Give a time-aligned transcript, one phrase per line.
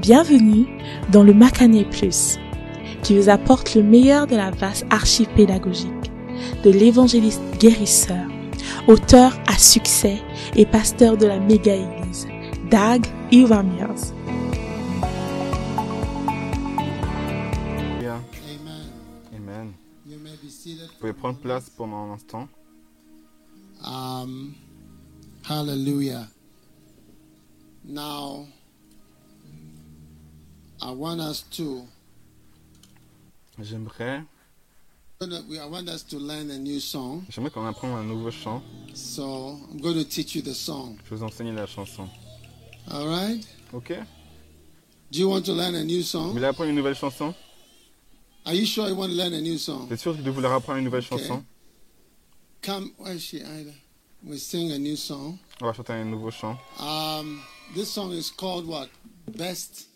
[0.00, 0.66] Bienvenue
[1.12, 2.38] dans le Macané Plus,
[3.02, 6.10] qui vous apporte le meilleur de la vaste archive pédagogique
[6.64, 8.24] de l'évangéliste guérisseur,
[8.88, 10.22] auteur à succès
[10.56, 12.26] et pasteur de la méga-église,
[12.70, 14.14] Dag Iwamiers.
[19.36, 19.72] Amen.
[20.06, 22.48] Vous pouvez prendre place pendant un instant.
[23.84, 24.54] Um,
[25.46, 26.26] hallelujah.
[27.84, 28.46] Now,
[30.82, 31.86] I want us to.
[33.58, 34.24] J'aimerais,
[35.20, 37.26] I want us to learn a new song.
[37.28, 38.62] j'aimerais qu'on apprenne un nouveau chant.
[38.94, 40.98] So I'm going to teach you the song.
[41.04, 42.08] Je vais vous enseigner la chanson.
[42.90, 43.46] All right?
[43.74, 43.92] Ok?
[45.10, 46.32] Do you want to learn a new Vous song?
[46.32, 47.34] voulez apprendre une nouvelle chanson?
[48.46, 49.86] Are you sure you want to learn a new song?
[49.88, 51.18] T'es sûr de vouloir apprendre une nouvelle Ok.
[51.18, 51.44] chanson?
[52.62, 52.92] Come.
[52.96, 53.42] Where is she?
[53.42, 53.72] Ida?
[54.24, 55.38] We sing a new song.
[55.60, 56.56] On va chanter un nouveau chant.
[56.78, 57.42] Um,
[57.74, 58.88] this song is called what?
[59.36, 59.86] Best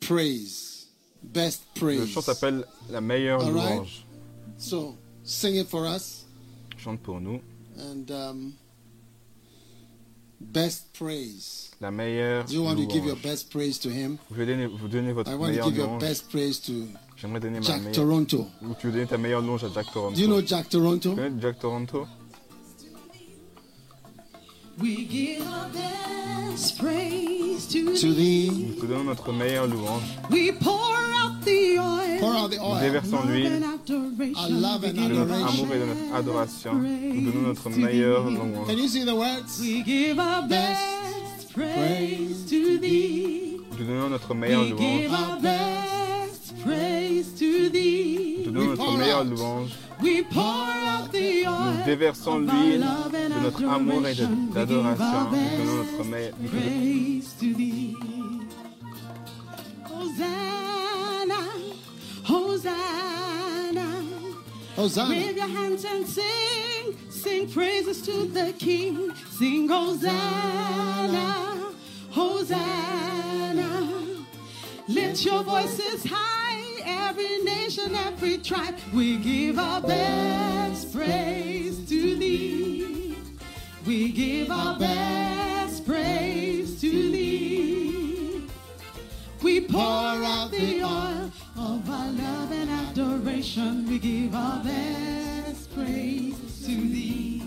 [0.00, 0.86] praise.
[1.22, 2.06] Best Le praise.
[2.08, 3.74] chant s'appelle La meilleure All right?
[3.78, 4.04] louange.
[4.58, 6.24] So sing it for us.
[6.76, 7.40] Chante pour nous.
[7.78, 8.52] And um,
[10.40, 11.70] best praise.
[11.80, 13.22] La meilleure Do you want to give your louange.
[13.22, 14.18] best praise to him?
[14.30, 16.00] Vous donner, vous donner votre I want to meilleure give your louange.
[16.00, 16.72] best praise to
[17.16, 17.92] J'aimerais donner ma Jack meilleure.
[17.94, 18.46] Toronto.
[18.62, 20.14] Ou tu veux donner ta meilleure louange à Jack Toronto.
[20.14, 21.10] Do you know Jack Toronto?
[21.10, 22.06] Tu connais Jack Toronto?
[24.78, 30.02] We give our best praise to To thee, Nous te donnons notre meilleure louange.
[30.30, 32.18] We pour out the oil.
[32.20, 36.14] pour out the Nous déversons Love l'huile love and de notre amour et de notre
[36.14, 36.74] adoration.
[36.74, 38.66] Nous donnons notre meilleure louange.
[38.66, 39.58] Can you see the words?
[39.60, 43.56] We give our best praise to thee.
[43.70, 45.30] Nous te donnons notre meilleure We give louange.
[45.30, 48.42] our best praise to thee.
[48.44, 49.70] Nous te donnons notre meilleure louange.
[50.02, 51.84] We pour out the Nous oil.
[51.86, 55.04] déversons of our l'huile love and de notre amour et de- d'adoration.
[55.04, 56.04] our Nous donnons notre
[57.54, 57.94] thee.
[59.88, 61.42] Hosanna,
[62.24, 63.86] Hosanna.
[64.76, 65.08] Hosanna.
[65.14, 69.10] Wave your hands and sing, sing praises to the King.
[69.38, 71.34] Sing Hosanna,
[72.10, 73.70] Hosanna.
[74.88, 78.76] Lift your voices high, every nation, every tribe.
[78.94, 83.18] We give our best praise to thee.
[83.86, 88.48] We give our best praise to thee.
[89.42, 93.86] We pour out the oil of our love and adoration.
[93.88, 97.42] We give our best praise to thee.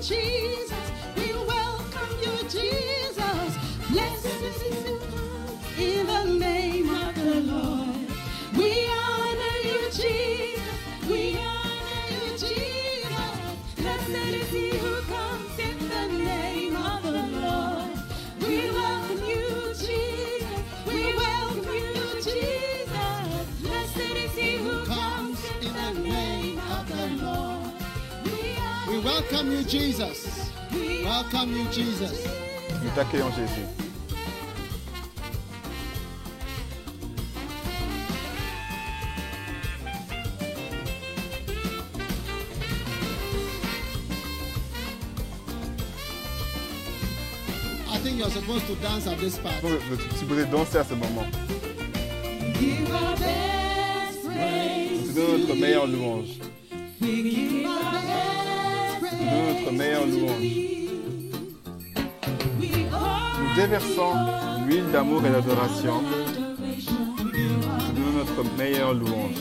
[0.00, 0.99] Jesus.
[2.52, 3.90] We welcome you, Jesus.
[3.90, 5.00] Blessed is you
[5.78, 7.96] in the name of the Lord.
[8.56, 11.08] We honor you, Jesus.
[11.08, 13.36] We honor you, Jesus.
[13.76, 17.92] Blessed is he who comes in the name of the Lord.
[18.40, 20.62] We welcome you, Jesus.
[20.86, 23.46] We welcome you, Jesus.
[23.62, 27.72] Blessed is he who comes in the name of the Lord.
[28.24, 30.39] We We welcome you, Jesus.
[31.10, 32.26] We Welcome you, Jesus?
[32.82, 33.66] Nous t'accueillons Jésus.
[47.92, 49.52] I think you're supposed to dance at this part.
[49.62, 51.26] Vous vous êtes supposé danser à ce moment.
[52.58, 55.00] give our best praise.
[55.06, 56.38] Nous te donnons notre meilleure louange.
[57.00, 57.08] Nous
[59.02, 60.79] donnons notre meilleure louange.
[63.50, 64.12] Nous déversons
[64.64, 66.02] l'huile d'amour et d'adoration.
[67.18, 69.34] Nous donnons notre meilleure louange.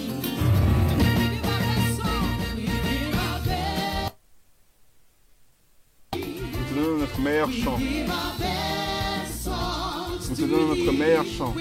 [6.15, 7.77] Nous donnons notre meilleur chant.
[10.29, 11.53] Nous donnons notre meilleur chant.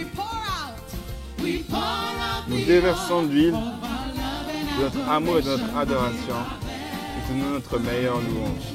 [2.49, 6.37] Nous déversons l'huile de notre amour et de notre adoration.
[7.29, 8.73] Nous donnons notre meilleure louange.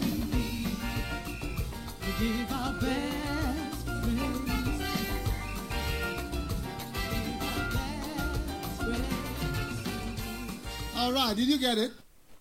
[11.03, 11.91] All right, did you get it?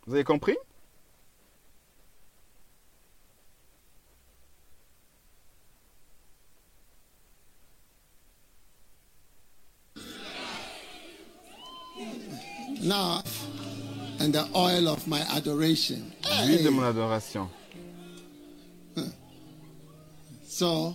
[0.07, 0.57] Vous avez compris?
[12.81, 13.23] Now,
[14.21, 16.13] and the oil of my adoration.
[16.47, 17.49] L'huile de mon adoration.
[20.47, 20.95] So,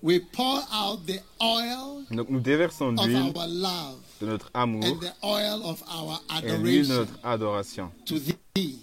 [0.00, 4.84] we pour out the oil Donc nous déversons of l'huile our love de notre amour
[4.84, 8.18] and the oil of our et l'huile de adoration notre adoration to
[8.54, 8.78] thee.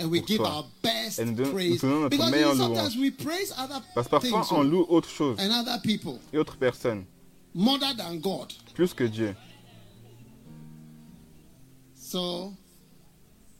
[0.00, 0.48] And we pour give toi.
[0.48, 1.82] our best Et nous donnons- praise.
[1.82, 2.96] nous donnons notre Because meilleure sometimes louange.
[2.98, 6.38] we praise other Parce que parfois, things on loue autre chose and other people et
[6.38, 7.04] autre personne,
[7.54, 8.52] more than God.
[8.74, 9.34] plus que Dieu.
[11.94, 12.54] So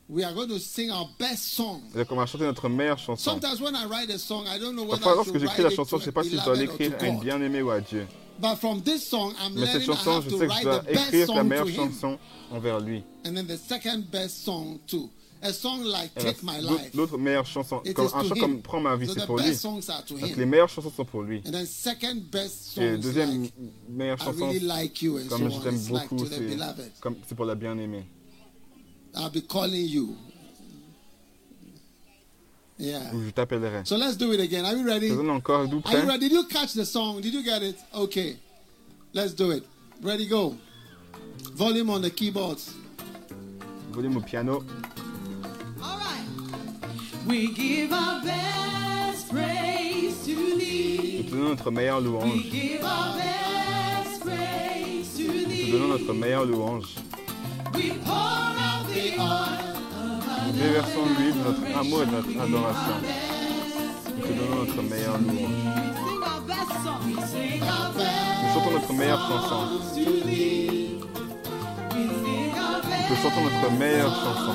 [0.09, 1.83] we are going to sing our best song.
[1.95, 3.17] Et donc, on va chanter notre meilleure chanson.
[3.33, 5.97] Sometimes when I write a song, I don't know whether Parfois, lorsque j'écris la chanson,
[5.97, 8.07] je ne sais pas si je dois l'écrire à une bien-aimée ou à Dieu.
[8.41, 10.79] But from this song, I'm Mais cette chanson, je to sais que je write dois
[10.81, 12.19] the best écrire la song to meilleure chanson
[12.53, 13.03] envers lui.
[13.25, 15.11] and then the second best song too.
[15.41, 18.35] A song like Et la- "Take My l'autre- Life." L'autre meilleure chanson, comme un chant
[18.41, 19.51] comme Prends ma vie, c'est pour lui.
[20.21, 21.43] Donc les meilleures chansons sont pour lui.
[21.47, 23.49] and then second best Et deuxième
[23.89, 26.25] meilleure "I chanson, Really Like You" and so comme je t'aime beaucoup,
[27.29, 28.05] c'est pour la bien-aimée.
[29.17, 30.17] I'll be calling you.
[32.79, 33.01] Yeah.
[33.13, 33.83] Ou je t'appellerai.
[33.85, 34.65] So let's do it again.
[34.65, 35.09] Are you ready?
[35.09, 36.29] Faisons encore, êtes-vous Are you ready?
[36.29, 37.21] Did you catch the song?
[37.21, 37.77] Did you get it?
[37.93, 38.37] Okay.
[39.13, 39.65] Let's do it.
[40.01, 40.55] Ready, go.
[41.55, 42.73] Volume on the keyboards.
[43.91, 44.65] Volume au piano.
[45.83, 47.27] All right.
[47.27, 51.25] We give our best praise to Nous thee.
[51.25, 52.51] te donnons notre meilleure We louange.
[52.51, 56.95] give our best praise to Nous donnons notre meilleure louange.
[57.75, 59.68] We pour out the oil.
[60.49, 62.95] Nous déversons l'huile de notre amour et notre adoration.
[64.17, 65.61] Nous te donnons notre meilleure louange.
[67.07, 69.61] Nous chantons notre meilleure chanson.
[73.11, 74.55] Nous chantons notre meilleure chanson.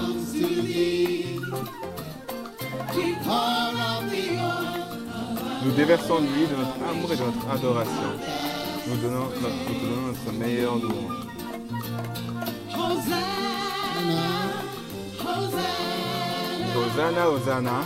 [5.63, 8.09] Nous déversons l'huile de notre amour et de notre adoration.
[8.87, 11.27] Nous, donnons notre- donnons notre meilleure louange.
[16.75, 17.29] Hosanna.
[17.29, 17.77] Hosanna.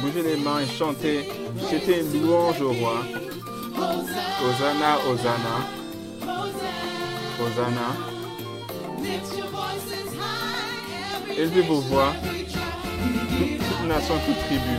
[0.00, 1.28] Bougez les mains et chantez.
[1.70, 3.02] Jetez une louange au roi.
[4.42, 5.56] Hosanna, Hosanna,
[7.38, 7.88] Hosanna.
[11.36, 14.76] Élevez vos voix, toute, nation, toute tribu.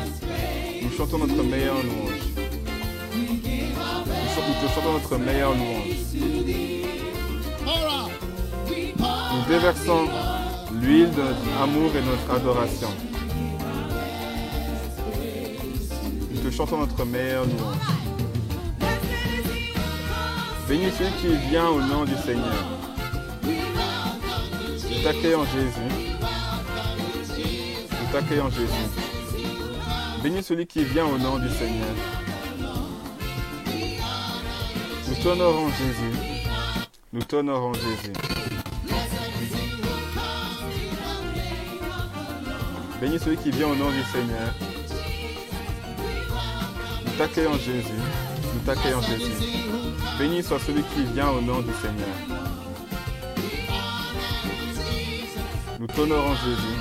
[0.83, 2.21] Nous chantons notre meilleure louange.
[4.63, 5.97] Nous chantons, notre meilleure louange.
[9.33, 10.07] Nous déversons
[10.81, 12.89] l'huile de notre amour et notre adoration.
[16.31, 17.77] Nous te chantons notre meilleure louange.
[20.67, 22.65] Béni celui qui vient au nom du Seigneur.
[23.43, 26.15] Nous t'accueillons Jésus.
[27.91, 28.89] Nous t'accueillons Jésus.
[30.23, 31.95] Béni celui qui vient au nom du Seigneur.
[35.07, 36.17] Nous t'honorons Jésus.
[37.13, 38.13] Nous t'honorons Jésus.
[43.01, 44.53] Béni celui qui vient au nom du Seigneur.
[47.03, 47.99] Nous t'accueillons Jésus.
[48.53, 49.57] Nous t'accueillons Jésus.
[50.19, 52.15] Béni soit celui qui vient au nom du Seigneur.
[55.79, 56.77] Nous t'honorons Jésus.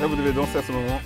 [0.00, 1.00] Là, vous devez danser à ce moment.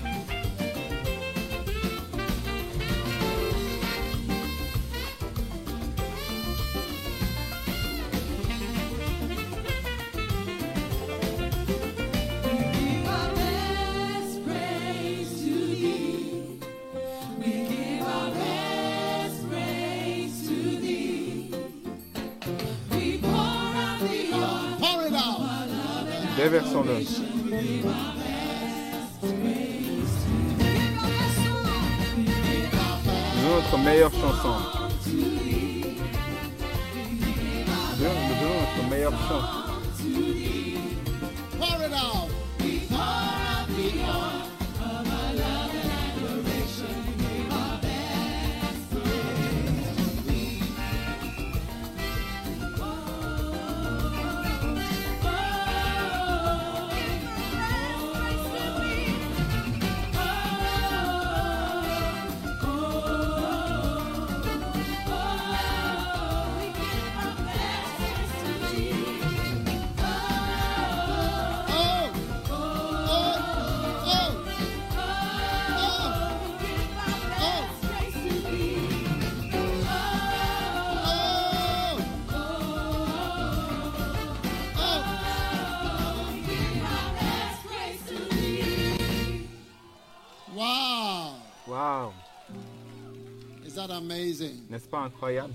[94.76, 95.54] N'est-ce pas incroyable?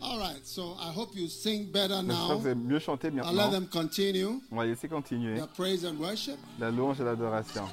[0.00, 0.40] All right.
[0.46, 2.38] So I hope you sing better J'espère que now.
[2.38, 3.50] vous avez mieux chanté I'll let maintenant.
[3.50, 6.36] them continue On va laisser continuer praise and worship.
[6.60, 7.64] la louange et l'adoration.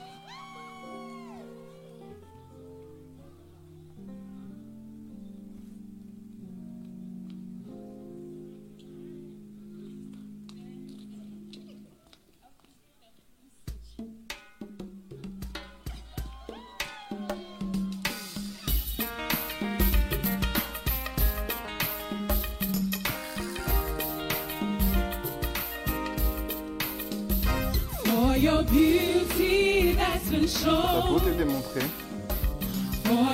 [31.40, 31.46] For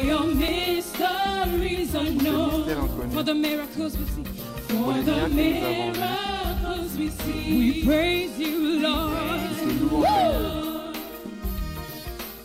[0.04, 4.24] your mysteries unknown, for the miracles we see,
[4.68, 9.16] for the miracles we see, we praise you, Lord.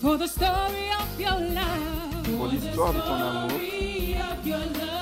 [0.00, 3.50] For the story of your love, pour l'histoire de ton amour,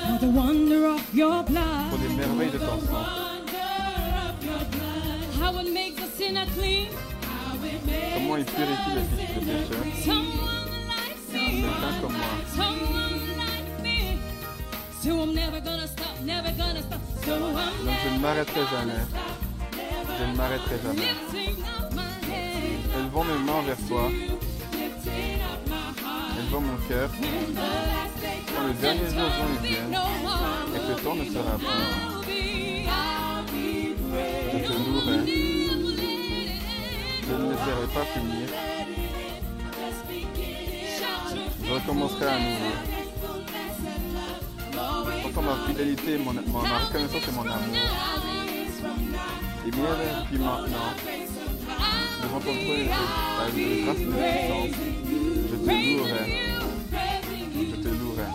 [0.08, 3.46] for the wonder of your blood, pour les merveilles de ton sang.
[5.40, 6.88] How it makes a sinner clean.
[8.14, 9.82] Comment il purifie le fils de pécheur
[11.30, 12.32] Quelqu'un comme moi.
[17.84, 19.02] Donc je ne m'arrêterai jamais.
[20.18, 21.10] Je ne m'arrêterai jamais.
[22.98, 24.04] Élevant mes mains vers toi.
[26.38, 27.10] Élevant mon cœur.
[28.54, 29.28] Quand le dernier jour
[29.62, 29.90] vient
[30.74, 31.66] et que le temps ne sera plus.
[34.52, 34.72] Je te
[37.28, 37.56] je ne les
[37.92, 38.48] pas finir.
[41.62, 42.72] Je recommencerai à nouveau.
[45.22, 47.76] Pourtant ma fidélité, mon, mon, ma reconnaissance mon amour.
[49.66, 50.94] Et bien depuis maintenant,
[52.22, 52.54] devant ton
[53.84, 53.98] grâce
[55.50, 56.24] je te louerai.
[57.54, 58.28] Je te louerai.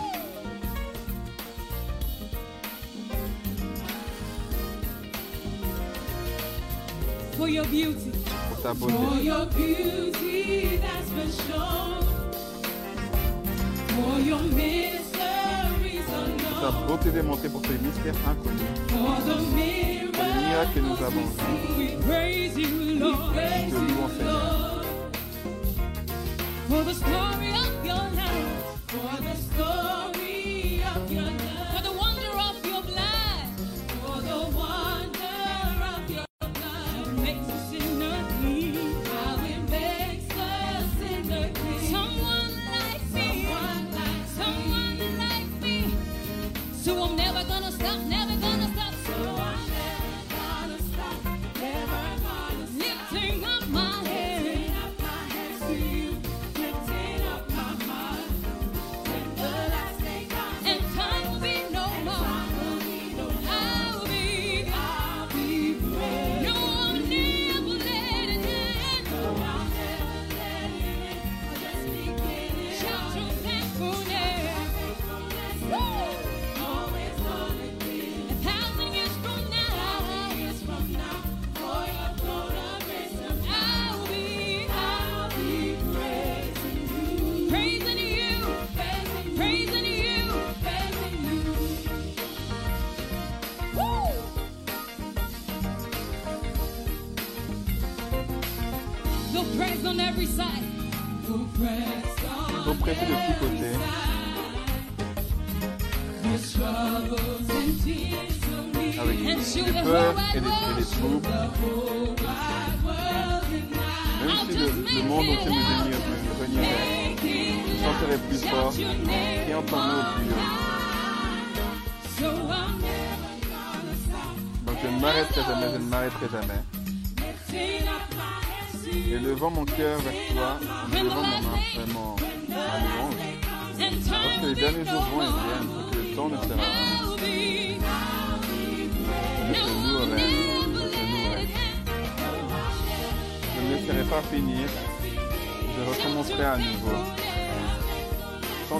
[7.36, 8.13] For your beauty
[8.64, 8.94] ta beauté.
[8.94, 12.00] For your beauty that's been shown,
[13.88, 16.08] for your mysteries
[16.86, 17.10] beauté
[17.50, 18.62] pour tes mystères inconnus.
[18.88, 19.36] For the
[20.72, 21.28] que nous avons.
[21.76, 23.34] We praise you, Lord.
[26.68, 29.33] For the story of your life,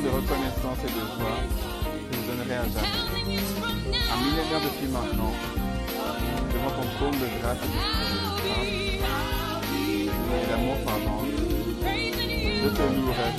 [0.04, 1.40] de reconnaissance et de joie
[2.10, 3.40] que je donnerai à jamais.
[4.12, 5.32] Un millénaire depuis maintenant,
[6.52, 7.78] devant ton trône de grâce et de
[8.44, 8.72] grâce,
[10.34, 11.16] et d'amour pardon,
[11.80, 13.30] je te louerai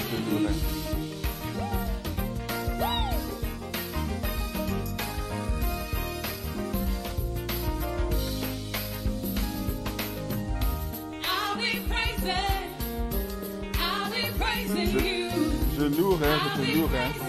[16.66, 17.25] Gordura.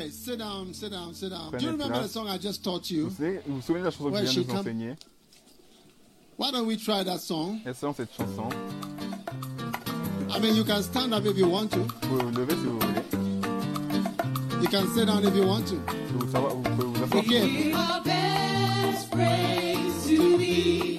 [0.00, 1.50] Hey, sit down, sit down, sit down.
[1.52, 2.06] Prenez Do you remember place.
[2.06, 3.10] the song I just taught you?
[3.10, 4.96] Vous, savez, vous vous souvenez de la chanson Where que je viens de vous enseigner?
[6.38, 7.60] Why don't we try that song?
[7.66, 8.48] Essayons cette chanson?
[10.30, 11.80] I mean, you can stand up if you want to.
[11.80, 13.02] Vous vous levez si vous voulez.
[14.62, 15.74] You can sit down if you want to.
[15.74, 17.22] Vous, pouvez vous asseoir.
[17.24, 20.89] Give our best praise to thee.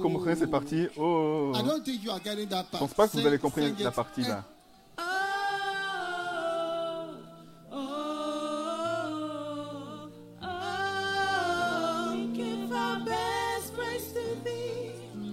[0.00, 2.80] Comprenez cette partie Oh I don't think you are getting that Je part.
[2.80, 4.44] pense pas que vous comprendre sing la partie là.
[4.98, 5.02] Oh,
[7.72, 7.76] oh,
[10.42, 10.50] oh.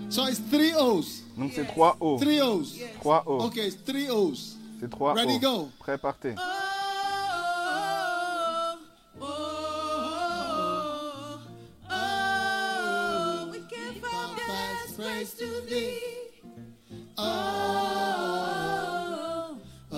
[0.10, 1.24] So it's three O's.
[1.38, 2.18] Donc c'est 3 O.
[2.18, 2.76] Three O's.
[3.02, 3.42] 3 O.
[3.46, 4.58] Okay, it's three O's.
[4.80, 5.40] C'est 3 Ready, O.
[5.40, 5.70] go.
[5.80, 6.34] Prêt, partez.
[6.38, 6.42] Oh,
[15.20, 16.00] best praise to thee.
[17.18, 18.38] Oh,
[19.92, 19.98] oh,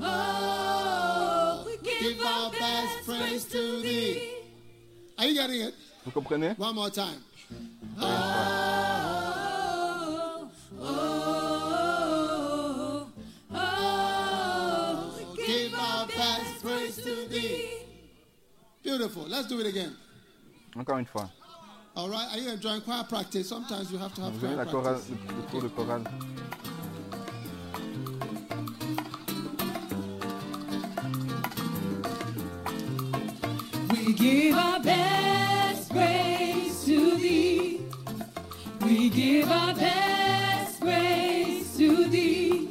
[0.00, 4.30] oh we give our best praise to thee.
[5.18, 5.74] Are you getting it?
[6.04, 7.22] Vous comprenez One more time.
[7.98, 8.04] Oh,
[10.80, 11.66] oh,
[13.52, 17.82] oh, we Give our best praise to thee.
[18.82, 19.24] Beautiful.
[19.28, 19.94] Let's do it again.
[20.76, 21.30] Encore une fois.
[21.96, 22.28] All right.
[22.32, 23.48] Are you enjoying choir practice?
[23.48, 25.10] Sometimes you have to have Vous choir la chorale, practice.
[25.10, 26.04] le, le cours de chorale
[33.90, 37.80] We give our best praise to thee.
[38.82, 42.68] We give our best praise to thee.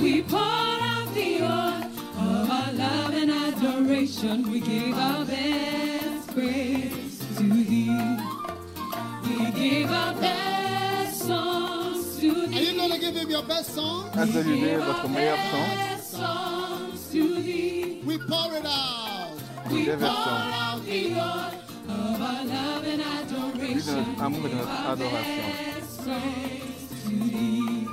[0.00, 1.82] We pour out the oil
[2.28, 4.50] of our love and adoration.
[4.50, 5.77] We give our best
[20.82, 21.52] the oil
[21.88, 23.96] of our love and Plus de adoration.
[23.96, 25.44] notre amour de notre adoration.
[25.74, 27.86] Best praise to thee.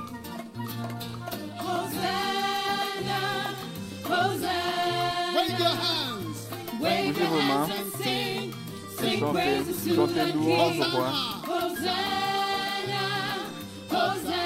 [1.56, 3.22] Hosanna,
[4.04, 5.36] Hosanna.
[5.36, 6.38] Wave your hands.
[6.80, 8.54] Wave your hands and sing.
[8.98, 10.44] Sing praises to the King.
[10.44, 11.10] roi.
[11.46, 13.04] Hosanna,
[13.90, 14.45] Hosanna.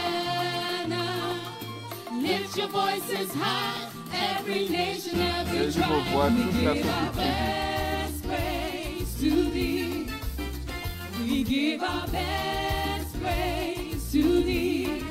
[2.61, 6.37] Your voices high, every nation, every tribe.
[6.37, 10.07] We give our best praise to thee.
[11.19, 15.03] We give our best praise to thee.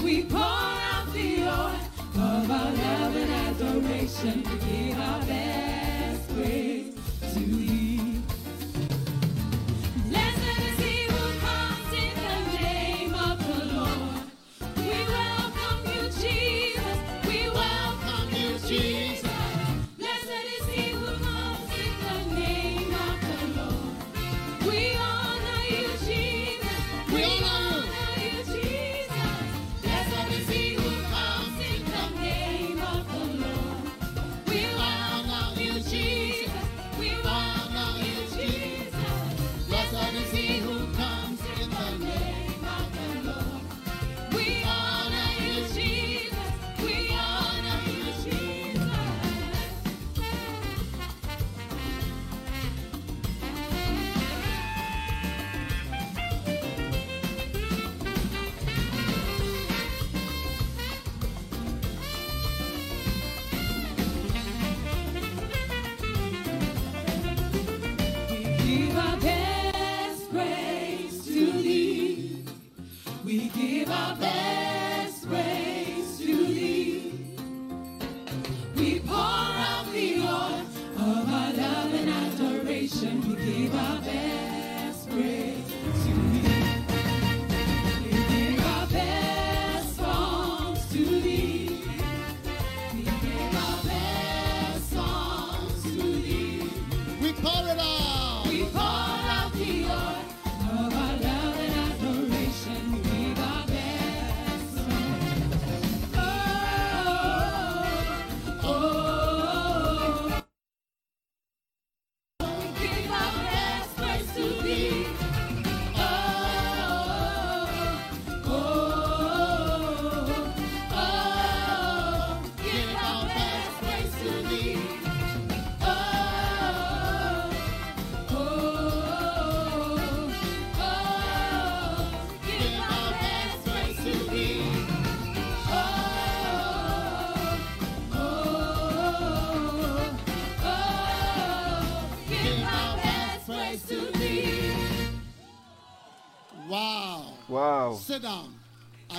[0.00, 1.74] We pour out the oil
[2.22, 4.44] of our love and adoration.
[4.44, 6.94] We give our best praise
[7.34, 7.79] to thee.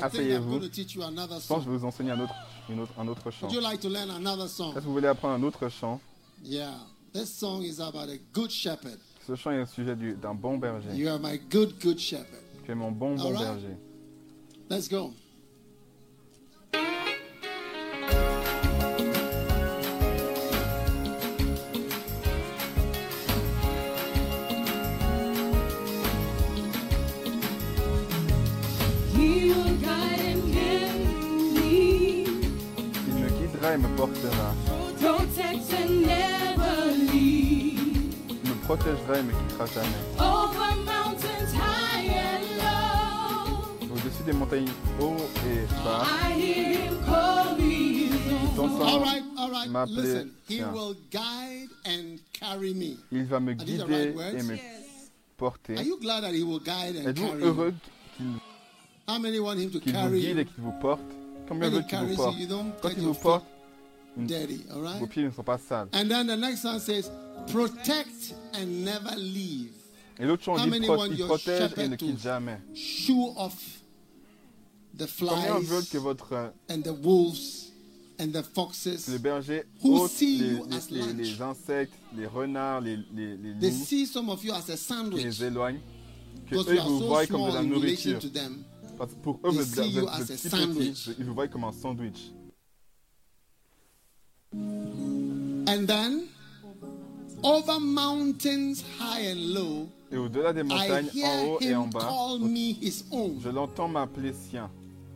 [0.01, 0.49] Asseyez-vous.
[0.49, 1.71] going to teach you another Je pense que je song.
[1.71, 2.33] vais vous enseigner un autre,
[2.69, 3.47] une autre, un autre chant.
[3.47, 4.73] Would you like to learn another Est-ce song?
[4.73, 5.99] que vous voulez apprendre un autre chant?
[6.43, 6.73] Yeah.
[7.13, 8.97] This song is about a good shepherd.
[9.27, 10.89] Ce chant est au sujet du- d'un bon berger.
[10.95, 12.41] You are my good, good shepherd.
[12.65, 13.41] Tu es mon bon, bon Alright.
[13.61, 13.77] berger.
[14.69, 15.13] Let's go.
[33.63, 34.53] Il me guidera et me portera.
[38.29, 40.01] Il me protégera et me quittera jamais.
[40.19, 44.67] Over mountains high and low, Au-dessus des montagnes
[44.99, 48.55] hauts et bas, I hear him call me his own.
[48.55, 49.69] t'entends, All right, all right.
[49.69, 50.71] m'appeler Listen, he sien.
[50.73, 52.97] will guide and carry me.
[53.11, 54.57] Il va me guider right et me
[55.37, 55.75] porter.
[55.77, 57.75] Are you glad that he will guide and Êtes-vous carry heureux you?
[58.17, 58.25] qu'il
[59.07, 61.01] How many want him to qu'il vous carry guide et qu'il vous porte?
[61.51, 63.45] Combien he qu'il vous carries porte you, you don't Quand il vous porte,
[64.17, 65.09] dirty, all vos right?
[65.09, 65.87] pieds ne sont pas sales.
[65.93, 67.09] And then the next one says,
[67.51, 69.71] protect and never leave.
[70.19, 72.59] Et l'autre chant dit pro- il protège et ne quitte jamais.
[72.75, 73.81] Shoo off
[74.97, 77.71] the Combien veulent que flies votre euh, and the wolves
[78.19, 79.09] and the le foxes.
[79.19, 83.35] berger Who ôte see les, you as les- les- les insectes, les renards, les, les,
[83.37, 85.79] les They loups see some of you as a qui sandwich les éloignent,
[86.49, 88.19] que eux vous so voient comme de la nourriture.
[88.19, 88.63] to them.
[89.01, 91.71] Parce que pour eux, vous êtes, vous êtes- si petit, ils vous voient comme un
[91.71, 92.31] sandwich.
[94.53, 96.27] And then,
[97.41, 101.87] over mountains high and low, Et au-delà des I montagnes, en hear haut et en
[101.87, 103.39] bas, call me his own.
[103.43, 104.69] je l'entends m'appeler sien.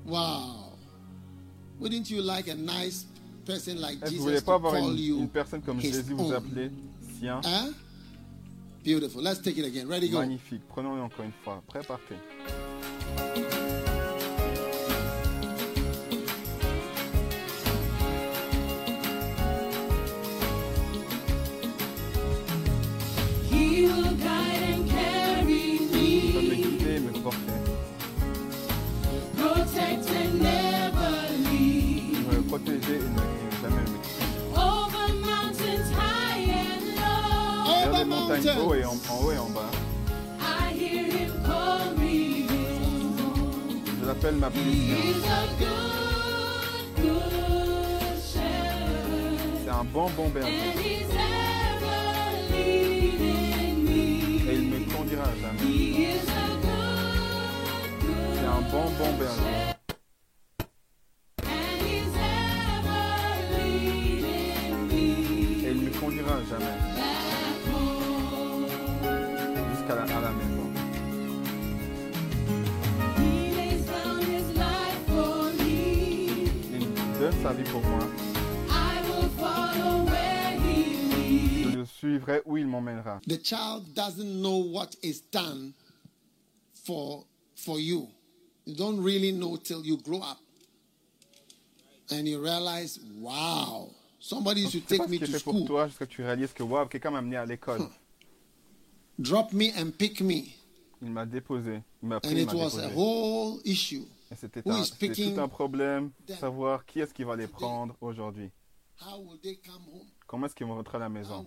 [0.08, 0.72] Wow.
[1.80, 3.06] Wouldn't you like a nice
[3.46, 6.34] person like Est-ce que vous Jesus voulez pas avoir une, une personne comme Jésus vous
[6.34, 6.72] appeler
[7.20, 7.40] sien?
[7.44, 7.72] Huh?
[8.84, 9.22] Beautiful.
[9.22, 9.88] Let's take it again.
[9.88, 10.18] Ready, go.
[10.18, 10.64] Magnifique.
[10.70, 11.62] Prenons-le encore une fois.
[11.68, 12.16] Prêt, partez.
[32.88, 33.26] Et ne me
[33.62, 33.98] jamais me.
[34.56, 39.50] Over mountains high and low, Vers les montagnes haut et en, en haut et en
[39.50, 39.72] bas.
[40.40, 42.48] I hear him call me.
[44.00, 44.98] Je l'appelle ma He sien.
[44.98, 45.28] is a
[45.60, 50.50] good, good shepherd, C'est un bon bon berger.
[50.50, 52.02] and he's ever
[52.52, 53.88] leading
[54.48, 54.78] Et il me.
[54.94, 55.62] conduira jamais.
[55.64, 59.75] He is a good, good C'est un bon bon berger.
[82.26, 83.22] Suivrai où il m'emmènera.
[83.28, 85.74] The child doesn't know what is done
[86.86, 88.08] for for you.
[88.66, 90.38] You don't really know till you grow up.
[92.12, 95.88] And you realize, wow, somebody used to take ce me to fait pour school, toi
[95.88, 97.82] jusqu'à ce que tu réalises que waouh, quelqu'un m'a amené à l'école.
[99.20, 100.44] drop me and pick me.
[101.02, 101.82] Il m'a déposé.
[102.04, 102.96] Il m'a And pris, il it was a déposé.
[102.96, 104.06] whole issue.
[104.32, 106.38] Et c'était tout un problème them?
[106.38, 108.50] savoir qui est-ce qui va les prendre aujourd'hui.
[109.02, 110.08] How will they come home?
[110.28, 111.46] Comment est-ce qu'ils vont rentrer à la maison?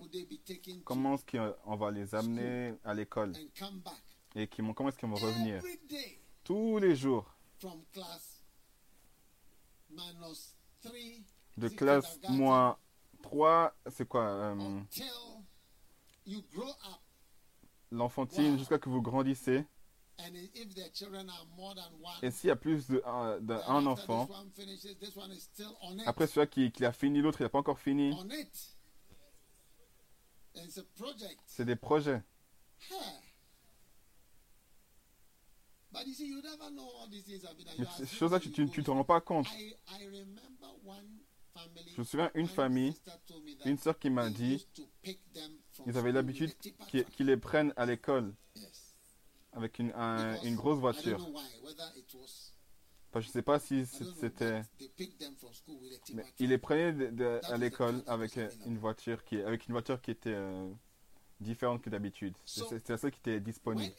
[0.85, 3.33] Comment est-ce qu'on va les amener à l'école?
[4.35, 5.61] Et comment est-ce qu'ils vont revenir?
[6.43, 8.43] Tous les jours, from class
[9.89, 11.25] minus three
[11.57, 12.77] de classe moins
[13.21, 15.03] 3, c'est quoi euh, until
[16.25, 17.01] you grow up.
[17.91, 19.65] L'enfantine jusqu'à que vous grandissez.
[22.21, 24.29] Et s'il y a plus d'un after enfant,
[26.05, 28.13] après celui qui, qui a fini, l'autre il n'a pas encore fini,
[31.45, 32.21] c'est des projets.
[35.91, 36.41] Mais you
[37.97, 39.47] ces choses-là, tu ne te rends pas compte.
[41.55, 42.95] Je me souviens une famille,
[43.65, 44.67] une sœur qui m'a dit
[45.85, 46.53] ils avaient l'habitude
[46.87, 48.33] qu'ils les prennent à l'école.
[49.59, 51.19] Avec une, un- une grosse voiture.
[53.15, 54.61] je ne sais pas si c'était...
[56.39, 60.01] il les prenait de- de- à l'école avec euh, une voiture qui, avec une voiture
[60.01, 60.71] qui était euh,
[61.39, 62.35] différente que d'habitude.
[62.45, 63.93] C'était seule qui était disponible.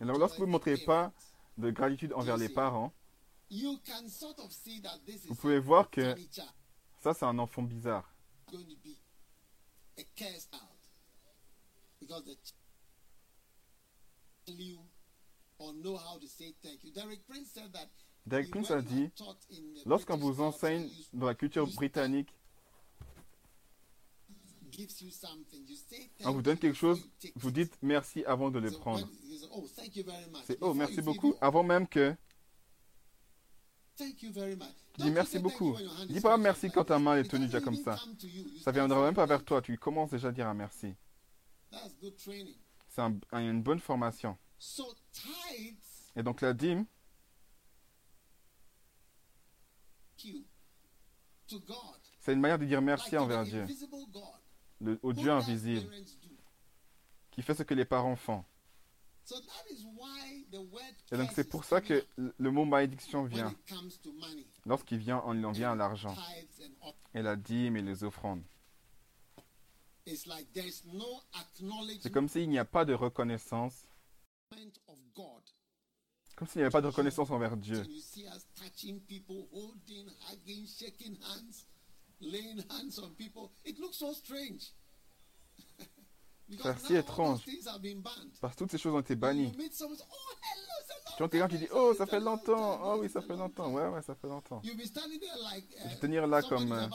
[0.00, 1.12] Alors, lorsque vous ne montrez pas
[1.58, 2.92] de gratitude envers les parents,
[3.50, 6.14] vous pouvez voir que
[7.00, 8.14] ça, c'est un enfant bizarre.
[8.52, 8.96] going to be
[9.98, 10.60] a cursed out
[12.00, 12.24] because
[14.46, 14.78] child you
[15.58, 16.90] or know how to say thank you.
[16.92, 17.88] Derek Prince said that
[18.26, 19.10] Derek Prince a dit,
[19.86, 22.34] lorsqu'on vous enseigne dans la culture britannique,
[26.24, 27.02] on vous donne quelque chose,
[27.34, 29.08] vous dites merci avant de le prendre.
[30.46, 32.14] C'est oh, merci beaucoup, avant même que
[34.98, 35.76] dis merci beaucoup.
[36.08, 37.98] Dis pas merci quand ta main est tenue déjà comme ça.
[38.62, 40.94] Ça viendra même pas vers toi, tu commences déjà à dire un merci.
[42.88, 44.36] C'est un- un- une bonne formation.
[46.16, 46.86] Et donc la dîme,
[52.20, 53.66] c'est une manière de dire merci envers Dieu,
[54.80, 55.90] le- au Dieu invisible,
[57.30, 58.44] qui fait ce que les parents font.
[61.12, 63.54] Et donc c'est pour ça que le- le mot malédiction vient.
[64.66, 66.14] Lorsqu'il vient, on en vient à l'argent.
[67.14, 68.42] Et la dîme et les offrandes.
[72.02, 73.86] C'est comme s'il n'y a pas de reconnaissance,
[76.36, 77.84] comme s'il n'y avait pas de reconnaissance envers Dieu.
[86.62, 87.44] C'est si étrange.
[88.40, 89.52] Parce que toutes ces choses ont été bannies.
[89.56, 89.94] oh
[91.16, 92.80] Tu entends quelqu'un qui dit Oh, ça fait long longtemps.
[92.82, 93.66] Oh oui, ça fait long longtemps.
[93.66, 94.60] time." Ouais, ouais, ça fait longtemps.
[94.64, 96.90] Like, uh, Je vais tenir là comme,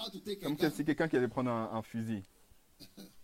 [0.57, 2.23] comme si quelqu'un qui allait prendre un, un fusil.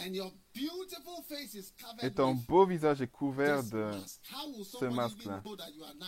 [0.00, 3.90] And your beautiful face is covered Et ton beau visage est couvert de.
[4.64, 5.42] somebody masque-là?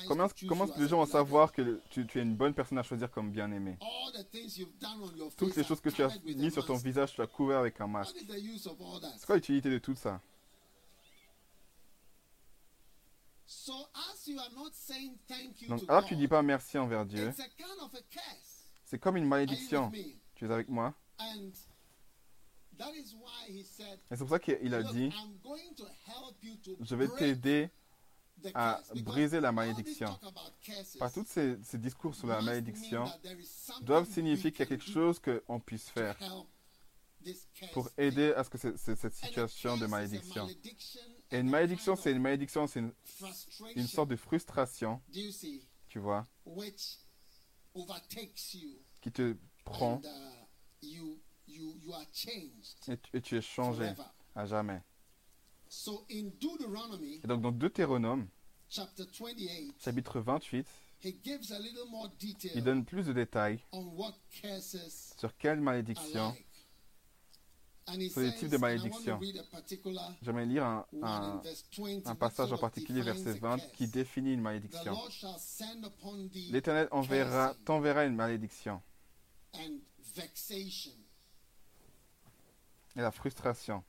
[0.09, 3.11] Comment, comment les gens vont savoir que tu, tu es une bonne personne à choisir
[3.11, 3.77] comme bien-aimé
[5.37, 7.27] Toutes les choses que tu as covered with a mis sur ton visage, tu as
[7.27, 8.17] couvert avec un masque.
[9.19, 10.31] C'est quoi l'utilité de tout ça So
[11.19, 11.61] as you are not
[12.87, 13.42] saying thank you
[15.69, 17.33] Donc, alors que tu dis pas merci envers Dieu,
[18.85, 19.91] c'est comme une malédiction.
[20.35, 20.95] Tu es avec moi
[23.49, 27.09] Et c'est pour ça qu'il a dit I'm going to help you to Je vais
[27.09, 27.71] t'aider
[28.55, 30.19] à briser la malédiction.
[30.99, 33.05] Par tous ces, ces discours sur la malédiction
[33.83, 36.19] doivent signifier qu'il y a quelque chose qu'on puisse faire
[37.73, 40.49] pour aider à ce que cette situation de malédiction.
[41.33, 45.99] Et une malédiction, c'est une malédiction, c'est une, sorte de frustration, do you see, tu
[45.99, 46.99] vois, which
[47.75, 51.19] overtakes you qui te prend uh, you,
[51.49, 53.95] you, you are changed et tu, et tu es changé
[54.35, 54.83] à jamais.
[56.11, 58.29] Et donc dans Deutéronome,
[58.69, 60.67] chapter 28, chapitre 28,
[61.03, 65.35] he gives a little more detail il donne plus de détails on what curses sur
[65.39, 66.37] quelle malédiction.
[68.31, 68.57] Says, types de
[69.51, 73.33] particular J'aimerais lire un, un- in verse 20 un that passage en particulier, verset a
[73.35, 73.73] 20, curse.
[73.73, 74.97] qui définit une malédiction.
[76.51, 78.81] L'Éternel enverra, t'enverra une malédiction
[82.97, 83.83] et la frustration.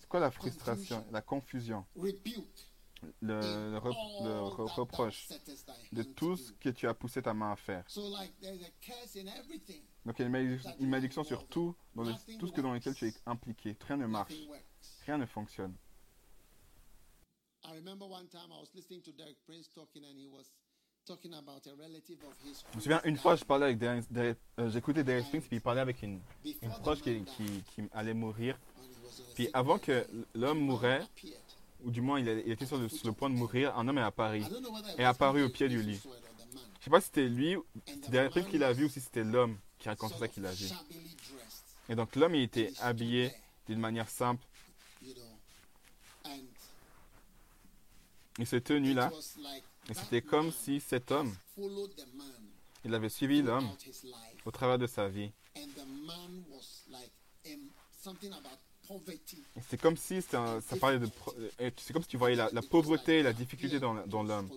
[0.00, 1.04] C'est quoi la frustration?
[1.12, 1.84] La confusion.
[3.20, 3.94] Le, rep-
[4.74, 5.28] reproche
[5.92, 7.84] de tout ce que tu as poussé ta main à faire.
[10.04, 10.26] Donc il y a
[10.78, 13.76] une malédiction, sur tout, dans le- tout ce que dans lequel tu es impliqué.
[13.86, 14.34] Rien ne marche,
[15.06, 15.74] rien ne fonctionne.
[17.64, 20.44] I remember one time I was listening to Derek Prince talking and he was
[21.06, 22.64] talking about a relative of his.
[22.72, 25.56] Je me souviens, une fois, je parlais avec Derek- Derek- euh, j'écoutais Derek Springs, puis
[25.56, 26.20] il parlait avec une,
[26.80, 28.58] proche qui, qui, allait mourir.
[29.34, 31.02] Puis avant que l'homme mourait.
[31.84, 34.42] Ou du moins il, a- était sur le, point de mourir, un homme est apparu.
[34.98, 36.00] Est apparu au pied du lit.
[36.80, 38.68] Je sais pas si c'était lui, ou And c'était the Derek Springs man qui l'a
[38.68, 40.66] was vu, ou si c'était l'homme qui sort ça qu'il a vu.
[41.88, 43.32] Et donc l'homme, il était habillé
[43.66, 44.42] d'une manière simple.
[48.38, 49.10] Il s'est tenu là,
[49.88, 51.34] et c'était comme si cet homme,
[52.84, 53.68] il avait suivi l'homme
[54.46, 55.32] au travers de sa vie.
[59.68, 61.08] C'est comme si un- ça parlait de,
[61.78, 64.50] c'est comme si tu voyais la, la pauvreté et la difficulté dans, l'homme.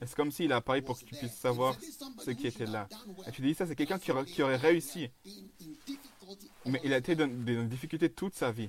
[0.00, 1.20] C'est comme s'il a apparu pour que tu there.
[1.26, 2.82] puisses savoir He said, "This is somebody ce who qui était là.
[2.82, 5.66] have done well." Et tu dis ça, c'est quelqu'un qui, aurait- qui réussi, been in
[5.86, 8.68] difficulty mais il a été dans des difficultés toute sa vie.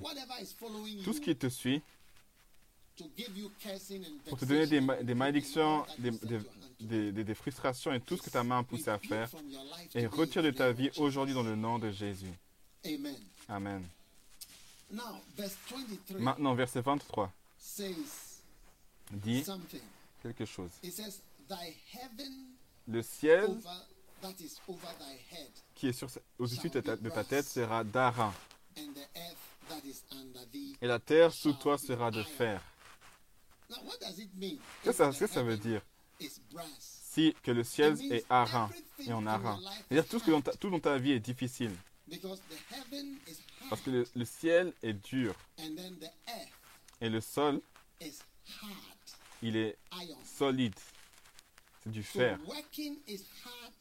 [1.04, 1.80] Tout ce you qui te suit,
[4.28, 6.40] pour te donner des, ma- malédictions, that des, des-
[7.34, 10.06] frustrations et tout ce que ta main a poussé à faire, from your life et
[10.06, 11.00] retire de in the ta vie of Jesus.
[11.02, 12.32] aujourd'hui dans le nom de Jésus.
[12.84, 13.16] Amen.
[13.48, 13.82] Amen.
[14.90, 18.42] Now, verse 23 Maintenant, verset 23 says
[19.10, 19.44] dit
[20.22, 20.70] quelque chose.
[22.86, 23.48] Le ciel
[25.74, 26.08] qui est sur,
[26.38, 28.32] au-dessus de ta, de ta tête sera d'airain,
[30.80, 32.62] et la terre sous toi sera de fer.
[34.82, 35.82] Qu'est-ce que ça, que veut dire?
[36.80, 39.58] Si que le ciel est airain et en airain.
[39.88, 41.72] C'est-à-dire tout, ce que dans ta, tout dans ta vie est difficile.
[43.70, 46.48] Parce que le, le ciel est dur and then the earth
[47.00, 47.60] et le sol,
[48.00, 48.18] is
[48.60, 48.76] hard
[49.42, 49.76] il est
[50.24, 50.74] solide.
[51.82, 52.38] C'est du fer.
[52.46, 53.72] working is hard.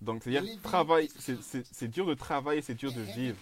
[0.00, 3.36] Donc, c'est-à-dire, travail, c'est- dur de travailler, c'est dur de vivre.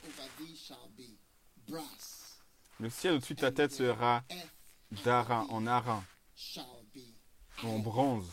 [2.80, 4.22] Le ciel au-dessus de ta tête sera
[4.92, 5.60] under en
[6.94, 7.00] be
[7.64, 8.30] en bronze.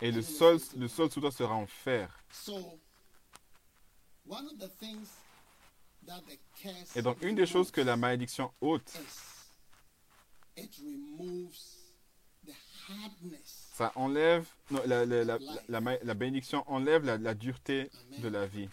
[0.00, 2.08] Et le sol, le sol sous toi sera en fer.
[6.96, 8.92] Et donc, une des choses que la malédiction ôte,
[13.72, 15.38] ça enlève, non, la, la, la,
[15.68, 18.68] la, bénédiction enlève la, dureté de la vie.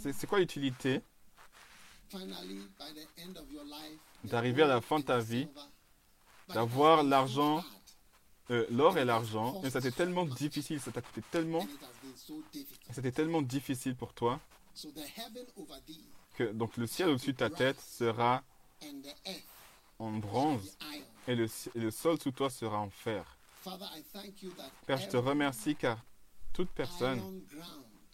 [0.00, 1.00] C'est quoi l'utilité
[4.24, 5.48] D'arriver à la fin de ta vie,
[6.48, 7.62] d'avoir l'argent,
[8.50, 11.66] euh, l'or et l'argent, mais t'est tellement difficile, ça t'a coûté tellement,
[12.92, 14.40] c'était tellement difficile pour toi
[16.34, 18.42] que donc le ciel au-dessus de ta tête sera
[19.98, 20.76] en bronze
[21.26, 23.36] et le, et le sol sous toi sera en fer.
[24.86, 25.98] Père, je te remercie car
[26.52, 27.42] toute personne,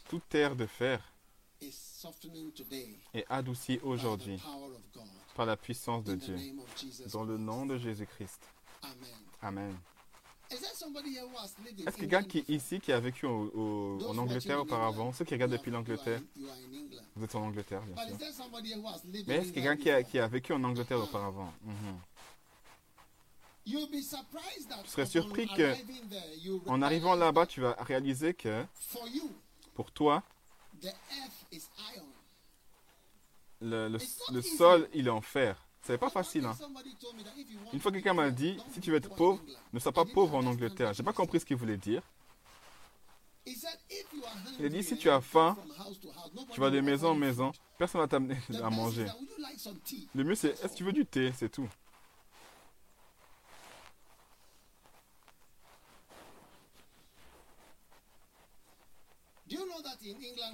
[0.08, 1.00] toute terre de fer
[3.14, 4.40] est adoucie aujourd'hui
[5.34, 6.36] par la puissance de Dieu.
[7.12, 8.40] Dans le nom de Jésus-Christ.
[9.42, 9.76] Amen.
[10.54, 10.60] Amen.
[10.60, 13.26] Is there somebody here who has lived in Est-ce quelqu'un qui ici qui a vécu
[13.26, 16.20] au- au- Those en Angleterre auparavant, ceux qui regardent depuis l'Angleterre,
[17.16, 18.16] vous êtes en Angleterre bien sûr.
[19.26, 20.10] Mais est-ce quelqu'un England qui a, before?
[20.10, 21.52] qui a vécu en Angleterre auparavant?
[23.66, 25.74] Surprised that Tu serais surpris que,
[26.66, 28.64] En arrivant là-bas, tu vas réaliser que
[29.74, 30.22] pour toi,
[33.60, 33.88] le-
[34.32, 35.63] le sol, il est en fer.
[35.84, 36.46] C'est pas facile.
[36.46, 36.56] Hein.
[37.74, 39.38] Une fois be quelqu'un m'a dit, si tu veux être pauvre,
[39.70, 40.94] ne sois pas pauvre en Angleterre.
[40.94, 42.02] J'ai pas compris ce qu'il voulait dire.
[43.46, 45.56] Il a dit, si tu as faim,
[46.52, 49.04] Tu vas de maison en maison, personne va t'amener à manger.
[50.14, 51.32] Le mieux, c'est est-ce que tu veux du thé?
[51.36, 51.68] C'est tout.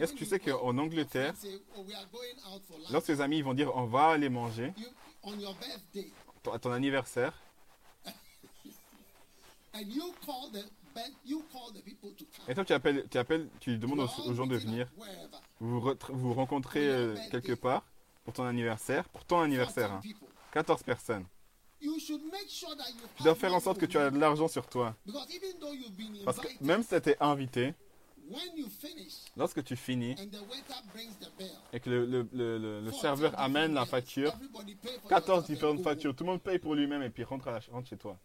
[0.00, 1.34] Est-ce que tu sais qu'en Angleterre,
[2.90, 4.72] Lorsque tes amis vont dire on va aller manger
[5.22, 6.10] on your birthday,
[6.52, 7.32] à ton anniversaire,
[9.74, 10.64] and you call the
[10.94, 12.44] birth- you call the people to come.
[12.48, 14.88] et toi tu appelles, tu, appelles, tu demandes aux, gens de venir,
[15.60, 17.84] vous vous, re- vous rencontrez euh, quelque part
[18.24, 20.28] pour ton anniversaire, pour ton anniversaire, 14 hein, people.
[20.52, 21.24] 14 personnes.
[21.80, 24.18] You should make sure that you Tu dois faire en sorte que tu as de
[24.18, 24.94] l'argent sur toi.
[26.26, 27.74] Parce que même si tu été invité,
[29.36, 30.14] lorsque tu finis
[31.72, 34.98] et que le, le- le- le- le 14 serveur amène la facture, bills, everybody pay
[35.00, 37.48] for 14 yourself and différentes factures, tout le monde paye pour lui-même et puis rentre,
[37.48, 38.16] à la- rentre chez toi.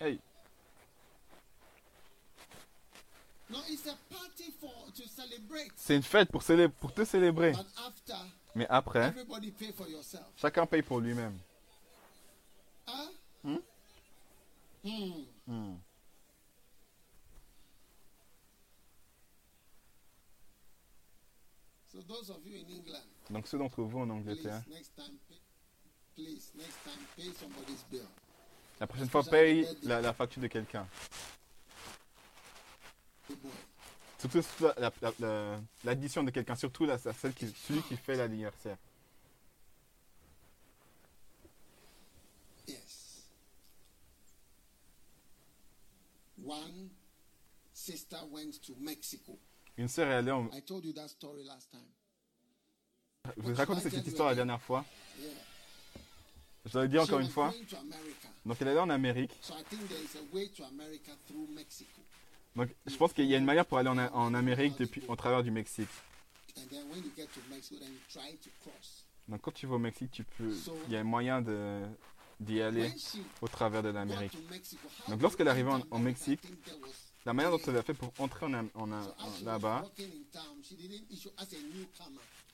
[0.00, 0.20] Hey,
[5.76, 7.52] c'est une fête pour, te célébrer.
[8.54, 9.12] Mais après,
[10.36, 11.38] chacun paye pour lui-même.
[13.44, 13.56] Hmm?
[14.84, 15.10] Hmm.
[15.46, 15.74] Hmm.
[21.96, 25.16] So those of you in England, Donc ceux d'entre vous en please Angleterre, next time,
[25.30, 25.40] pay,
[26.14, 28.06] please next time pay somebody's bill.
[28.78, 30.86] la prochaine fois paye la, la facture de quelqu'un.
[34.18, 34.42] Surtout
[34.78, 38.76] la- la- la- l'addition de quelqu'un, surtout la, celle qui, celui qui fait l'anniversaire.
[42.66, 43.22] Yes.
[46.44, 46.90] One
[47.72, 49.38] sister went to Mexico.
[49.78, 50.48] Une sœur est allée en...
[50.52, 51.80] I told you that story last time.
[53.36, 54.84] Je vous ai raconté cette histoire la dernière fois.
[56.64, 57.52] Je l'ai dit She encore une fois.
[58.44, 59.32] Donc elle est allée en Amérique.
[59.42, 62.00] So I think there is a way to America through Mexico.
[62.54, 65.16] Donc je pense qu'il y a une manière pour aller en, en Amérique depuis, au
[65.16, 65.88] travers du Mexique.
[66.56, 69.04] And then when you get to Mexico, then you try to cross.
[69.28, 70.54] Donc quand tu vas au Mexique, tu peux,
[70.86, 71.82] il y a un moyen de
[72.38, 72.92] d'y aller
[73.40, 74.36] au travers de l'Amérique.
[75.08, 76.40] Donc lorsqu'elle arrivait en- en Mexique,
[77.26, 78.86] La manière dont elle a fait pour entrer en, en-
[79.44, 79.84] là-bas,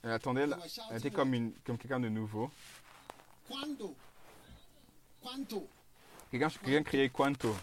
[0.03, 0.47] elle attendait,
[0.89, 2.49] elle, était comme, une, comme quelqu'un de nouveau.
[6.31, 7.55] Quelqu'un quelqu'un criait Quanto.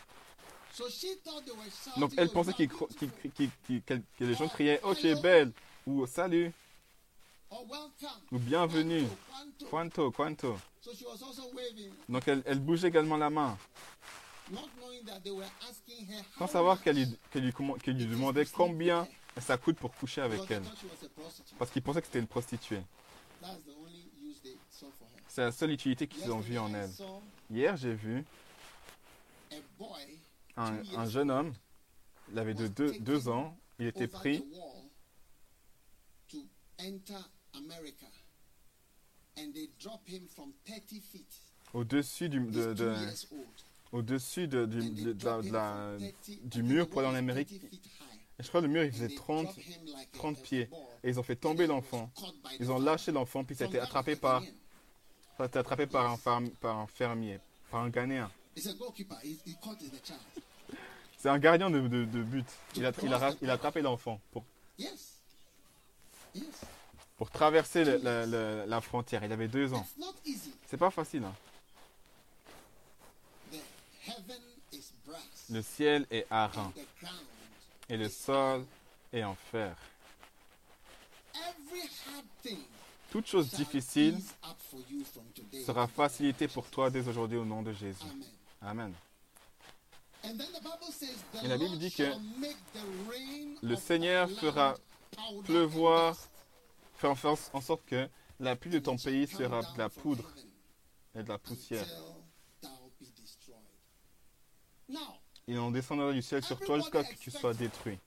[1.97, 4.35] Donc elle "Oh, pensait you are qu'il cro- qu'il- beautiful," qu'il- qu'il- qu'il- que les
[4.35, 5.53] gens criaient Oh, tu es belle
[5.87, 6.53] ou Salut
[7.51, 8.21] or welcome.
[8.31, 9.07] ou Bienvenue.
[9.69, 10.57] Quanto, quanto.
[12.09, 13.59] Donc elle, elle bougeait également la main,
[14.51, 19.07] not knowing that they were asking her sans savoir qu'elle lui, lui, demandait combien
[19.41, 20.63] ça coûte pour coucher avec elle.
[21.59, 22.83] Parce qu'ils pensaient que c'était une prostituée.
[25.29, 26.91] C'est la seule utilité qu'ils ont vue en elle.
[27.51, 28.25] Hier, j'ai vu
[30.57, 31.53] un, jeune homme,
[32.33, 34.91] il avait de deux, ans, il était pris the wall
[36.29, 36.39] to
[36.79, 37.25] enter
[37.55, 38.07] America.
[39.39, 41.25] And they drop him from 30 feet.
[41.73, 42.97] au-dessus de, de-.
[43.93, 47.01] Au-dessus de- du, de- de la- drop de him la- from 30 du mur pour
[47.01, 47.49] aller en Amérique?
[47.49, 48.21] 30 feet high?
[48.39, 50.39] Et je crois que le mur il faisait they 30, drop him like a- 30
[50.39, 50.69] a pieds.
[51.03, 52.11] Et ils ont fait tomber l'enfant.
[52.59, 54.43] Ils ont lâché l'enfant, puis ça a été attrapé par,
[55.37, 58.31] ça a été attrapé par un, ferm- par un fermier, par un Ghanéen.
[61.19, 62.47] C'est un gardien de, de- de but.
[62.77, 64.45] Il a, il, a, il a attrapé l'enfant pour,
[64.79, 65.21] Yes.
[66.35, 66.45] Yes.
[67.19, 69.23] pour traverser le- le- la frontière.
[69.25, 69.83] Il avait deux ans.
[69.83, 70.53] It's not easy.
[70.67, 71.25] C'est pas facile.
[71.25, 71.35] hein.
[73.53, 74.00] The heaven is brass.
[75.51, 76.73] Le ciel est ground.
[77.89, 78.65] et le sol
[79.13, 79.77] est en fer.
[83.11, 84.21] Toute chose difficile
[85.67, 88.05] sera facilitée pour toi dès aujourd'hui au nom de Jésus.
[88.63, 88.95] Amen.
[90.23, 92.13] Et la Bible dit que
[93.63, 94.77] le Seigneur fera
[95.45, 96.17] pleuvoir,
[96.97, 97.17] faire
[97.53, 98.09] en sorte que
[98.39, 100.31] la pluie de ton pays sera de la poudre
[101.15, 101.87] et de la poussière.
[102.63, 103.61] until thou be destroyed.
[105.47, 107.99] Il en descendra du ciel sur toi jusqu'à ce que tu sois détruit.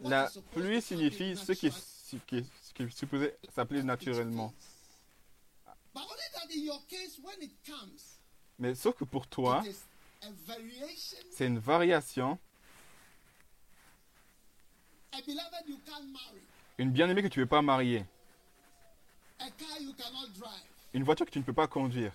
[0.00, 3.16] La pluie signifie ce qui ce qui ce qui
[3.54, 4.52] s'appeler naturellement.
[8.58, 9.62] Mais sauf que pour toi,
[11.30, 12.38] c'est une variation,
[16.78, 18.04] une bien-aimée que tu ne peux pas marier,
[19.31, 19.31] A car you cannot drive.
[20.94, 22.12] Une voiture que tu ne peux pas conduire,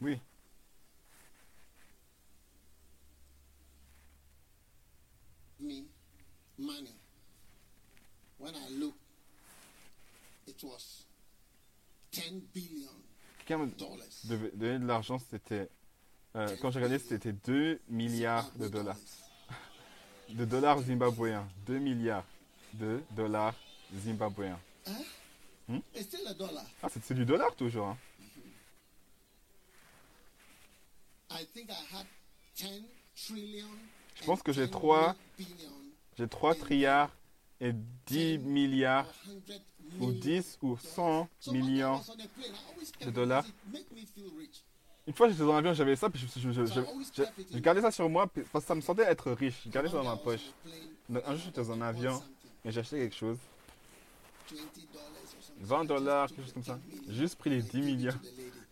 [0.00, 0.20] oui,
[5.60, 5.84] Me,
[6.58, 6.90] money.
[8.38, 8.94] When I look,
[10.46, 11.04] it was
[12.12, 12.90] 10 billion
[13.44, 15.68] quelqu'un me devait donner de l'argent, c'était,
[16.36, 18.96] euh, quand j'ai regardé, c'était 2 milliards de dollars.
[20.30, 21.46] De dollars zimbabwéens.
[21.66, 22.24] 2 milliards
[22.72, 23.54] de dollars
[23.94, 24.58] zimbabwéens.
[25.94, 26.64] It's still a dollar.
[26.82, 27.88] Ah, c'est c'est du dollar toujours.
[27.88, 27.98] hein.
[31.30, 32.06] I think I had
[32.56, 32.82] 10
[33.26, 33.68] trillion.
[34.14, 35.70] Je pense que j'ai 10 trois- billion
[36.18, 37.10] J'ai 3 trilliards
[37.60, 37.72] et
[38.06, 39.12] 10 milliards or
[39.50, 42.00] 100 ou million 10 ou 100 So when I millions.
[43.04, 43.44] de dollars.
[45.06, 46.26] Une fois j'étais dans l'avion, j'avais ça, puis je,
[47.56, 49.60] in gardais ça sur moi, puis- parce que ça me sentait être riche.
[49.66, 50.40] Je gardais ça dans ma poche.
[50.66, 52.22] a Donc, un jour j'étais dans un avion
[52.64, 53.36] et j'ai acheté quelque chose,
[54.50, 55.66] 20 dollars or something.
[55.66, 56.78] 20 I just dollars, took quelque chose comme ça.
[56.90, 58.20] 10 million Juste pris les and I 10 gave it to millions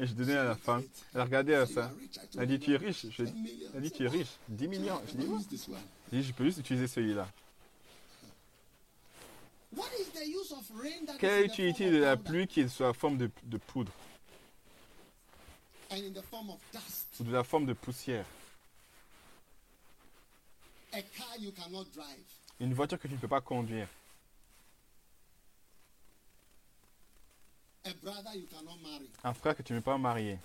[0.00, 0.82] et je donnais à la femme.
[1.14, 1.90] Elle regardait à You ça.
[2.38, 3.06] Elle dit her, tu es "No, riche.
[3.10, 4.28] Je, 10 million." elle dit tu es riche.
[4.48, 5.00] 10 millions.
[5.06, 5.38] Je "I dis can oui.
[5.40, 5.76] use this one."
[6.12, 7.28] Je dis je peux juste utiliser celui-là.
[11.18, 13.92] Quelle est l'utilité de la pluie qui est sous la forme de, de poudre?
[15.92, 17.06] And in the form of dust?
[17.20, 18.24] ou de la forme de poussière
[20.92, 22.24] A car you cannot drive.
[22.60, 23.88] Une voiture que tu ne peux pas conduire.
[27.84, 29.08] A brother you cannot marry.
[29.24, 30.38] Un frère que tu ne peux pas marier.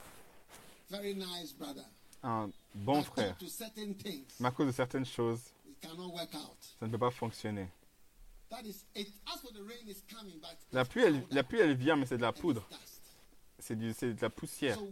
[0.90, 1.84] Very nice brother.
[2.24, 3.38] Un bon But frère.
[3.38, 6.58] To certain things, Mais à cause de certaines choses, it cannot work out.
[6.80, 7.68] ça ne peut pas fonctionner.
[8.50, 9.10] That is it.
[9.28, 12.06] As for the rain is coming, but La pluie, elle, la pluie, elle vient, mais
[12.06, 12.66] c'est de la poudre.
[13.60, 14.78] C'est de la poussière.
[14.78, 14.90] So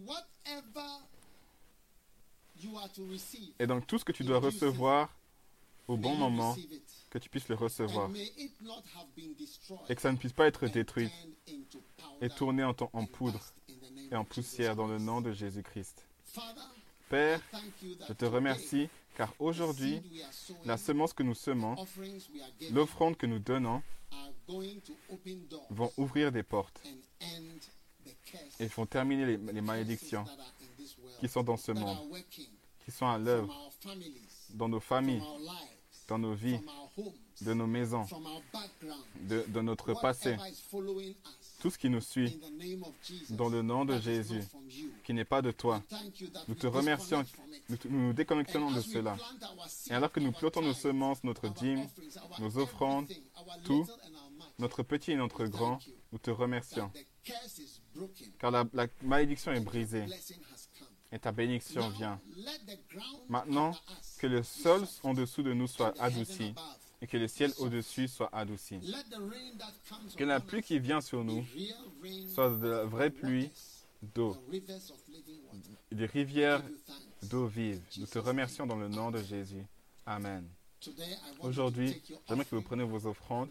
[3.59, 5.13] Et donc tout ce que tu dois recevoir
[5.87, 6.55] au bon moment,
[7.09, 8.09] que tu puisses le recevoir.
[9.89, 11.09] Et que ça ne puisse pas être détruit
[12.21, 13.53] et tourné en, en poudre
[14.11, 16.05] et en poussière dans le nom de Jésus-Christ.
[17.09, 17.39] Père,
[18.07, 20.01] je te remercie car aujourd'hui,
[20.65, 21.75] la semence que nous semons,
[22.71, 23.81] l'offrande que nous donnons,
[25.69, 26.81] vont ouvrir des portes
[28.59, 30.25] et vont terminer les, malédictions
[31.19, 31.97] qui sont dans ce monde,
[32.83, 33.71] qui sont à l'œuvre
[34.51, 35.23] dans nos familles,
[36.07, 36.59] dans nos vies,
[37.41, 38.05] de nos maisons,
[39.21, 40.37] de, notre passé,
[41.59, 42.39] tout ce qui nous suit
[43.31, 44.43] dans le nom de Jésus,
[45.03, 45.81] qui n'est pas de toi.
[46.47, 47.25] Nous te remercions,
[47.69, 49.17] nous, nous nous de cela.
[49.89, 51.87] Et alors que nous plantons nos semences, notre dîme,
[52.39, 53.07] nos offrandes,
[53.65, 53.87] tout,
[54.59, 55.79] notre petit et notre grand,
[56.11, 56.91] nous te remercions.
[58.39, 60.05] Car la, la malédiction est brisée.
[61.11, 62.19] Et ta bénédiction vient.
[63.29, 63.71] Maintenant,
[64.19, 66.53] que le sol en dessous de nous soit adouci
[67.01, 68.79] et que le ciel au-dessus soit adouci.
[70.17, 71.45] Que la pluie qui vient sur nous
[72.33, 73.51] soit de la vraie pluie
[74.01, 74.35] d'eau,
[75.91, 76.61] des rivières
[77.23, 77.81] d'eau vive.
[77.97, 79.65] Nous te remercions dans le nom de Jésus.
[80.05, 80.47] Amen.
[81.39, 83.49] Aujourd'hui, j'aimerais que vous preniez vos offrandes,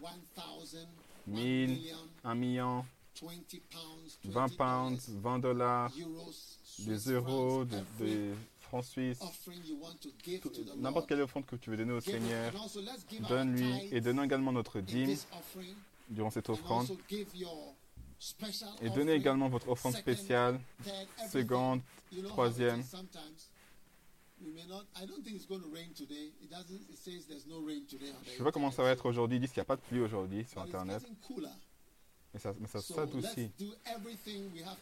[1.27, 2.85] 1,000, 1000, 1 million, 1 million,
[3.21, 3.29] 20
[3.71, 5.91] pounds, 20 20 pounds, 20 dollars,
[6.79, 9.19] des euros, des, francs suisses,
[10.77, 12.51] n'importe quelle offrande que tu veux donner au Seigneur,
[13.29, 15.15] donne-lui et donnons également notre dîme
[16.09, 16.87] durant cette and offrande
[18.81, 20.59] et donnez également votre offrande second, spéciale,
[21.29, 21.81] seconde,
[22.27, 22.79] troisième.
[22.79, 23.49] is sometimes.
[24.41, 24.85] We may not.
[24.95, 26.33] I don't think it's going to rain today.
[26.41, 26.89] It doesn't.
[26.89, 28.11] It says there's no rain today.
[28.11, 29.65] on the Je sais pas comment ça va être aujourd'hui, ils disent qu'il n'y a
[29.65, 31.01] pas de pluie aujourd'hui sur Internet.
[32.35, 32.79] Mais ça, mais ça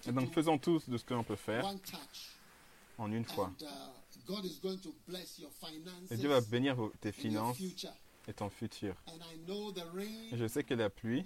[0.07, 0.31] Et donc do.
[0.31, 1.63] faisons tous de ce que l'on peut faire
[2.97, 3.51] en une fois.
[3.61, 3.65] Uh,
[6.09, 7.57] Et Dieu va bénir vos- tes finances
[8.27, 8.95] et ton futur.
[9.05, 10.29] And I know the Et rain.
[10.37, 11.23] je sais que la pluie,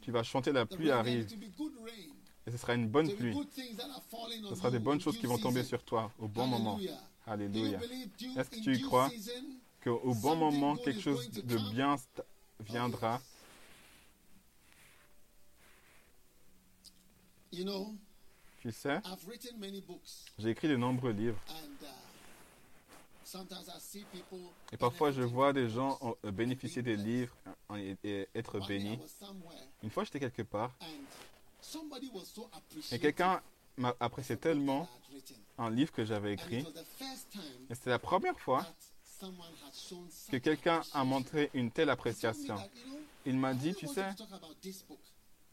[0.00, 1.28] tu vas chanter la pluie arrive
[2.46, 3.36] et ce sera une bonne pluie.
[4.48, 6.80] Ce sera des bonnes choses qui vont tomber sur toi au bon moment.
[7.26, 7.78] Alléluia.
[8.38, 9.10] Est-ce que tu y crois
[9.84, 11.96] Qu'au bon moment, quelque chose de bien
[12.60, 13.20] viendra.
[17.52, 17.94] You know,
[18.60, 21.38] Tu sais, I've written many books, j'ai écrit de nombreux livres.
[21.48, 21.96] uh.
[24.72, 27.34] Et parfois, je vois des gens euh, bénéficier des livres
[28.04, 28.98] et, être bénis.
[29.82, 30.72] Une fois, j'étais quelque part
[32.92, 33.42] et quelqu'un
[33.76, 34.88] m'a apprécié tellement
[35.58, 36.64] un livre que j'avais écrit.
[37.68, 38.64] Et c'était la première fois
[40.30, 42.56] que quelqu'un a montré une telle appréciation.
[43.24, 44.06] Il m'a dit, tu sais,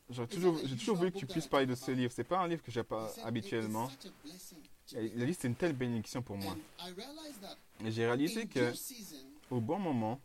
[0.10, 2.12] j'ai toujours, voulu que tu puisses parler de ce livre.
[2.14, 3.90] C'est pas un livre que j'ai pas said, "It is habituellement.
[4.94, 6.56] Et me." il a dit, c'est une telle bénédiction pour moi.
[7.84, 8.74] Et j'ai réalisé que
[9.50, 10.20] au bon moment,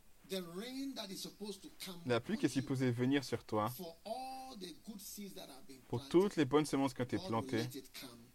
[2.07, 3.73] la pluie qui est supposée venir sur toi,
[5.89, 7.67] pour toutes les bonnes semences qui ont été plantées,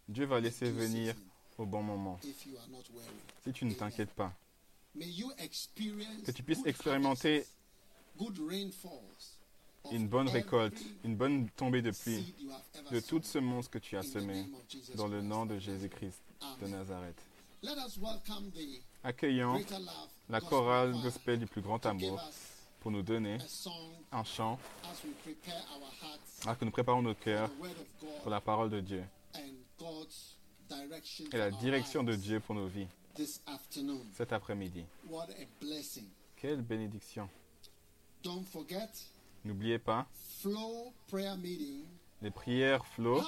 [0.08, 1.14] Dieu va laisser venir
[1.58, 2.18] au bon moment.
[3.44, 4.32] Si tu ne t'inquiètes pas.
[4.96, 7.44] Que tu puisses good expérimenter
[9.92, 12.34] une bonne récolte, une bonne tombée de pluie
[12.90, 16.20] de toutes sown semences que tu as Jesus dans le nom de Jésus-Christ
[16.60, 16.66] de.
[16.68, 17.16] Nazareth.
[19.02, 19.60] Accueillons
[20.28, 22.20] la chorale gospel du plus grand amour
[22.80, 23.38] pour nous donner
[24.12, 24.58] un chant
[26.42, 27.50] alors que nous préparons nos cœurs
[28.22, 29.04] pour la parole de Dieu
[31.32, 32.88] et la direction de Dieu pour nos vies
[34.12, 34.84] cet après-midi.
[36.36, 37.28] Quelle bénédiction.
[39.44, 40.06] N'oubliez pas
[42.24, 43.20] les prières flow.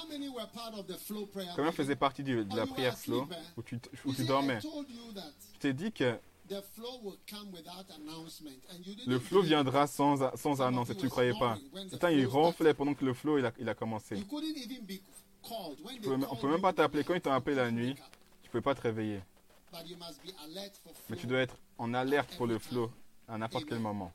[1.54, 3.34] Combien faisait partie de la prière flow eh?
[3.56, 4.58] où tu, où tu dormais?
[4.60, 6.18] Je t'ai dit que
[9.06, 11.58] le flow viendra sans, sans annonce et tu ne croyais pas.
[11.90, 14.16] Certains, ils ronflaient pendant que le flow il a, il a commencé.
[14.30, 16.00] On they
[16.40, 17.04] peut, même pas t'appeler.
[17.04, 17.94] Quand ils t'ont appelé la nuit,
[18.42, 19.20] tu ne peux pas te réveiller.
[21.08, 22.90] Mais tu dois être en alerte pour le flow
[23.28, 24.12] à n'importe quel moment.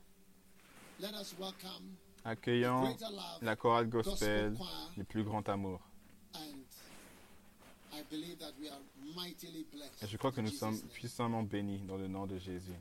[1.02, 2.96] Let us welcome Accueillons
[3.40, 4.56] la chorale Gospel
[4.96, 5.80] du plus grand amour.
[10.00, 12.78] Et je crois que nous sommes puissamment bénis dans le nom de Jésus.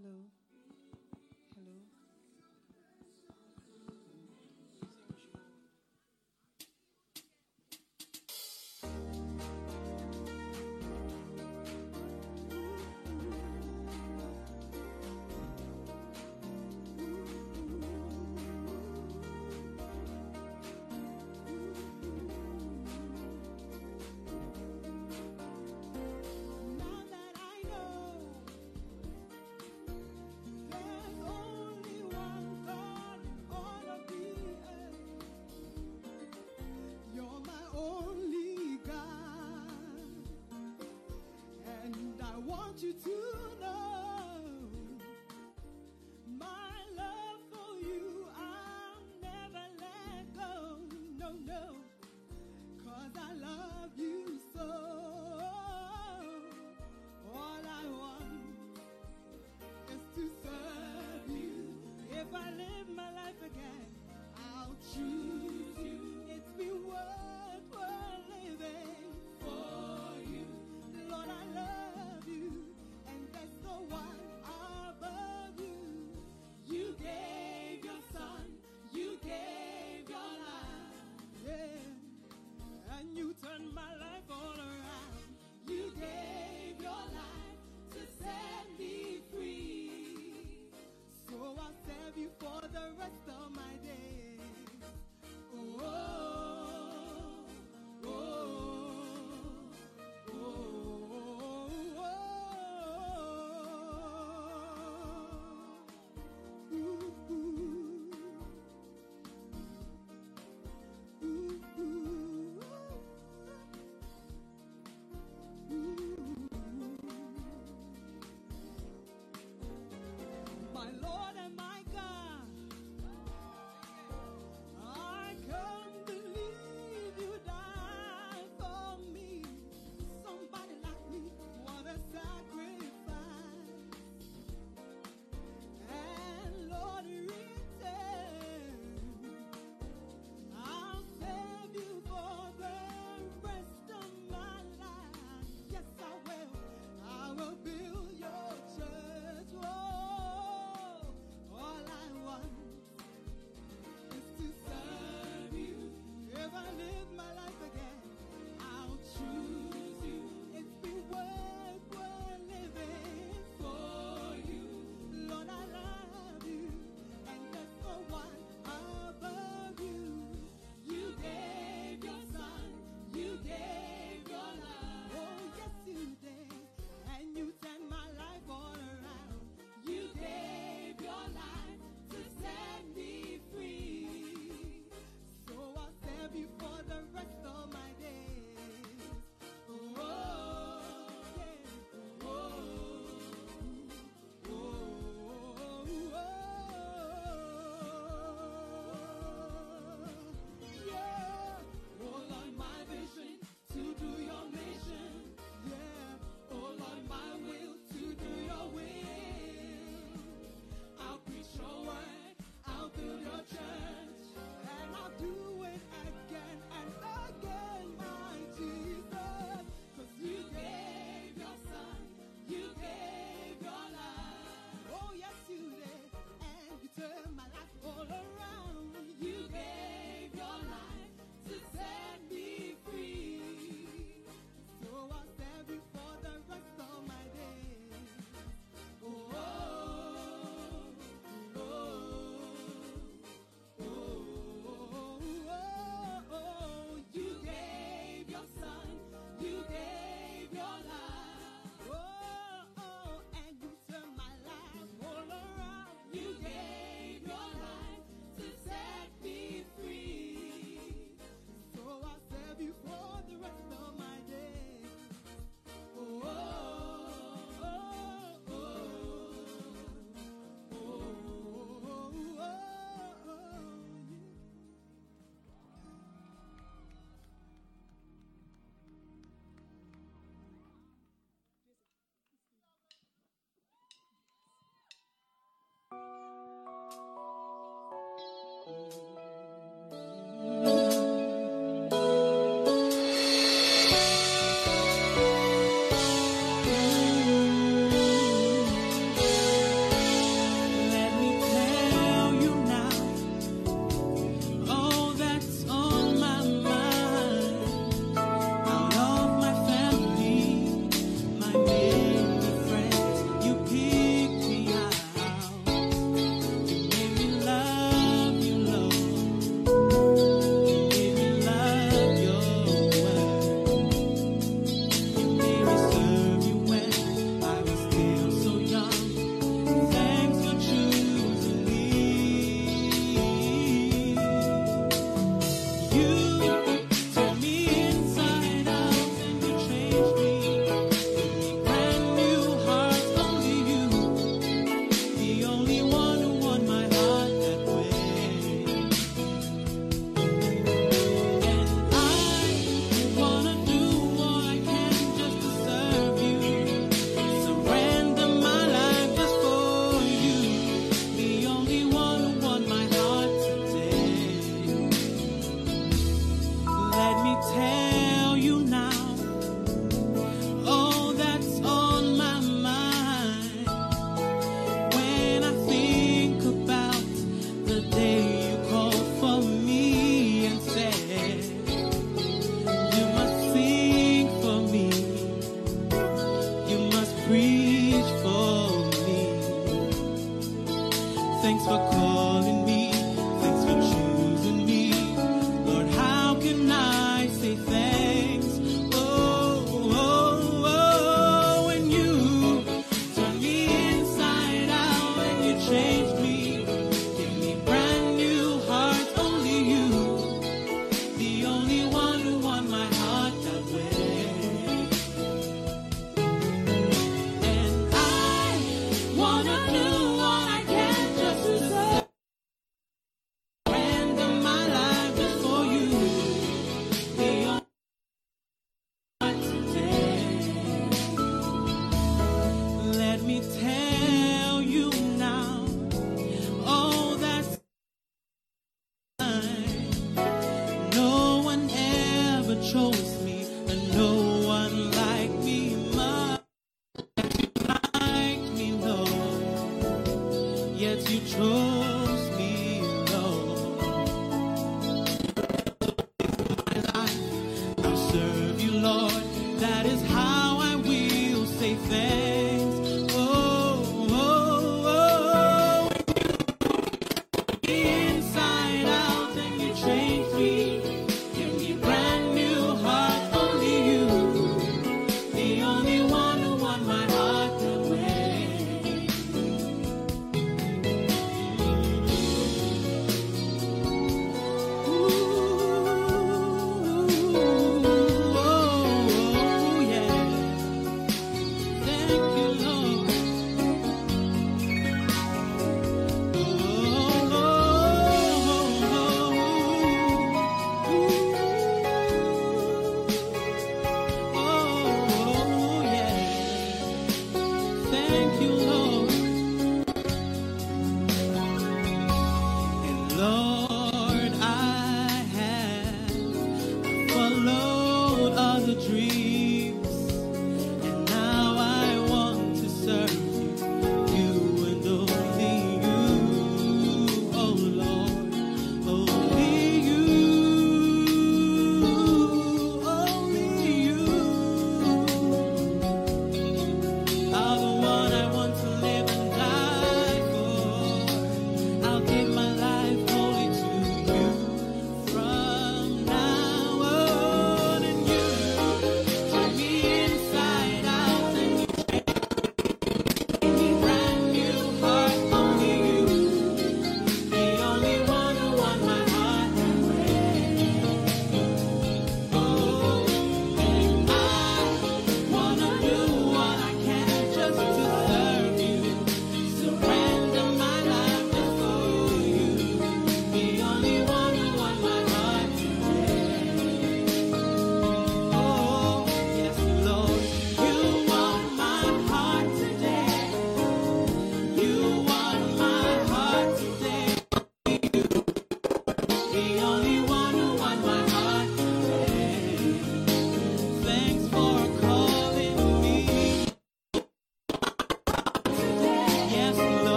[0.00, 0.37] Hello.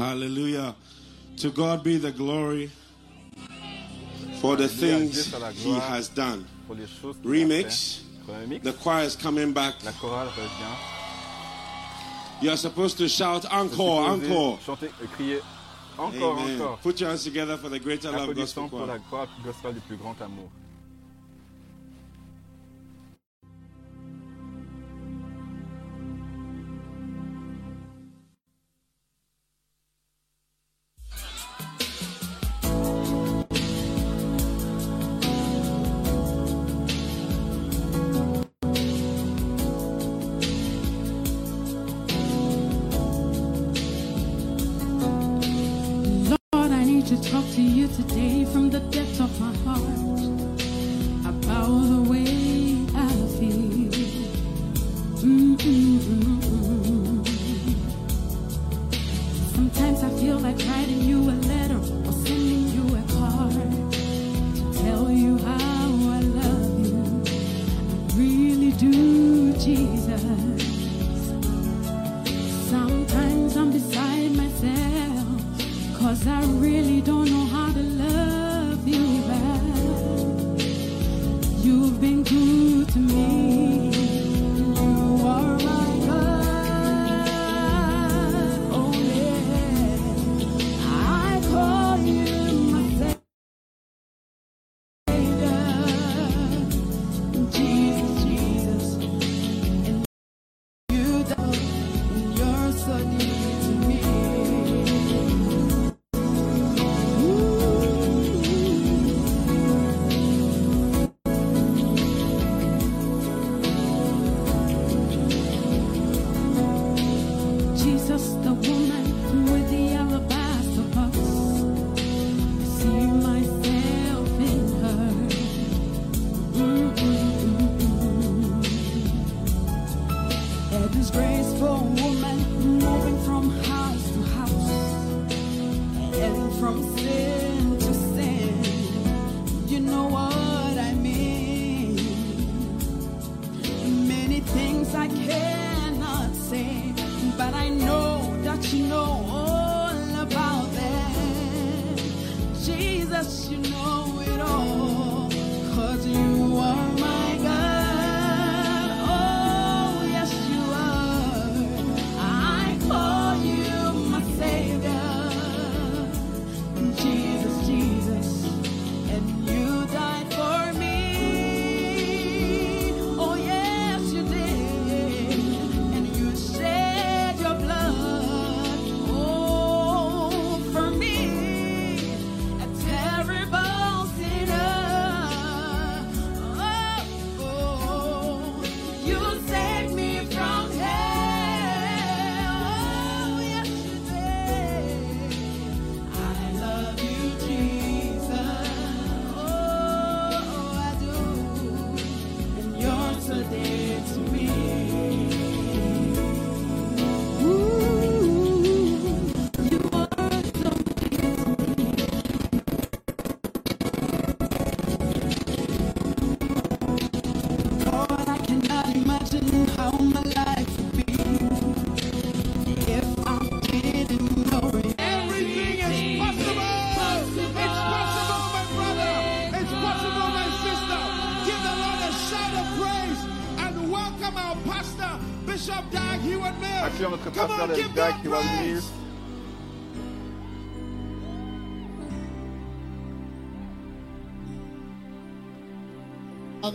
[0.00, 0.74] Hallelujah.
[1.36, 2.70] To God be the glory
[4.40, 6.46] for the things he has done.
[7.22, 8.00] Remix.
[8.62, 9.74] The choir is coming back.
[12.40, 14.58] You are supposed to shout encore, encore.
[14.64, 14.88] Chanter.
[16.82, 18.86] Put your hands together for the greater love gospel choir.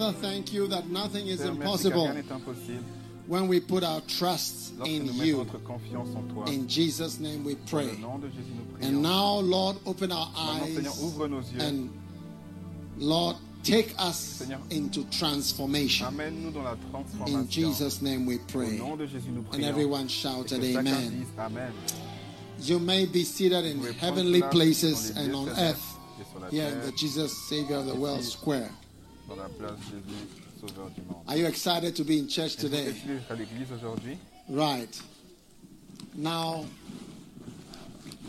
[0.06, 2.14] Father, thank you that nothing is impossible
[3.27, 5.48] when we put our trust in you.
[6.48, 7.90] In Jesus' name we pray.
[8.82, 11.10] And now, Lord, open our eyes
[11.60, 11.90] and
[12.98, 16.07] Lord, take us into transformation.
[17.26, 18.80] In Jesus' name we pray.
[19.53, 21.26] And everyone shouted, Amen.
[22.60, 25.98] You may be seated in heavenly places and on earth
[26.52, 28.69] here in the Jesus Savior of the World Square
[29.27, 30.27] dans la place Jésus
[30.60, 31.23] Sauveur du monde.
[31.27, 32.93] Are you excited to be in church today?
[33.30, 34.18] À l'église aujourd'hui?
[34.49, 35.02] Right.
[36.15, 36.65] Now,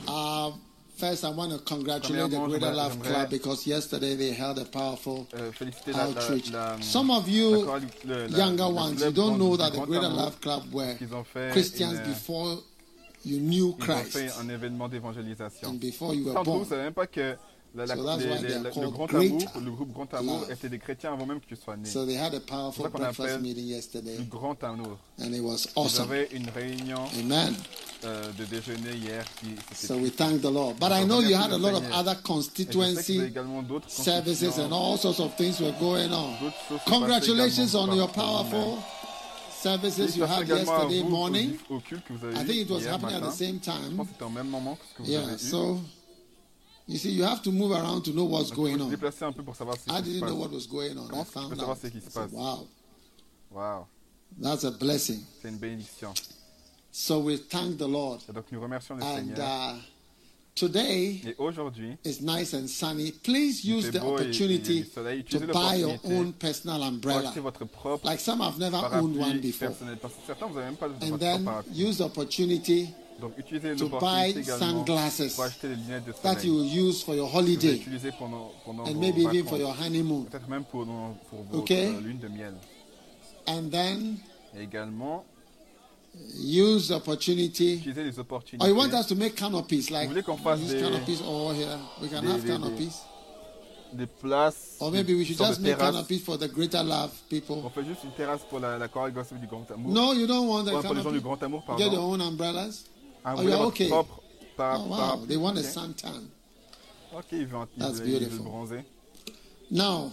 [0.09, 0.53] uh,
[0.97, 5.29] First, I want to congratulate the Greater Love Club because yesterday they held a powerful
[5.35, 5.53] uh,
[5.95, 6.51] outreach.
[6.51, 10.41] La, la, Some of you la, younger ones, you don't know that the Greater Love
[10.41, 10.95] Club were
[11.53, 12.59] Christians une, before
[13.25, 14.17] you knew Christ.
[14.17, 16.65] And before you were born.
[17.77, 19.71] La- la- So that's les- why les- they are le, called grand Great amour, le
[19.71, 20.51] groupe Grand Amour Love.
[20.53, 21.89] étaient des chrétiens avant même que tu sois né.
[21.89, 24.97] so they had a powerful C'est ça qu'on breakfast appelle meeting Le yesterday, Grand Amour.
[25.21, 26.11] and it was Vous awesome.
[26.11, 27.55] avez une réunion Amen.
[28.05, 30.75] euh, de déjeuner hier qui c'était So we thank the Lord.
[30.81, 32.23] But I know you had a lot of other Et je sais que vous avez
[32.23, 36.33] constituency également d'autres services and constituants, all sorts of things were going on.
[36.41, 38.79] d'autres choses se Congratulations passaient on également your par- powerful
[39.63, 41.57] services you Félicitations had également à yesterday vous morning.
[41.71, 43.33] au, au culte que vous avez I eu think it was hier happening at matin.
[43.33, 43.97] the same Je pense time.
[43.99, 45.39] que c'était au même moment que ce que vous Yeah, avez eu.
[45.39, 45.81] so
[46.89, 48.89] you see, you have to move around to know what's Donc, going on.
[48.91, 51.07] déplacer un peu pour savoir ce I didn't know what was going on.
[51.07, 51.79] I Comment est-ce que tu found out.
[51.83, 52.67] ce qui se I said, passe?
[53.51, 53.87] wow,
[54.41, 55.21] that's a blessing.
[55.43, 56.13] c'est une bénédiction.
[56.93, 58.21] So we thank the Lord.
[58.29, 59.39] Et donc nous remercions le And Seigneur.
[59.39, 59.79] uh,
[60.55, 63.13] today Et aujourd'hui, is nice and sunny.
[63.13, 65.25] Please use the beau et- et il y a opportunity soleil.
[65.25, 67.33] to buy your own personal umbrella.
[67.37, 69.73] votre propre Like some have never owned one before.
[70.27, 72.89] Certains, vous n'avez même pas And votre then use the opportunity
[73.21, 77.15] Donc utilisez to buy sunglasses pour acheter les lunettes de that you will use for
[77.15, 80.27] your que vous allez holiday pendant, pendant and maybe even for your honeymoon.
[80.71, 81.87] Pour, pour Okay.
[81.87, 82.55] euh, lune de miel.
[83.47, 84.19] And then
[86.39, 87.83] use the opportunity.
[88.61, 91.21] Or oh, you want us to make canopies like Vous voulez qu'on fasse these canopies
[91.23, 91.79] all here?
[92.01, 92.93] We can des- have des- des- canopies.
[93.93, 94.77] des places.
[94.81, 97.71] Or maybe we should just make canopies for the greater love On people.
[97.75, 99.93] fait juste une terrasse pour la, la chorale gospel du Grand Amour.
[99.93, 101.21] No, you don't want the Ouais, pour les gens du.
[101.21, 102.85] Grand Amour, Get your own umbrellas.
[103.27, 103.89] Ah, Oh, voulez you're okay.
[104.57, 106.29] para- Oh wow, they want a suntan.
[107.13, 108.45] Ok, ils That's beautiful.
[108.45, 108.85] bronzer.
[109.69, 110.13] Now,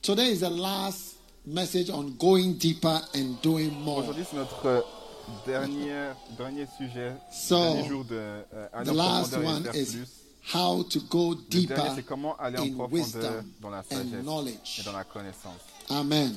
[0.00, 3.98] today is the last message on going deeper and doing more.
[4.02, 4.80] Aujourd'hui, c'est notre euh,
[5.44, 10.08] dernier, dernier sujet, So, dernier jour de euh, aller The last one is plus.
[10.54, 14.82] how to go dernier, deeper comment aller in wisdom dans la and sagesse et knowledge.
[14.86, 15.60] dans la connaissance.
[15.90, 16.34] Amen.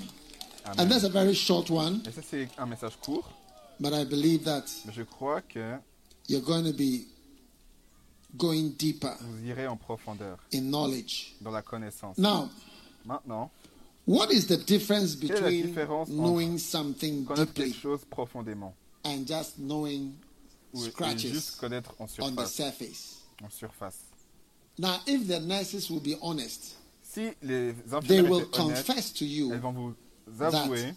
[0.78, 3.30] And that's a very short one, Et ça, c'est un message court,
[3.80, 5.78] but I believe that mais je crois que
[6.28, 7.06] you're going to be
[8.38, 11.36] going deeper vous irez en profondeur in knowledge.
[11.42, 12.18] dans la connaissance.
[12.18, 12.50] Now,
[13.06, 13.52] Maintenant,
[14.08, 17.82] what is the difference Quelle est la between différence entre knowing something connaître deeply quelque
[17.82, 18.74] chose profondément
[19.06, 20.14] and just knowing
[20.74, 22.56] ou et scratches juste connaître en on the surface.
[22.56, 23.18] surface?
[23.44, 24.00] En surface?
[24.80, 29.14] Now, if the nurses will be honest, Si les they infirmières will étaient honnêtes, confess
[29.14, 29.96] to you vont vous
[30.38, 30.94] that avouer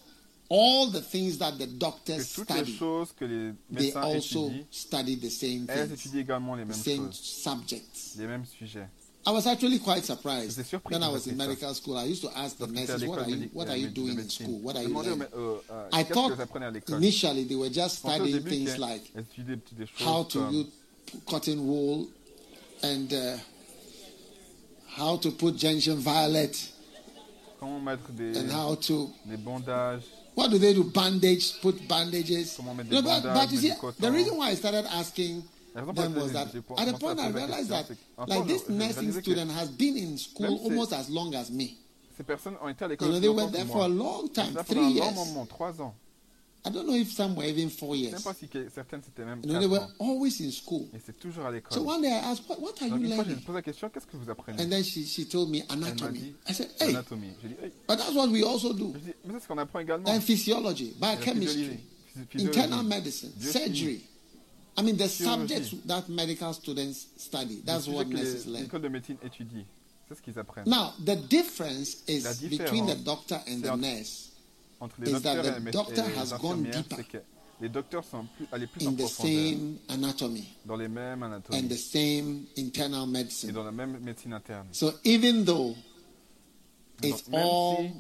[0.51, 4.01] all the things that the que doctors toutes les study, choses que les they médecins
[4.03, 8.17] also étudient, study the same elles things, étudient également les the mêmes same choses, subjects.
[8.17, 8.89] les mêmes sujets.
[9.27, 11.49] I was actually quite surprised J'étais surpris when I quand was j'ai in appris ça.
[11.49, 11.97] medical school.
[11.99, 13.67] I used to ask the Lorsque j'étais à nurses, "What are l'école you, médic- what
[13.67, 14.61] euh, are you médic- de doing in médecine, school?
[14.63, 16.41] What are je you demandais aux learning?" mé- aux- euh, I qu'est-ce que thought vous
[16.41, 16.97] apprenez à l'école?
[17.05, 19.99] initially they were just Je pensais au studying début things qu'elles like étudiaient des petites
[19.99, 20.67] choses how to comme use
[21.27, 22.07] cotton wool
[22.83, 23.37] and uh,
[24.97, 26.53] how to put gentian violet
[27.61, 30.03] comment mettre des, and how to des bandages,
[30.39, 30.85] what do they do?
[30.85, 32.55] Bandage, put bandages.
[32.57, 34.01] Comment mettre You know, des but, bandages, but you mettre see, du coton.
[34.01, 35.43] the reason why I started asking
[35.75, 37.17] La raison pour them laquelle was that j'ai- j'ai at the commencé à point I
[37.17, 39.31] poser la realized question, that c'est qu'un like point, this je- je nursing réalisais que
[39.33, 41.69] student has been in school Même si- almost as long as me.
[42.17, 43.83] ces personnes ont été à You l'école know, aussi they were longtemps there que for
[43.85, 44.05] a moi.
[44.05, 45.15] long Ils time, étaient là three pendant un long years.
[46.71, 46.71] Moment, trois ans.
[46.71, 48.23] I don't know if some were even four Je sais years.
[48.23, 49.91] pas si que- certaines même know, they were ans.
[50.01, 50.87] always in school.
[50.95, 51.77] Et c'est toujours à l'école.
[51.79, 53.45] So one day I asked, what, what are Donc you une fois, learning?
[53.55, 56.19] la question, qu'est-ce que vous apprenez And then she, she told me Elle m'a anatomy.
[56.19, 57.33] dit I said, hey, anatomie.
[57.43, 57.73] J'ai dit, hey.
[57.87, 58.93] but that's what we also do.
[58.95, 60.09] Je dis, mais c'est ce qu'on apprend également.
[60.09, 61.81] And physiology, la biochemistry, physiologie,
[62.17, 62.59] phys- physiologie.
[62.59, 63.53] internal medicine, Biochimie.
[63.65, 64.01] surgery.
[64.77, 67.63] I mean, the subjects that medical students study.
[67.65, 68.63] That's what que nurses les- learn.
[68.65, 69.65] l'école de médecine étudie.
[70.09, 70.67] C'est ce qu'ils apprennent.
[70.69, 74.28] Now, the difference is La between the doctor and c'est the entre- nurse
[74.81, 77.19] Entre les docteurs et les, doctor et les infirmières, c'est que
[77.61, 81.23] les docteurs sont plus, allés plus en in the profondeur, same anatomy dans les mêmes
[81.25, 83.51] anatomies and the same internal et medicine.
[83.53, 84.69] dans la même médecine interne.
[84.73, 85.75] So even though
[87.03, 87.91] it's Donc, même all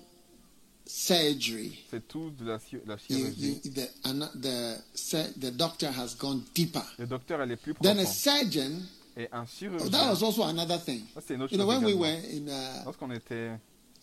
[0.87, 6.85] si surgery, c'est tout de la, chirurgie, you, the, doctor has gone deeper.
[6.99, 8.13] le docteur est plus Then a profond.
[8.13, 8.73] surgeon,
[9.17, 11.03] Et un oh, chirurgien, that was also another thing.
[11.15, 12.01] ça c'est une autre You know, chose when we également.
[12.01, 13.51] were in uh, Lorsqu'on était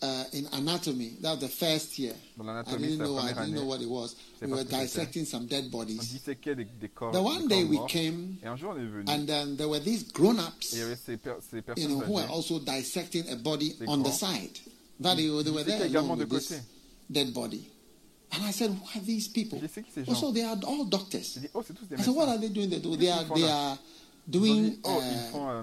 [0.02, 2.14] uh, in anatomy, that was the first year.
[2.36, 3.16] dans I l'anatomie, didn't c'est la know.
[3.18, 4.16] I première didn't know année, what it was.
[4.38, 4.84] C'est We pas were ce que c'était.
[4.86, 5.98] dissecting some dead on bodies.
[5.98, 7.86] disséquait des, des corps, The des one corps day we morts.
[7.90, 10.72] came, Et un jour on est venu, and then there were these grown-ups.
[10.72, 13.28] et il y avait ces, per- ces you personnes know, who were âgées also dissecting
[13.30, 14.12] a body Des on the grands.
[14.18, 14.58] side.
[15.00, 16.62] That they, they were there C'était également along de with this côté.
[17.10, 17.68] dead body.
[18.32, 19.58] And I said, who are these people?
[19.60, 21.32] J'ai dit, c'est qui ces gens Also, they are all doctors.
[21.34, 22.32] J'ai dit, oh, c'est tous des I said, what médecins.
[22.32, 22.68] are they doing?
[22.68, 22.90] They, do?
[22.90, 23.70] Qu'est-ce they are qu'ils font they là?
[23.70, 23.78] are
[24.28, 25.62] Ils ont doing dit, oh, ils uh, font euh,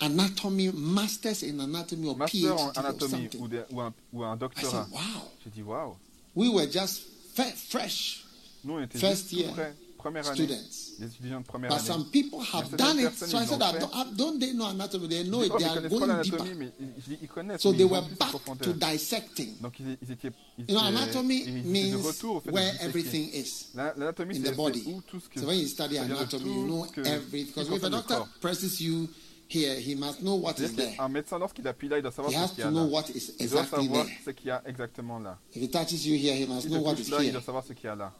[0.00, 3.40] anatomy, masters in anatomy or master en PhD or something.
[3.40, 5.00] ou, des- ou un, ou un I said, wow.
[5.44, 5.96] J'ai dit, waouh,
[6.34, 7.02] We were just
[7.34, 8.24] fresh.
[8.64, 9.50] nous on était First year.
[9.96, 10.94] première année, students.
[11.00, 11.86] les étudiants de première But année.
[11.88, 13.12] some people have done it.
[13.16, 13.80] So I said, l'ont that, fait.
[13.80, 15.08] don't, don't they know anatomy?
[15.08, 15.52] They know it.
[15.58, 16.44] They are going deeper.
[16.54, 17.60] mais ils, ils- connaissent.
[17.62, 19.56] So mais they were back to dissecting.
[19.60, 23.30] Donc ils, ils étaient, ils You know, anatomy de means retour au fait where everything
[23.34, 23.66] is.
[23.74, 24.84] L'anatomie, in the body.
[24.86, 27.46] où tout ce que So when you study de anatomy, you know everything.
[27.46, 29.08] Because if a doctor presses you
[29.48, 30.94] here, he must know what is there.
[30.96, 32.84] qu'un médecin, lorsqu'il appuie là, il doit savoir He ce has qu'il y to know
[32.86, 32.90] là.
[32.92, 34.16] what is Il doit exactly savoir there.
[34.24, 35.38] ce qu'il y a exactement là.
[35.54, 37.32] If he touches you here, he must Si know what is là, il here.
[37.32, 38.12] doit savoir ce qu'il y a là.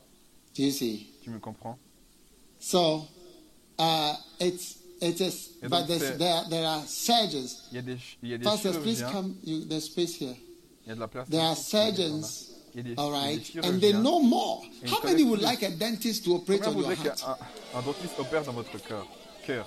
[0.57, 1.07] Do you see?
[1.23, 1.79] Tu me comprends
[2.59, 3.07] So
[3.79, 6.17] uh, it's it is, Et but there
[6.51, 7.69] there are surgeons.
[7.71, 9.37] Il y a des, il y a des Pastors, please come.
[9.45, 10.35] You, there's space here.
[10.85, 11.29] Il y a de la place.
[11.29, 14.63] There are Il a surgeons, Il des, all il a right, and they know more.
[14.87, 17.21] How many would like a dentist to operate on your heart?
[17.21, 17.37] qu'un
[17.79, 19.07] un dentiste opère dans votre cœur
[19.47, 19.67] Cœur.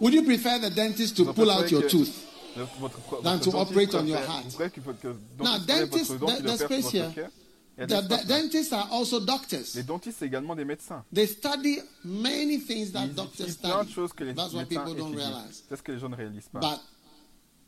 [0.00, 2.10] Would you prefer the dentist to pull out your tooth?
[2.56, 4.44] le- Than to operate on your heart.
[4.44, 7.12] Vous croyez qu'il faut que le Now, dentists, votre dent there- there's space here.
[7.14, 7.30] cœur
[7.76, 9.74] Il y a The, the dentists are also doctors.
[9.74, 11.02] Les dentistes, c'est également des médecins.
[11.12, 13.92] They study many things that Ils doctors étudient plein de study.
[13.92, 15.64] choses que les That's what people don't realize.
[15.68, 16.60] C'est ce que les gens ne réalisent pas.
[16.60, 16.80] But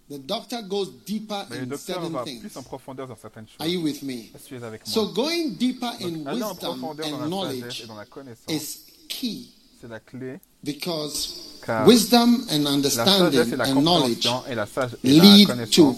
[0.09, 2.39] the doctor goes deeper Mais le in docteur certain va things.
[2.40, 3.57] plus en profondeur dans certaines choses.
[3.59, 4.31] Are you with me?
[4.32, 7.82] Est-ce que tu es avec moi So going deeper in Donc, en wisdom and knowledge
[7.82, 8.78] et dans la connaissance, is
[9.09, 9.48] key
[9.81, 10.39] c'est la clé.
[10.65, 15.70] because Car wisdom and understanding et la and knowledge et la, sage, et la lead
[15.70, 15.97] to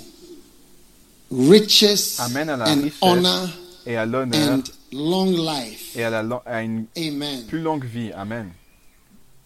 [1.31, 3.49] riches à la and honor
[3.87, 5.97] et à l'honneur and long life.
[5.97, 7.45] et à, la, lo- à une Amen.
[7.47, 8.11] plus longue vie.
[8.13, 8.51] Amen.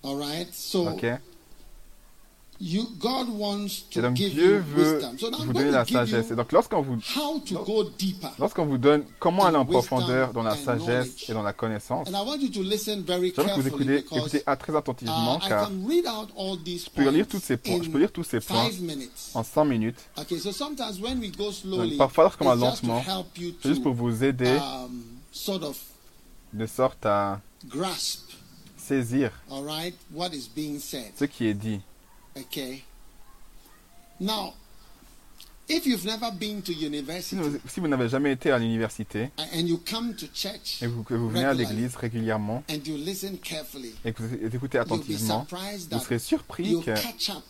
[0.05, 0.53] All right?
[0.55, 0.89] So
[2.63, 5.19] Et to donc give Dieu you veut wisdom.
[5.19, 6.31] So now I'm vous donner to la sagesse.
[6.31, 8.31] Et donc lorsqu'on vous, how to go deeper.
[8.39, 12.39] lorsqu'on vous donne comment aller en profondeur dans la sagesse et dans la connaissance, j'aimerais
[12.39, 14.05] que vous écoutez,
[14.57, 18.25] très attentivement uh, car je peux lire tous ces points, je peux in lire tous
[18.25, 19.31] ces points five minutes.
[19.35, 19.99] en 100 minutes.
[20.17, 23.03] Okay, so sometimes when we go slowly, Donc, parfois, lorsqu'on va lentement,
[23.63, 25.03] C'est juste pour vous aider um,
[25.33, 25.79] sort of
[26.53, 28.31] de sorte à grasp,
[28.77, 31.13] saisir all right, what is being said.
[31.19, 31.81] ce qui est dit.
[32.37, 32.83] Okay.
[34.21, 34.55] Now,
[35.69, 39.31] if you've never been to Si university vous, si vous n'avez jamais été à l'université
[39.39, 42.97] and you come to church et vous- que vous venez à l'église régulièrement and you
[42.97, 46.85] listen carefully, et que vous écoutez you'll be attentivement, surprised vous that serez surpris you'll
[46.85, 47.43] que catch up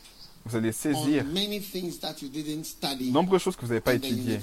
[0.44, 3.69] vous allez saisir on many things that you didn't study de nombreuses choses que vous
[3.69, 4.39] n'avez pas étudiées.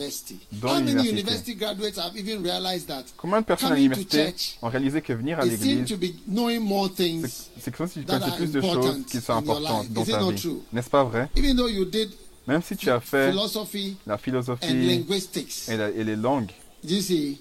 [0.53, 1.09] dans How many l'université.
[1.11, 5.39] university graduates have even realized that Combien de personnes à l'université ont réalisé que venir
[5.39, 9.05] à l'église, to be knowing more things, c'est comme si tu connaissais plus de choses
[9.09, 10.55] qui sont importantes dans ta vie.
[10.71, 11.29] N'est-ce pas vrai?
[11.35, 12.09] Even though you did
[12.47, 16.51] Même si tu as fait philosophy la philosophie linguistics, et, la- et les langues
[16.83, 17.39] you see,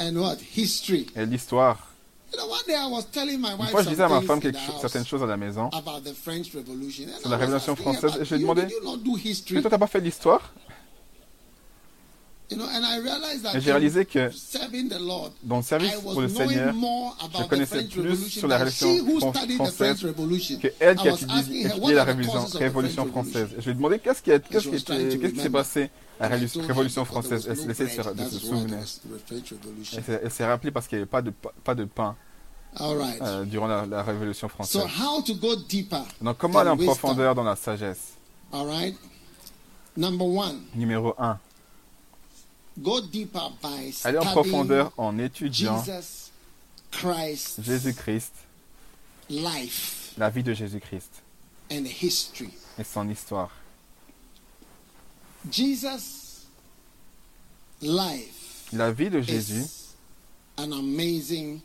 [0.00, 0.36] and what?
[0.56, 1.06] History.
[1.16, 1.89] et l'histoire.
[2.32, 4.20] You know, one day I was telling my Une wife fois, je disais à ma
[4.22, 5.68] femme quelque certaines choses à la maison.
[5.72, 7.04] about the French Revolution.
[7.08, 8.66] And Sur la Révolution française, but je lui ai demandé,
[9.50, 14.04] Mais toi, t'as pas fait l'histoire You know, and I realized that Et j'ai réalisé
[14.04, 17.16] que in serving the Lord, dans le service I was pour le knowing Seigneur, more
[17.22, 20.02] about the connaissais French plus sur la Révolution she who fran- studied the française French
[20.04, 20.58] Revolution.
[20.58, 23.48] que elle qui I a was étudié, la Révolution, française.
[23.58, 24.82] Je lui ai demandé qu'est-ce qui, qu'est-ce qui,
[25.20, 27.46] qu'est-ce qui s'est passé à la Révolution, française?
[27.48, 28.78] Elle, essaie de se, souvenir.
[29.96, 32.16] Elle s'est- s'est rappelée parce qu'il n'y avait pas de, pa- pas de pain
[32.80, 34.82] euh, durant la, la Révolution So française.
[35.00, 36.04] how to go deeper?
[36.20, 38.14] Donc comment aller en profondeur dans la sagesse?
[38.52, 38.96] All right.
[39.96, 41.38] Number one, Numéro 1.
[44.04, 45.82] Aller en profondeur en étudiant
[47.62, 48.32] Jésus-Christ,
[49.28, 51.22] life la vie de Jésus-Christ
[51.70, 53.50] et son histoire.
[55.50, 56.46] Jesus'
[57.80, 59.94] life La vie de Jésus is
[60.58, 61.60] an amazing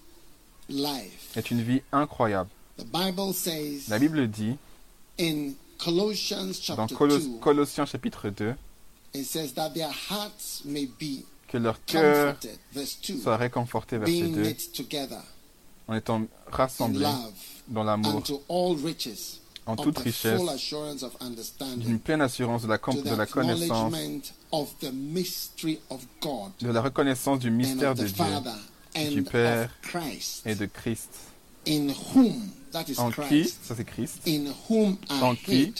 [0.69, 1.35] life.
[1.35, 2.49] est une vie incroyable.
[2.77, 4.57] The Bible says La Bible dit
[5.17, 8.55] dans chapter Colos- 2, Colossiens chapitre 2
[11.47, 12.59] que leur cœur comforted.
[12.73, 13.21] Verse 2.
[13.21, 15.21] soit réconforté, verset Being 2, knit together
[15.87, 17.05] en étant rassemblés
[17.67, 21.99] dans l'amour, unto all riches en toute richesse, d'une understanding.
[21.99, 24.21] Pleine assurance de la, de la connaissance, acknowledgement
[24.51, 28.23] of the mystery of God de la reconnaissance du and mystère de Dieu.
[29.11, 29.69] Du and Père
[30.45, 31.11] et de Christ.
[32.97, 35.73] En qui, ça c'est Christ, in whom are En qui?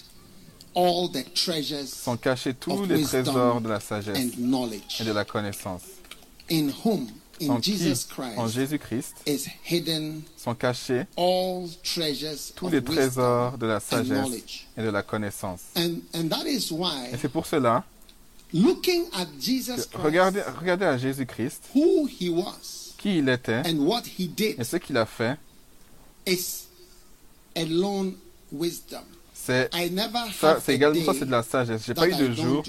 [0.76, 5.84] Sont cachés tous of les trésors de la sagesse and knowledge et de la connaissance.
[6.50, 7.08] in whom?
[7.42, 7.60] In En
[8.48, 14.08] Jésus-Christ, is hidden sont cachés all treasures tous of les trésors de la and sagesse
[14.10, 15.62] knowledge et de la connaissance.
[15.76, 17.84] and and that is why Et c'est pour cela
[18.54, 23.64] looking at Jesus que Christ regardez, regardez à Jésus-Christ, who he was qui il était
[23.68, 25.38] and what he did et ce qu'il a fait,
[26.26, 26.68] is
[27.58, 28.16] alone
[28.52, 29.04] wisdom.
[29.46, 29.70] C'est
[30.40, 31.84] ça, c'est également ça, c'est de la sagesse.
[31.86, 32.64] J'ai pas eu de jour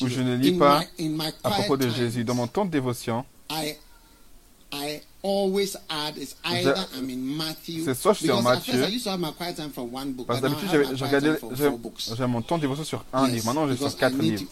[0.00, 0.82] où je ne lis pas
[1.44, 2.24] à propos de Jésus.
[2.24, 3.78] Dans mon temps de dévotion, c'est
[7.94, 10.26] soit je suis en Matthieu, I used to have my quiet time from one book,
[10.26, 13.46] Parce que d'habitude, j'avais- mon temps de dévotion sur un livre.
[13.46, 14.44] Maintenant, j'ai sur quatre livres.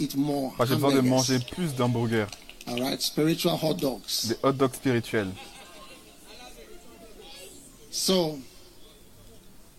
[0.56, 2.26] Parce que j'ai besoin de manger plus d'hamburgers,
[2.66, 4.00] All right, spiritual hot dogs.
[4.24, 5.30] des hot dogs spirituels.
[7.90, 8.38] So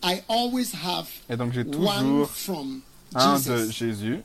[0.04, 2.82] I always have Et donc, j'ai one toujours from
[3.16, 3.72] un de Jesus.
[3.72, 4.20] Jésus.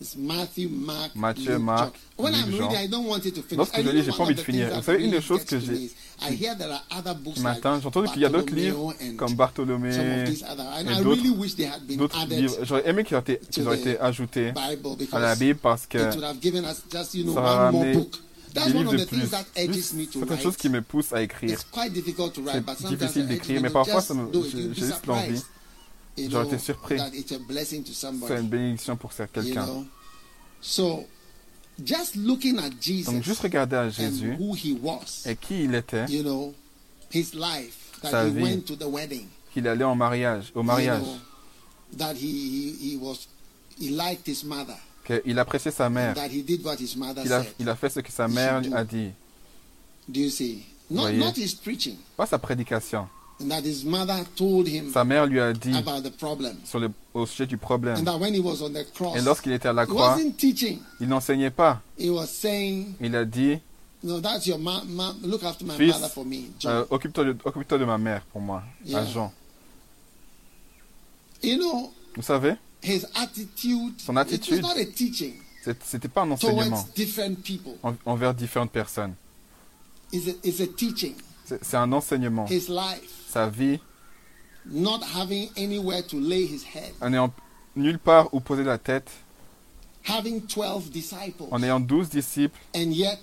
[0.00, 1.94] It's Matthew, Mark, Matthieu, Luke, Marc.
[2.18, 2.46] When Jean.
[2.50, 3.56] reading, I don't want it to finish.
[3.58, 4.74] Lorsque je lis, j'ai pas envie de finir.
[4.74, 7.36] Vous savez, une des choses que j'ai- me is I hear there are other books
[7.36, 11.30] Ce matin, j'ai entendu qu'il y a d'autres livres comme Bartholomé et I d'autres really
[11.30, 12.56] wish they had been d'autres added livres.
[12.64, 14.52] J'aurais aimé qu'ils aient été, aient ajoutés
[15.12, 17.70] à la Bible parce que it would have given us just you know ça va
[18.54, 20.76] That's one of the things that edges me to certaines choses qui write.
[20.76, 21.50] me poussent à écrire.
[21.52, 25.42] It's quite difficult to write, but C'est difficile d'écrire, mais parfois, j'ai- juste l'envie.
[26.18, 26.96] J'aurais été surpris.
[26.98, 28.08] that it's a blessing to C'est
[28.38, 29.64] une bénédiction pour quelqu'un.
[29.64, 29.86] know?
[30.60, 31.06] So,
[31.82, 35.74] just looking at Jesus Donc, juste regarder à Jésus who he was, et qui il
[35.74, 36.54] était, you know,
[37.10, 38.42] his life, that Sa he vie.
[38.42, 41.02] went to the wedding, qu'il allait en mariage, au mariage,
[45.04, 47.52] qu'il appréciait sa mère, that he did what his mother qu'il a, said.
[47.58, 49.10] il a fait ce que sa mère lui a dit.
[50.08, 50.64] Do you see?
[50.90, 51.18] Not, Voyez.
[51.18, 53.08] not his preaching, Pas sa prédication.
[53.40, 56.78] and that his mother told him Sa mère lui a dit about the problem, sur
[56.78, 57.96] le, au sujet du problème.
[57.98, 60.16] and that when he was on the cross, Et lorsqu'il était à la he croix,
[61.00, 61.80] il n'enseignait pas.
[61.98, 63.58] He was saying, Il a dit
[64.04, 64.82] "No, that's your mom.
[64.88, 68.22] Ma- look after my Fils, mother for me, John." euh, Occupe-toi de, de ma mère
[68.32, 68.62] pour moi,
[68.92, 69.04] à.
[69.06, 69.32] Jean.
[72.14, 73.94] Vous savez, his attitude.
[74.00, 75.34] Son It attitude was not a teaching
[75.64, 76.84] c'est- c'était pas un enseignement
[77.82, 79.14] en- envers différentes personnes.
[80.12, 82.46] C'est un enseignement.
[82.46, 83.78] His life, Sa vie,
[84.66, 87.32] not having anywhere to lay his head, en n'ayant
[87.76, 89.10] nulle part où poser la tête,
[90.06, 93.18] having twelve disciples, en ayant douze disciples, and yet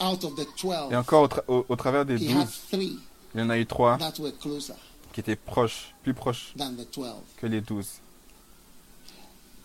[0.00, 2.98] out of the et twelve, encore au, tra- au- au travers des douze, il
[3.36, 4.74] y en a eu trois that were closer
[5.12, 8.00] qui étaient proches, plus proches than the twelve, que les douze.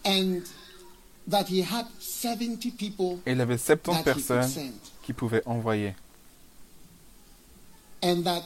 [0.05, 0.41] And
[1.29, 4.73] that he had seventy people Et il avait 70 that he could personnes send.
[5.03, 5.93] qui pouvaient envoyer.
[8.03, 8.43] and that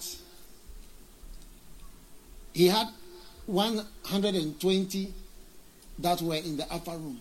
[2.53, 2.87] he had
[3.47, 5.13] 120
[5.99, 7.17] that were in the upper room,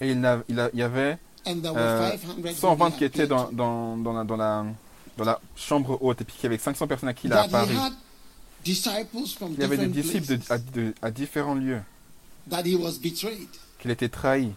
[0.00, 2.90] Et il, n'a- il a- il y avait and there were euh, 500 who 120
[2.90, 3.52] he qui étaient dans, to.
[3.52, 4.66] dans, dans, la, dans, la,
[5.16, 7.42] dans la chambre haute, et puis qu'il y avait 500 personnes à qui il a
[7.42, 7.74] apparu.
[8.66, 8.74] Il
[9.58, 11.80] y avait des different disciples de- places, à, de- à différents lieux,
[12.50, 13.48] that he was betrayed,
[13.80, 14.52] qu'il était trahi,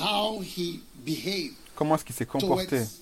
[0.00, 2.98] how he behaved comment est-ce qu'il s'est comporté towards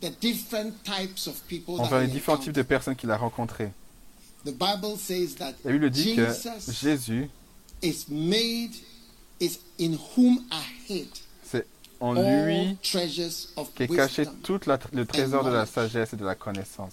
[0.00, 3.70] the different types of people envers les différents types de personnes qu'il a rencontrés.
[4.44, 6.26] The Bible says that La Bible dit que
[6.70, 7.30] Jésus,
[7.82, 8.72] is made,
[9.40, 11.08] is in whom are hid
[11.42, 11.66] c'est
[12.00, 12.76] en lui
[13.74, 16.92] qu'est caché tout la- le trésor de la sagesse et de la connaissance.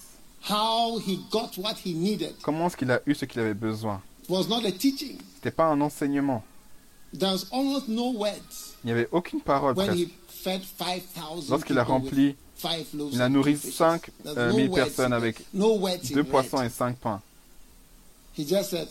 [0.50, 2.34] How he got what he needed.
[2.42, 4.02] Comment est-ce qu'il a eu ce qu'il avait besoin?
[4.32, 5.18] Was not a teaching.
[5.36, 6.44] C'était pas un enseignement.
[7.18, 10.00] There was almost no words Il n'y avait aucune parole when presque.
[10.00, 12.36] he fed 5,000 Lorsqu'il a rempli,
[13.12, 13.76] il a nourri two fishes.
[13.76, 17.22] 5 There's euh, no 000 words personnes avec deux poissons et cinq pains.
[18.38, 18.88] He just said,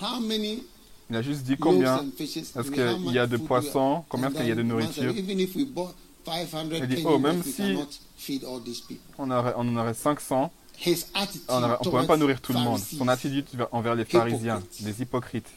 [0.00, 0.62] how many
[1.10, 4.52] Il a juste dit combien est-ce qu'il y a de poissons, combien est-ce qu'il y
[4.52, 5.10] a de nourriture?
[5.16, 5.94] Even if we bought
[6.26, 7.88] 500 Il dit, oh, même we si- cannot
[8.18, 9.00] feed all these people.
[9.16, 10.52] on, aurait- on en aurait 500, His attitude
[11.48, 12.78] on ne peut même pas nourrir tout le monde.
[12.80, 15.48] Son attitude envers les pharisiens, les hypocrites,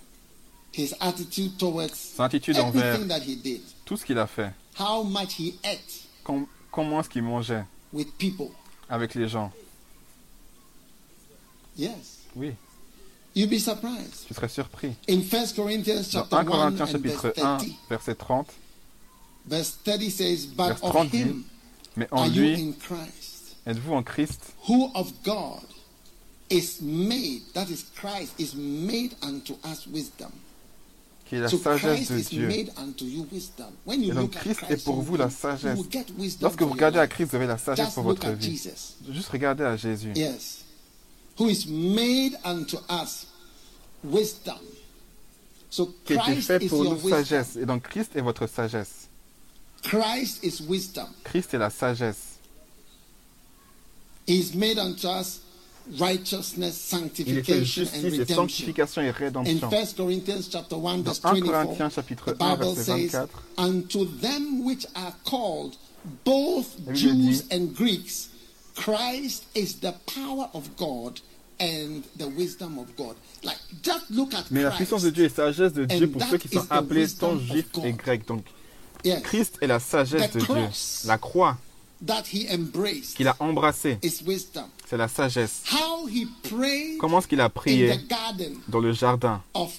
[0.74, 2.98] his attitude towards son attitude envers
[3.86, 5.80] tout ce qu'il a fait, how much he ate
[6.24, 8.48] Com- comment est-ce qu'il mangeait with people.
[8.90, 9.52] avec les gens.
[11.78, 12.20] Yes.
[12.36, 12.54] Oui,
[13.36, 14.26] You'd be surprised.
[14.28, 14.94] tu serais surpris.
[15.08, 18.48] In 1 Corinthians Dans chapter 1 1 Corinthiens chapitre verse 1, 30, verset 30,
[19.48, 21.44] verse 30 says, But Verse of 30 dit, him
[21.96, 23.21] mais en are you lui, in Christ,
[23.66, 25.64] êtes-vous en Christ, who of God
[26.50, 30.32] is made, that is Christ, is made unto us wisdom.
[31.32, 32.48] qui est la so sagesse Christ de Dieu.
[32.48, 33.68] made unto you wisdom.
[33.86, 35.80] When you Et donc Christ Christ, est pour vous la sagesse.
[36.42, 37.08] Lorsque vous regardez à.
[37.08, 38.52] Christ, vous avez la sagesse Just pour votre vie.
[38.52, 38.98] Jesus.
[39.10, 40.12] Juste regardez à Jésus.
[40.14, 40.66] Yes.
[41.40, 43.28] Who is made unto us
[44.04, 44.60] wisdom.
[45.70, 47.56] So qui Christ fait is pour nous sagesse.
[47.56, 49.08] Et donc Christ est votre sagesse.
[49.84, 51.08] Christ is wisdom.
[51.24, 52.31] Christ est la sagesse.
[54.28, 55.40] Is made unto us
[56.00, 58.36] righteousness, Il est fait sanctification, and et redemption.
[58.36, 59.70] sanctification et In rédemption.
[59.70, 63.12] 1 Corinthians chapter 1 Dans verse 1 24, Corinthiens chapitre the 1 Bible verset says,
[63.12, 65.76] 24, Unto them which are called,
[66.24, 68.30] both Jews and Greeks,
[68.76, 71.20] Christ is the power of God
[71.60, 73.16] and the wisdom of God.
[73.44, 74.78] Like, just look at mais la Christ.
[74.78, 77.92] puissance de Dieu est sagesse de Dieu pour ceux qui sont appelés tant juifs et
[77.94, 78.28] grecs.
[78.28, 78.46] Donc.
[79.24, 80.68] Christ est la sagesse de Dieu.
[81.06, 81.58] La croix
[83.16, 84.00] qu'il a embrassé,
[84.88, 85.64] c'est la sagesse.
[85.72, 89.72] How he prayed Comment est-ce qu'il a in prié the garden dans le jardin of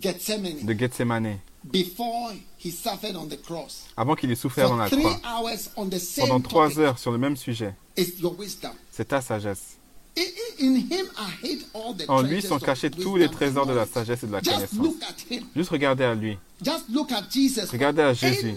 [0.00, 1.38] Gethsemane de Gethsemane?
[1.70, 3.84] before he suffered on the cross.
[3.96, 6.98] avant qu'il ait souffert dans la three croix hours on the same Pendant trois heures
[6.98, 7.74] sur le même sujet.
[7.98, 8.70] is your wisdom.
[8.90, 9.76] C'est ta sagesse.
[10.16, 12.98] In, in- in him are hid all the En lui treasures sont of cachés tous
[12.98, 13.92] wisdom les and trésors de la knowledge.
[13.92, 14.78] sagesse et de la Just connaissance.
[14.78, 15.44] look at him.
[15.54, 16.38] Juste regardez à lui.
[16.64, 17.66] Just look at Jesus.
[17.70, 18.54] Regardez à Jésus.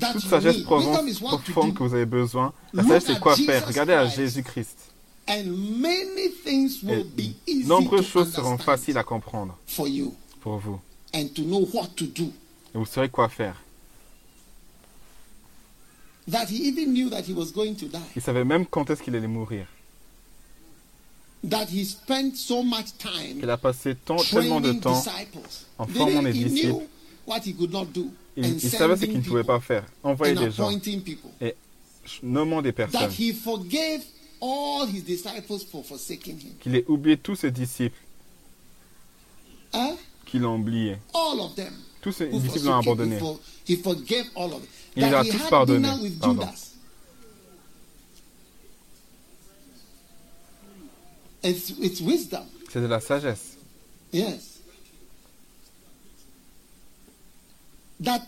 [0.00, 2.52] Toute sagesse profonde, que vous avez besoin.
[2.72, 4.16] La sagesse, c'est quoi faire Regardez à Christ.
[4.16, 4.78] Jésus-Christ.
[5.28, 5.44] And
[5.78, 9.56] many things Et will be easy nombreuses choses seront faciles à comprendre
[10.40, 10.80] pour vous.
[11.14, 12.24] and to know what to do.
[12.74, 13.54] Et vous saurez quoi faire.
[16.30, 17.98] That he even knew that he was going to die.
[18.16, 19.66] Il savait même quand est-ce qu'il allait mourir.
[21.48, 25.02] That he spent so much time Il a passé tant- tellement de temps
[25.78, 26.86] en formant he disciples.
[28.36, 29.84] Il, savait ce qu'il ne pouvait pas faire.
[30.02, 31.30] Envoyer des gens, people.
[32.22, 33.10] nommant des personnes.
[33.18, 34.02] he forgave
[34.40, 36.54] all his disciples for forsaking him.
[36.60, 37.98] Qu'il ait oublié tous ses disciples,
[39.74, 39.96] Huh?
[40.26, 40.96] qu'il a oublié.
[41.14, 41.72] All of them.
[42.00, 43.16] Tous ses disciples l'ont abandonné.
[43.16, 44.68] He, for- he forgave all of them.
[44.96, 45.88] Il les a tous pardonnés.
[46.20, 46.48] Pardon.
[51.42, 53.56] C'est de la sagesse.
[54.12, 54.51] Yes.
[58.02, 58.22] That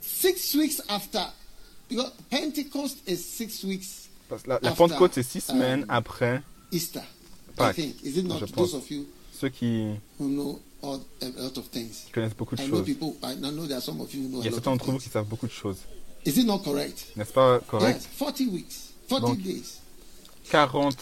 [0.00, 1.24] six weeks after,
[1.88, 7.00] because Pentecost is six weeks Parce la, la After, Pentecôte, c'est six semaines après Easter.
[7.56, 8.02] Pâques, I think.
[8.04, 8.74] Is it not je those pense.
[8.74, 12.06] of you ceux qui who know all, a lot of things?
[12.12, 12.86] connaissent beaucoup de I know choses.
[12.86, 14.90] people, I know there are some of you who know Il y a certains d'entre
[14.92, 15.78] vous qui savent beaucoup de choses.
[16.26, 17.06] Is it not correct?
[17.16, 18.00] N'est-ce pas correct?
[18.02, 19.78] Yes, 40 weeks, 40 Donc, days.
[20.50, 20.96] 40,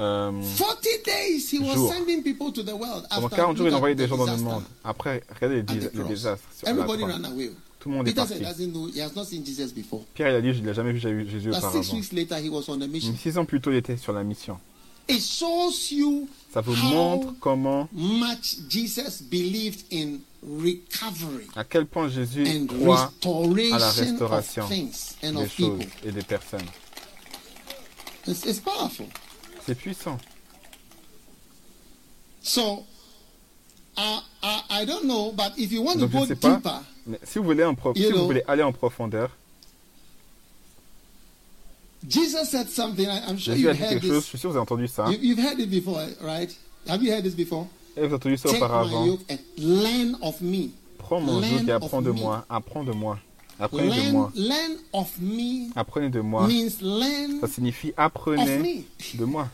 [0.00, 1.92] euh, 40 days he was jours.
[1.92, 3.06] sending people to the world.
[3.10, 4.64] pendant after 40 jours, look il envoyait the des gens dans le disaster monde.
[4.84, 6.48] Après, regardez les, désastres.
[7.80, 8.40] Tout le monde est parti.
[8.40, 10.04] doesn't know, he has not seen Jesus before.
[10.14, 11.80] Pierre, il a dit, je ne l'ai jamais vu Jésus auparavant.
[11.92, 13.12] weeks later, he was on a mission.
[13.12, 14.58] Mais Six ans plus tôt, il était sur la mission.
[15.08, 22.08] It shows you Ça vous montre comment, much Jesus believed in recovery à quel point
[22.10, 26.08] Jésus croit à la restoration restauration of things and des of choses people.
[26.08, 26.66] et des personnes.
[28.26, 29.06] It's powerful.
[29.68, 30.16] C'est puissant.
[32.40, 32.86] So,
[33.98, 36.56] I, I, I don't know, but if you want to Donc, go pas.
[36.56, 39.28] deeper, Mais si vous voulez, en vous aller en profondeur,
[42.08, 43.06] Jesus said something.
[43.10, 44.12] I'm sure Jésus a you've dit heard quelque chose.
[44.14, 44.24] Je this.
[44.28, 45.10] suis sûr que vous avez entendu ça.
[45.10, 46.50] You, you've heard it before, right?
[46.86, 47.66] Have you heard this before?
[47.94, 49.04] Et vous avez entendu ça Take my auparavant.
[49.04, 50.70] yoke and learn of me.
[50.96, 52.18] Prends mon joug et of apprends de me.
[52.20, 52.46] moi.
[52.48, 53.18] Apprends de moi.
[53.60, 54.32] Apprenez de moi.
[54.36, 56.46] learn of me Apprenez de moi.
[56.46, 59.48] means learn Ça signifie apprenez de moi.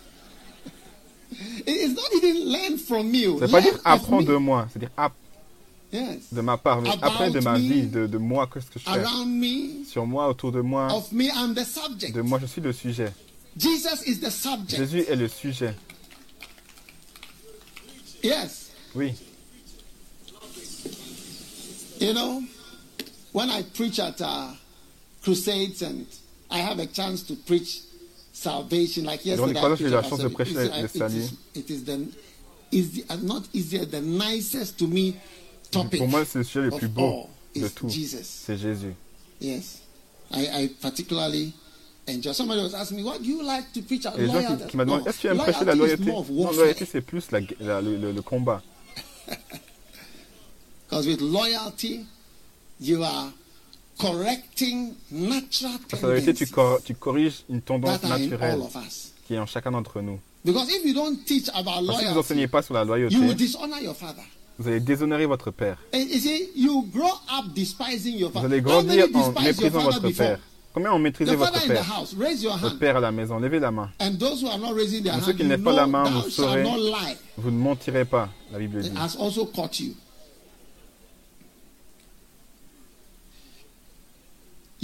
[1.67, 3.23] It- It's not even learn from me.
[3.25, 4.67] Ça ne veut pas dire apprends de moi.
[4.71, 5.13] C'est-à-dire app
[5.93, 6.33] Yes.
[6.33, 6.83] de ma part.
[6.83, 7.59] Mais apprenez de ma me.
[7.59, 8.91] vie, de, de moi, qu'est-ce que je fais.
[8.91, 10.93] Around me, Sur moi, autour de moi.
[10.93, 12.15] of me, I'm the subject.
[12.17, 13.13] De moi, je suis le sujet.
[13.57, 14.77] Jesus is the subject.
[14.77, 15.73] Jésus est le sujet.
[18.25, 18.71] Yes.
[18.95, 19.13] Oui.
[22.01, 22.43] You know,
[23.35, 24.49] when I preach at uh,
[25.23, 26.07] crusades and
[26.51, 27.81] I have a chance to preach
[28.33, 30.57] salvation, like yesterday, I la preached about salvation.
[30.73, 31.33] It is-.
[31.55, 32.09] It is the
[32.73, 35.17] is the, uh, not easier, the nicest to me
[35.71, 37.29] topic Pour moi, c'est le sujet le plus beau all
[37.61, 37.89] de is tout.
[37.89, 38.25] Jesus.
[38.25, 38.95] C'est Jésus.
[39.41, 39.81] Yes,
[40.33, 41.53] I, I particularly
[42.07, 42.33] enjoy.
[42.33, 44.63] Somebody was asking me, "What do you like to preach about Et les gens loyalty?"
[44.65, 46.05] qui, qui m'ont demandé, est-ce que tu aimes prêcher la loyauté?
[46.05, 46.53] Non, warfare.
[46.61, 48.63] loyauté, c'est plus la, la- le, le- le combat.
[50.89, 52.64] Because with loyalty, you are correcting natural
[55.91, 58.61] Parce que la loyauté, tu, tendencies cor- tu corriges une tendance naturelle
[59.27, 60.19] qui est en chacun d'entre nous.
[60.45, 62.85] Because if you don't teach about Parce que si vous loyalty, n'enseignez pas sur la
[62.85, 64.23] loyauté, you will dishonor your father.
[64.59, 65.79] vous allez déshonorer votre père.
[65.95, 68.53] And you see, you grow up despising your Vous father.
[68.53, 70.39] allez grandir en méprisant votre père.
[70.75, 71.85] Combien ont The votre père?
[72.59, 72.79] Votre hand.
[72.81, 73.91] père à la maison, levez la main.
[74.01, 76.29] And those who are not raising their Mais ceux qui lèvent pas la main, vous
[76.29, 76.65] saurez.
[76.65, 77.17] not lie.
[77.39, 78.89] Vous ne mentirez pas, la Bible dit.
[78.89, 79.79] It has also caught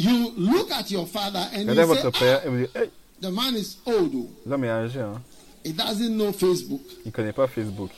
[0.03, 0.33] you.
[0.37, 2.91] Look at your father and Regardez you say, votre père ah, et vous dites, hey,
[3.21, 4.13] the man is old.
[4.15, 4.29] oh.
[4.47, 5.21] l'homme est âgé, hein.
[5.65, 6.81] He doesn't know Facebook.
[7.05, 7.91] il ne connaît pas Facebook.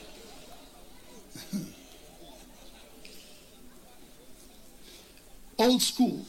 [5.59, 6.25] Old school.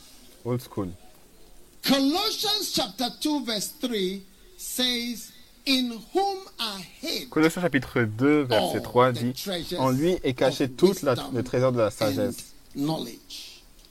[0.45, 0.90] Old school.
[1.82, 4.22] Colossians chapter 2 verse 3
[4.58, 5.32] says,
[5.66, 10.34] In whom are hid Colossiens chapitre 2, verset 3 all the dit En lui est
[10.34, 13.43] caché tout le trésor de la sagesse knowledge.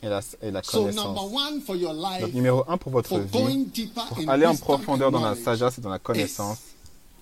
[0.03, 1.33] Et la, et connaissance.
[1.33, 5.21] one for your life, Donc, numéro 1 pour votre vie, pour aller en profondeur dans
[5.21, 6.59] la sagesse et dans la connaissance,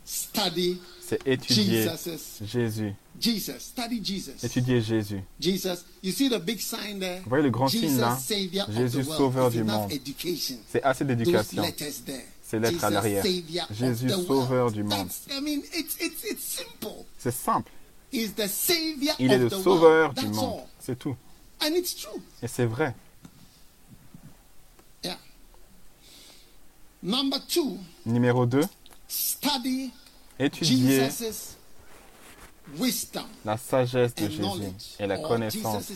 [0.04, 0.78] study
[1.10, 2.94] c'est étudier Jesus' Jésus.
[3.20, 3.58] Jesus.
[3.58, 4.44] Study Jesus.
[4.44, 5.20] Étudier Jésus.
[5.40, 5.84] Jesus.
[6.04, 7.20] You see the big sign there?
[7.24, 8.16] Vous voyez le grand signe là?
[8.16, 9.90] Jesus, Savior of Jésus, sauveur du monde.
[10.68, 11.64] C'est assez d'éducation.
[12.42, 13.24] Ces lettres à l'arrière.
[13.72, 15.08] Jésus, sauveur du monde.
[17.18, 17.70] C'est simple.
[18.12, 20.62] He's the Savior Il est le the sauveur du monde.
[20.78, 21.16] C'est tout.
[21.62, 22.20] And it's true.
[22.42, 22.94] Et c'est vrai.
[25.04, 25.16] Yeah.
[27.02, 28.62] Number two, Numéro 2,
[29.08, 29.92] study
[30.38, 31.56] étudier Jesus'
[32.78, 35.90] wisdom la sagesse de and Jésus knowledge et la connaissance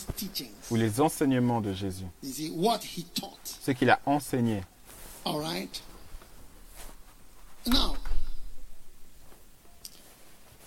[0.71, 2.07] ou les enseignements de Jésus.
[2.23, 3.39] See what he taught.
[3.63, 4.63] Ce qu'il a enseigné.
[5.25, 5.81] All right.
[7.67, 7.97] Now,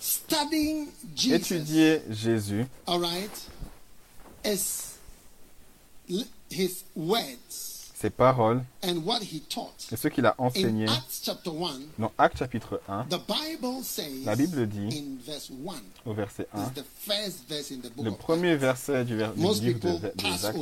[0.00, 1.34] studying Jesus.
[1.52, 4.37] Étudier Jésus, All right, is l- his words
[7.98, 9.88] ses paroles and what he taught.
[9.90, 10.86] et ce qu'il a In enseigné.
[10.88, 15.50] Acts chapter one, Dans Actes chapitre 1, the Bible says La Bible dit in verse
[15.50, 15.82] one.
[16.06, 19.16] au verset This 1, is the first verse in the book le premier verset du,
[19.16, 19.22] du
[19.60, 20.56] livre des pass Actes.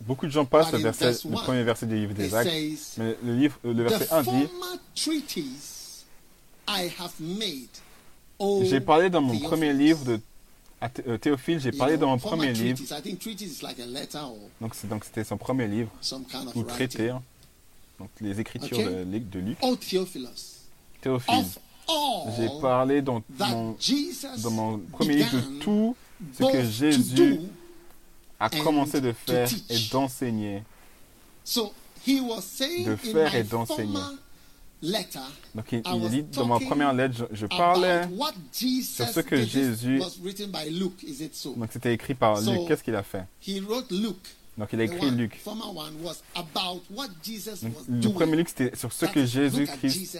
[0.00, 2.94] Beaucoup de gens passent le, verset, verse le premier verset du livre des Actes, says,
[2.98, 4.48] mais le, livre, le The verset 1 dit
[8.68, 10.18] J'ai parlé dans mon premier livre de euh,
[11.20, 12.78] Théophile, j'ai parlé dans mon premier livre,
[14.88, 15.90] donc c'était son premier livre,
[16.54, 17.22] ou traité, hein.
[17.98, 19.58] donc les écritures de, Luc- de Luc.
[19.62, 20.56] O Theophilus.
[21.02, 21.44] Théophile,
[22.36, 25.96] j'ai parlé dans mon, Jesus dans mon premier livre de tout
[26.38, 27.40] ce que Jésus
[28.38, 30.62] a commencé de faire et d'enseigner.
[31.44, 31.72] So
[32.06, 33.98] he was saying De faire et d'enseigner.
[34.82, 35.20] Letter
[35.54, 39.20] Donc il, dit dans ma première lettre, je, je parlais, about what Jesus sur ce
[39.20, 41.54] que Jésus- was written by Luke, is it so?
[41.54, 43.24] donc c'était écrit par Luc, qu'est-ce qu'il a fait?
[43.46, 44.16] He wrote Luke.
[44.58, 45.40] Donc il a écrit Luc.
[45.42, 45.56] Donc,
[47.88, 50.18] le premier Luc c'était sur ce que Jésus-Christ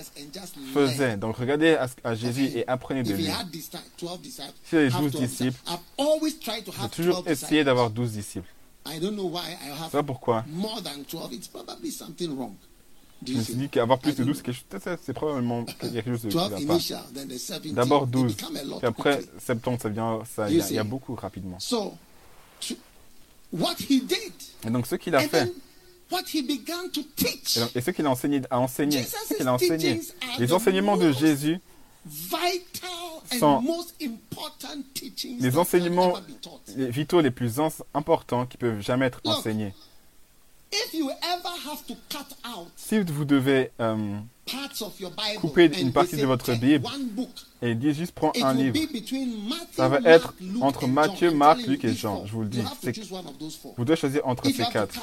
[0.72, 1.16] faisait.
[1.18, 3.24] Donc regardez à, Jésus et apprenez de lui.
[3.24, 3.68] dis-
[3.98, 7.22] 12 disciples, S'il avait have 12 12 disciples, I've always tried to J'ai have toujours
[7.22, 8.48] 12 essayé d'avoir 12 disciples.
[8.86, 10.44] I don't know why I have Tu sais pourquoi
[13.26, 14.42] Je me suis dit qu'avoir plus de don't 12,
[15.04, 16.62] c'est probablement qu'il y a quelque chose de- qui 12 va pas.
[16.62, 17.74] initial, then the 17.
[17.74, 19.40] D'abord they 12, become a lot puis après quickly.
[19.40, 21.60] septembre, ça vient, ça, il y, a- y beaucoup rapidement.
[21.60, 21.94] So,
[22.60, 22.74] to-
[23.52, 24.32] what he did,
[24.66, 25.52] Et donc ce qu'il a fait, then
[26.10, 29.04] what he began to teach, et, donc- et ce qu'il a enseigné, a enseigné,
[29.36, 30.00] qu'il a enseigné,
[30.38, 31.60] les the enseignements de Jésus,
[33.38, 36.14] sont most important teachings les enseignements
[36.74, 37.60] vitaux les plus
[37.92, 39.74] importants qui peuvent jamais être enseignés.
[42.76, 43.96] Si vous devez, euh,
[45.76, 47.28] and une partie de votre "Take Bible one book,"
[47.62, 50.84] et dit juste prends it un will livre, be between Matthew, ça va être entre
[50.84, 52.24] and Matthieu, Marc, Luc you, et Jean.
[52.26, 53.74] Je vous le dis, You have to c'est- choose one of those four.
[53.76, 54.94] vous devez choisir entre ces have to quatre.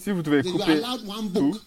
[0.00, 0.80] Si vous devez couper
[1.34, 1.60] tout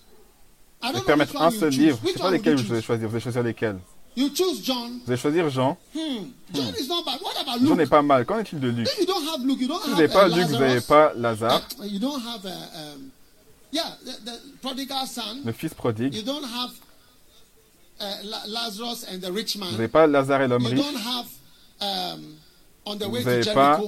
[0.97, 1.79] et permettre un seul choose.
[1.79, 3.79] livre, je Which sais pas lesquels vous allez choisir, vous allez choisir lesquels.
[4.17, 4.99] You choose John.
[5.05, 6.31] Vous allez choisir Jean, Hmm.
[6.51, 7.19] John is not bad.
[7.21, 7.77] What about Jean Luke?
[7.77, 8.25] n'est pas mal.
[8.25, 10.11] Qu'en est-il de Luc If you don't have Luke, you don't Si vous have n'avez
[10.13, 13.11] pas uh, Luc, vous n'avez pas Lazare, Uh, you don't have um,
[13.71, 15.43] yeah the, the prodigal son.
[15.45, 16.15] le fils prodigue.
[16.15, 16.71] You don't have
[17.99, 19.67] uh, La- Lazarus and the rich man.
[19.69, 20.79] Vous n'avez pas Lazare et l'homme You riche.
[20.83, 21.27] don't have
[22.15, 22.35] um,
[22.87, 23.79] on the way Vous to n'avez pas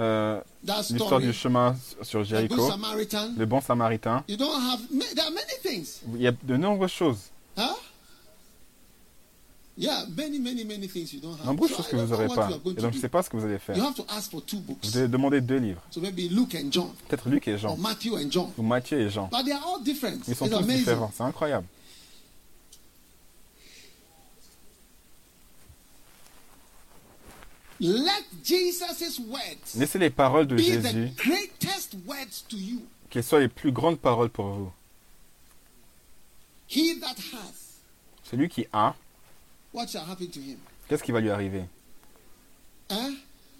[0.00, 1.26] euh, l'histoire story.
[1.26, 4.24] du chemin sur Jéricho, le bon samaritain.
[4.28, 4.80] You don't have.
[4.90, 6.00] ma- There are many things.
[6.16, 7.18] Il y a de nombreuses choses,
[7.56, 7.62] Huh?
[7.64, 7.86] Yeah, many, many, many things you don't have.
[11.44, 12.50] Nombreuses choses que don't vous n'aurez pas.
[12.50, 12.98] Et to donc je ne do.
[13.00, 13.76] sais pas ce que vous allez faire.
[13.76, 14.90] You have to ask for two Vous books.
[14.92, 15.80] devez demander deux livres.
[15.90, 18.50] So maybe Luke and John, Peut-être Luc et Jean, Matthew and John.
[18.58, 19.28] ou Matthieu et Jean.
[19.30, 20.20] But they are all different.
[20.26, 21.12] Ils sont it's tous différents.
[21.16, 21.66] C'est incroyable.
[27.80, 32.82] Let Jesus' words Laissez les paroles de be Jésus, the greatest words to you.
[33.08, 34.72] qu'elles soient les plus grandes paroles pour vous.
[36.68, 37.76] He that has,
[38.24, 38.96] Celui qui a,
[39.72, 40.58] what shall happen to him?
[40.88, 41.64] qu'est-ce qui va lui arriver?
[42.90, 43.10] Huh?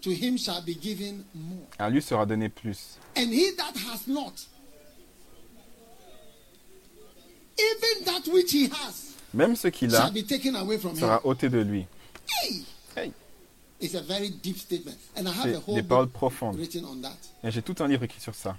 [0.02, 1.66] To him shall be given more.
[1.78, 2.98] À lui sera donné plus.
[3.16, 4.32] And he that has not,
[7.58, 11.00] even that which he has, Même ce qu'il shall a be taken away from him.
[11.00, 11.86] sera ôté de lui.
[12.42, 12.62] Hey!
[12.96, 13.12] Hey.
[13.80, 14.96] It's a very deep statement.
[15.16, 16.56] And I have C'est a whole des paroles book profondes.
[16.58, 17.16] written on that.
[17.44, 18.56] Et j'ai tout un livre écrit sur ça.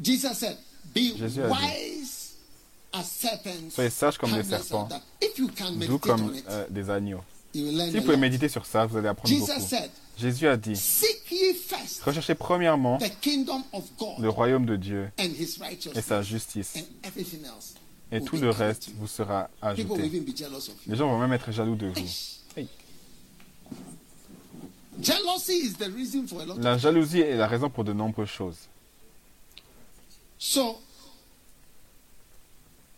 [0.00, 0.56] Jesus said,
[0.94, 1.99] Be Jésus a dit, wise.
[3.70, 4.88] Soyez sages comme des serpents,
[5.86, 7.22] doux comme euh, des agneaux.
[7.52, 9.52] Si vous pouvez méditer sur ça, vous allez apprendre beaucoup.
[10.16, 10.78] Jésus a dit,
[12.04, 12.98] recherchez premièrement
[14.18, 16.74] le royaume de Dieu et sa justice.
[18.12, 20.10] Et tout le reste vous sera ajouté.
[20.86, 22.06] Les gens vont même être jaloux de vous.
[22.56, 22.68] Hey.
[25.00, 27.92] Jealousy is the reason for a lot La of jalousie est la raison pour de
[27.92, 28.68] nombreuses choses.
[30.38, 30.78] So, believe the words
[32.80, 32.89] of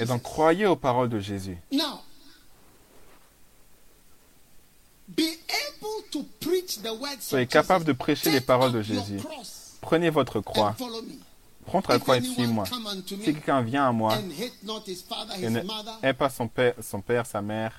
[0.00, 1.58] Et donc croyez aux paroles de Jésus.
[1.72, 2.02] Now,
[5.08, 9.20] be able to preach the words Soyez capable de prêcher les paroles de Jésus.
[9.80, 10.74] Prenez votre croix,
[11.86, 12.64] ta If croix et suis-moi.
[13.06, 15.60] Si quelqu'un vient à moi et ne
[16.02, 17.72] hait pas son père, son père, sa mère,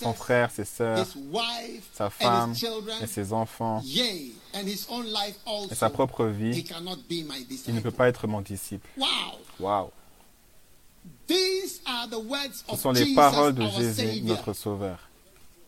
[0.00, 1.06] son frère, ses sœurs,
[1.92, 2.54] sa femme
[3.02, 3.82] et ses enfants
[4.54, 6.64] et sa propre vie,
[7.66, 8.88] il ne peut pas être mon disciple.
[8.96, 9.06] Wow.
[9.58, 9.90] Waouh!
[11.26, 14.98] These are the words Ce of sont les paroles de Jésus, notre Sauveur.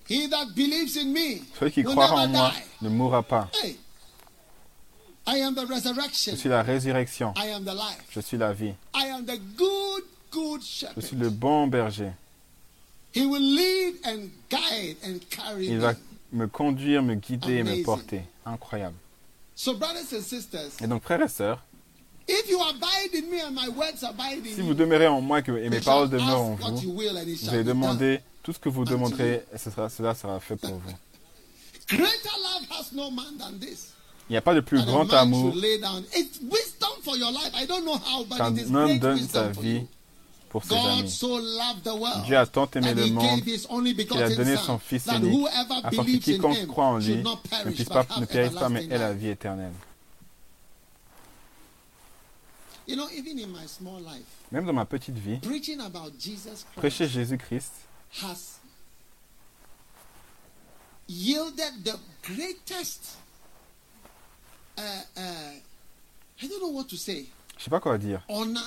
[0.09, 3.49] He that believes in me Celui qui croira en moi ne mourra pas.
[3.63, 5.18] Hey, I am the resurrection.
[5.29, 7.35] Je suis la résurrection.
[7.37, 8.05] I am the life.
[8.11, 8.75] Je suis la vie.
[8.95, 12.13] I am the good, good Je suis le bon berger.
[13.15, 15.95] He will lead and guide and carry Il va
[16.33, 18.23] me conduire, me guider et me porter.
[18.45, 18.97] Incroyable.
[19.55, 21.61] So, brothers and sisters, Et donc, frères et sœurs,
[22.29, 25.21] if you abide in me and my words abide in si you, vous demeurez en
[25.21, 29.45] moi et mes paroles demeurent en vous, vous allez demander tout ce que vous demanderez
[29.53, 30.93] et ce sera- cela sera fait pour vous.
[34.29, 35.55] Il n'y a pas de plus a grand amour
[38.37, 39.89] qu'un homme donne sa vie you.
[40.51, 41.19] pour ses amis.
[42.27, 46.67] Dieu a tant aimé le monde qu'il a donné Son, Fils unique afin que quiconque
[46.67, 49.73] croit en lui ne, puisse pas, ne périsse pas mais ait la vie éternelle.
[52.87, 56.65] You know, even in my small life, Même dans ma petite vie, preaching about Jesus
[56.73, 57.73] Christ prêcher Jésus-Christ
[58.23, 58.61] has
[61.07, 63.19] yielded the greatest.
[64.79, 64.81] Uh,
[65.17, 65.21] uh,
[66.41, 67.27] I don't know what to say.
[67.59, 68.61] je sais pas quoi dire, Honor,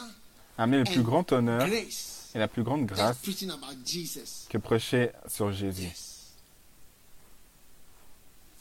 [0.57, 4.45] amener le plus and grand honneur et la plus grande grâce preaching about Jesus.
[4.49, 5.83] que prêcher sur Jésus.
[5.83, 6.33] Yes.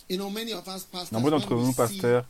[0.08, 2.24] You know, many of us pastors, Nombreux d'entre nous, pasteurs,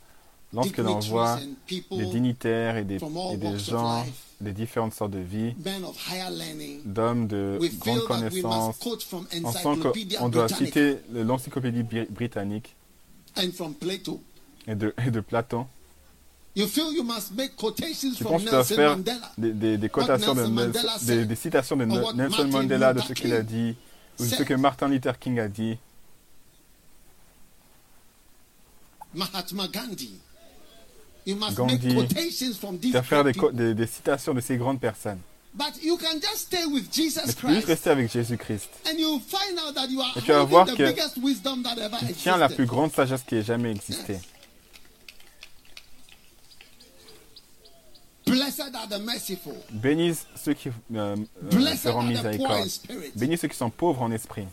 [0.53, 1.39] lorsque l'on voit
[1.69, 4.05] des dignitaires et des, et gens
[4.39, 8.79] des différentes sortes de vie, men of higher learning, d'hommes de we grande connaissance, must
[8.83, 9.79] quote from on sent
[10.17, 12.75] qu'on doit citer le- l'encyclopédie bri- britannique
[13.37, 14.19] and from Plato.
[14.67, 15.67] Et de, et de Platon.
[16.55, 19.31] You feel you must make quotations Tu from penses que tu dois Nelson faire Mandela.
[19.37, 23.13] des, des- des cotations de Mandela des, des citations de Nelson Martin Mandela, de ce
[23.13, 23.75] qu'il a dit,
[24.19, 25.77] ou de ce que Martin Luther King a dit.
[29.13, 30.11] Mahatma Gandhi.
[31.25, 31.87] You must Gandhi.
[31.93, 35.19] make quotations from Tu these dois faire des, citations de ces grandes personnes.
[35.53, 38.69] But you can just stay with Mais Jesus tu peux juste rester avec Jésus-Christ.
[38.89, 41.61] and you find out that you are Et tu vas voir the que biggest wisdom
[41.63, 44.13] that ever Tu tiens la plus grande sagesse qui ait jamais existé.
[44.13, 44.25] Blessed
[48.31, 49.53] are the merciful.
[49.71, 51.15] Bénissent ceux qui euh, euh,
[51.51, 52.69] Blessed feront are the poor in miséricorde.
[52.69, 53.11] spirit.
[53.15, 54.45] Bénis ceux qui sont pauvres en esprit.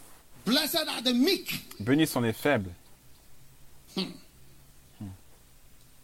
[0.47, 1.65] Blessed are the meek.
[1.81, 2.71] Bénis sont les faibles.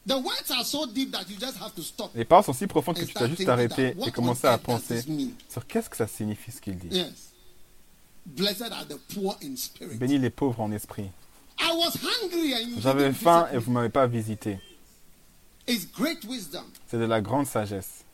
[0.06, 2.10] The words are so deep that you just have to stop.
[2.14, 5.02] Les paroles sont si profondes que tu dois juste arrêter et commencer à penser
[5.48, 6.88] sur qu'est-ce que ça signifie ce qu'il dit.
[6.94, 7.32] Yes.
[8.26, 9.96] Blessed are the poor in spirit.
[9.96, 11.10] Bénis les pauvres en esprit.
[11.58, 14.58] I was hungry and you J'avais faim et vous m'avez pas visité.
[15.66, 16.64] It's great wisdom.
[16.86, 18.04] C'est de la grande sagesse.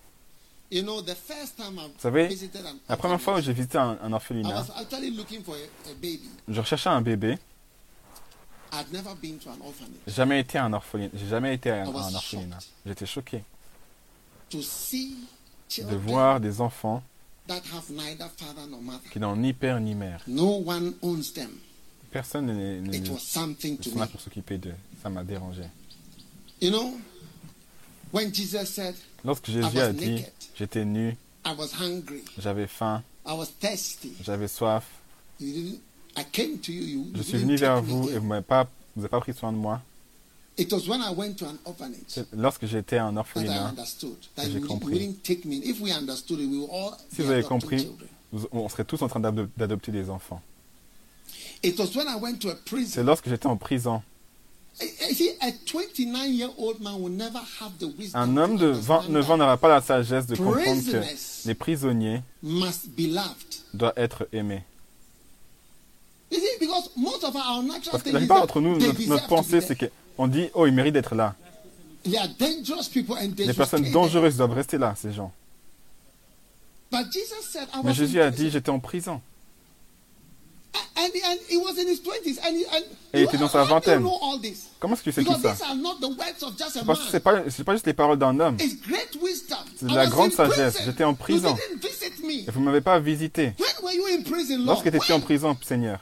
[0.71, 3.53] You know, the first time I savez, visited an La première fois où orphanage, j'ai
[3.53, 6.29] visité un, orphelinat, was actually looking for a, a baby.
[6.49, 7.39] je recherchais un bébé.
[8.73, 9.99] I'd never been to an orphanage.
[10.07, 11.11] J'ai jamais été à un orphelinat.
[11.15, 12.59] J'ai jamais été à un, orphelinat.
[12.87, 13.43] J'étais choqué
[14.51, 17.03] To see de children voir des enfants
[17.49, 19.11] that have neither father nor mother.
[19.11, 20.23] qui n'ont ni père ni mère.
[20.29, 21.51] No one owns them.
[22.13, 24.75] Personne ne something to sont là pour s'occuper d'eux.
[25.03, 25.65] Ça m'a dérangé.
[26.61, 26.95] You know,
[29.25, 30.33] Lorsque Jésus a dit, naked.
[30.59, 31.17] j'étais nu,
[31.47, 34.85] I was hungry, j'avais faim, I was thirsty, j'avais soif,
[35.41, 35.81] you didn't,
[36.17, 38.65] I came to you, you, je suis venu vers vous et vous m'avez pas,
[38.97, 39.81] vous n'avez pas pris soin de moi.
[40.59, 43.75] It was when I went to an orphanage C'est Lorsque j'étais I orphelinat,
[44.37, 44.93] j'ai compris.
[44.97, 45.57] you wouldn't take me.
[45.57, 45.63] in.
[45.65, 47.89] If we understood it, we would all si vous avez compris,
[48.53, 50.43] on serait tous en train d'ado- d'adopter des enfants.
[51.63, 52.57] It was when I went to a
[52.87, 54.03] C'est lorsque j'étais en prison.
[58.15, 62.23] Un homme de understand 29 ans n'aura pas la sagesse de comprendre que les prisonniers
[62.43, 63.61] must be loved.
[63.75, 64.63] doivent être aimés.
[66.31, 69.27] You see, because most of our natural Parce que la plupart that d'entre nous, notre,
[69.27, 71.35] pensée, c'est qu'on dit, oh, ils méritent d'être là.
[72.05, 75.33] Les personnes dangereuses doivent rester là, ces gens.
[76.93, 79.21] Mais Jésus a dit, j'étais en prison.
[80.97, 82.39] And, and he was in his 20s.
[82.45, 84.01] And, he, and Et il était dans sa vingtaine.
[84.03, 84.69] know all this?
[84.79, 85.53] Comment est-ce que tu sais tout ça?
[85.53, 87.43] these are not the words of just a Parce que c'est man.
[87.45, 88.57] pas, pas juste les paroles d'un homme.
[88.61, 89.57] It's great wisdom.
[89.77, 90.75] C'est de I la grande in sagesse.
[90.75, 90.85] prison.
[90.91, 91.57] J'étais en prison.
[92.29, 93.55] Et vous ne m'avez pas visité.
[94.65, 96.01] Lorsque tu étais en prison, Seigneur,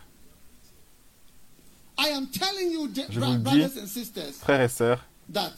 [1.98, 5.52] I am telling you, dear Je vous dis, and sisters, frères et sœurs, that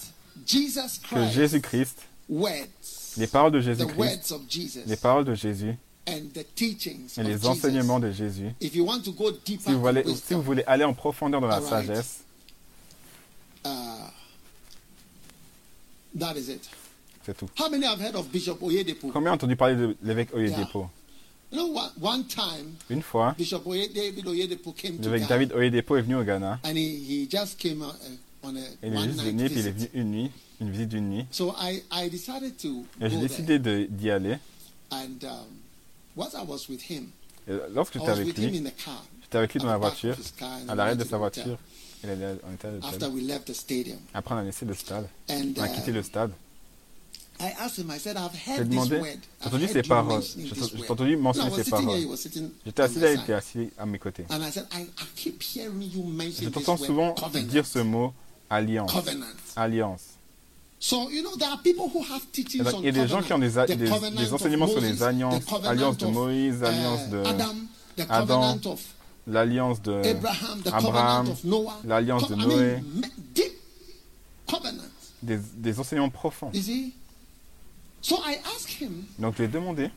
[0.47, 1.97] Jesus que Christ Jésus-Christ
[2.29, 7.23] words, Les paroles de the Jésus-Christ, words of Jesus, les paroles de Jésus et of
[7.23, 10.11] les enseignements de Jésus, If you want to go deeper si vous, voulez, in si
[10.11, 12.21] wisdom, vous voulez aller en profondeur dans la sagesse,
[13.65, 13.69] uh,
[16.19, 16.69] that is it.
[17.25, 17.49] c'est tout.
[17.59, 19.11] How many have heard of Bishop Oyedepo?
[19.13, 20.89] Combien ont entendu parler de l'évêque Oyedepo?
[22.89, 26.61] Une fois, Bishop Oye, David Oyedepo came to l'évêque David Oyedepo est venu au Ghana.
[26.65, 27.93] and he, he just came uh,
[28.43, 30.89] on a Et il est juste venu, puis il est venu une nuit, une visite
[30.89, 31.27] d'une nuit.
[31.31, 34.39] So I, I decided to Et j'ai décidé d'y aller.
[34.93, 35.60] And um,
[37.49, 38.65] Et lorsque j'étais avec lui,
[39.23, 40.17] j'étais avec lui dans la voiture,
[40.69, 41.59] à l'arrêt de sa voiture.
[42.03, 43.11] Il allait, on était à After l'hôtel.
[43.11, 43.99] we left the stadium.
[44.15, 45.07] Après, on a laissé le stade.
[45.29, 46.33] On a uh, quitté le stade.
[47.39, 49.01] I asked him, I said, I've J'ai demandé,
[49.41, 50.23] j'ai entendu you paroles.
[50.23, 52.17] J'ai entendu mentionner he paroles.
[52.67, 54.27] J'étais assis là, il était assis à mes côtés.
[54.31, 57.47] And I said, I, I keep hearing you mention Je t'entends souvent covenant.
[57.47, 58.13] dire ce mot
[58.51, 58.93] alliance.
[59.57, 60.03] Alliance.
[60.81, 61.25] Il
[62.85, 63.57] y a des gens qui ont des,
[64.33, 65.43] enseignements sur les alliances.
[65.65, 67.23] Alliance de Moïse, uh, alliance de
[68.09, 68.59] Adam,
[69.27, 70.01] l'alliance de
[70.73, 71.35] Abraham,
[71.85, 72.79] l'alliance de Noé.
[75.23, 76.51] des, des enseignements profonds.
[76.51, 76.63] Donc
[79.35, 79.91] je lui ai demandé,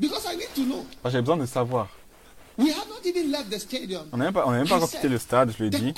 [0.00, 0.84] because I need to know.
[1.02, 1.88] moi, j'avais besoin de savoir.
[2.56, 4.06] We have not even left the stadium.
[4.12, 5.94] On n'a même pas, on même pas encore quitté le stade, je lui ai dit,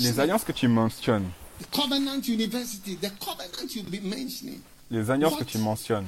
[0.00, 1.28] les alliances que tu mentionnes,
[1.58, 4.60] The Covenant University, the covenant you've been mentioning.
[4.90, 5.44] les alliances What?
[5.44, 6.06] que tu mentionnes,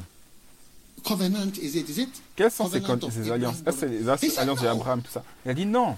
[1.05, 1.89] Covenant is it?
[1.89, 2.09] Is it?
[2.37, 3.57] quelles sont ces, alliances?
[3.67, 5.97] Est-ce que c'est les alliances d'Abraham, tout ça Il a dit non,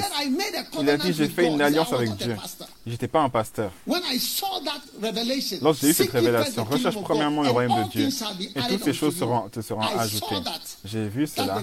[0.81, 2.35] Il a dit, j'ai fait une alliance avec Dieu.
[2.87, 3.71] J'étais pas un pasteur.
[3.85, 7.89] When I saw that revelation, Lorsque j'ai eu cette révélation, recherche premièrement le royaume de
[7.91, 8.09] Dieu.
[8.55, 10.25] Et toutes ces choses seront, te seront ajoutées.
[10.85, 11.61] J'ai vu cela.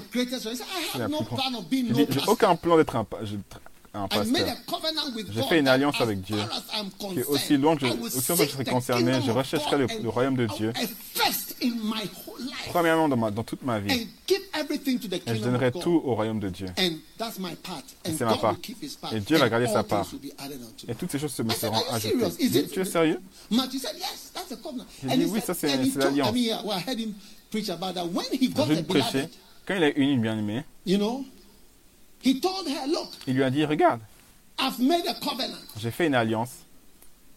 [2.10, 3.34] J'ai aucun plan d'être un, pa- je-
[3.98, 4.46] un pasteur.
[5.30, 6.36] J'ai fait une alliance avec Dieu,
[6.98, 10.72] concerned, aussi loin que je, aussi que serai concerné, je rechercherai le, royaume de Dieu.
[12.68, 13.92] Premièrement dans, ma- dans toute ma vie.
[13.92, 16.66] Et je donnerai tout au royaume de Dieu.
[16.78, 17.82] And that's my part.
[18.06, 18.56] And c'est ma part.
[19.12, 20.06] Et Dieu va garder sa part.
[20.86, 22.68] Et toutes ces choses se me seront ajoutées.
[22.72, 23.20] Tu es sérieux?
[23.50, 26.34] J'ai dit, oui, ça, c'est- l'alliance.
[27.52, 29.28] J'ai beloved,
[29.66, 31.24] Quand il a bien-aimée, you know,
[32.24, 34.00] he told her, look, il lui a dit, regarde,
[34.60, 35.56] I've made a covenant.
[35.78, 36.50] j'ai fait une alliance,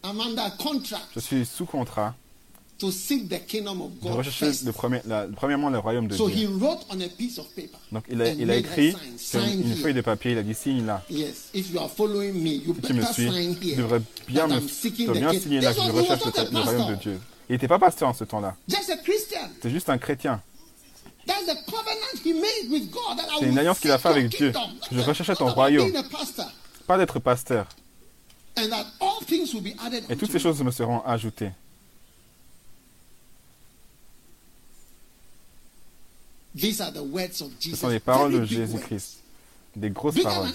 [0.04, 2.14] I'm under contract je suis sous contrat,
[2.78, 4.64] to seek the kingdom of je God recherchais first.
[4.64, 6.48] le premier, la- premièrement le royaume de So he Dieu.
[6.58, 7.78] wrote on a piece of paper.
[7.92, 9.18] Donc il a, il a écrit sign.
[9.18, 9.76] sur Sign une, here.
[9.80, 11.00] feuille de papier, il a dit, signe là.
[11.08, 13.76] Yes, if you are following me, you Si tu me suis, sign tu here.
[13.76, 17.20] devrais bien, me, bien signer là que je recherche le, le royaume de Dieu.
[17.48, 18.56] Il n'était pas pasteur en ce temps-là.
[18.68, 19.48] Just a Christian.
[19.62, 20.40] C'est juste un chrétien.
[23.38, 24.52] C'est une alliance qu'il a seek fait your avec Dieu.
[24.90, 25.92] Je recherchais ton royaume.
[26.86, 27.66] Pas d'être pasteur.
[28.56, 31.52] Et toutes ces choses me seront ajoutées.
[36.54, 37.76] These are the words of Ce Jesus.
[37.80, 39.21] sont les paroles de Jésus-Christ.
[39.74, 40.50] Des grosses paroles.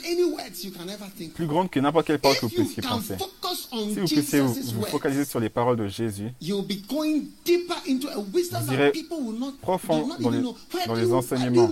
[1.34, 3.16] Plus grandes que n'importe quelle parole que vous puissiez penser.
[3.18, 7.78] Si vous puissiez vous, vous focaliser sur les paroles de Jésus, you'll be going deeper
[7.90, 11.72] into a wisdom Vous that irez people will not, profond dans les- dans enseignements.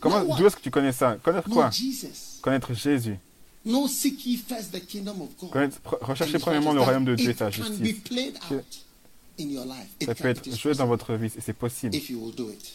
[0.00, 1.16] Comment, d'où est-ce que tu connais ça?
[1.22, 1.70] Connaître quoi?
[1.70, 2.40] Jesus.
[2.42, 3.16] Connaître Jésus.
[3.64, 5.50] No, seek ye first the kingdom of God.
[5.50, 5.80] Connaître,
[6.26, 7.78] his premièrement le royaume de Dieu et sa justice.
[10.04, 11.94] Ça peut it être joué dans votre vie et c'est possible.
[11.96, 12.72] if you will do it.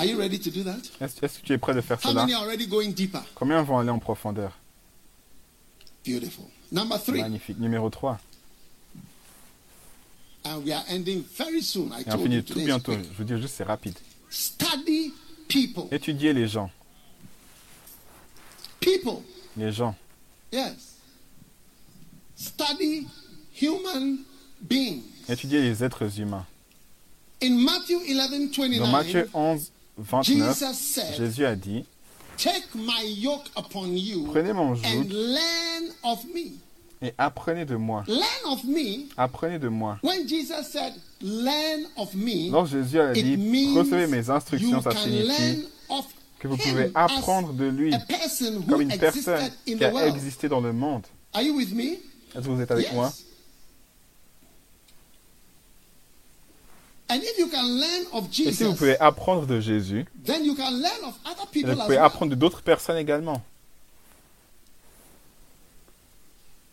[0.00, 0.80] Are you ready to do that?
[0.98, 2.22] Est-ce est-ce que tu es prêt de faire How cela?
[2.22, 3.22] many are already going deeper?
[3.34, 4.56] Combien vont aller en profondeur?
[6.06, 6.46] Beautiful.
[6.72, 7.58] Number three, Magnifique.
[7.58, 8.18] Numéro 3.
[10.46, 11.92] and we are ending very soon.
[11.92, 12.92] I Et on told you finit tout bientôt.
[12.94, 13.98] Je vous dis juste, c'est rapide.
[14.30, 15.12] Study
[15.48, 15.84] people.
[15.90, 16.70] Étudier les gens.
[18.80, 19.22] People.
[19.58, 19.94] Les gens.
[20.50, 20.96] Yes.
[22.36, 23.06] Study
[23.60, 24.20] human
[24.62, 25.02] beings.
[25.28, 26.46] Étudier les êtres humains.
[27.42, 29.70] In Matthew 11 Dans Matthieu 29, 11,
[30.00, 31.84] 29, Jesus said, Jésus a dit
[32.36, 36.58] Take my yoke upon you Prenez mon joug learn of me.
[37.02, 38.04] et apprenez de moi.
[39.16, 39.98] Apprenez de moi.
[40.02, 44.92] When Jesus said, Learn of me, Lorsque Jésus a it dit Recevez mes instructions, ça
[44.92, 45.66] signifie
[46.38, 47.94] que vous pouvez apprendre de lui
[48.68, 51.06] comme une personne qui a existé dans le monde.
[51.32, 51.98] Are you with me?
[52.34, 53.28] Est-ce que vous êtes avec moi And if you can
[56.72, 61.42] learn of Et si vous pouvez apprendre de Jésus, then you can learn of other
[61.42, 63.42] et people vous pouvez apprendre d'autres personnes également.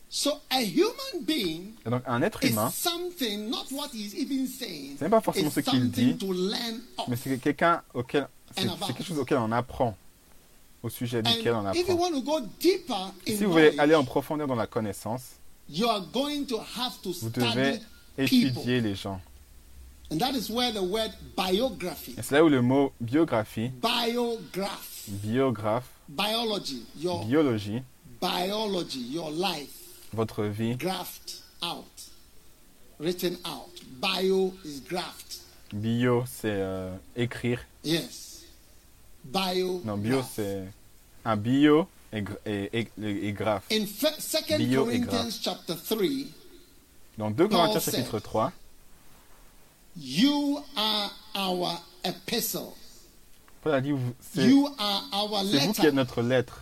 [0.10, 4.48] So a human being Et donc un être humain, something thing, not what he's even
[4.48, 4.96] saying.
[4.98, 7.08] C'est même pas forcément ce qu'il dit, something to learn of.
[7.10, 9.98] mais c'est quelqu'un auquel, c'est quelque chose auquel on apprend,
[10.82, 12.00] au sujet duquel on And if you apprend.
[12.00, 12.96] want to go deeper
[13.28, 15.24] in Si vous voulez aller en knowledge, profondeur dans la connaissance,
[15.70, 17.80] you are going to have to vous study devez
[18.16, 18.48] people.
[18.48, 19.22] étudier les gens.
[20.10, 25.04] And that is where the word biography, Et c'est là où le mot biographie, biograph,
[25.24, 27.82] biographe, biology, your biologie,
[28.22, 31.86] biology, your life, votre vie, graphed out,
[33.00, 33.70] written out.
[34.02, 35.42] Bio is graphed.
[35.74, 38.44] bio c'est euh, écrire, Yes.
[39.26, 39.82] Bio.
[39.84, 40.64] non bio c'est
[41.26, 42.88] un bio et, et, et,
[43.28, 43.66] et graphe.
[43.72, 45.40] In fe- Second Bio et Corinthians graphe.
[45.42, 46.08] chapter 3,
[47.18, 48.54] Dans 2 Paul Corinthiens chapitre 3,
[49.98, 52.74] you are our epistle.
[53.62, 55.92] Paul a dit vous- c'est You are our c'est vous qui êtes letter.
[55.96, 56.62] notre lettre.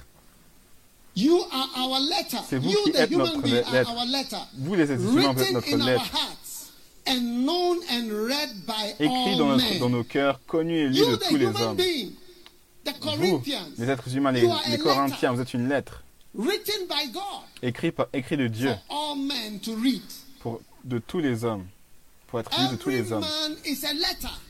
[1.16, 2.38] You are our letter.
[2.50, 3.90] C'est vous You, qui the êtes human notre lettre.
[3.92, 4.38] our letter.
[4.58, 6.12] Vous les êtres humains, vous êtes notre lettre.
[7.08, 10.96] and known and read by Écrit all dans, notre- dans nos cœurs, connu et lu
[10.96, 11.76] you, de the tous les hommes.
[11.78, 12.12] being,
[12.86, 16.04] Vous, Corinthians, les êtres humains, les, les Corinthiens, vous êtes une lettre
[16.34, 17.22] written by God
[17.62, 20.02] écrite par- écrit de Dieu for all men to read.
[20.40, 21.66] pour, de tous les hommes,
[22.28, 23.26] pour être lu de tous les hommes.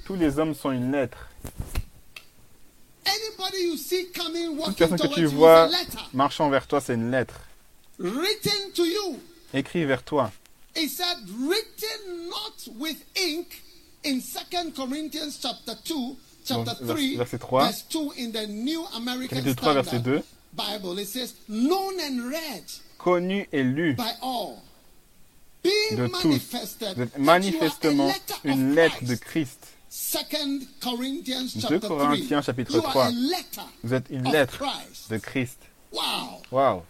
[0.06, 1.30] Tous les hommes sont une lettre.
[3.06, 5.70] Anybody you see coming, Toute personne que tu vois
[6.14, 7.40] marchant vers toi, c'est une lettre.
[8.00, 9.20] Written to you.
[9.54, 10.32] Écrit vers toi.
[10.76, 13.62] It said, written not with ink
[14.04, 17.66] in Second Corinthians chapter 2, chapter vers- 3, verset 3.
[17.66, 20.24] verse 2 in the New American Chapitre 3, verset Standard 2.
[20.54, 21.00] Bible.
[21.00, 22.64] It says, known and read
[22.98, 24.62] Connu et lu by all.
[25.96, 26.42] De tous.
[26.96, 28.14] Vous êtes manifestement
[28.44, 29.68] une lettre de Christ.
[29.90, 31.98] Second Corinthians 2 chapter 3.
[31.98, 33.06] Corinthiens, chapitre you are 3.
[33.06, 34.64] a letter Vous êtes une lettre
[35.10, 35.60] de Christ.
[35.92, 36.42] Wow.
[36.52, 36.84] Waouh.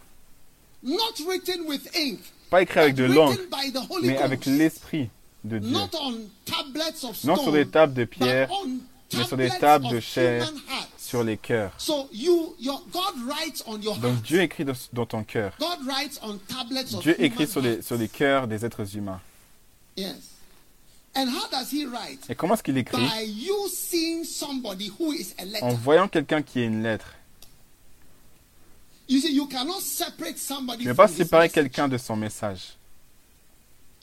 [0.82, 2.20] Not written with ink.
[2.50, 3.40] Pas écrit avec de l'encre,
[4.02, 5.08] mais avec l'Esprit
[5.44, 5.76] de Dieu.
[7.24, 8.50] Non sur des tables de pierre,
[9.14, 10.52] mais sur des tables de chair.
[11.06, 11.72] Sur les cœurs.
[11.78, 14.22] So you, your God writes on your Donc.
[14.22, 15.56] Dieu écrit dans ton cœur.
[17.00, 19.20] Dieu écrit sur les, sur les cœurs des êtres humains.
[19.96, 20.16] Yes.
[21.14, 22.28] And how does he write?
[22.28, 22.98] Et comment est-ce qu'il écrit?
[22.98, 25.64] By you seeing somebody who is a letter.
[25.64, 27.14] En voyant quelqu'un qui est une lettre.
[29.08, 32.58] You see, you cannot separate somebody Tu ne peux pas séparer quelqu'un de son message.
[32.58, 32.74] I am connected to
[33.70, 33.94] what I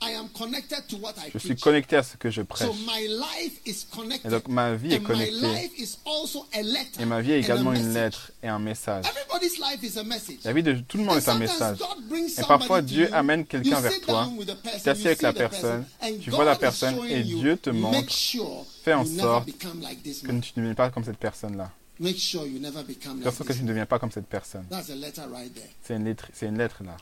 [1.32, 2.68] Je suis connecté à ce que je prêche.
[2.68, 4.26] So my life is connected.
[4.26, 5.32] Et donc ma vie est connectée.
[5.32, 7.00] life is also a letter.
[7.00, 7.94] Et ma vie est and a également une message.
[7.94, 9.04] lettre et un message.
[9.06, 10.38] Everybody's life is a message.
[10.44, 11.78] La vie de tout le monde est un sometimes message.
[11.78, 15.32] God brings Et parfois, Dieu you, amène quelqu'un you vers toi, tu t'assieds avec la
[15.32, 19.04] personne, and tu vois la personne et you, Dieu te make montre, sure fais en
[19.04, 21.70] you never sorte become like this que tu ne deviens pas comme cette personne-là.
[22.00, 24.10] Make sure you never become Faire like sorte que this tu ne deviens pas comme
[24.10, 24.66] cette personne.
[24.68, 25.70] That's a letter right there.
[25.82, 26.96] C'est une lettre, c'est une lettre là.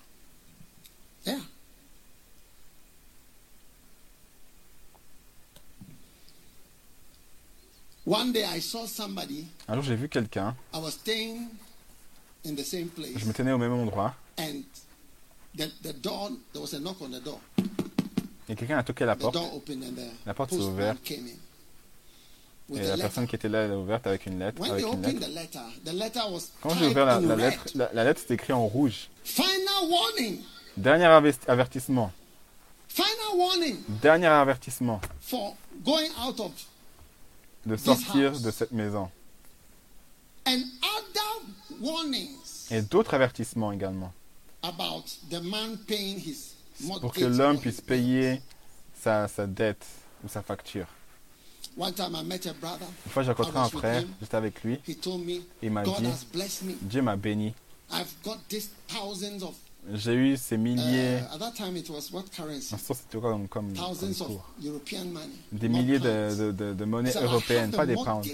[1.26, 1.36] Yeah.
[1.36, 1.48] One day I
[7.30, 11.48] saw somebody, Un jour, j'ai vu quelqu'un, I was staying
[12.44, 14.62] in the same place, je me tenais au même endroit, and
[15.56, 17.40] the, the door, there was a knock on the door.
[18.48, 19.36] et quelqu'un a toqué la porte,
[20.26, 21.02] La porte s'est ouverte.
[21.04, 21.36] came in
[22.68, 24.60] with et la personne qui était là, elle a ouverte avec une lettre.
[24.60, 25.26] When Avec they une opened lettre.
[25.28, 28.52] the letter, the letter was Quand j'ai ouvert la, lettre, la, la lettre c'était écrit
[28.52, 29.08] en rouge.
[29.24, 30.40] Final warning.
[30.76, 32.10] Dernier averti- avertissement.
[32.88, 35.54] Final warning Dernier avertissement for
[35.84, 36.50] going out of
[37.66, 39.10] de sortir de cette maison.
[42.70, 44.12] Et d'autres avertissements également.
[44.62, 47.00] about the man paying his mortgage.
[47.00, 48.40] Pour que l'homme puisse payer
[48.94, 49.84] sa, sa dette
[50.24, 50.86] ou sa facture.
[51.76, 51.94] Une
[53.08, 54.78] fois, j'ai rencontré un frère, j'étais avec lui,
[55.62, 55.90] il m'a dit.
[56.82, 57.54] Dieu m'a béni.
[59.94, 62.72] J'ai eu ces Uh, milliers, at that time, it was what currency?
[62.78, 64.44] c'était comme, comme, comme Thousands of cours?
[64.64, 65.26] European money.
[65.50, 68.24] Des milliers de, de, de, de He monnaies I européennes, pas des pounds.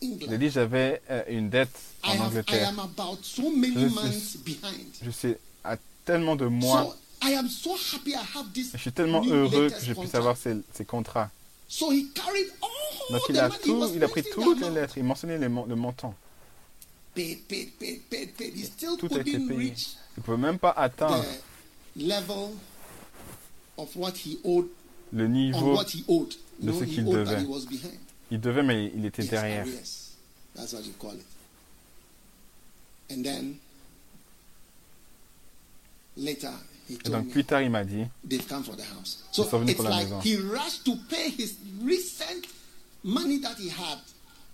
[0.00, 0.38] England.
[0.38, 2.68] dit j'avais euh, une dette I, en have, I Angleterre.
[2.68, 4.86] am about so many Je months behind.
[5.02, 5.34] Je suis
[5.64, 6.84] à tellement de mois.
[6.84, 8.70] So I am so happy I have this.
[8.72, 11.30] Je suis tellement heureux que je puisse avoir ces, ces contrats.
[11.68, 12.68] So he carried all
[13.10, 14.98] Donc il a tout, il pris toutes les lettres.
[14.98, 16.14] Il mentionnait le montant.
[17.14, 18.56] Paid, paid, paid, paid, paid.
[18.56, 19.56] He still Tout a été payé.
[19.70, 21.24] reach Il ne pouvait même pas atteindre
[21.96, 22.50] the level
[23.78, 24.68] of what he owed
[25.12, 25.74] le niveau.
[25.74, 26.34] what he owed.
[26.60, 27.40] de No, ce he qu'il devait.
[27.42, 27.98] he was behind.
[28.30, 29.62] Il devait, mais il était Yes, derrière.
[29.66, 30.10] arrears.
[30.54, 31.24] That's what you call it.
[33.10, 33.58] And then
[36.16, 36.52] later
[36.88, 40.20] he Et donc plus tard, il m'a dit Ils sont venus pour la maison.
[40.20, 42.46] he rushed to pay his recent
[43.02, 43.98] money that he had.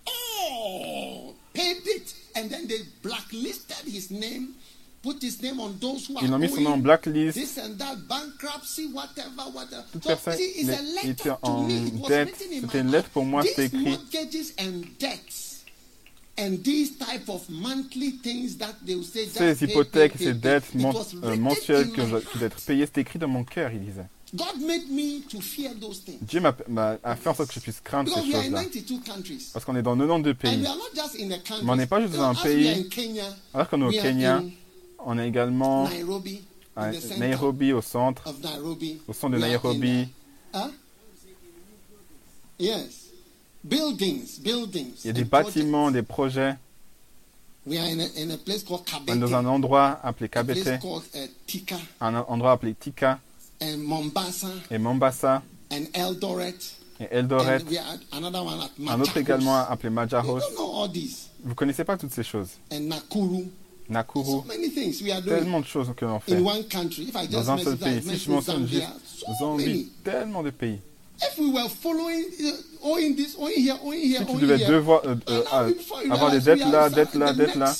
[0.07, 4.55] Oh, paid it, and then they blacklisted his name
[5.03, 7.39] put his name on those who Ils are ont mis son nom en blacklist.
[9.93, 10.71] Toute So, personne, il,
[11.11, 11.67] était en
[12.09, 12.35] dette.
[12.61, 13.99] C'était une lettre pour moi, c'était écrit.
[19.35, 22.25] Ces hypothèques, ces dettes euh, mensuelles in que je- qui heart.
[22.35, 24.07] doivent être payées, c'était écrit dans mon cœur, il disait.
[26.21, 26.53] Dieu m'a
[27.17, 28.63] fait en sorte que je puisse craindre ces choses-là.
[28.65, 29.47] 92 countries.
[29.53, 30.59] Parce qu'on est dans 92 And pays.
[31.63, 32.89] Mais on n'est pas juste dans un pays.
[33.55, 34.43] Alors qu'on est au Kenya,
[35.11, 36.43] on est également Nairobi,
[36.77, 39.01] à Nairobi, au centre, Nairobi.
[39.09, 40.05] au centre de Nairobi.
[40.53, 40.71] the- Huh?
[42.59, 43.07] Yes.
[43.65, 44.95] Buildings, buildings.
[45.05, 45.55] Il y a des projects.
[45.55, 46.55] bâtiments, des projets.
[47.67, 50.29] We are in a, in a place called On est dans un endroit appelé a
[50.29, 53.19] Kabete, called uh, Tika un endroit appelé Tika
[53.61, 56.55] and Mombasa et Mombasa and Eldoret.
[57.01, 57.61] et Eldoret.
[57.63, 60.41] And we are at another one at Un autre également appelé Majahos.
[61.45, 62.51] Vous connaissez pas toutes ces choses.
[62.73, 63.45] And Nakuru.
[63.89, 66.35] So Nakuru, many things we are doing tellement de choses que l'on fait.
[66.37, 67.05] in one country.
[67.05, 68.03] If I just Dans un seul pays.
[68.03, 68.87] Si je mention mentionne juste
[69.41, 70.81] Zambie, tellement de pays.
[71.17, 71.51] Si tu
[74.41, 75.73] devais devoir, euh, euh,
[76.11, 77.75] avoir des dettes we là, dettes là, dettes là,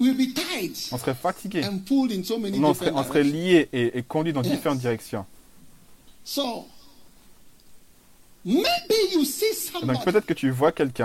[0.00, 1.62] on serait fatigué.
[1.64, 5.24] on serait, on serait lié et, et conduit dans différentes directions.
[6.24, 6.66] So
[8.44, 8.64] maybe
[9.12, 11.04] you see Donc peut-être que tu vois quelqu'un.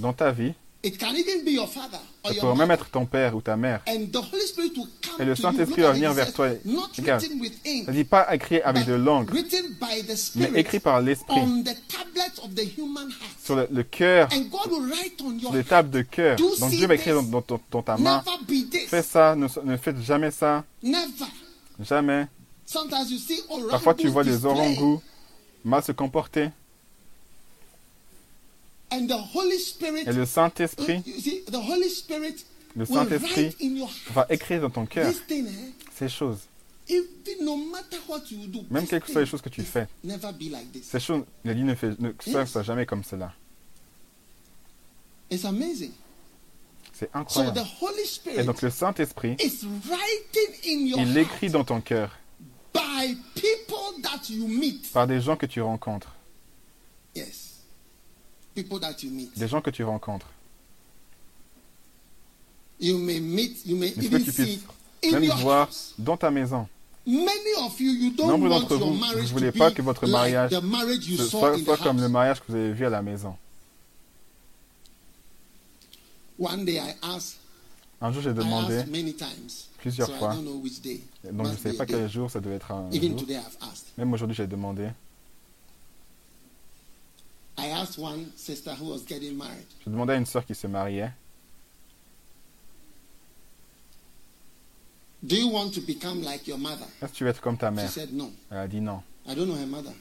[0.00, 0.52] Dans ta vie,
[0.82, 3.54] It can even be your father or ça pourrait même être ton père ou ta
[3.54, 3.82] mère.
[3.86, 6.48] And the Holy Spirit will come Et le Saint-Esprit va venir vers toi.
[6.96, 7.22] Regarde.
[7.84, 11.42] Ça dit pas écrit avec de the mais écrit par l'Esprit
[13.44, 16.36] sur le, le cœur, And God will write on your sur les tables de cœur.
[16.36, 18.24] Do Donc Dieu va écrire dans, dans dans ta main.
[18.88, 21.26] Fais ça, ne, ne faites jamais ça, Never.
[21.78, 22.26] jamais.
[22.64, 25.00] Sometimes you see Parfois tu vois des orangus
[25.62, 26.46] mal se comporter.
[26.46, 26.52] And the Holy Spirit,
[28.92, 32.44] Et le Saint-Esprit, you see, the Holy Spirit
[32.76, 33.56] le Saint-Esprit
[34.12, 35.44] va écrire dans ton cœur eh,
[35.94, 36.40] ces choses.
[38.70, 39.86] Même quelles que soient les choses que tu is fais.
[40.02, 40.84] Never be like this.
[40.84, 43.32] Ces choses, ne fais ne jamais comme cela.
[45.30, 45.92] It's amazing.
[46.92, 47.60] C'est So the incroyable.
[47.80, 52.10] Holy Et Spirit donc le Saint-Esprit, is writing in your il écrit dans ton cœur
[52.74, 54.92] by people that you meet.
[54.92, 56.14] par des gens que tu rencontres.
[57.14, 57.60] Yes.
[58.49, 58.49] People that you meet.
[59.36, 60.26] Des gens que tu rencontres.
[62.80, 64.60] You may meet, you may even que tu puisses
[65.12, 65.94] même voir house.
[65.98, 66.66] dans ta maison?
[67.06, 70.50] Many of you, you don't Nombre d'entre vous, vous ne voulez pas que votre mariage
[71.28, 73.36] soit, comme le mariage que vous avez vu à la maison.
[76.38, 77.36] One day I asked,
[78.00, 79.68] Un jour, j'ai demandé, asked many times.
[79.78, 80.32] plusieurs fois.
[80.32, 81.02] I don't know which day.
[81.30, 83.20] donc je ne sais pas quel jour ça devait être un Even jour.
[83.20, 83.88] today I've asked.
[83.98, 84.88] Même aujourd'hui, j'ai demandé.
[87.62, 89.66] I asked one sister who was getting married.
[89.84, 91.10] J'ai demandé à une sœur qui se mariait,
[95.22, 96.86] Do you want to become like your mother?
[97.02, 97.90] est-ce que tu veux être comme ta She mère?
[97.90, 98.30] said no.
[98.50, 99.02] Elle a dit non.
[99.28, 99.92] I don't know her mother.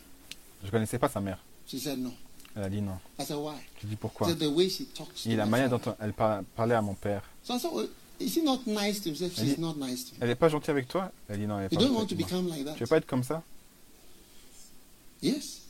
[0.61, 1.37] Je ne connaissais pas sa mère.
[1.67, 2.11] She said no.
[2.55, 2.97] Elle a dit non.
[3.19, 3.55] I said why?
[3.81, 6.13] Je dis She pourquoi said the way she talks to Et la manière dont elle
[6.13, 7.21] par- parlait à mon père.
[7.43, 7.89] So I said, well,
[8.21, 9.13] is she not nice to?
[9.13, 10.17] She Elle she's not nice to me.
[10.21, 11.11] Elle n'est pas gentille avec toi?
[11.27, 12.87] Elle dit non, elle n'est You pas don't want to become like Tu veux that?
[12.87, 13.43] pas être comme ça?
[15.21, 15.63] Yes.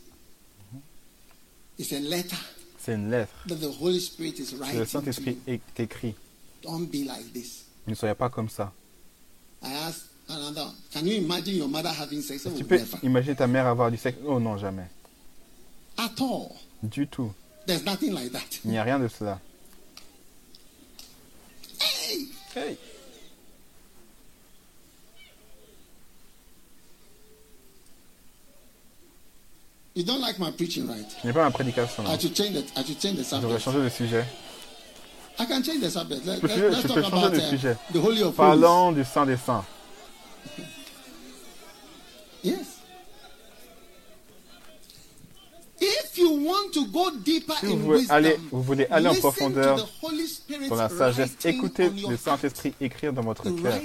[1.80, 2.38] It's a letter
[2.78, 3.32] C'est une lettre.
[3.48, 5.54] that the Holy Spirit is que Le writing to Saint-Esprit you.
[5.56, 6.14] est écrit.
[6.62, 7.64] Don't be like this.
[7.88, 8.72] Ne soyez pas comme ça.
[9.64, 12.46] I asked another, can you imagine your mother having sex?
[12.46, 12.98] Oh, Tu peux never.
[13.04, 14.18] imaginer ta mère avoir du sexe?
[14.26, 14.88] Oh non, jamais.
[15.98, 16.52] At all.
[16.84, 17.32] Du tout.
[17.66, 18.60] There's nothing like that.
[18.66, 19.40] Il n'y a rien de cela.
[21.80, 22.28] Hey!
[22.56, 22.78] Hey
[30.00, 31.06] You don't like my preaching, right?
[31.22, 32.06] Pas ma prédication.
[32.08, 33.64] I should change the, I should change the Je devrais subject.
[33.66, 34.26] changer de sujet.
[35.38, 36.26] I can change the subject.
[36.26, 37.78] Let, Je peux changer- let's je talk peux changer about de uh, sujet.
[37.92, 38.62] the Holy of Holies.
[38.62, 39.66] Parlons du Saint des Saints.
[42.42, 42.78] Yes.
[42.78, 42.78] If
[43.60, 49.78] you want to go deeper Si vous voulez aller, vous voulez aller en listen profondeur
[49.78, 52.18] to the Holy Spirit dans la sagesse, écoutez le heart.
[52.18, 53.80] Saint-Esprit écrire dans votre cœur.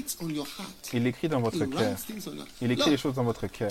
[0.92, 1.96] Il écrit dans votre cœur.
[2.60, 3.68] Il écrit les choses dans votre cœur.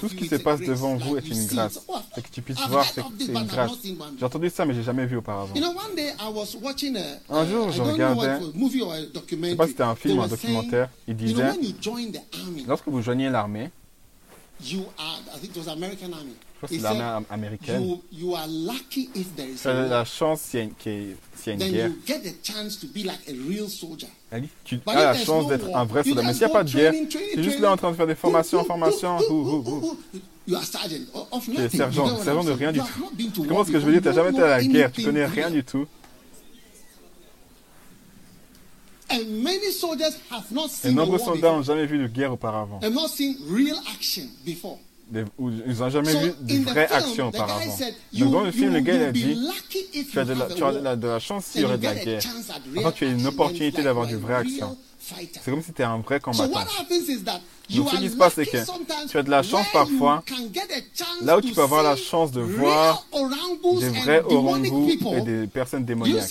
[0.00, 1.76] Tout ce you qui se passe devant vous est une grâce.
[1.76, 1.82] it.
[1.88, 3.72] Oh, Et que tu puisses voir, c'est une grâce.
[4.18, 5.54] J'ai entendu ça, mais j'ai jamais vu auparavant.
[5.54, 8.82] You know, one day I was watching a, Un jour, je regardais- it was, movie
[8.82, 9.56] or a Je sais documentary.
[9.56, 10.90] pas si c'était un film ou un documentaire.
[11.06, 13.70] Il saying, you know, disait, when you join the army, lorsque vous joignez l'armée,
[14.64, 16.34] you are, I think it was American army.
[16.60, 19.86] je crois que c'est l'armée américaine, you, you are lucky if there is tu a
[19.86, 21.14] la chance s'il y a une- y a
[21.56, 21.88] Then guerre.
[21.88, 24.08] you get the chance to be like a real soldier.
[24.64, 26.22] Tu But as la chance no d'être un vrai soldat.
[26.22, 28.06] Mais s'il n'y a pas de guerre, tu es juste là en train de faire
[28.08, 29.18] des formations, formations.
[30.46, 32.86] Tu es sergent, sergent de rien du tout.
[33.00, 34.00] not been to Tu war comprends ce que je veux dire?
[34.02, 35.86] Tu n'as jamais été à la guerre, tu anything connais rien du tout.
[35.86, 35.88] And many soldiers
[38.88, 38.97] have not
[40.84, 42.80] Et nombreux soldats n'ont jamais vu de guerre auparavant.
[42.82, 44.78] Have not seen real action before.
[45.10, 47.76] Des- ou- Ils n'ont jamais So, vu de vraie film, action auparavant.
[47.76, 49.38] said, Donc dans le film, le gars a dit,
[50.10, 51.84] tu as de la, tu as de la, de la chance s'il y aurait de
[51.84, 52.22] la guerre.
[52.82, 54.76] real tu as une opportunité d'avoir du vraie real action.
[55.42, 56.44] C'est comme si tu étais un vrai combattant.
[57.70, 58.56] Donc, ce qui se passe, c'est que
[59.10, 60.22] tu as de la chance parfois,
[61.22, 65.46] là où tu peux avoir la chance de voir orangus des vrais people, et des
[65.46, 66.28] personnes démoniaques.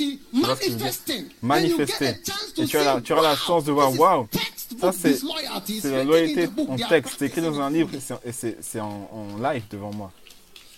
[1.41, 2.05] Manifester.
[2.57, 4.27] Et tu as la, tu auras la chance de voir, waouh,
[4.81, 7.89] ça c'est la loyauté en texte, c'est écrit dans un livre
[8.25, 10.11] et c'est- en, en live devant moi.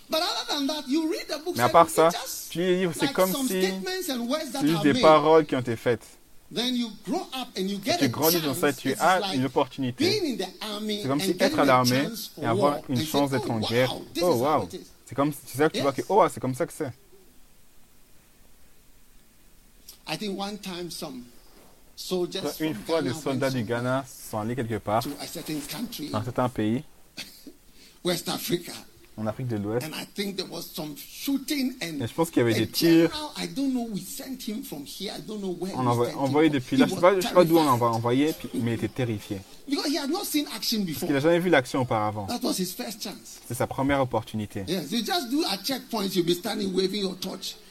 [0.09, 2.09] But other than that, you read the book Mais à part ça,
[2.49, 3.53] tu lis les livres, c'est comme si
[4.51, 6.01] c'est juste des paroles qui ont été faites.
[6.51, 10.19] Then you grow up and you get Tu grandis dans ça, tu as une opportunité.
[11.01, 12.07] C'est comme si être à l'armée
[12.41, 13.95] et avoir une chance d'être oh, en wow, guerre.
[14.21, 14.79] Oh is.
[15.05, 16.91] C'est comme c'est là que tu vois que oh c'est comme ça que c'est.
[22.59, 26.83] Une fois, des soldats du Ghana sont allés quelque part dans un certain pays
[28.03, 28.71] West Africa,
[29.19, 29.85] en Afrique de l'Ouest.
[32.01, 33.09] Et je pense qu'il y avait des tirs.
[35.75, 37.89] On envoie, envoyé depuis là, je sais was pas, je sais pas d'où on l'envoie
[37.91, 39.37] envoyé, mais il était terrifié.
[40.93, 42.25] Parce qu'il n'a jamais vu l'action auparavant.
[43.47, 44.63] C'est sa première opportunité.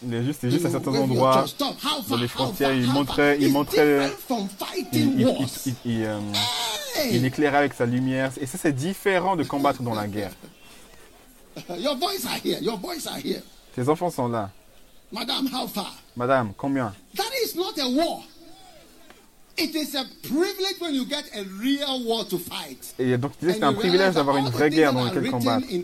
[0.06, 1.34] Il est juste, à certains endroits,
[2.02, 4.10] far, les frontières, il montrait- il montrait-
[4.92, 5.26] il, il-
[5.66, 6.18] il- il- euh,
[7.12, 8.30] il éclairait avec sa lumière.
[8.40, 10.32] Et ça, c'est différent de combattre dans la guerre.
[11.78, 12.58] Your boys are here.
[12.60, 13.42] Your boys are here.
[13.74, 14.50] Tes enfants sont là.
[15.12, 15.92] Madam, how far?
[16.16, 16.92] Madame, combien?
[17.14, 18.22] That is not a war.
[19.60, 22.94] It is a privilege when you get a real war to fight.
[22.98, 25.66] Et donc, tu que c'est un privilège d'avoir une vraie guerre dans laquelle combattre.
[25.68, 25.82] Et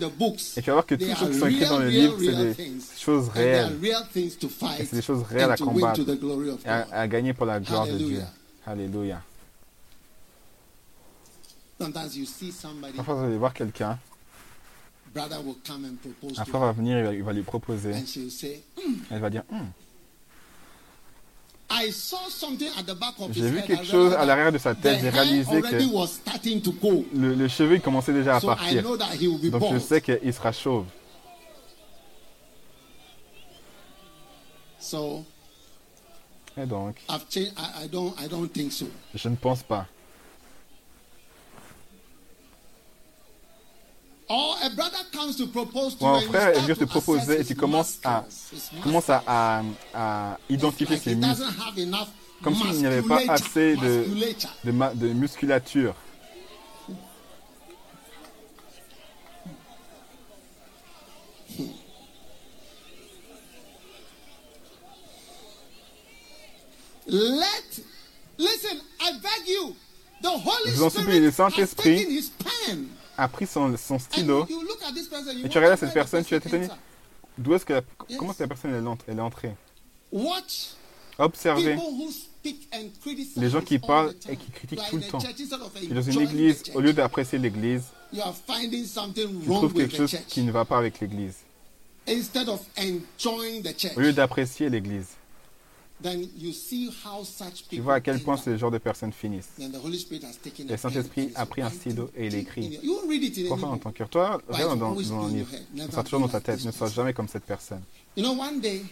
[0.62, 2.80] tu vas voir que toutes les choses qui sont écrites dans le livre, c'est des
[2.96, 3.80] choses And there are réelles.
[3.82, 5.96] real things to Et fight c'est des choses réelles à combattre.
[5.96, 6.92] to the glory of Et à, God.
[6.92, 8.22] à gagner pour la gloire de Dieu.
[8.64, 9.18] Alléluia.
[9.18, 9.22] Alléluia.
[11.80, 16.44] Sometimes you see somebody, Parfois, vous allez voir quelqu'un, brother will come and propose un
[16.44, 17.94] frère va venir, il va, il va lui proposer.
[18.06, 18.62] say,
[19.10, 19.44] Elle va dire,
[21.70, 24.58] I saw something at the back of his j'ai vu quelque chose à l'arrière de
[24.58, 28.82] sa tête, j'ai réalisé que le, le cheveu commençait déjà à partir.
[28.82, 30.84] know that he will be Donc je sais qu'il sera chauve.
[34.78, 35.24] So
[36.56, 36.96] Et donc,
[39.14, 39.86] je ne pense pas.
[39.86, 39.92] Or a brother
[43.34, 48.24] comes to propose to Ou un frère vient te to proposer et tu commences à,
[48.82, 49.30] commences à, muscles.
[49.94, 51.44] à, à identifier ses muscles.
[52.42, 54.50] Comme s'il n'y avait pas assez de, musculature.
[54.64, 55.94] de, de musculature.
[67.06, 67.80] Let
[68.38, 68.80] listen.
[69.00, 69.76] I beg you.
[70.22, 72.30] The Holy Je vous en supplie, Spirit le Saint-Esprit.
[73.16, 74.46] A pris son, stylo.
[75.44, 76.68] Et tu regardes cette personne, tu vas t'étonner.
[77.38, 77.82] D'où est-ce que la,
[78.16, 78.74] comment est-ce que la personne
[79.08, 79.54] elle est entrée?
[81.18, 81.76] Observez
[83.36, 85.18] les gens qui parlent et qui critiquent tout le temps.
[85.82, 87.84] Et dans une église, au lieu d'apprécier l'église,
[89.44, 91.36] trouvent with quelque chose qui ne va pas avec l'église.
[92.06, 95.06] Instead of enjoying the church, Au lieu d'apprécier l'église,
[95.93, 95.93] then you see how such
[97.70, 99.48] tu vois à quel point ce genre de personnes finissent.
[99.58, 102.34] Then the Holy Spirit has taken Le Saint-Esprit a is pris un stylo et il
[102.34, 102.66] écrit.
[102.66, 103.82] in your- You won't read it in Pourquoi book.
[103.82, 105.48] ton cœur Toi, regarde it dans, dans un livre.
[105.78, 106.64] Ça sera toujours dans ta tête.
[106.64, 107.82] Ne sois jamais comme cette personne.
[108.16, 108.86] You know, one day Vous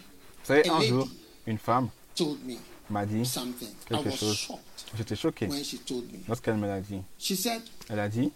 [0.47, 1.09] savez, A un jour,
[1.47, 2.55] une femme told me
[2.91, 3.23] m'a dit
[3.89, 4.35] quelque was chose.
[4.37, 4.61] shocked
[4.97, 6.19] J'étais choqué when she told me.
[6.29, 6.99] lorsqu'elle me l'a dit.
[7.19, 8.31] She said, Elle a dit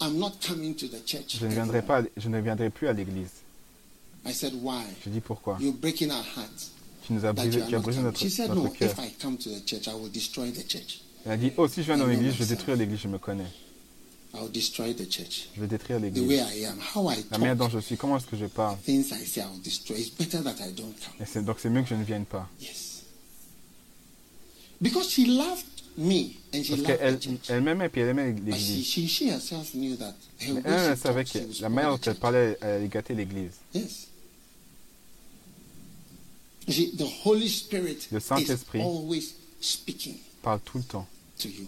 [0.00, 1.38] I'm not coming to the church.
[1.38, 3.30] Je ne viendrai, anymore." pas, je ne viendrai plus à l'église.
[4.26, 4.82] I said, Why?
[5.04, 5.58] Je dis pourquoi?
[7.10, 8.90] Nous as That brisé, notre, notre No, cœur.
[8.90, 11.00] if I come to the church, I will destroy the church.
[11.26, 13.18] Elle a dit Oh, si je viens dans l'église, je vais détruire l'église, je me
[13.18, 13.46] connais.
[14.32, 16.42] Je vais détruire l'église.
[17.30, 18.78] La manière dont je suis, comment est-ce que je parle?
[18.86, 19.02] Et
[21.42, 22.48] Donc c'est mieux que je ne vienne pas.
[24.80, 25.08] Parce
[26.82, 27.18] qu'elle
[27.48, 28.96] elle m'aimait et puis elle aimait l'église.
[29.18, 29.32] Mais
[30.38, 33.52] elle, elle savait que la manière dont elle parlait, elle allait gâter l'église.
[33.74, 33.82] Yes.
[33.82, 34.08] You see,
[35.40, 41.06] the Holy Spirit Le Saint-Esprit always speaking Parle tout le temps
[41.38, 41.66] to you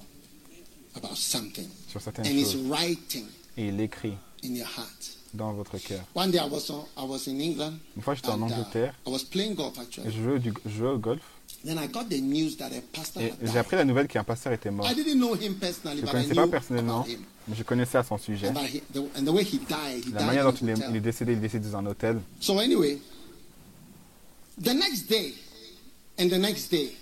[0.97, 1.69] about something.
[1.89, 2.57] sur certaines And choses.
[2.69, 3.25] writing
[3.57, 4.15] Et il écrit
[4.45, 5.17] in your heart.
[5.35, 6.05] dans votre cœur.
[6.15, 7.75] One day I was, on, I was in England.
[7.97, 10.11] Une fois, j'étais en uh, Angleterre I was playing golf et actually.
[10.13, 11.21] je jouais, du, je jouais au golf.
[11.65, 14.53] Then I got the news that a pastor Et j'ai appris la nouvelle qu'un pasteur
[14.53, 14.91] était mort.
[14.91, 17.07] I didn't know him personally, Je ne but I connaissais knew pas personnellement,
[17.49, 18.53] mais je connaissais à son sujet.
[18.53, 22.21] La manière dont il est, il est décédé, il est décédé dans un hôtel.
[22.41, 24.42] So anyway, the next day, And the next day,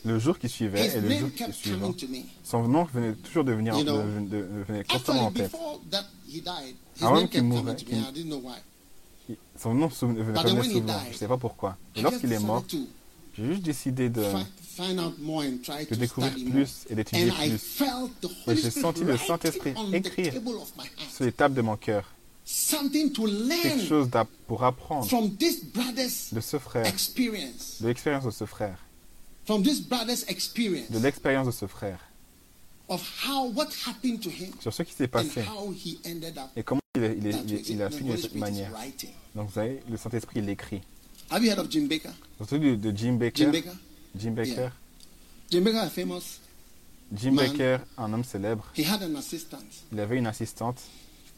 [0.04, 1.94] Le jour qui suivait et le jour qui suivant,
[2.44, 5.52] son nom venait toujours de venir, de- de- de- venait constamment en tête.
[7.00, 9.36] Avant qu'il know why.
[9.60, 10.32] Son nom venait
[10.64, 11.76] souvent, je ne sais pas pourquoi.
[11.96, 12.64] Et lorsqu'il est mort,
[13.36, 14.24] j'ai juste décidé de,
[15.96, 17.82] découvrir plus et d'étudier plus.
[18.48, 20.32] Et j'ai senti le Saint-Esprit écrire
[21.12, 22.04] sur les tables de mon cœur
[22.52, 27.80] Something to quelque learn chose d'app- pour apprendre from this brother's de ce frère, experience.
[27.80, 28.76] de l'expérience de ce frère,
[29.44, 32.00] From this brother's experience de l'expérience de ce frère,
[32.88, 36.36] of how what happened to him sur ce qui s'est and passé how he ended
[36.36, 38.72] up et comment il, a fini de cette manière.
[38.72, 39.10] writing.
[39.36, 40.80] Donc vous savez, le Saint-Esprit l'écrit.
[41.30, 42.10] Have you heard of Jim Baker?
[42.36, 43.44] Surtout de, de Jim Baker?
[43.44, 43.70] Jim Baker?
[44.18, 44.50] Jim Baker?
[44.54, 44.72] Yeah.
[45.52, 46.40] Jim Baker, famous.
[47.14, 47.46] Jim Man.
[47.52, 48.66] Baker, un homme célèbre.
[48.76, 49.58] He had an assistant.
[49.92, 50.80] Il avait une assistante.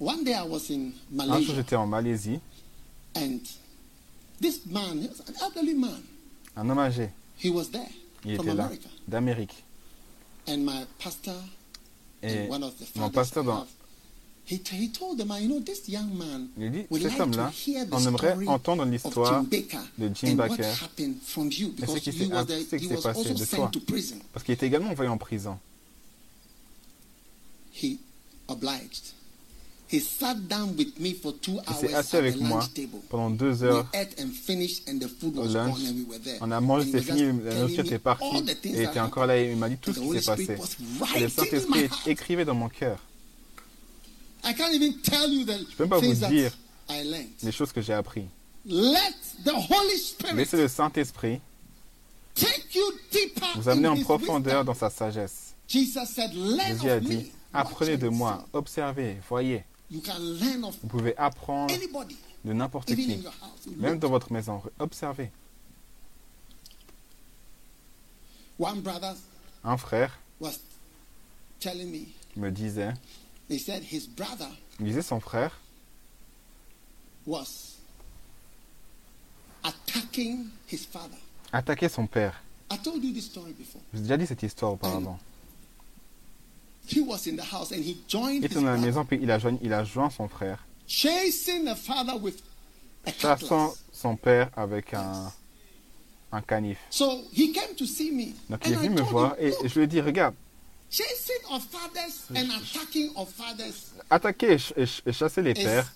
[0.02, 2.40] One day I was in Un jour, Malaysia j'étais en Malaisie.
[3.14, 3.38] and
[4.40, 6.02] this man, he was an elderly man,
[6.56, 7.88] Un homme âgé, he was there
[8.24, 8.88] il from était là, America.
[9.06, 9.62] d'Amérique.
[10.48, 11.36] And my pastor
[12.22, 13.68] Et and one of the mon fathers pasteur, I dans, have,
[14.44, 17.10] he, t- he told the man, you know, this young man il dit, would cet
[17.12, 20.30] like to homme-là, hear the on aimerait story entendre of l'histoire Jim Baker de Jim
[20.30, 20.64] and Baker.
[20.82, 23.02] happened from you ce because qui he s'est- was, there, ce qui he s'est was
[23.02, 23.68] passé also de sent toi.
[23.72, 24.16] to prison.
[24.32, 25.56] parce qu'il était également envoyé en prison.
[27.72, 27.98] He
[28.48, 29.12] obliged.
[29.92, 32.66] He sat down with me for two Il hours s'est assis the avec moi
[33.10, 33.86] pendant deux heures.
[33.92, 35.74] ate and finished and the food au was lunch.
[35.74, 36.38] gone and we were there.
[36.40, 38.24] On a mangé, c'est fini, just la nourriture était partie.
[38.64, 40.56] Et était encore là, il m'a dit tout ce the qui Holy s'est passé.
[41.16, 42.98] Et le Saint-Esprit écrivait dans mon cœur
[44.44, 46.56] I can't even tell you the peux même pas things vous that dire
[46.88, 47.28] I learned.
[47.42, 48.24] les choses que j'ai apprises.
[48.64, 49.12] Let
[49.44, 51.38] the Holy Spirit Laissez le Saint-Esprit
[52.34, 52.82] take you
[53.12, 55.54] deeper vous amener en his profondeur dans sa sagesse.
[55.68, 57.22] Jesus said, learn Jésus a dit, me.
[57.52, 59.64] apprenez de moi, observez, voyez.
[59.92, 62.16] You can learn of Vous pouvez apprendre anybody,
[62.46, 63.22] de n'importe qui,
[63.76, 64.62] même dans votre maison.
[64.78, 65.30] Observez.
[68.58, 69.14] One brother
[69.62, 70.58] Un frère was
[71.60, 71.90] telling
[72.36, 72.94] me, disait,
[73.50, 74.48] he said his brother
[74.80, 75.58] il disait son frère
[77.26, 77.76] was
[79.62, 81.18] attacking his father.
[81.52, 82.42] attaquait son père.
[82.70, 83.82] I told you this story before.
[83.92, 85.18] J'ai déjà dit cette histoire auparavant.
[85.18, 89.30] He was in the house and he joined Il était dans la maison, puis il
[89.30, 92.42] a joint, il a joint son frère, chasing the father with
[93.06, 95.32] a chassant son père avec un,
[96.32, 96.78] un canif.
[96.90, 98.32] So he came to see me.
[98.50, 100.34] Donc il est venu me voir et "Look, je lui ai dit, regarde,
[100.90, 105.54] chasing of fathers and attacking of fathers attaquer et, ch- et ch- et chasser les
[105.54, 105.90] pères,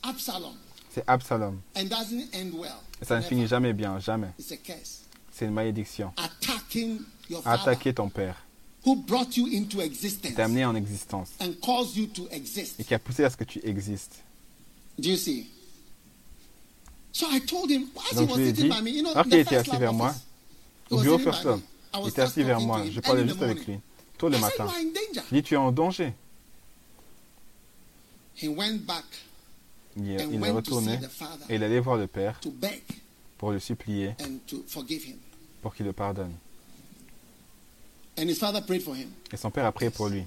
[0.90, 1.60] c'est Absalom.
[1.76, 2.72] and doesn't end well.
[3.02, 4.30] Et ça ne finit jamais bien, jamais.
[4.38, 5.02] It's a curse.
[5.32, 6.12] C'est une malédiction.
[6.16, 8.36] Attacking your father Attaquer ton père,
[8.86, 12.78] who brought you into qui existence t'a amené en existence and caused you to exist.
[12.78, 14.22] et qui a poussé à ce que tu existes.
[14.98, 15.50] Do you see?
[17.12, 18.90] So I told him, as he Donc was je lui ai sitting dit, by me,
[18.90, 20.14] you know, alors in qu'il the était assis vers moi,
[20.90, 21.44] au was bureau First.
[21.44, 21.60] Love,
[21.94, 23.80] il was était assis vers moi, je parlais juste avec lui,
[24.18, 24.66] tôt le matin.
[24.68, 26.12] Je lui ai dit, tu es en danger.
[28.40, 29.04] He went back
[29.96, 32.82] Il, il est retourné see the father et il allait voir le père to beg
[33.38, 34.14] pour le supplier,
[35.62, 36.34] pour qu'il le pardonne.
[38.18, 39.08] And his father prayed for him.
[39.32, 40.24] Et son père a prié pour lui.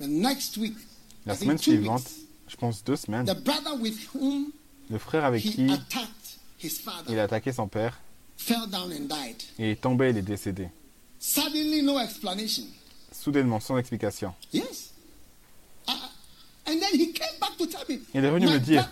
[0.00, 0.76] The next week,
[1.26, 4.52] La semaine suivante, weeks, je pense deux semaines, the brother with whom
[4.88, 7.98] le frère avec he qui attacked his father il a attaqué son père,
[8.36, 9.42] fell down and died.
[9.58, 10.68] il est tombé, il est décédé.
[11.18, 12.64] Suddenly, no explanation.
[13.12, 14.32] Soudainement, sans explication.
[14.52, 14.92] Yes.
[15.88, 15.92] Uh,
[16.66, 18.88] and then he came back to tell me, Il est venu my me dire,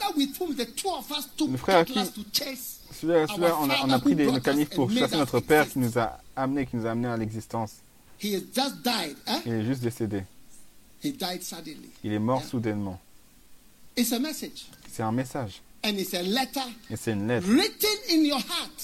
[1.48, 2.00] Le frère à qui-.
[3.00, 3.26] Celui-là,
[3.60, 6.66] on, a, on a pris des, canif pour chasser notre père qui nous a amené,
[6.66, 7.72] qui nous a amené à l'existence.
[8.22, 9.16] He has just died.
[9.26, 9.32] eh?
[9.46, 10.22] Il est juste décédé.
[12.02, 12.98] Il est mort soudainement.
[14.90, 15.60] C'est un message.
[16.90, 17.46] Et c'est une lettre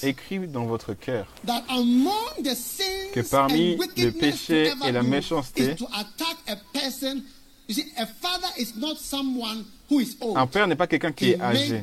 [0.03, 1.27] écrite dans votre cœur.
[3.13, 5.75] Que parmi le péché et la méchanceté.
[10.35, 11.81] Un père n'est pas quelqu'un qui est âgé.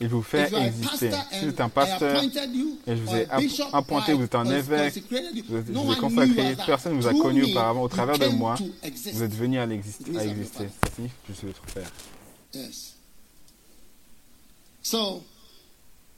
[0.00, 1.10] Il vous fait exister.
[1.32, 3.26] Si vous êtes un pasteur et je vous ai
[3.72, 7.06] appointé, vous êtes un évêque, vous ai- no je vous ai consacré, personne ne vous
[7.08, 7.82] a connu auparavant.
[7.82, 10.12] Au travers de moi, vous êtes venu à, à exister.
[10.12, 11.90] que je suis votre père.
[12.54, 12.94] Yes.
[14.82, 15.24] So,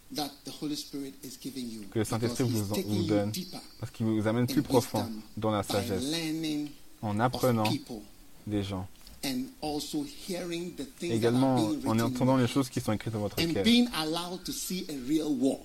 [1.91, 3.31] Que le Saint-Esprit vous, donne
[3.79, 6.69] parce qu'il vous amène plus profond dans la sagesse learning
[7.01, 8.01] en apprenant people
[8.45, 8.87] des gens.
[9.23, 13.19] and also hearing the things Également en written entendant les choses qui sont écrites dans
[13.19, 13.63] votre cœur.
[13.63, 15.59] being allowed to see a real war.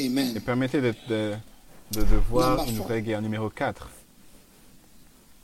[0.00, 0.36] Amen.
[0.36, 1.34] Et permettez de, de,
[1.92, 3.20] de, de voir une vraie guerre.
[3.20, 3.88] Numéro 4.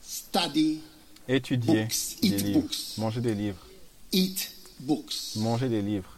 [0.02, 0.80] Study
[1.28, 2.20] Étudier Books.
[2.22, 2.60] des Eat livres.
[2.60, 2.76] books.
[2.98, 3.66] Manger des livres.
[4.12, 4.50] Eat
[4.80, 5.36] books.
[5.36, 6.17] Manger des livres.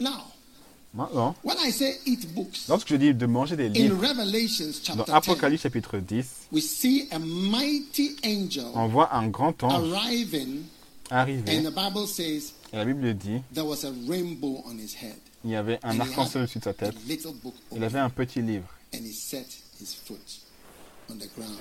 [0.00, 0.24] Now,
[0.94, 4.72] Maintenant, when I say eat books, lorsque je dis de manger des in livres, dans
[4.82, 9.92] chapter 10, Apocalypse chapitre 10, we see a mighty angel on voit un grand ange
[9.92, 10.62] arriving,
[11.10, 11.50] arriver.
[11.50, 15.18] and the Bible says Et la Bible dit, there was a rainbow on his head.
[15.44, 16.94] il y avait un arc-en-ciel de sa tête.
[17.76, 18.68] Il avait un petit livre.
[18.94, 19.46] and he set
[19.78, 20.40] his foot
[21.10, 21.58] on the ground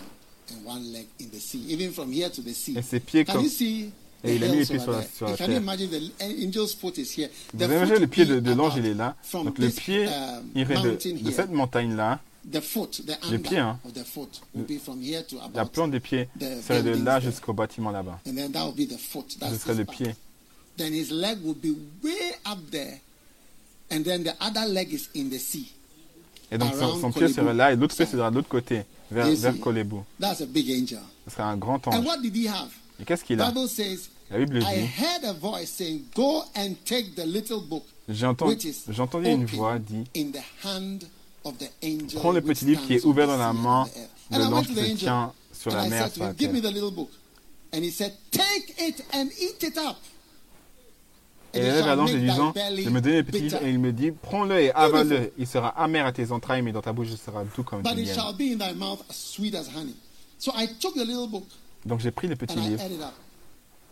[0.51, 2.77] and one leg in the sea, even from here to the sea.
[2.77, 3.43] Et ses pieds Can comme...
[3.43, 3.91] you see
[4.27, 5.61] Et il a mis les pieds sur la- sur la Can you terre.
[5.61, 7.29] imagine the angel's foot is here?
[7.53, 9.15] Vous imaginé le pied de, de l'ange, il est là.
[9.33, 10.11] Donc le pied um,
[10.55, 12.19] irait de, cette montagne-là.
[12.49, 13.77] The foot, the Le pied, hein.
[13.83, 16.29] of the foot will be from here to La plante des pieds
[16.65, 18.19] serait de là jusqu'au bâtiment là-bas.
[18.25, 19.37] and then that will be the foot.
[19.41, 20.15] Ce serait le pied.
[20.77, 22.13] Then his leg will be way
[22.45, 23.01] up there,
[23.91, 25.73] and then the other leg is in the sea.
[26.51, 29.59] Et donc son, pied serait là et l'autre pied serait de l'autre côté, vers, vers.
[29.59, 29.97] Kolebu.
[30.19, 31.01] That's a big angel.
[31.27, 32.05] Ce serait un grand And ange.
[32.05, 32.69] what did he have?
[33.01, 33.51] Et qu'est-ce qu'il a?
[33.51, 37.61] Bible says, La Bible I dit, heard a voice saying, Go and take the little
[37.61, 40.03] book j'ai entendu, which is j'ai entendu une voix dit,
[42.15, 44.95] prends le petit livre qui est ouvert dans la main the air." de l'ange qui
[44.95, 46.71] tient sur la mer, said sur to la him, Give me terre.
[46.71, 47.09] the little book.
[47.73, 49.97] And he said, Take it and eat it up.
[51.53, 54.59] Et il à l'ange disant, je me le petit livre et il me dit, prends-le
[54.59, 55.31] et avale-le.
[55.37, 57.95] Il sera amer à tes entrailles, mais dans ta bouche, il sera doux comme du
[57.95, 58.13] miel.
[58.13, 59.95] shall be in thy mouth as sweet as honey.
[60.37, 61.45] So I took the little book
[61.85, 62.83] Donc j'ai pris le petit livre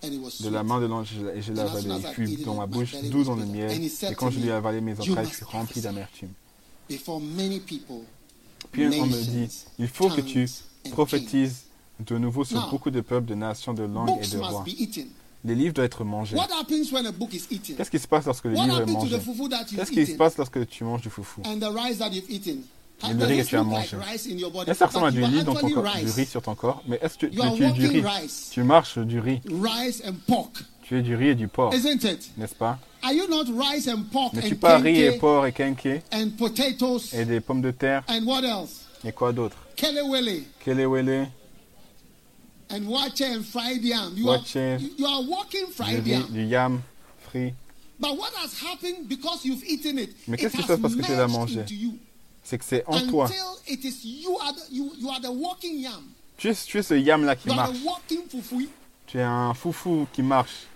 [0.10, 1.84] de la main de l'ange et je l'ai And as avalé.
[1.84, 3.58] soon as Il I fut dans ma bouche dans le bitter.
[3.58, 3.84] miel.
[4.12, 5.82] Et quand je lui ai me, avalé mes "You entrailles, je must suis rempli prophesy."
[5.82, 6.30] d'amertume.
[6.90, 8.02] Before many people,
[8.72, 9.50] Puis on me dit,
[9.80, 10.48] il faut que tu
[10.92, 11.64] prophétises
[12.06, 14.64] de nouveau sur beaucoup de peuples, de nations, de langues et de rois.
[15.44, 16.36] Les livres doivent être mangés.
[16.36, 17.76] What happens when a book is eaten?
[17.76, 19.20] Qu'est-ce qui se passe lorsque le livre est mangé?
[19.76, 21.42] Qu'est-ce qui se passe lorsque tu manges du foufou
[23.04, 23.98] Et le riz que tu as mangé.
[25.12, 27.72] du riz dans ton corps, du riz sur ton corps Mais est-ce que tu, es
[27.72, 28.04] du riz?
[28.52, 29.42] Tu marches du riz.
[30.84, 32.80] Tu es du riz et du porc, n'est-ce pas?
[33.04, 35.86] Are you not rice and pork Ne tu and pas riz et porc et kenke
[35.86, 38.04] et des pommes de terre
[39.04, 39.58] et quoi d'autre?
[39.76, 41.28] Kelewele
[42.70, 44.14] and wache and fried yam.
[44.16, 46.26] You are, Wache, you, you are walking du fried yam.
[46.32, 46.82] du yam
[47.20, 47.54] frit.
[48.00, 50.16] But what has happened because you've eaten it?
[50.28, 51.64] Mais qu'est-ce qui se passe parce que tu l'as mangé.
[52.46, 53.28] C'est que c'est en toi.
[53.28, 53.34] Tu
[56.50, 57.80] es, tu es ce yam là qui You are marche.
[57.80, 58.70] the walking fufu.
[59.08, 60.68] Tu es un foufou qui marche.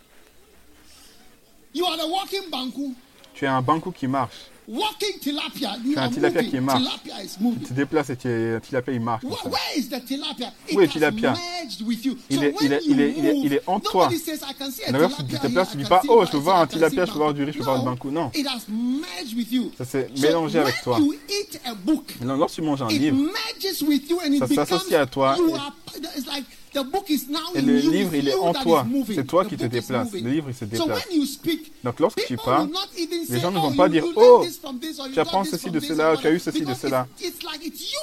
[1.75, 2.95] You are the walking banku.
[3.35, 4.49] Tu es un bankou qui marche.
[4.71, 5.77] Walking tilapia.
[5.83, 6.49] You un tilapia moving.
[6.51, 6.83] qui marche.
[6.83, 9.23] Tilapia is Tu te déplaces et tu es tilapia, il marche.
[9.23, 9.35] Where,
[9.75, 10.53] is the tilapia?
[10.69, 11.33] It Où est tilapia?
[11.33, 12.15] merged with you.
[12.29, 13.79] Il so est- when il est- you il est- il est- move, il est en
[13.79, 14.09] toi.
[14.11, 16.31] says, I can see a D'ailleurs, tu te déplaces, tu I dis pas, oh, je
[16.31, 18.11] peux voir un tilapia, je peux voir du riz, je peux voir le bankou.
[18.11, 18.29] Non.
[18.35, 19.71] It has merged with you.
[19.75, 20.99] Ça s'est So mélangé avec toi.
[20.99, 24.33] you eat a book, Mais non, lorsque tu manges un livre, merges with you and
[24.33, 25.73] it Ça s'associe à toi you et- are,
[26.15, 28.85] it's like the book is now et le livre, il est en toi.
[29.07, 30.05] C'est toi qui te book is déplace.
[30.05, 30.23] moving.
[30.23, 31.07] Le livre, il se déplace.
[31.83, 32.69] Donc lorsque tu parles,
[33.29, 34.45] les gens ne oh, vont pas you- dire, oh,
[35.13, 37.07] tu apprends ceci de cela, tu as eu ceci de cela.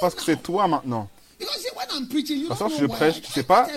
[0.01, 1.09] Parce que c'est toi maintenant.
[2.47, 3.67] Parce que know je prêche, tu sais I pas,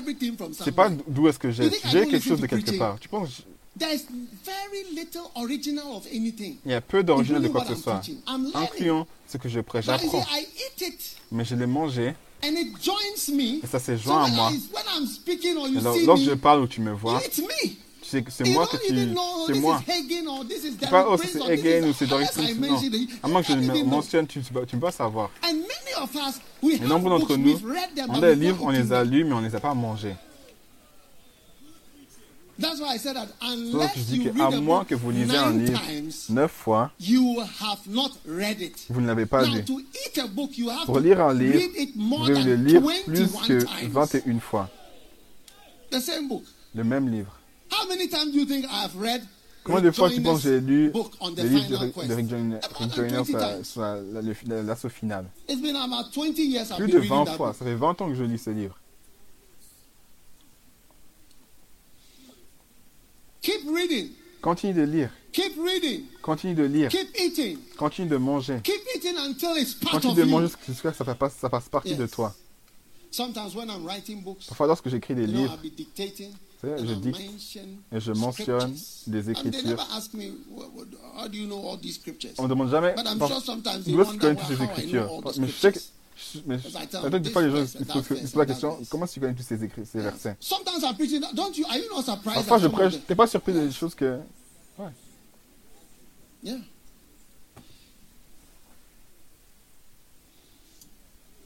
[0.53, 1.71] C'est pas d'où est-ce que j'ai.
[1.87, 2.99] J'ai quelque chose de quelque part.
[2.99, 3.43] Tu penses
[6.65, 8.01] il y a peu d'original de quoi que ce soit,
[8.55, 9.87] incluant ce que je prêche.
[9.87, 10.25] J'apprends,
[11.33, 12.15] mais je l'ai mangé.
[12.43, 13.61] And it joins me.
[13.63, 14.51] Et ça s'est So joint à when, moi.
[14.53, 16.93] I, when I'm speaking or you Alors, see lorsque me, je parle ou tu me
[16.93, 17.43] vois, tu
[18.29, 19.15] c'est moi que tu.
[19.47, 19.81] C'est moi.
[19.87, 22.29] Hagen C'est pas, oh, c'est Again is ou c'est Doris.
[22.37, 22.79] Non.
[23.23, 25.31] À moins que je le mentionne, tu ne peux tu pas savoir.
[25.45, 27.59] And many of us, we Et nombre d'entre nous,
[28.09, 30.17] on a des livres, on les a lus, mais on ne les a pas mangés.
[30.17, 34.95] That's why I said that C'est pour ça unless que je dis qu'à moins que
[34.95, 35.81] vous lisez un livre
[36.31, 38.77] neuf fois, you have not read it.
[38.89, 39.65] vous ne l'avez pas lu.
[40.87, 41.61] Pour lire un livre,
[41.97, 43.91] vous devez le lire 21 plus que times.
[43.93, 44.69] 21 fois.
[45.91, 46.45] The same book.
[46.75, 47.33] Le même livre.
[47.73, 49.23] How many times do you think I have read
[49.63, 52.95] Combien de fois tu penses que j'ai lu le livre de Rick, Joyner, About Rick
[52.95, 53.65] Joyner 20 sur la- times.
[53.65, 57.09] sur la- la- le- l'assaut final It's been about 20 years I've Plus de reading
[57.11, 57.53] 20 that fois.
[57.53, 58.77] Ça fait 20 ans que je lis ce livre.
[63.43, 64.11] Keep reading.
[64.43, 65.11] Continue de lire.
[65.33, 66.03] Keep reading.
[66.23, 66.89] Continue de lire.
[66.91, 67.59] Keep eating.
[67.77, 68.61] Continue de manger.
[68.63, 71.49] Keep eating until it's part Continue of de manger jusqu'à ce que ça fasse, ça
[71.51, 72.35] fasse partie de toi.
[73.11, 76.31] Sometimes when I'm writing books, Parfois, lorsque j'écris des know, livres dictating.
[76.63, 77.19] Je dicte
[77.91, 78.77] et je mentionne
[79.07, 80.87] des écritures, never ask me, "What- what-
[81.17, 82.33] how do you know all these scriptures?
[82.37, 84.37] on me demande jamais But I'm par- sure sometimes they d'où est-ce que tu wonder
[84.37, 85.23] connais toutes ces écritures?
[85.39, 85.79] Mais sais je-
[86.47, 89.43] Mais peut-être them des fois, les verse ils posent la question comment tu connais tous
[89.43, 90.37] ces, écrits, ces versets?
[92.25, 92.95] Parfois, je prêche.
[93.07, 94.21] T'es pas surpris des choses que.
[96.43, 96.57] Yeah.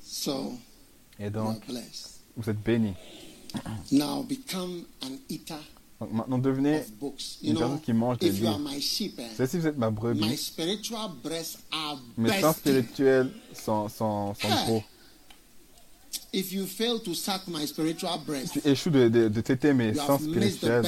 [0.03, 0.53] So
[1.19, 1.63] Et donc,
[2.37, 2.95] vous êtes bénis.
[3.93, 5.59] Now become an eater
[6.01, 6.83] Donc maintenant, devenez
[7.43, 8.61] une personne qui mange des livres.
[8.77, 8.81] eh,
[9.37, 10.21] C'est si vous êtes ma brebis,
[12.19, 14.67] mes seins spirituels sont, sont, sont Hey.
[14.67, 14.83] gros.
[16.33, 19.95] If you fail to suck my spiritual breast, Tu échoues de, de, de téter mes
[19.95, 20.85] seins spirituels.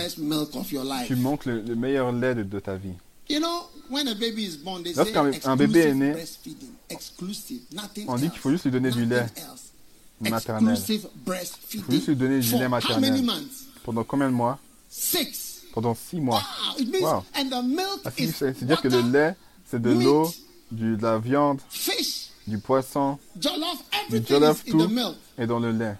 [1.06, 2.94] Tu manques le, le meilleur lait de, de ta vie.
[3.28, 6.68] You know, when a baby is born, they say Lorsqu'un- bébé est né, breastfeeding.
[6.90, 9.26] Exclusive, nothing On dit qu'il faut juste lui donner du lait
[10.20, 10.74] maternel.
[10.74, 11.84] Exclusive Il breastfeeding.
[11.84, 13.24] faut juste lui donner du lait maternel.
[13.84, 14.58] Pendant combien de mois?
[15.74, 16.38] Pendant six mois.
[16.40, 17.24] Wow, it means, Wow.
[17.34, 19.36] and the milk Ah, si, is C'est c'est dire que le lait,
[19.66, 20.32] c'est de l'eau,
[20.70, 23.78] de la viande, fish, du poisson Du jollof,
[24.10, 24.88] is in the tout.
[24.88, 25.16] milk.
[25.38, 25.96] et dans le lait.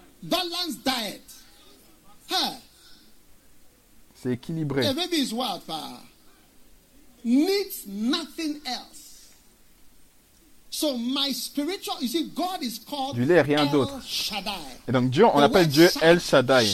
[4.15, 4.87] C'est équilibré.
[4.87, 6.01] a baby is wild, pa.
[7.23, 9.31] Needs nothing else.
[10.71, 13.95] So my spiritual, you see, God is called Du lait, rien d'autre.
[14.89, 16.67] Et donc Dieu, on l'appelle Dieu El Shaddai.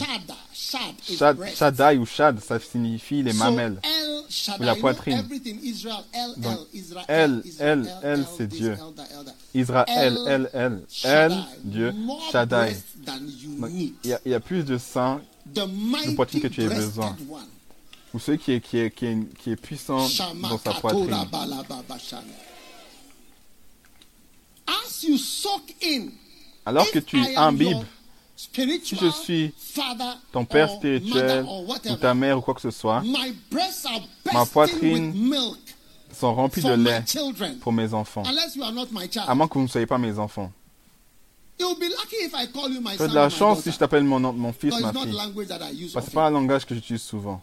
[0.53, 3.79] Shaddai ou Shad, ça signifie les mamelles.
[3.83, 5.19] El Shaddai, la poitrine.
[5.19, 8.77] everything Israel, El, Donc, El, Israel, El, Israel, El, El, c'est Dieu.
[9.53, 10.73] Israël, El El, El.
[10.73, 11.93] El, Shaddai, Dieu,
[12.31, 12.75] Shaddai.
[13.69, 14.77] Il y, a, il y a plus de
[15.53, 17.17] The mighty poitrine que tu aies besoin.
[18.13, 20.07] ou celui qui est, qui est, qui est, qui est puissant
[20.41, 21.09] dans sa poitrine.
[21.31, 22.21] balababashana.
[24.67, 26.09] As you soak in,
[26.65, 27.83] Alors que tu imbibes,
[28.83, 29.53] si je suis
[30.31, 33.03] ton père spirituel ou ta mère ou quoi que ce soit,
[34.31, 35.35] Ma poitrine
[36.11, 37.03] sont remplis de lait
[37.61, 38.23] pour mes enfants.
[39.27, 40.51] À moins que vous ne soyez pas mes enfants.
[41.59, 43.71] You'll be lucky if I call you my Tu as son de la chance si
[43.71, 45.13] je t'appelle mon, mon fils, ma fille.
[45.13, 46.13] Parce que c'est often.
[46.13, 47.41] pas un langage que j'utilise souvent.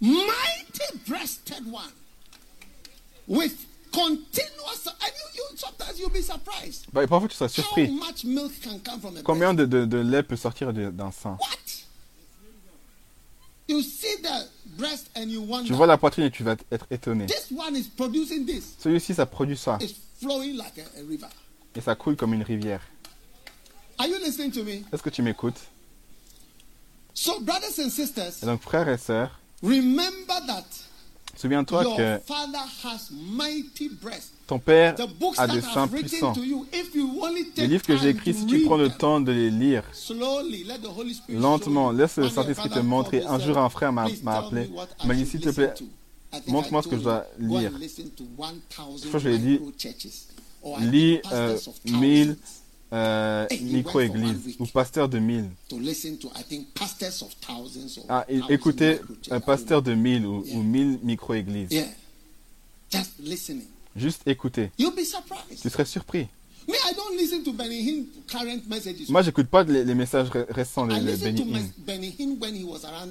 [0.00, 1.92] Mighty breasted one.
[3.26, 3.54] With
[3.94, 6.86] continuous and you, you sometimes you'll be surprised.
[6.92, 7.88] Bah, et parfois tu seras How surpris.
[7.90, 11.36] much milk can come from a Combien de, de, de lait peut sortir d'un sein?
[11.40, 11.58] What?
[13.66, 15.66] You see the breast and you wonder.
[15.68, 17.26] Tu vois la poitrine et tu vas être étonné.
[17.26, 18.74] This one is producing this.
[18.78, 19.78] Celui-ci, ça produit ça.
[19.80, 21.28] It's flowing like a, a river.
[21.74, 22.82] Et ça coule comme une rivière.
[23.98, 24.82] Are you listening to me?
[24.92, 25.60] Est-ce que tu m'écoutes?
[27.14, 30.64] So, brothers and sisters, Et donc, frères et sœurs, remember that
[31.36, 32.20] souviens-toi que
[34.46, 34.94] ton père
[35.36, 36.34] a des seins puissants.
[37.56, 40.64] Les livres que j'ai écrits, to si tu prends le temps de les lire slowly,
[40.64, 43.24] let the Holy Spirit lentement, laisse le Saint-Esprit te montrer.
[43.24, 44.70] Un jour, un frère m'a "Please m'a tell appelé.
[45.02, 47.70] Il m'a dit, s'il te plaît, to." I think montre-moi ce que je dois lire.
[47.78, 48.60] listen to 1000
[49.02, 49.60] Je crois que je lui ai dit,
[50.80, 52.63] lis euh, pastors of 1000 thousands
[52.94, 53.46] euh,
[54.44, 54.60] week.
[54.60, 55.44] ou pasteurs de 1000.
[55.68, 58.24] to listen to, I think, pastors of thousands or Ah,
[58.98, 59.32] micro-churches.
[59.32, 61.68] un pasteur de 1000 ou, 1000 micro-églises.
[63.96, 64.70] Juste écouter.
[64.78, 65.60] You'll be surprised.
[65.62, 66.26] Tu serais surpris.
[66.66, 69.08] Me, I don't listen to Benny Hinn current messages.
[69.10, 72.40] Moi, j'écoute pas les, les messages ré- récents de, Benny Hinn.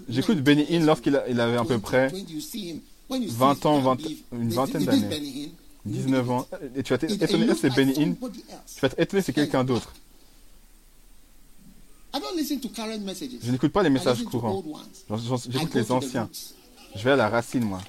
[0.10, 2.80] J'écoute 19 Benny Hinn lorsqu'il avait à peu 20, près 20, you see him.
[3.10, 5.52] When you see 20 his ans, can't 20 believe, une vingtaine d'années.
[5.86, 6.06] Benny Hinn?
[6.06, 6.48] 19 ans.
[6.76, 8.16] Et tu vas t'étonner, c'est Benny Hinn.
[8.16, 9.94] Tu vas t'étonner, c'est quelqu'un d'autre.
[12.14, 14.64] Je n'écoute pas les messages courants.
[15.50, 16.30] J'écoute les anciens.
[16.96, 17.82] Je vais à la racine, moi.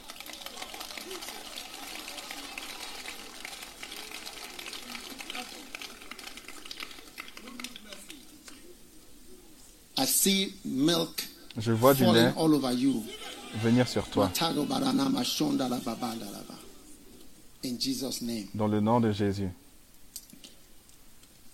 [9.96, 13.04] I see milk Je vois du lait all over you.
[13.62, 14.30] venir sur toi.
[17.64, 18.48] In Jesus' name.
[18.54, 19.48] Dans le nom de Jésus.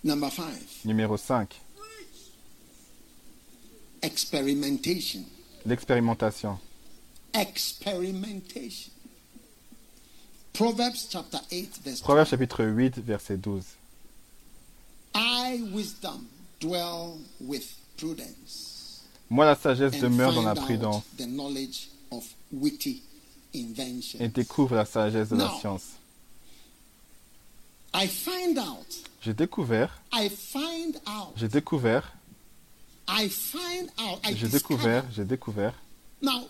[0.03, 1.55] Number five, Numéro 5.
[4.01, 5.23] experimentation.
[5.65, 6.57] L'expérimentation.
[7.33, 8.91] Experimentation.
[10.53, 13.63] Proverbs chapter 8, verse Proverbe chapitre 8, verset 12.
[15.15, 16.27] I, wisdom,
[16.59, 19.03] dwell with prudence.
[19.29, 23.01] Moi, la sagesse demeure dans la prudence the knowledge of witty
[23.53, 24.19] invention.
[24.19, 25.93] et découvre la sagesse de la science.
[27.93, 28.87] I find out.
[29.21, 31.33] J'ai découvert, I find out.
[31.37, 32.13] j'ai découvert,
[34.35, 35.73] j'ai découvert, j'ai découvert.
[36.21, 36.47] Now,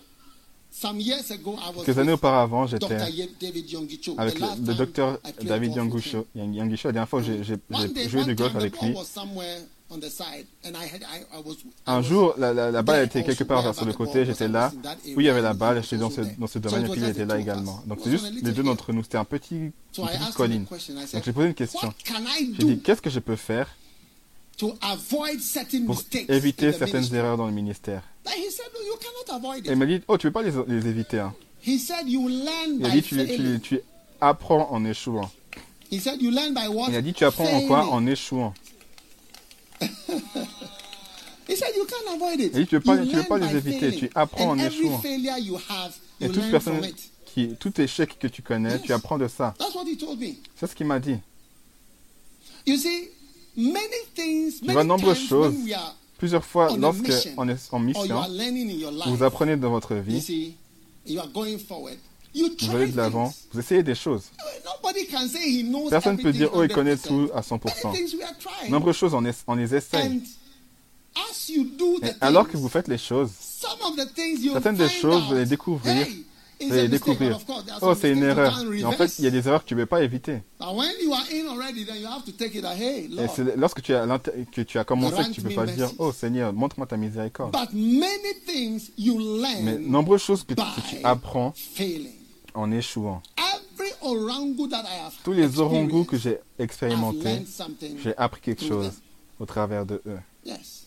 [0.70, 6.26] some years ago, I was Quelques années auparavant, j'étais avec le, docteur David Yangucho.
[6.34, 8.94] Yangucho, la dernière fois, j'ai joué du golf avec lui.
[11.86, 14.72] Un jour, la, la, la balle était quelque part sur le côté, j'étais là,
[15.16, 17.24] où il y avait la balle, j'étais dans ce, dans domaine, et puis il était
[17.26, 17.82] là également.
[17.86, 20.64] Donc c'est juste les deux d'entre nous, c'était un petit, une petite colline.
[20.64, 21.92] Donc j'ai posé une question.
[22.58, 23.68] J'ai dit, qu'est-ce que je peux faire
[24.58, 28.30] to avoid certain pour mistakes éviter certaines erreurs dans le ministère Et
[29.64, 31.20] il m'a dit, oh, tu peux pas les, les éviter.
[31.20, 31.34] Hein.
[31.64, 31.80] Il
[32.84, 33.80] a by dit, tu, tu, tu
[34.20, 35.30] apprends en échouant.
[35.90, 36.88] He said, you learn by what?
[36.90, 37.86] Il a dit, tu apprends en quoi?
[37.86, 38.54] En échouant.
[41.48, 41.70] He said,
[42.14, 42.56] avoid it.
[42.56, 43.98] Et tu veux pas- You tu learn pas les éviter, failing.
[43.98, 45.00] tu apprends And en échouant.
[45.38, 46.80] you have, Et you toute personne
[47.26, 48.82] qui, tout échec que tu connais, Yes.
[48.82, 49.54] tu apprends de ça.
[50.56, 51.16] C'est ce qu'il m'a dit.
[52.66, 53.08] You see,
[53.56, 53.74] many
[54.14, 55.54] things, Tu many vois nombreuses choses.
[56.16, 58.22] Plusieurs fois, lorsque on est en you mission,
[59.06, 60.54] vous apprenez dans votre you vie, see,
[61.06, 61.98] you are going forward.
[62.34, 64.24] Vous allez de l'avant, vous essayez des choses.
[65.64, 67.06] Knows Personne ne peut dire, oh, il connaît 100%.
[67.08, 67.84] tout à 100%.
[67.84, 68.70] Many things we are trying.
[68.70, 70.22] Nombreuses choses, on, es- on les essaye.
[72.02, 73.30] Et alors que vous faites les choses,
[74.52, 76.06] certaines des choses, vous allez découvrir,
[76.60, 77.38] vous allez découvrir,
[77.82, 78.58] oh, c'est une erreur.
[78.72, 80.38] Et en fait, il y a des erreurs que tu ne peux pas éviter.
[83.18, 84.18] Et c'est lorsque tu as,
[84.52, 87.54] que tu as commencé que tu ne peux pas dire, oh Seigneur, montre-moi ta miséricorde.
[89.62, 90.62] Mais nombreuses choses que, tu
[91.04, 91.52] apprends.
[92.54, 93.22] En échouant.
[95.24, 97.44] Tous les orangus que j'ai expérimentés,
[98.02, 98.92] j'ai appris quelque chose
[99.38, 100.18] au travers de eux.
[100.44, 100.86] Yes.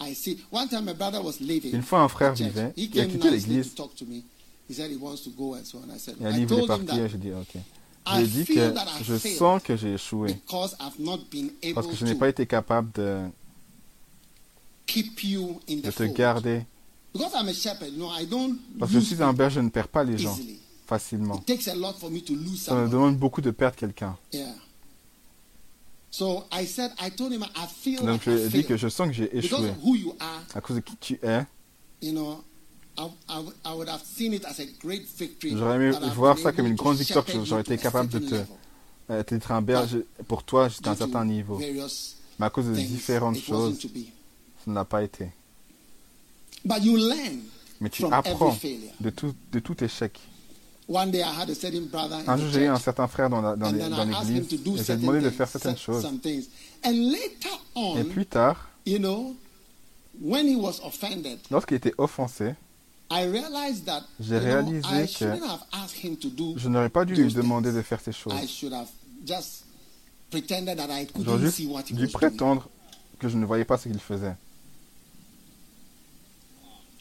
[0.00, 0.38] I see.
[0.52, 1.74] One time my brother was leaving.
[1.74, 3.74] Une fois, un frère vivait, He il a quitté l'église.
[3.74, 4.22] to talk to me.
[4.68, 5.94] He said he wants to go and so on.
[5.94, 7.62] I said, Et un I livre est told him parti, that j'ai dit, ok.
[8.18, 8.74] J'ai dit que
[9.04, 12.26] je sens que j'ai échoué because I've not been able parce que je n'ai pas
[12.26, 13.22] to été capable de,
[14.86, 16.62] keep you in de the te garder.
[17.16, 19.68] Because I'm a shepherd, no, I don't Parce que je suis un berger, je ne
[19.70, 20.58] perds pas les gens easily.
[20.86, 21.36] facilement.
[21.36, 22.90] It takes a lot for me to lose Ça me someone.
[22.90, 24.16] demande beaucoup de perdre quelqu'un.
[24.32, 24.52] Yeah.
[26.10, 28.50] So I said, I told him, I feel Donc like je I lui ai dit
[28.52, 28.66] failed.
[28.68, 29.70] que je sens que j'ai Because échoué.
[29.70, 31.44] of who you are, À cause de qui tu es,
[32.00, 32.42] you know,
[32.96, 35.54] I, I, I would have seen it as a great victory.
[35.56, 37.46] J'aurais aimé that I've voir been ça comme able une to grande victoire, que shepherd
[37.46, 38.46] j'aurais you été to a capable de certain te level
[39.10, 41.56] euh, d'être un berger pour toi jusqu'à un due to certain niveau.
[41.58, 44.04] various Mais à cause de things, différentes it wasn't choses, to be.
[44.64, 45.28] ça ne l'a pas été.
[46.66, 47.40] But you learn
[47.80, 50.18] Mais tu from apprends every de tout, de tout échec.
[50.88, 52.84] One day I had a certain brother in Un the jour, j'ai eu un church,
[52.84, 54.74] certain frère dans la- dans and les- then dans I asked him l'église to do
[54.74, 56.02] et j'ai certain demandé de things, faire certaines cer- choses.
[56.02, 56.44] some things.
[56.84, 59.34] And later on, Et plus tard, you know,
[60.20, 62.54] when he was offended, lorsqu'il était offensé,
[63.10, 66.54] I realized that J'ai you know, réalisé I que shouldn't have asked him to do.
[66.56, 67.76] je n'aurais pas dû lui those demander things.
[67.78, 68.32] de faire ces choses.
[68.34, 68.88] I should have
[69.24, 69.64] just
[70.30, 72.12] pretended that I J'aurais couldn't see juste what he dû was doing.
[72.12, 72.68] prétendre
[73.18, 74.34] que je ne voyais pas ce qu'il faisait.
[74.34, 75.84] I learned to
[76.76, 76.95] overlook,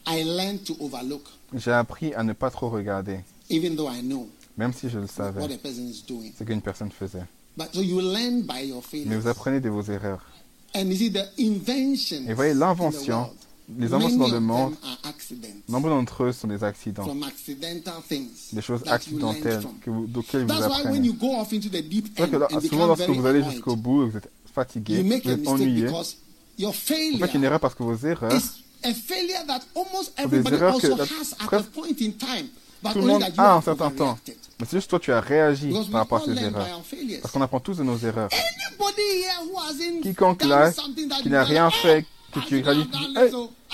[1.54, 3.20] J'ai appris à ne pas trop regarder,
[3.50, 6.32] even though I know même si je le what savais, a person is doing.
[6.38, 7.24] ce qu'une personne faisait.
[7.58, 10.22] But so you learn by your Mais vous apprenez de vos erreurs.
[10.76, 13.30] And you see the inventions Et voyez, in the l'invention,
[13.78, 14.74] les inventions dans le of monde,
[15.70, 20.42] nombre d'entre eux sont des accidents, From accidental things des choses accidentelles que vous, auxquelles
[20.42, 21.08] vous That's why when apprenez.
[21.08, 24.18] you go off into the deep C'est que souvent, lorsque vous allez jusqu'au bout, vous
[24.18, 26.18] êtes fatigué, you make vous êtes ennuyé, because
[26.58, 26.78] your vous
[27.20, 28.32] faites une erreur parce que vos erreurs,
[28.86, 32.48] a failure that almost des everybody also la- has at a presque point in time,
[32.84, 34.18] but tout le monde a un certain temps.
[34.60, 36.82] Mais c'est juste toi, tu as réagi Because par rapport à ces erreurs.
[37.22, 38.30] Parce qu'on apprend tous de nos erreurs.
[38.32, 42.40] Anybody here who hasn't Quiconque là, something that qui you n'a rien "Eh, fait, que
[42.42, 43.32] tu réalises, have done hey,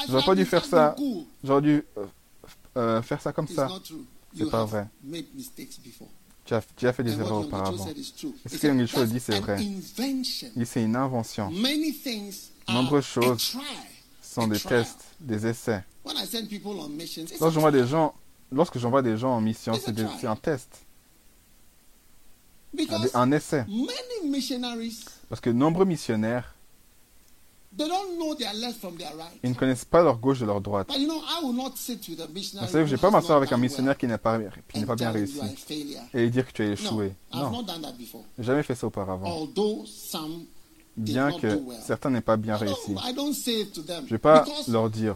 [0.10, 2.06] j'aurais pas dû faire ça, cool." j'aurais dû euh,
[2.78, 3.68] euh, faire ça comme ça.
[4.38, 4.88] C'est pas vrai.
[6.46, 7.88] Tu as, tu as fait des erreurs auparavant.
[7.88, 8.04] Et
[8.50, 9.58] ce que Cho dit, "That's c'est vrai.
[9.60, 10.48] invention.
[10.60, 11.52] Et c'est une invention.
[11.52, 13.56] Many things are Nombreuses choses
[14.32, 15.84] sont des tests, des essais.
[16.06, 18.14] When I send people on missions, it's a Lorsque j'envoie des gens,
[18.52, 20.86] lorsque j'envoie des gens en mission, c'est un test,
[23.14, 23.66] un, essai.
[23.68, 26.56] many missionaries, Parce que nombreux missionnaires,
[27.78, 29.38] they don't know their left from their right.
[29.44, 30.88] ils ne connaissent pas leur gauche de leur droite.
[30.88, 32.68] But you know, I will not sit with a missionary.
[32.68, 34.40] Vous savez, je vais pas m'asseoir avec un missionnaire qui n'a pas,
[34.74, 35.42] qui pas bien réussi
[36.14, 37.14] et lui dire que tu as échoué.
[37.34, 38.24] Non, not done that before.
[38.38, 39.48] j'ai jamais fait ça auparavant.
[40.98, 42.96] Bien que certains n'aient pas bien réussi.
[44.06, 45.16] Je vais pas leur dire.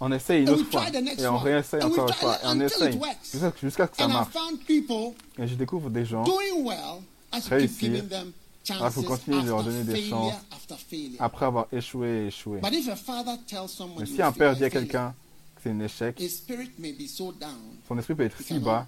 [0.00, 0.84] On essaye une autre fois.
[1.18, 2.36] Et on réessaye encore une fois.
[2.36, 3.00] Et on essaye.
[3.32, 4.34] Jusqu'à jusqu'à que ça marche.
[5.38, 6.24] Et je découvre des gens,
[7.48, 8.08] Réussir.
[8.08, 8.32] them
[8.80, 10.34] Ah, faut continuer de leur donner des chances.
[11.18, 12.60] après avoir échoué et échoué.
[12.62, 15.14] Mais si un père dit à quelqu'un
[15.56, 16.20] que c'est un échec,
[17.88, 18.86] son esprit peut être si bas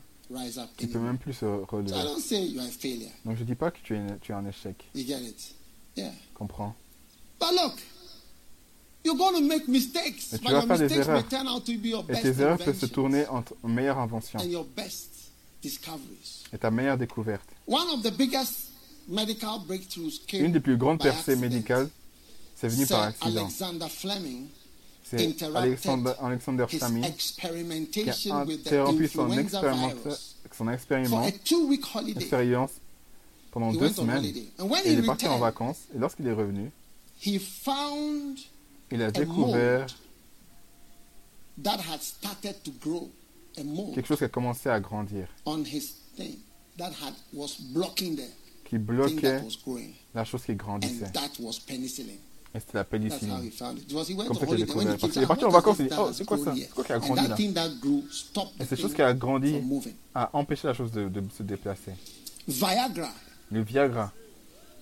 [0.77, 1.03] qu'il peut anymore.
[1.13, 1.91] même plus se I relever.
[2.03, 3.11] don't say you are a failure.
[3.25, 4.77] Donc je dis pas que tu es, tu es un échec.
[4.95, 5.55] You get it?
[5.97, 6.11] Yeah.
[6.35, 6.75] Comprends?
[7.39, 7.75] But look,
[9.05, 11.29] you're going to make mistakes, Mais tu but vas your faire des mistakes may erreurs.
[11.29, 14.39] turn out to be your Et best tes erreurs peuvent se tourner en meilleure invention
[14.41, 15.11] and your best
[15.63, 16.45] discoveries.
[16.53, 17.49] et ta meilleure découverte.
[17.67, 18.71] One of the biggest
[19.09, 21.89] medical breakthroughs came Une des plus grandes percées médicales,
[22.57, 23.43] c'est venu par accident.
[23.43, 24.49] Alexander Fleming
[25.09, 26.89] C'est Alexander, Alexander qui a
[28.39, 29.28] interrompu son,
[30.52, 32.70] son expérience
[33.52, 34.25] pendant He deux semaines.
[34.25, 35.83] Et il est parti en vacances.
[35.94, 36.73] Et lorsqu'il est revenu,
[37.25, 39.93] il a découvert mold
[41.62, 43.09] that had started to grow,
[43.57, 45.28] a mold quelque chose qui a commencé à grandir.
[48.65, 49.41] qui bloquait
[50.15, 51.12] la chose qui And grandissait.
[52.60, 53.93] That's how he found it.
[53.93, 55.89] Was he went Comme ça qu'il a he Parce qu'il est parti en vacances, il
[55.89, 56.55] dit, oh, c'est quoi ça?
[56.55, 57.68] C'est quoi qui a And grandi là?
[58.60, 59.57] Et cette chose qui a grandi
[60.15, 61.93] a empêché la chose de, de se déplacer.
[62.49, 63.10] Viagra
[63.51, 64.12] Le Viagra,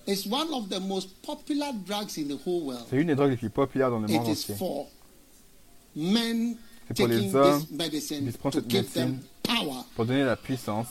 [0.07, 2.85] is one of the most popular drugs in the whole world.
[2.89, 4.35] c'est une des drogues les plus populaires dans le monde entier.
[4.35, 4.89] C'est pour
[5.95, 9.19] les hommes qui prennent to cette médecine.
[9.43, 10.87] power Pour donner la puissance,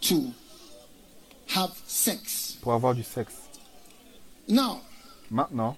[0.00, 0.24] to
[1.54, 2.56] have sex.
[2.62, 3.34] pour avoir du sexe.
[5.30, 5.76] Maintenant,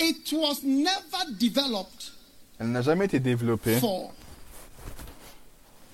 [0.00, 2.12] it was never developed
[2.58, 4.12] elle n'a jamais été développée for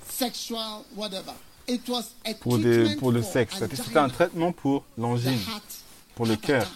[0.08, 1.32] sexual whatever.
[1.68, 3.56] It was a pour, des, treatment pour le for sexe.
[3.74, 5.38] C'était un traitement pour l'angine,
[6.16, 6.66] pour le cœur,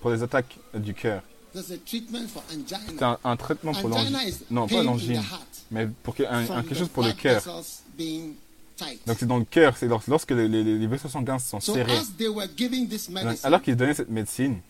[0.00, 1.22] pour les attaques du cœur.
[1.52, 2.78] There's a treatment for angina.
[2.88, 4.16] C'était un, un traitement pour l'angine.
[4.50, 5.22] Non, pas l'angine,
[5.70, 7.42] mais pour que- un- un- from quelque chose pour le cœur.
[9.06, 11.74] Donc c'est dans le cœur, c'est lors- lorsque les, les- les vaisseaux sanguins sont So
[11.74, 11.98] serrés.
[12.18, 14.60] Donc, alors qu'ils donnaient cette médecine,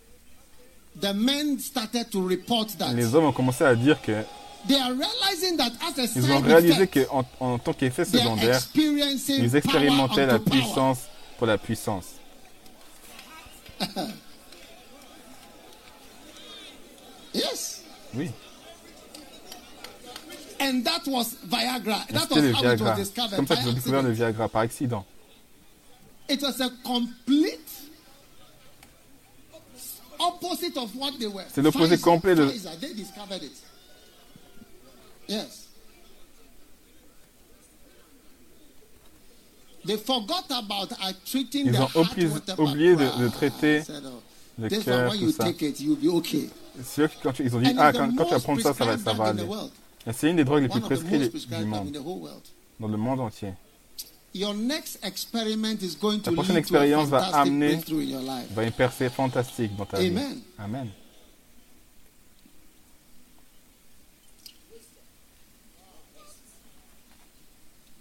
[1.00, 4.12] the men started to report that les hommes ont commencé à dire que
[4.68, 9.36] they are realizing that as a ils ont réalisé qu'en en tant qu'effet secondaire, experiencing
[9.42, 10.50] ils expérimentaient la power.
[10.60, 10.98] puissance
[11.38, 12.04] pour la puissance.
[17.32, 17.82] Yes.
[18.14, 18.30] Oui,
[20.60, 22.04] And that was Viagra.
[22.08, 22.84] Et That c'était le was how it Viagra.
[22.90, 23.36] was C'est discovered.
[23.36, 24.10] comme ça qu'ils ont découvert le.
[24.10, 25.06] Viagra par accident.
[26.28, 27.60] It was a complete
[31.52, 33.52] C'est l'opposé complet de- Pfizer, they discovered it?
[35.28, 35.66] Yes.
[39.86, 43.92] They forgot about uh, treating Ils ont heart oubli- with the oublié de- traiter oh,
[44.58, 45.44] le cœur, tout ça.
[46.84, 48.74] C'est eux qui, quand tu- ils ont dit, ah, quand, quand tu vas prendre ça,
[48.74, 49.42] ça va, ça va aller.
[50.12, 51.92] c'est une des drogues les plus prescrites du monde,
[52.78, 53.54] dans le monde entier.
[54.32, 57.68] Your next experiment is going to La prochaine lead to a expérience va fantastic amener-
[57.74, 58.50] breakthrough in your life.
[58.54, 60.06] Va une percée fantastique dans ta vie.
[60.58, 60.90] Amen.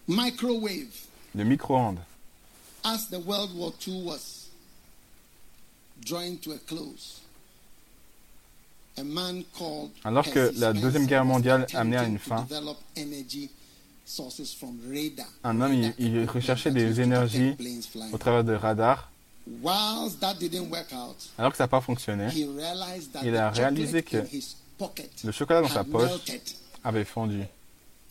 [0.08, 1.08] Microwave.
[1.36, 2.00] Le micro-ondes.
[2.84, 4.50] As the World War II was
[6.04, 7.20] drawing to a close,
[8.98, 12.48] a man called Alors que la Deuxième Guerre mondiale amenait à une fin,
[15.44, 17.56] un homme, il, recherchait des énergies
[18.12, 19.12] au travers de radars.
[21.38, 22.28] Alors que ça n'a pas fonctionné,
[23.24, 24.18] Il a réalisé que
[25.24, 26.12] le chocolat dans sa poche
[26.84, 27.44] avait fondu.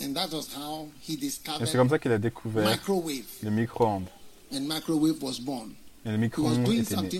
[0.01, 2.79] And that was how he Et discovered c'est comme ça qu'il a découvert
[3.43, 4.07] le micro-ondes.
[4.53, 7.11] Et le micro-ondes était né.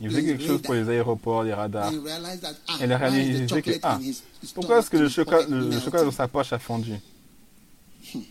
[0.00, 1.92] Il faisait quelque chose pour les aéroports, les radars.
[2.68, 3.98] Ah, Et il a réalisé que, ah,
[4.54, 6.94] pourquoi est-ce que le chocolat, le, chocolat dans sa poche a fondu
[8.04, 8.30] But perhaps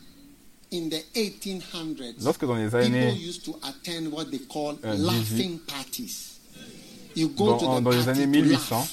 [0.73, 4.97] in the 1800s, Lorsque dans les people années, used to attend what they call Euh,
[4.97, 6.39] laughing parties.
[7.17, 8.89] You go dans, dans les années to 1800, laugh.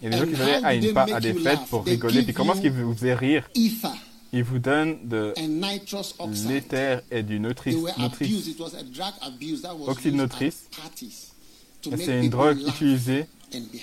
[0.00, 2.22] il y a des gens qui allaient à, une des fêtes pour rigoler.
[2.22, 3.48] Puis comment est-ce qu'ils vous faisaient rire?
[4.34, 5.34] Ils vous donnent de
[6.48, 7.38] l'éther et du
[9.74, 11.31] was Oxyde used
[11.82, 13.26] c'est une drogue utilisée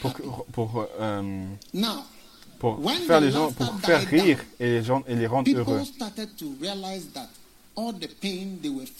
[0.01, 0.13] pour,
[0.51, 1.45] pour, euh,
[2.59, 5.81] pour faire les gens, pour faire rire et les gens et les rendre heureux.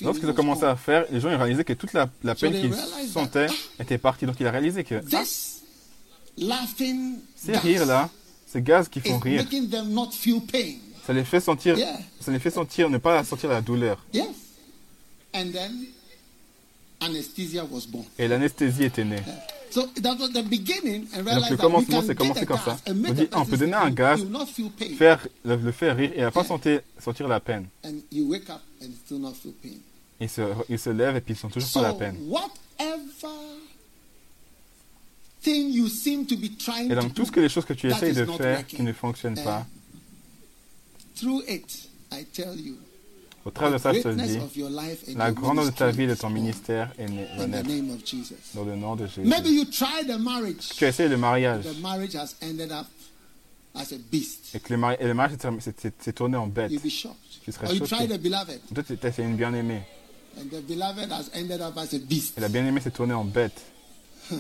[0.02, 2.74] Lorsqu'ils ont commencé à faire, les gens ils réalisaient que toute la, la peine qu'ils
[3.11, 3.53] sentaient that,
[3.84, 4.26] était partie.
[4.26, 5.24] Donc il a réalisé que ah,
[7.36, 8.10] ces rires-là,
[8.48, 9.44] ces gaz qui font rire,
[11.06, 11.78] ça les fait sentir,
[12.22, 14.06] ça les fait sentir, ne pas sentir la douleur.
[14.14, 14.28] Yes.
[15.34, 15.98] And then anesthesia was
[16.78, 16.89] born.
[18.18, 19.22] Et l'anesthésie était née.
[19.72, 22.78] So that was the beginning and donc, le commencement, c'est commencé comme ça.
[22.88, 24.26] On dit, on peut donner un gaz.
[24.98, 26.48] Faire, le, le faire rire et à pas Yeah.
[26.48, 27.68] sentir, sentir la peine.
[27.86, 29.78] And you wake up and still not feel pain.
[30.19, 32.18] Ils se, ils se lèvent et puis ils sont toujours pas la peine.
[36.90, 38.92] Et donc, do, tout ce que les choses que tu essayes de faire qui ne
[38.92, 39.66] fonctionnent Eh, pas,
[43.50, 43.92] au travers de ça,
[45.16, 47.28] la grandeur de ta vie et de ton ministère est née-
[48.53, 49.30] dans le nom de Jésus.
[50.78, 51.66] Tu as essayé le mariage
[54.53, 55.38] et que le, mari- et le mariage
[56.00, 56.72] s'est tourné en bête.
[56.72, 57.88] Tu serais choqué.
[57.88, 59.82] Toi, tu as essayé une bien-aimée
[60.38, 62.38] and the beloved has ended up as a beast.
[62.38, 63.61] et la bien-aimée s'est tournée en bête.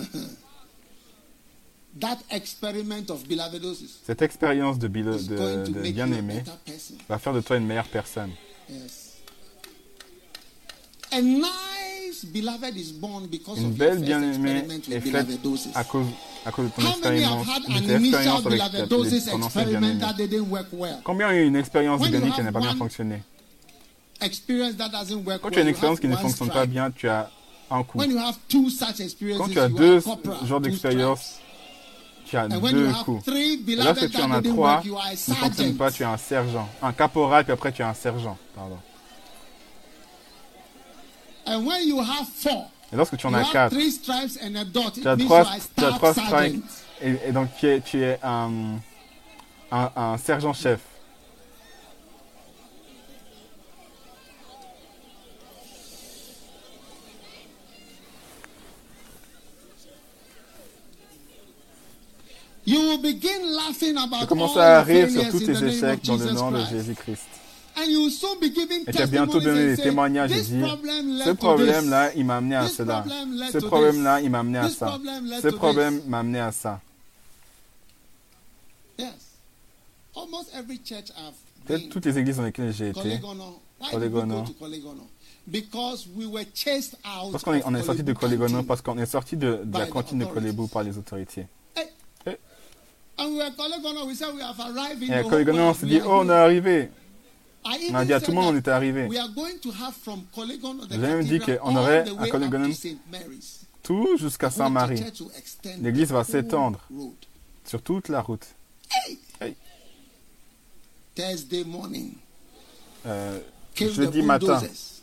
[1.99, 6.43] That experiment of belovedosis Cette expérience de, de, bien-aimé
[7.09, 8.29] va faire de toi une meilleure personne.
[8.69, 9.15] Yes.
[11.11, 11.69] A nice
[12.09, 16.05] nice beloved is born because Une belle bien-aimée experiment est with faite à cause,
[16.45, 18.59] à cause de ton How many have expérience, had de an tes initial expériences avec
[18.59, 19.87] ta, beloved doses ton ancien bien-aimé.
[19.87, 20.99] experiment that didn't work well?
[21.03, 23.23] Combien ont eu une expérience bionique qui have n'a pas bien fonctionné?
[24.21, 27.07] Experience that doesn't work Quand tu as une expérience qui ne fonctionne pas bien, tu
[27.07, 27.29] as
[27.71, 27.97] un coup.
[27.97, 30.01] When you have two such experiences, Quand tu as deux
[30.45, 31.39] genres strikes.
[32.29, 33.27] Tu as deux coups.
[33.27, 34.89] Et lorsque tu en as trois ne
[35.33, 35.77] fonctionnent sergeant.
[35.77, 36.69] pas, tu es un sergent.
[36.81, 38.37] Un caporal, puis après tu es un sergent.
[38.55, 38.77] Pardon.
[42.91, 44.39] Et lorsque tu en as quatre, stripes
[44.93, 46.59] tu as trois, tu as trois sergeant.
[47.01, 48.75] et, et donc tu es, tu es un,
[49.71, 50.79] un, un sergent-chef.
[62.58, 66.51] You will begin laughing Tu all à rire sur tous tes échecs dans le nom
[66.51, 66.69] de Christ.
[66.71, 67.23] Jésus-Christ.
[67.77, 70.49] And you will soon be giving Et tu as bientôt donné des témoignages et "This
[70.49, 70.77] dire
[71.23, 73.05] ce to problème-là, il m'a amené à cela.
[73.51, 74.99] Ce problème-là, il m'a amené à ça.
[75.41, 76.81] Ce problème m'a amené à ça.
[78.97, 79.13] Yes.
[80.15, 81.33] Almost every church I've
[81.65, 83.19] Peut-être toutes les églises dans lesquelles j'ai été,
[83.79, 83.93] parce
[87.61, 88.65] qu'on est, sorti de canteen.
[88.65, 90.25] parce qu'on est sorti de, de la cantine de.
[90.25, 91.45] Colébou par les autorités.
[92.25, 95.85] And we were Kolegono, we said we have arrived in Et Colégono, on whole s'est
[95.85, 95.85] world.
[95.85, 96.89] dit, We are oh, on est arrivé.
[97.65, 99.07] On a dit à tout le monde, on était arrivé.
[100.89, 102.11] J'ai même dit qu'on aurait à.
[103.11, 103.59] Mary's.
[103.83, 105.03] Tout jusqu'à Saint-Marie,
[105.81, 106.79] L'église va s'étendre.
[107.65, 108.47] sur toute la route.
[111.15, 112.13] Thursday morning,
[113.05, 113.39] Euh,
[113.75, 114.61] jeudi matin,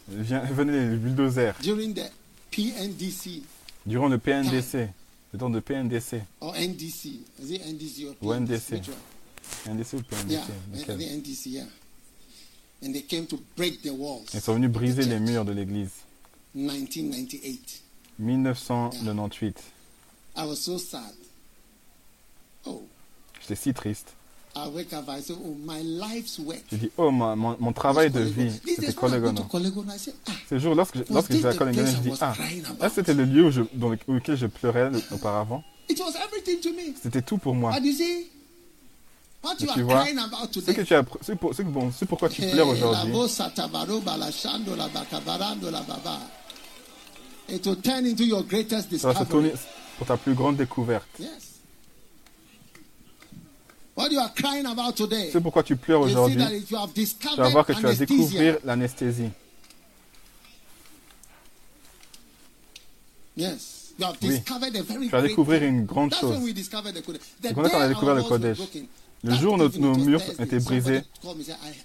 [0.09, 1.55] venaient les bulldozers.
[1.63, 2.11] during the
[2.51, 3.43] PNDC
[3.85, 4.89] Durant le PNDC,
[5.37, 7.21] le temps de PNDC, or NDC.
[7.43, 8.49] Is it NDC or Ou PNDC?
[8.49, 8.73] NDC.
[8.73, 9.77] Which one?
[9.77, 11.65] NDC ou PNDC, Yeah, lequel think NDC, yeah.
[12.83, 14.33] And they came to break the walls.
[14.35, 15.93] Ils sont venus briser the les murs de l'église.
[16.55, 17.83] 1998.
[18.19, 19.63] 1998.
[20.37, 21.13] I was so sad.
[22.65, 22.83] Oh,
[23.41, 24.16] J'étais si triste.
[25.45, 26.63] Oh, my life's work.
[26.71, 28.93] J'ai dit, oh, ma- mon, mon travail de vie, c'était
[29.95, 32.35] I say, ah, Ce jour, lorsque, lorsque j'étais à place je dis, ah,
[32.81, 35.63] là, c'était le lieu où je, dans le- auquel je pleurais auparavant.
[37.03, 37.73] C'était tout pour moi.
[37.73, 40.05] Are tu vois,
[40.61, 43.13] Ce que tu as, ce pour, ce bon, ce pourquoi tu pleures aujourd'hui,
[48.25, 49.53] your greatest ça va se tourner
[49.99, 51.07] pour ta plus grande découverte.
[51.21, 51.31] Yes.
[53.97, 55.31] What you are crying about today.
[55.33, 59.31] Ce pourquoi tu pleures aujourd'hui, tu vas discovered voir que tu vas découvrir l'anesthésie.
[63.37, 63.95] Yes.
[63.99, 64.29] You have Oui.
[64.29, 66.39] discovered a very Tu vas découvrir une grande chose.
[67.43, 68.59] C'est comme ça qu'on a découvert le Kodesh.
[69.25, 71.03] Le jour où nos, nos murs étaient brisés,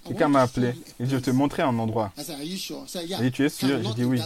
[0.06, 0.74] quelqu'un m'a appelé.
[1.00, 2.12] Il dit, je vais te montrer un endroit.
[2.18, 3.82] Il dit, tu es sûr?
[3.82, 4.20] J'ai dit oui.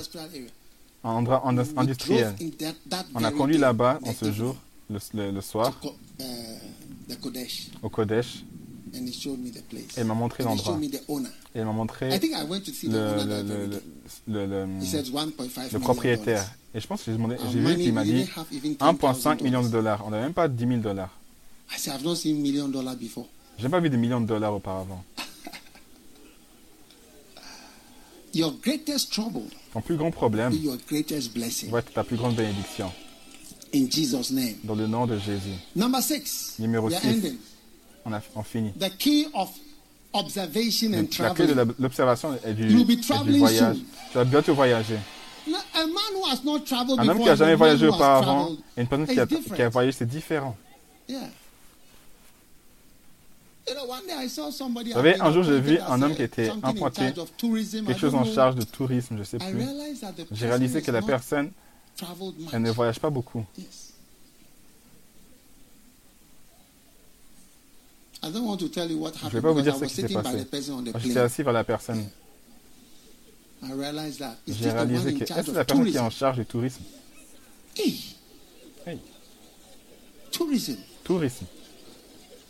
[1.05, 1.43] un endroit
[1.77, 2.35] industriel.
[3.15, 4.57] On a conduit là-bas en ce jour,
[4.91, 5.89] le, le- le soir, to
[6.21, 6.25] uh,
[7.09, 8.45] the Kodesh, au Kodesh,
[8.95, 9.97] and he showed me the place.
[9.97, 10.73] et il m'a montré l'endroit.
[10.75, 11.29] showed me the owner.
[11.55, 13.43] Et il m'a I montré think I went to see the le, owner le, that
[13.43, 13.83] le, very le, day.
[14.29, 16.25] le- le- He said 1.5 le million propriétaire.
[16.41, 16.55] dollars.
[16.75, 19.39] Et je pense que j'ai demandé- j'ai vu qu'il m'a dit didn't have even 1,5
[19.39, 19.43] $10,000.
[19.43, 20.03] millions de dollars.
[20.07, 21.11] On n'avait même pas 10 000 dollars.
[21.75, 23.27] I said, I've not seen million dollars before.
[23.59, 25.03] J'ai pas vu des millions de dollars auparavant.
[28.35, 31.71] Your greatest trouble Ton plus grand problème be your greatest blessing.
[31.71, 32.93] va être ta plus grande bénédiction.
[33.77, 34.57] In Jesus' name.
[34.65, 35.51] Dans le nom de Jésus.
[35.75, 36.55] Number six.
[36.59, 37.09] Numéro we are six.
[37.09, 37.37] ending.
[38.05, 38.73] On a on finit.
[38.79, 39.51] The key of
[40.15, 43.77] observation and La clé de l'observation et du, You'll be et du traveling voyage.
[44.13, 44.99] Tu vas bientôt voyager.
[45.47, 47.55] Now, A man who has not traveled Un homme before qui a and a jamais
[47.55, 49.55] voyagé auparavant et une personne qui a, different.
[49.55, 50.57] qui a voyagé, c'est différent.
[51.09, 51.31] Yeah.
[53.69, 56.47] Vous savez, un jour, j'ai vu un homme qui était.
[56.47, 59.59] I Quelque chose en charge de tourisme, je sais I plus.
[59.59, 61.51] realized that the J'ai person réalisé is que la personne.
[62.53, 63.45] Elle ne voyage pas beaucoup.
[63.57, 63.93] Yes.
[68.23, 69.75] I don't want to tell you what Je ne happened vais pas vous because dire
[69.75, 70.45] I ce was qui s'est sitting by passé.
[70.45, 72.09] the person on the Moi, J'étais assis vers la personne.
[73.63, 75.99] I realized that it's J'ai réalisé que of la personne qui est tourism.
[76.05, 76.83] en charge du tourisme?
[77.77, 78.15] Hey.
[80.31, 80.77] Tourisme.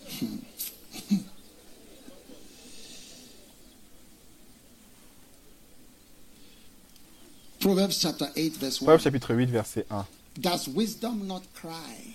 [7.67, 8.87] Proverbs chapter 8, verse 1.
[8.87, 10.07] Proverbe chapitre 8, verset 1.
[10.39, 12.15] Does wisdom not cry?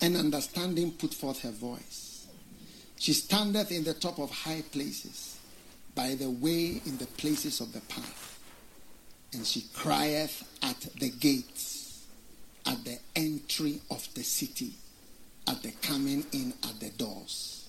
[0.00, 2.26] And understanding put forth her voice.
[2.98, 5.38] She standeth in the top of high places,
[5.94, 8.40] by the way in the places of the path.
[9.32, 12.06] And she crieth at the gates,
[12.66, 14.72] at the entry of the city,
[15.46, 17.59] at the coming in at the doors.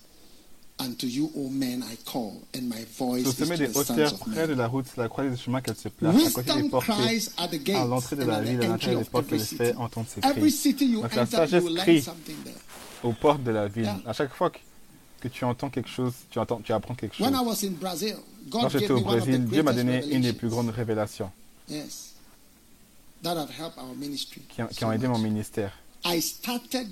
[0.84, 3.78] And to you, O men, I call, and my voice Au is sommet to des
[3.78, 6.60] hauteurs, près de la route, c'est la croisée des chemins qu'elle se place, à côté
[6.60, 9.56] des portes, à l'entrée de la ville, à l'intérieur des portes, every elle city.
[9.58, 10.92] fait entendre ses cris.
[10.94, 12.02] Donc la enter, sagesse you will learn crie.
[12.02, 12.56] something there.
[13.04, 14.02] Aux portes de la ville, Yeah.
[14.08, 14.58] à chaque fois que,
[15.20, 17.28] que tu entends quelque chose, tu, entends, tu apprends quelque chose.
[17.28, 18.16] When I was in Brazil,
[18.50, 21.30] Quand God j'étais au Brésil, Dieu m'a donné une des plus grandes révélations
[21.70, 22.14] Yes.
[23.22, 24.42] That have helped our ministry.
[24.50, 25.74] qui, qui so ont aidé mon ministère.
[26.06, 26.88] I started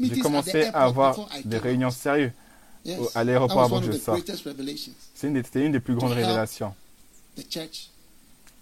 [0.00, 2.32] J'ai commencé à avoir des réunions sérieuses
[3.14, 4.30] à l'aéroport avant que je sorte.
[5.14, 6.74] C'était une des plus grandes révélations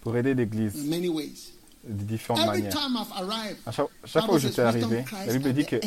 [0.01, 1.51] pour aider l'Église in many ways.
[1.83, 2.73] de différentes manières.
[2.73, 5.79] time I've arrived, À chaque, chaque fois Bible j'étais arrivé, la Bible dit que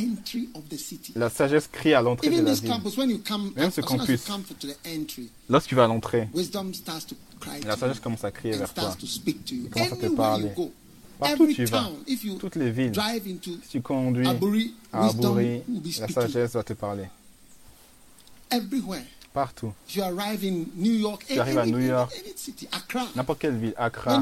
[1.15, 2.70] la sagesse crie à l'entrée de la ville.
[3.57, 4.26] Même ce campus.
[5.49, 8.73] Lorsque tu vas à l'entrée, wisdom starts to cry la sagesse commence à crier vers
[8.73, 8.97] toi.
[9.02, 10.50] Il commence à te parler.
[11.20, 11.90] Partout où tu vas,
[12.39, 12.92] toutes les villes,
[13.62, 14.73] si tu conduis à be
[16.00, 17.05] la sagesse va te parler.
[19.32, 19.73] Partout.
[19.86, 22.12] Tu arrives à New York.
[23.15, 24.20] N'importe quelle ville, Accra.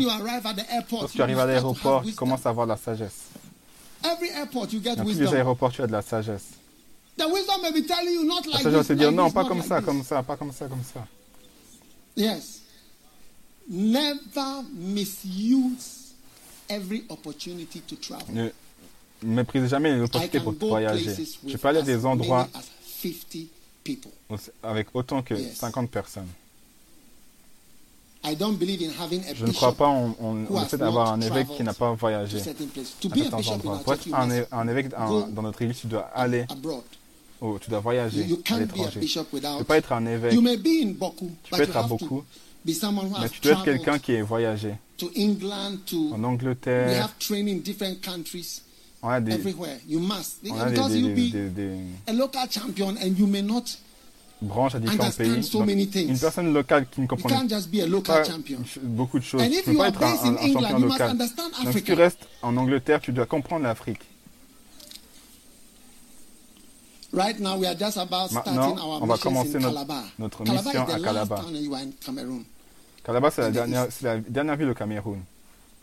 [0.90, 3.28] Lorsque tu arrives à l'aéroport, tu commences à avoir la sagesse.
[4.02, 6.48] Dans tous les aéroports, tu as de la sagesse.
[7.16, 10.82] La sagesse va te dire non, pas comme ça, comme ça, pas comme ça, comme
[10.82, 11.06] ça.
[12.16, 12.62] Yes.
[13.70, 16.07] Never misuse
[16.68, 18.50] every opportunity to travel.
[19.22, 21.14] Ne méprise jamais I l'opportunité can pour voyager.
[21.46, 22.62] Je peux aller à des endroits as
[23.02, 23.48] 50
[23.84, 24.10] people.
[24.62, 25.56] avec autant que Yes.
[25.56, 26.28] 50 personnes.
[28.24, 31.12] I don't believe in having a Je ne crois bishop pas en, le fait d'avoir
[31.12, 32.38] un évêque qui n'a pas to voyagé.
[33.00, 34.08] To à certains Pour être
[34.52, 36.44] un, évêque dans, notre église, tu dois aller,
[37.40, 39.00] oh, tu dois voyager You, you à l'étranger.
[39.00, 41.76] Tu ne peux pas être un évêque, You may be in Boku, tu peux être
[41.76, 42.24] à beaucoup,
[42.64, 44.74] mais tu dois être quelqu'un qui est voyagé.
[44.98, 48.62] To England, to En we Angleterre, have training in different countries,
[49.02, 49.78] on a des, everywhere.
[49.88, 52.96] You must on a des, because des- you'll des- be des- des a local champion
[53.00, 53.64] and you may not.
[54.40, 55.42] branches à différents pays.
[55.42, 56.08] so Donc, many things.
[56.10, 58.60] une personne locale qui ne You comprend can't just be a local pas champion.
[58.82, 60.28] beaucoup de choses, And tu if ne peux you pas are être un, based in
[60.28, 61.10] un- un England, champion you must local.
[61.10, 61.94] understand Donc si tu Africa.
[61.96, 64.00] restes en Angleterre, tu dois comprendre l'Afrique.
[67.12, 70.04] Right now, we are just about Maintenant, starting our on va commencer in notre- Calabar.
[70.18, 71.44] notre Calabar mission is the à Calabar.
[73.08, 73.96] Calabar, c'est la, dernière- east.
[74.00, 75.22] c'est la dernière ville au Cameroun.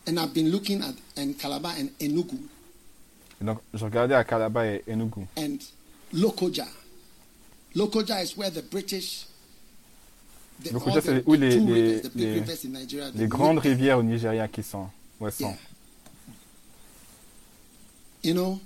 [0.08, 2.38] And I've been looking at in Calabar and Enugu
[3.42, 5.22] Et donc, je regardais à Calabar et Enugu.
[5.36, 5.58] and
[6.14, 6.68] Lokoja.
[7.74, 9.26] Lokoja is where the British,
[10.64, 13.26] the, Lokoja, c'est où les- two les- rivers, the big les- rivers in Nigeria, Les
[13.26, 14.88] the grandes rivières au Nigeria qui sont,
[15.20, 15.46] où elles sont.
[15.50, 15.58] Yeah.
[18.24, 18.60] You know,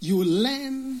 [0.00, 0.98] you learn.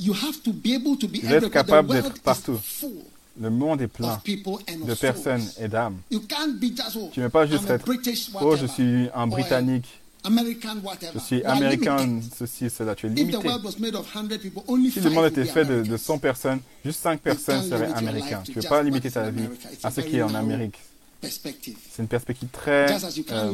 [0.00, 1.18] You have to be able to be
[1.50, 2.58] capable d'être partout.
[2.62, 3.02] full
[3.40, 5.98] Le monde est plein of people and de personnes et d'âmes.
[6.10, 9.26] You can't be just Tu ne peux pas juste être, British oh, je suis un
[9.28, 9.86] Britannique,
[10.24, 12.94] je suis américain, ceci, cela.
[12.94, 13.36] Tu es limité.
[13.38, 15.98] world was made of 100 people, only Si le monde était fait de, de Americans.
[15.98, 18.42] 100 personnes, juste 5 personnes seraient américains.
[18.44, 19.48] Tu ne peux pas limiter ta vie
[19.82, 20.76] à ce qui est en Amérique.
[21.22, 23.52] C'est une perspective très euh,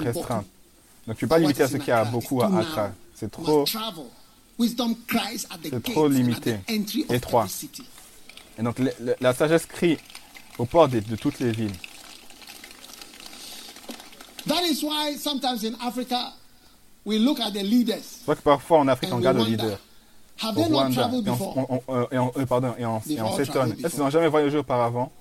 [0.00, 0.46] restreinte.
[1.06, 2.92] Donc tu ne peux pas limiter à ce y a beaucoup à Accra.
[3.14, 3.64] C'est trop.
[4.58, 4.94] Must travel.
[4.94, 6.58] Wisdom cries at the C'est trop limité.
[7.10, 7.46] Étroit.
[8.58, 9.98] Et donc le- le- la sagesse crie
[10.58, 11.72] au port de, de toutes les villes.
[14.46, 16.32] That is why sometimes in Africa
[17.04, 19.56] we look at the leaders C'est vrai que parfois en Afrique on regarde le wonder,
[19.62, 19.78] leader
[20.42, 21.56] have au Rwanda et on, before?
[21.70, 23.72] on- on- et on- pardon, et on, et on They've all s'étonne.
[23.84, 25.12] Est-ce qu'ils n'ont jamais voyagé auparavant?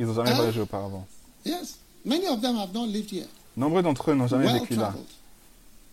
[0.00, 0.34] Ils n'ont jamais Hein?
[0.34, 1.06] voyagé auparavant.
[1.44, 1.78] Yes.
[2.04, 3.26] Many of them have not lived here.
[3.56, 4.92] Nombreux d'entre eux n'ont jamais Well vécu là.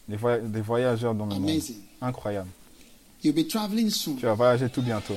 [0.07, 1.61] Des, voya- des voyageurs dans le monde.
[2.01, 2.49] Incroyable.
[3.23, 4.17] You'll be traveling soon.
[4.17, 5.15] Tu vas voyager tout bientôt.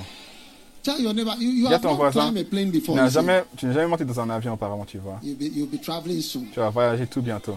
[0.82, 2.94] Tell your neighbor, you, have ton not voisin, climbed a plane Tu before.
[2.94, 5.18] n'as jamais, tu n'es jamais monté dans un avion auparavant, tu vois.
[5.24, 6.46] You'll be, you'll be traveling soon.
[6.52, 7.56] Tu vas voyager tout bientôt.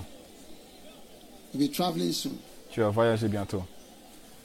[1.53, 2.33] You'll be traveling soon.
[2.71, 3.63] Tu vas voyager bientôt.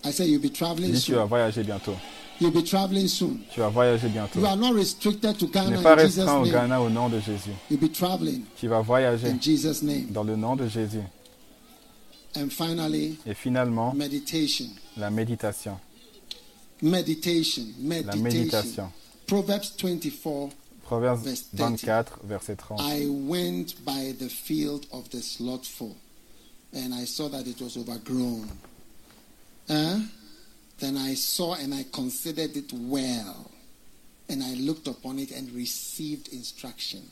[0.04, 1.28] I say you'll be traveling dis tu vas soon.
[1.28, 1.96] voyager bientôt.
[2.40, 3.38] You'll be traveling soon.
[3.54, 4.38] Tu vas voyager bientôt.
[4.40, 6.44] You are not restricted to Tu Ghana n'es pas restreint au.
[6.44, 7.52] Ghana au nom de Jésus.
[7.70, 10.08] You'll be traveling Tu vas voyager in Jesus' name.
[10.10, 11.00] dans le nom de Jésus.
[12.36, 14.66] And finally, Et finalement, meditation.
[14.98, 15.78] la méditation.
[16.84, 17.74] Meditation.
[17.78, 18.92] La Meditation.
[19.26, 20.50] Proverbs 24.
[20.86, 22.82] Proverbe Verse 24, verset 30.
[22.82, 25.96] I went by the field of the slothful,
[26.74, 28.50] and I saw that it was overgrown.
[29.66, 30.00] Huh?
[30.78, 33.50] Then I saw and I considered it well,
[34.28, 37.02] and I looked upon it and received instruction.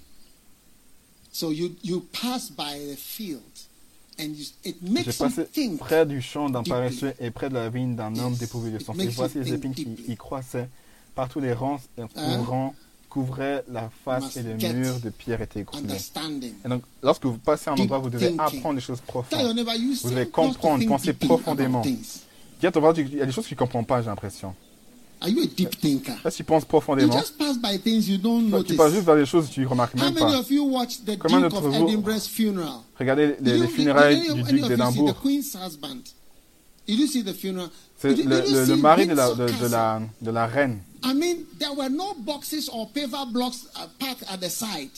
[1.33, 3.72] So you you pass by the field, and you, it
[4.19, 5.47] J'ai passé
[5.79, 8.99] près du champ d'un paresseux et près de la vigne d'un homme dépourvu de sens.
[8.99, 10.69] Et voici les épines qui y croissaient.
[11.15, 12.09] Partout les rangs Hein?
[12.15, 12.75] couvrant,
[13.11, 15.99] couvraient la face et les murs de pierre étaient écroulés.
[16.65, 19.55] Et donc, lorsque vous passez un Deep endroit, vous devez apprendre des choses profondes.
[20.03, 21.83] Vous devez comprendre, penser profondément.
[21.83, 24.55] à il y a des choses que tu ne comprends pas, j'ai l'impression.
[25.23, 26.15] Are you a deep thinker?
[26.25, 27.13] Là, tu penses You profondément.
[27.17, 29.61] just pass by things you don't Toi, Tu passes juste vers des choses que tu
[29.61, 30.39] ne remarques How même many pas.
[30.41, 32.81] of you watched the Combien Duke d'entre of vous- Edinburgh's funeral?
[32.99, 35.15] Regardez les, you- funérailles did du duc you d'Édimbourg.
[35.15, 36.15] The.
[36.89, 37.69] Did you see the funeral?
[37.99, 40.81] C'est you- le, you mari de la, de, Windsor de la, de la reine.
[41.05, 44.91] I mean, there were no boxes or paver blocks uh, parked at the side,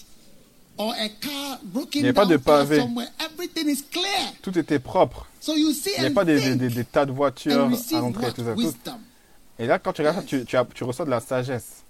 [0.78, 2.76] or a car broken Il n'y avait pas de pavé.
[2.78, 3.08] car somewhere.
[3.20, 4.32] Everything is clear.
[4.42, 5.26] Tout était propre.
[5.40, 7.52] So you see Il n'y avait pas des, think des, des- des tas de voitures
[7.52, 7.56] à
[8.00, 8.26] l'entrée.
[8.26, 8.32] what?
[8.32, 8.90] Tout ça, tout.
[9.58, 11.82] Et là, quand tu regardes ça, tu, tu, as- tu reçois de la sagesse.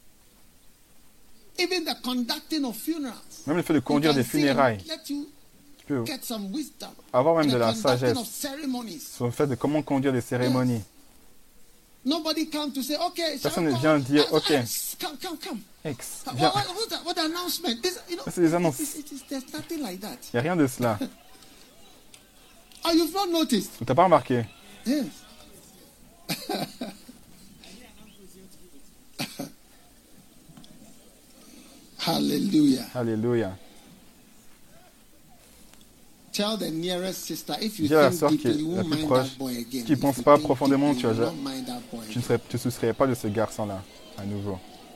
[1.59, 3.15] Even the conducting of funerals.
[3.47, 4.79] Même le fait de conduire des funérailles.
[5.09, 5.27] You
[5.79, 6.89] Tu peux get some wisdom.
[7.13, 9.01] avoir même de la sagesse of ceremonies.
[9.01, 10.83] sur le fait de comment conduire des cérémonies.
[12.07, 14.51] Nobody come to say, okay, shall Personne ne vient dire, Ah, ok.
[14.51, 14.63] ah,
[15.01, 15.59] Come, come, come.
[15.85, 16.53] Ex, viens.
[18.31, 18.79] C'est des annonces.
[19.31, 19.39] Il
[20.35, 20.99] n'y a rien de cela.
[22.87, 24.45] Tu n'as pas remarqué?
[24.87, 25.07] Yes.
[32.07, 32.85] Hallelujah.
[32.95, 33.57] Alléluia.
[36.33, 38.97] Tell the nearest sister if you Dis à la think sœur qui est la plus
[38.97, 39.29] mind proche,
[39.87, 41.15] tu penses you pas profondément, tu boy
[42.11, 43.81] Tu ne serais- te soucierais pas de ce garçon-là,
[44.19, 44.59] à nouveau.
[44.59, 44.93] You know, one day a, a sister was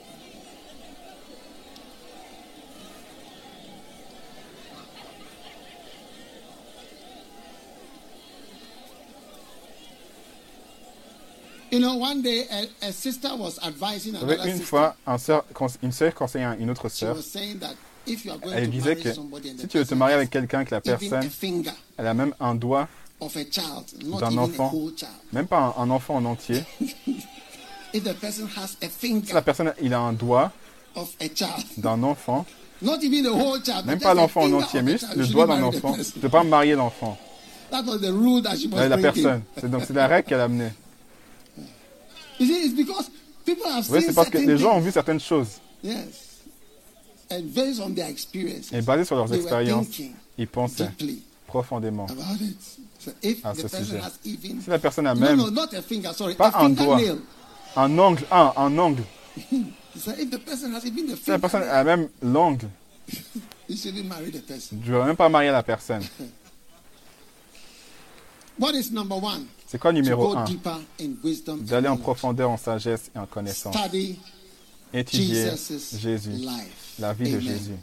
[9.87, 10.89] advising
[11.41, 11.58] Vous savez, another
[14.47, 15.17] une fois, un
[15.55, 17.17] cons- une sœur conseillait une autre She sœur.
[17.17, 17.75] was saying that
[18.07, 20.65] if you are going Elle to disait que si tu veux te marier avec quelqu'un,
[20.65, 21.29] que la personne,
[21.99, 22.89] elle a même un doigt,
[23.21, 24.73] d'un enfant.
[25.33, 26.63] même pas un, un enfant en entier.
[27.93, 30.53] Si la personne, il a un doigt
[31.79, 32.45] d'un enfant,
[32.83, 36.45] même pas l'enfant en entier, mais juste le doigt d'un enfant, tu ne peux pas
[36.45, 37.17] marier l'enfant,
[38.89, 39.43] la personne.
[39.59, 40.71] C'est donc c'est la règle qu'elle a amenée.
[41.57, 41.67] You see, it's because
[41.97, 45.49] people have Oui, c'est parce que les gens ont vu certaines choses.
[45.83, 46.27] Yes.
[47.31, 50.91] And based on their experience, Et basé sur leurs expériences, thinking ils pensaient
[51.47, 52.07] profondément.
[52.07, 52.57] about it.
[52.99, 53.99] So if À the ce person sujet.
[54.01, 56.71] has even Si la personne a même no, not a finger, sorry, Pas a un
[56.71, 56.99] doigt.
[57.77, 59.03] un ongle, un, un ongle.
[59.97, 62.69] So if the person has even a Si la personne a même l'ongle,
[63.69, 64.79] you shouldn't marry the person.
[64.83, 66.03] tu ne vas même pas marier la personne.
[68.59, 69.47] What is number one?
[69.69, 70.47] C'est quoi numéro un?
[71.61, 73.77] D'aller en profondeur en sagesse et en connaissance.
[74.95, 75.51] Étudier
[75.99, 76.33] Jésus,
[76.99, 77.39] la vie de.
[77.39, 77.77] Jésus.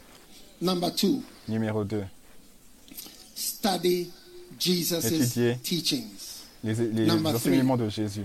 [0.60, 2.02] Number two, Numéro 2.
[3.36, 4.10] study
[4.58, 5.58] Jesus' Étudier.
[5.62, 6.42] teachings.
[6.64, 8.24] Les, enseignements de Jésus.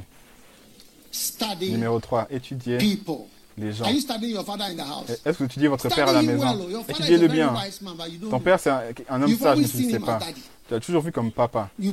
[1.12, 2.28] Study Numéro 3.
[2.32, 3.28] Étudier people.
[3.58, 3.86] Les gens.
[3.86, 4.06] House?
[5.26, 6.84] Est-ce que tu étudies votre père à la maison?
[6.88, 7.54] Étudiez-le bien.
[8.30, 10.20] Ton père, c'est un, un homme sage, mais tu ne sais pas.
[10.68, 11.70] Tu l'as toujours vu comme papa.
[11.80, 11.92] Tu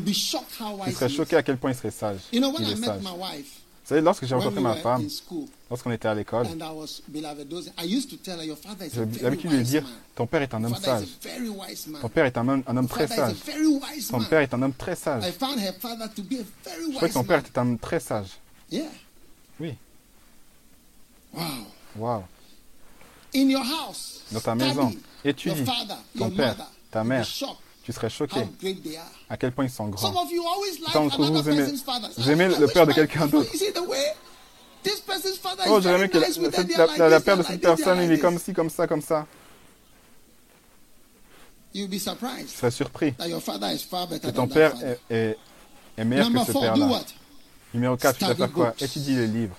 [0.92, 2.18] serais choqué à quel point il serait sage.
[2.32, 3.00] Il est sage.
[3.00, 5.02] Vous savez, lorsque j'ai rencontré ma femme,
[5.70, 6.58] lorsqu'on était à l'école, j'ai
[9.22, 9.82] l'habitude de dire.
[10.14, 11.06] Ton père est un homme sage.
[12.02, 13.36] Ton père est un homme, un homme Your très sage.
[14.10, 15.24] Ton père est un homme très sage.
[15.24, 15.30] Je
[16.96, 18.28] crois que ton père était un homme très sage.
[19.58, 19.74] Oui.
[21.38, 21.66] Wow.
[21.96, 22.24] Waouh.
[23.34, 24.92] In your house, Dans ta maison, your
[25.24, 26.66] étudie father, ton your père, mother.
[26.90, 27.26] ta mère.
[27.84, 28.40] Tu serais choqué
[29.30, 30.12] à quel point ils sont grands.
[30.84, 31.72] Certains d'entre vous, aimez-
[32.18, 33.50] vous aimez le père de quelqu'un d'autre.
[35.66, 38.52] Oh, is j'aurais aimé que la, la- père de cette personne, il est comme ci,
[38.52, 39.26] comme ça, comme ça.
[41.72, 41.88] Tu
[42.56, 45.38] serais surpris que ton père est, est-
[45.96, 46.86] est meilleur que ce père-là.
[47.74, 48.74] Numéro 4, tu Study faire quoi?
[48.80, 49.56] Étudie les livres.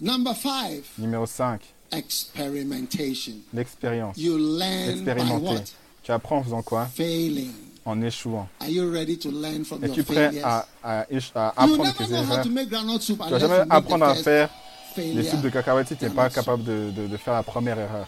[0.00, 1.60] Number five, Numéro 5,
[1.92, 3.34] experimentation.
[3.52, 4.16] l'expérience.
[4.16, 5.42] You learn by Expérimenter.
[5.44, 5.72] what?
[6.02, 6.86] Tu apprends en faisant quoi?
[6.86, 7.50] Failing.
[7.84, 8.48] En échouant.
[8.60, 11.00] Are you ready to learn from your Es-tu prêt à, à,
[11.34, 12.42] à apprendre tes erreurs?
[12.42, 14.50] to make groundnut soup Tu vas unless jamais apprendre à faire
[14.96, 17.78] des soupes de cacahuètes si tu n'es pas capable de, de- de faire la première
[17.78, 18.06] erreur.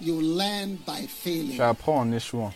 [0.00, 1.60] You learn by Tu failing.
[1.60, 2.52] apprends en échouant.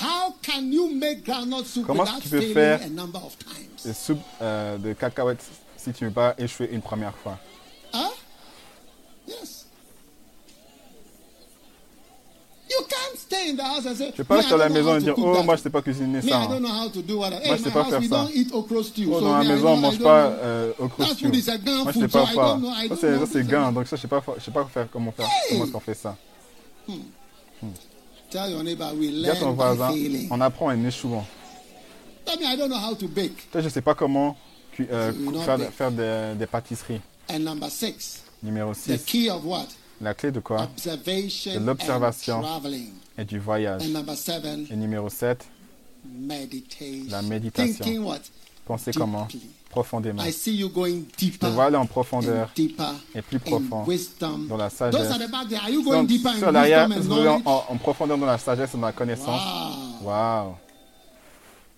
[0.00, 2.80] How can you make groundnut soup Comment tu peux faire?
[3.84, 5.44] Des soupes euh, de cacahuètes
[5.76, 7.38] si tu ne veux pas échouer une première fois?
[7.92, 8.10] Huh?
[9.28, 9.66] Yes.
[12.68, 14.58] You can't stay in the house and say, Tu peux pas "Me, rester I à
[14.58, 16.28] la maison et dire Oh, that." moi je sais pas cuisiner ça.
[16.28, 16.46] I hein.
[16.48, 17.30] don't know how to do what.
[17.30, 18.26] Hey, Moi, je sais pas faire ça.
[18.52, 19.08] okra stew.
[19.12, 21.30] Oh, dans la maison, on I mange pas euh, au That croustillant.
[21.30, 22.98] food is a Ghan Moi je sais food, so pas faire.
[22.98, 24.08] Ça c'est gain, do donc ça je sais
[24.38, 26.16] je sais pas faire comment faire comment est-ce qu'on fait ça.
[28.34, 30.28] Tell your neighbor, we Dis à ton by voisin, failing.
[30.28, 31.24] on apprend en échouant.
[32.24, 33.48] Tell me, I don't know how to bake.
[33.52, 34.36] Toi je sais pas comment
[34.72, 35.70] cu- euh, You faire, bake.
[35.70, 37.00] faire des, des pâtisseries.
[37.30, 39.68] And number six, Numéro the 6, key of what?
[40.00, 40.62] la clé de quoi?
[40.64, 42.40] Observation De and l'observation.
[42.42, 42.90] traveling.
[43.16, 43.82] Et du voyage.
[43.84, 45.46] And number seven, Et numéro 7,
[46.04, 47.06] meditation.
[47.10, 47.84] La méditation.
[47.84, 48.18] Thinking what?
[48.66, 49.26] Pensez comment?
[49.30, 49.48] Deeply.
[49.74, 50.22] Profondément.
[50.22, 52.48] I see you going Je te vois aller en and profondeur
[53.14, 53.84] et plus profond
[54.48, 55.08] dans la sagesse.
[55.08, 56.88] Donc, sur l'arrière,
[57.44, 59.40] en, en- profondeur dans la sagesse et dans la connaissance.
[60.00, 60.56] Wow,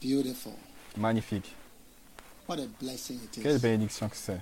[0.03, 0.53] beautiful.
[0.97, 1.55] magnifique.
[2.47, 4.41] What a blessing it Quelle bénédiction que c'est.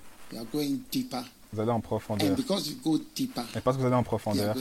[1.55, 2.35] Vous allez en profondeur.
[2.35, 4.57] because you go deeper, Et parce que vous allez en profondeur,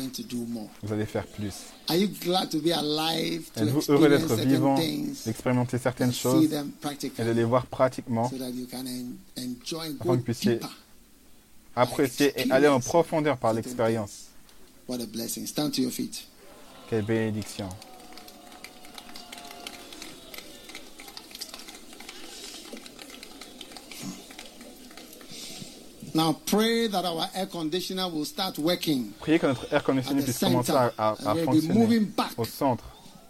[0.83, 1.53] vous allez faire plus.
[1.89, 6.47] Êtes-vous heureux d'être vivant, d'expérimenter certaines choses
[7.17, 8.83] et de les voir pratiquement, afin
[9.99, 10.59] que vous puissiez
[11.75, 14.27] apprécier et aller en profondeur par l'expérience.
[14.87, 15.47] What a blessing.
[15.47, 16.27] Stand to your feet.
[16.89, 17.69] Quelle bénédiction.
[26.15, 30.39] Now pray that our air conditioner will start working Priez que notre air conditioning puisse
[30.39, 32.37] commencer à, we'll fonctionner back.
[32.37, 32.83] au centre.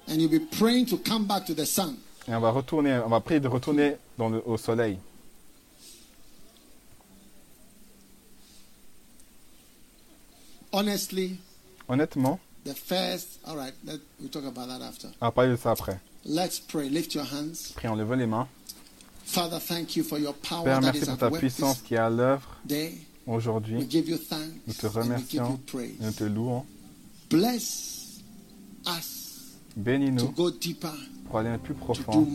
[0.08, 1.96] And you'll be praying to come back to the sun.
[2.28, 4.98] Et on va retourner, on va prier de retourner dans le- au soleil.
[10.72, 11.38] Honestly,
[11.88, 15.08] Honnêtement, the first, all right, let, we'll talk about that after.
[15.22, 16.00] on va parler de ça après.
[16.26, 16.90] Let's pray.
[16.90, 17.74] Lift your hands.
[17.76, 18.48] Prions, levez les mains.
[20.64, 22.58] Père, merci pour ta puissance qui est à l'œuvre
[23.26, 23.76] aujourd'hui.
[23.76, 25.60] Nous te remercions.
[25.80, 26.66] et nous te louons.
[27.30, 28.22] Bless
[28.86, 30.34] us to Bénis-nous
[31.30, 32.28] pour aller plus profond,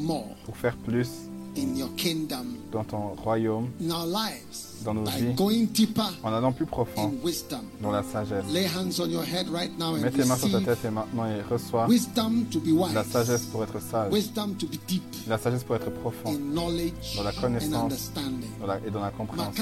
[0.45, 1.28] pour faire plus
[1.59, 5.35] in your kingdom, dans ton royaume, in our lives, Dans nos by vies.
[5.35, 7.61] going deeper en allant plus profond in wisdom.
[7.83, 8.45] dans la sagesse.
[8.53, 10.91] Lay hands on your head right now and Mets tes mains sur ta tête et
[10.91, 14.79] maintenant et reçois wisdom to be la wise, sagesse pour être sage, wisdom to be
[14.87, 17.75] deep la sagesse pour être profond in knowledge Dans la and connaissance.
[17.83, 18.51] understanding.
[18.61, 19.53] dans la- et dans la compréhension.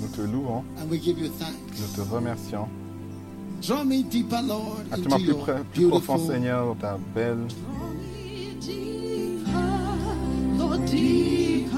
[0.00, 1.56] Nous te louons, and we give you thanks.
[1.80, 2.68] nous te remercions.
[3.60, 7.46] Draw me deeper, Lord, Attire-moi into plus, près- plus profond, Seigneur, dans ta belle
[10.56, 11.70] Lord, deeper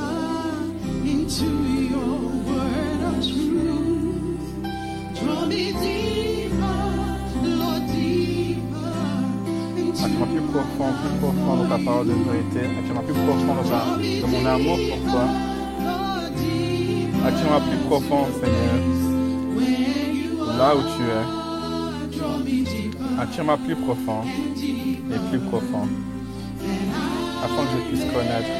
[1.04, 1.44] into
[1.90, 4.40] your word of truth.
[5.20, 6.76] Draw me deeper,
[7.42, 8.94] Lord, deeper
[9.78, 12.62] into Attire-moi plus profond, plus profond dans ta parole de vérité.
[12.78, 13.80] Attire-moi plus profond dans, ta,
[14.20, 15.24] dans mon amour pour toi.
[16.36, 18.78] Deeper Attire-moi plus profond, Seigneur,
[20.58, 21.39] là où tu es.
[23.18, 24.22] Attire-moi plus profond
[24.56, 25.88] et plus profond,
[27.42, 28.54] afin que je puisse connaître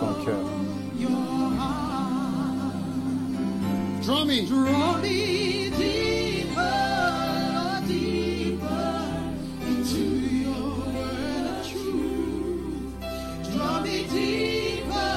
[0.00, 0.42] ton cœur.
[4.02, 4.46] Draw me.
[4.46, 6.70] draw me deeper,
[7.88, 8.94] deeper
[9.66, 10.02] into
[10.44, 13.02] your word of truth.
[13.52, 15.16] Draw me deeper,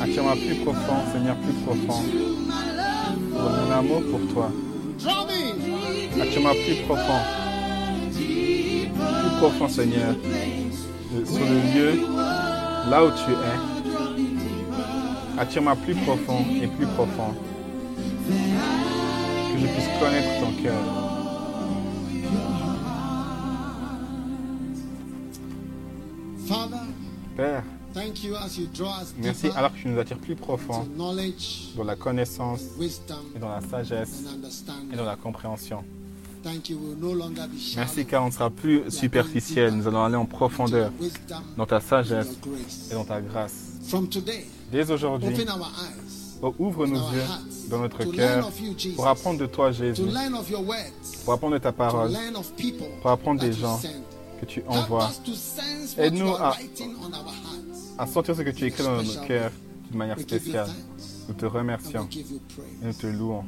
[0.00, 2.02] Attire-moi plus profond, Seigneur, plus profond,
[3.32, 4.50] mon amour pour toi.
[5.02, 6.22] Draw me.
[6.22, 7.20] Attire-moi plus profond,
[8.16, 8.88] plus
[9.38, 11.92] profond, Seigneur, de- sur le lieu,
[12.90, 13.56] là où tu es.
[15.40, 17.32] Attire-moi plus profond et plus profond,
[18.28, 20.82] que je puisse connaître ton cœur.
[27.36, 27.62] Père,
[27.92, 31.84] thank you as you draw us merci alors que tu nous attires plus profond dans
[31.84, 32.60] la connaissance
[33.34, 34.24] et dans la sagesse
[34.92, 35.84] et dans la compréhension.
[36.42, 36.78] Thank you.
[36.78, 37.84] We will no longer be shallow.
[37.84, 41.80] Merci car on ne sera plus superficiel, nous allons aller en profondeur Wisdom, dans ta
[41.80, 42.28] sagesse
[42.90, 43.52] et dans ta grâce.
[44.72, 45.36] Dès aujourd'hui,
[46.42, 47.22] oh, ouvre nos yeux
[47.68, 48.50] dans notre cœur
[48.96, 50.02] pour apprendre de toi, To Jésus,
[51.24, 52.12] pour apprendre de ta parole
[53.02, 53.78] pour apprendre des gens
[54.40, 55.10] que tu envoies,
[55.98, 56.56] Aide-nous à-
[58.00, 59.50] à sentir ce que tu écris dans notre cœur
[59.88, 60.68] d'une manière spéciale.
[61.28, 63.44] Nous te remercions et nous te louons.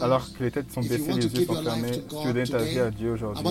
[0.00, 2.90] Alors, que les têtes sont baissées, les yeux sont fermés, tu veux ta vie à
[2.90, 3.44] Dieu aujourd'hui,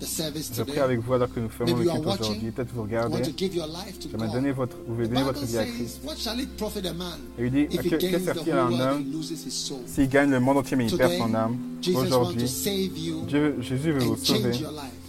[0.00, 2.50] je prie avec vous alors que nous fermons le culte aujourd'hui.
[2.50, 3.22] Peut-être vous regardez.
[4.10, 6.00] J'aimerais donner votre, vous voulez The donner votre vie à Christ.
[7.38, 9.04] Et il dit, he que, que sert-il à un homme
[9.86, 11.56] s'il gagne le monde entier mais il perd son âme?
[11.94, 12.46] Aujourd'hui,
[13.60, 14.52] Jésus veut vous sauver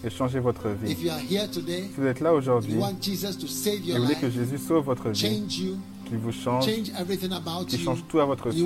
[0.04, 0.96] et changer votre vie.
[0.96, 1.10] Si
[1.98, 5.44] vous êtes là aujourd'hui et vous voulez que Jésus sauve votre vie,
[6.12, 8.66] qu'il vous change, you, change tout à votre sujet,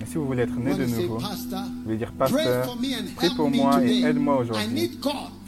[0.00, 2.76] et si vous voulez être né de nouveau, vous voulez dire Pasteur,
[3.16, 4.90] prie pour moi et aide-moi aujourd'hui.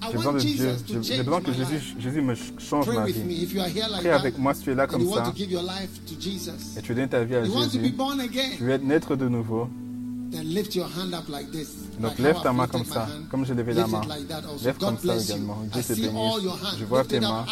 [0.01, 1.95] J'ai besoin de Dieu, j'ai besoin que Jésus.
[1.99, 3.47] Jésus me change ma vie.
[3.99, 5.33] Prie avec moi si tu es là comme ça.
[5.37, 7.93] et tu veux donner ta vie à Jésus,
[8.57, 9.69] tu veux être naître de nouveau,
[12.01, 14.01] Donc lève ta main comme ça, comme j'ai levé la main.
[14.65, 15.63] Lève comme ça également.
[15.73, 16.15] Dieu te bénisse.
[16.79, 17.45] Je vois tes mains.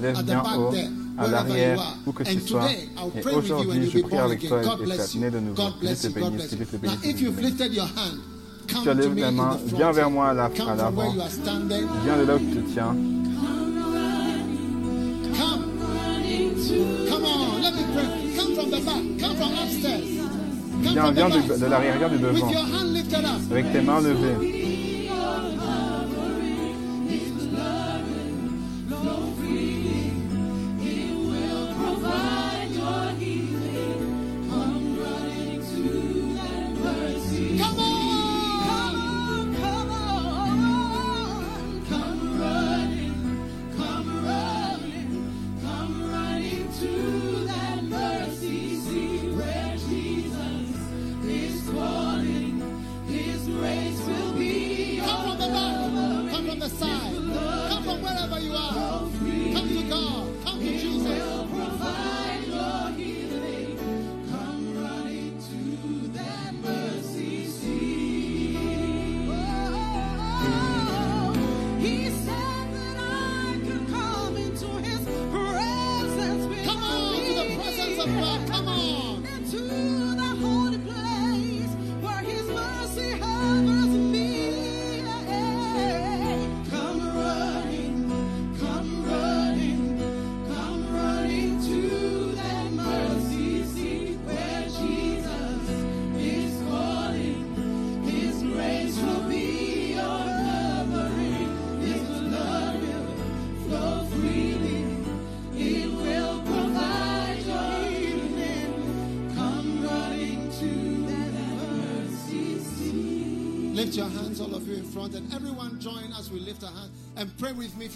[0.00, 0.72] Lève bien haut,
[1.18, 2.70] à l'arrière, où que tu sois.
[2.70, 5.62] Et aujourd'hui, je prie avec toi et tu né de nouveau.
[5.80, 6.54] Dieu te bénisse.
[6.54, 6.98] Dieu te bénisse.
[8.82, 11.12] Tu as levé la in main, viens vers moi à l'avant.
[12.04, 12.96] Viens de là où tu te tiens.
[17.08, 18.21] Come on, let me pray.
[20.92, 22.50] Viens, viens de, l'arrière, With devant.
[23.50, 24.61] Avec tes mains levées.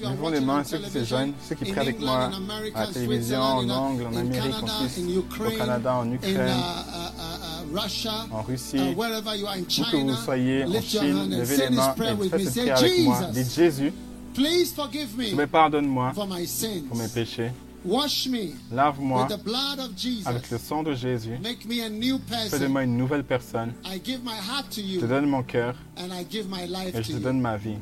[0.03, 2.89] Levons les mains, ceux qui se joignent, ceux qui in prient avec moi à la
[2.89, 6.13] in télévision, en in, Angle, en Amérique, en Canada, Suisse, in au Canada, en in
[6.13, 9.83] Ukraine, uh, uh, uh, uh, Russia, en Russie, uh, wherever you are in où que
[9.83, 12.51] vous China, soyez, en Chine, levez les this mains prayer et with faites me.
[12.51, 13.21] cette prière avec moi.
[13.33, 13.93] Dites Jesus, Jésus,
[14.35, 16.83] please forgive mais me pardonne-moi for my sins.
[16.89, 17.51] pour mes péchés.
[17.85, 19.91] Wash me Lave-moi with the blood of
[20.25, 21.39] avec le sang de Jésus.
[21.41, 22.69] Make me a new Fais de person.
[22.69, 23.73] moi une nouvelle personne.
[23.85, 26.67] I give my heart to Je te you donne mon cœur and I give my
[26.67, 27.43] life et je to te donne you.
[27.43, 27.77] ma vie.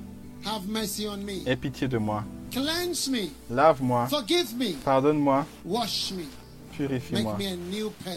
[0.47, 1.43] Have mercy on me.
[1.47, 2.23] Aie pitié de moi.
[2.51, 3.31] Cleanse me.
[3.51, 4.75] Lave-moi, Forgive me.
[4.85, 6.25] pardonne-moi, Wash me.
[6.77, 7.37] purifie-moi.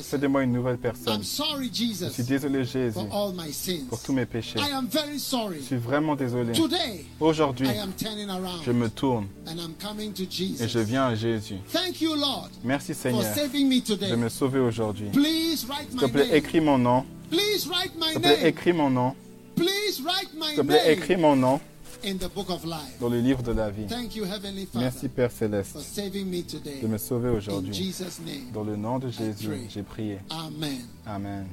[0.02, 1.16] Fais de moi une nouvelle personne.
[1.16, 3.86] I'm sorry, Je suis désolé, Jésus, for all my sins.
[3.90, 4.60] pour tous mes péchés.
[4.60, 5.60] I am very sorry.
[5.60, 6.54] Je suis vraiment désolé.
[6.54, 10.80] Today, Aujourd'hui, I am turning around je me tourne and I'm coming to et je
[10.80, 11.58] viens à Jésus.
[11.72, 15.10] Thank you, Lord, Merci for Seigneur saving me de me sauver aujourd'hui.
[15.12, 17.06] Please write S'il te plaît, écris mon nom.
[17.30, 19.16] Please write my S'il te plaît, écris mon nom.
[19.56, 21.60] Please write my S'il te plaît, écris mon nom
[22.06, 22.98] in the book of life.
[23.00, 23.86] dans le livre de la vie.
[23.88, 26.80] Thank you, Heavenly Merci Père for Céleste saving me today.
[26.82, 27.74] de me sauver In aujourd'hui.
[27.74, 28.52] Jesus' name.
[28.54, 30.20] Dans le nom de Jésus, j'ai prié.
[30.30, 30.80] Amen.
[31.06, 31.48] Amen.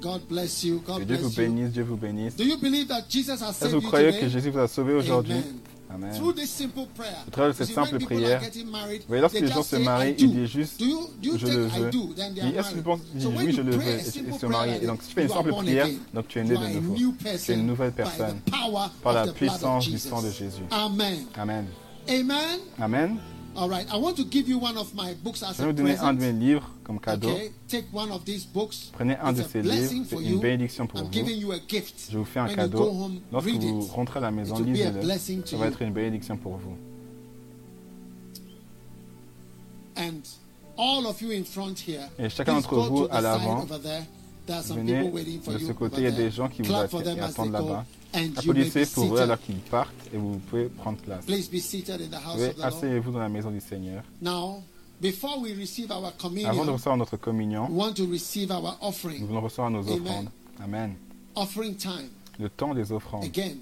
[0.00, 0.80] God bless you.
[0.80, 1.42] Que God Dieu vous bless you.
[1.42, 2.36] bénisse, Dieu vous bénisse.
[2.36, 4.28] Do you believe that Jesus has Est-ce saved que vous you croyez que?
[4.28, 5.36] Jésus vous a sauvé aujourd'hui?
[5.94, 6.10] Amen.
[6.10, 6.20] Amen.
[6.20, 7.14] Through this simple prayer.
[7.26, 9.62] Au travers de cette simple people prière, are getting married, Vous voyez, lorsque les gens
[9.62, 10.24] se marient, do.
[10.24, 11.90] ils disent juste je think le I veux.
[11.90, 12.14] do?
[12.16, 14.82] Then they are Et est-ce que tu penses oui, je le veux et se marient.
[14.82, 16.94] Et donc, si tu fais une simple prière, donc tu es né de nouveau.
[16.94, 18.38] new Tu es une nouvelle personne
[19.02, 20.62] par la puissance du sang de Jésus.
[20.70, 21.18] Amen.
[21.36, 21.66] Amen.
[22.78, 23.18] Amen.
[23.56, 23.86] All right.
[23.92, 25.96] I want to give you one of my books as Je vais a vous donner
[25.98, 27.28] un de mes livres comme cadeau.
[27.30, 28.90] Okay, take one of these books.
[28.92, 30.34] Prenez un de a ces blessing livres, for c'est you.
[30.34, 31.12] une bénédiction pour I'm vous.
[31.12, 32.08] giving you a gift.
[32.10, 32.78] Je vous fais un When you cadeau.
[32.78, 33.90] go home, Lorsque read vous it.
[33.92, 35.00] rentrez à la maison, It will be a lisez-le.
[35.02, 35.72] blessing to Ça va you.
[35.72, 36.76] être une bénédiction pour vous.
[39.96, 40.22] And
[40.76, 43.16] all of you in front here, Et chacun please d'entre go vous to the à
[43.18, 43.62] side l'avant.
[43.62, 44.02] over there.
[44.46, 46.10] There are some Venez people waiting for de you ce côté, over il y a
[46.12, 46.24] there.
[46.24, 47.84] des gens qui vous Clap for attendent, them as they attendent go, là-bas.
[48.14, 51.24] Applaudissez pour eux alors qu'ils partent et vous pouvez prendre place.
[51.26, 52.66] Please be seated in the house Vous of the Lord.
[52.68, 54.02] asseyez-vous dans la maison du Seigneur.
[54.22, 54.62] Now,
[55.00, 56.12] before we receive our
[56.46, 59.26] Avant de recevoir notre we communion, want to receive our nous offering.
[59.26, 60.00] voulons recevoir nos Amen.
[60.02, 60.28] offrandes.
[60.62, 60.94] Amen.
[61.34, 63.24] Offering time Le temps des offrandes.
[63.24, 63.56] again.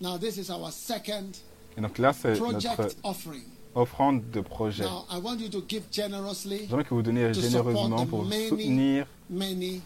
[0.00, 1.38] Now, this is our second
[1.76, 3.42] Et donc là, c'est project notre offering.
[3.74, 4.82] offrande de projet.
[4.84, 9.06] Now, I want you to give generously J'aimerais que vous donniez généreusement pour many soutenir
[9.30, 9.80] many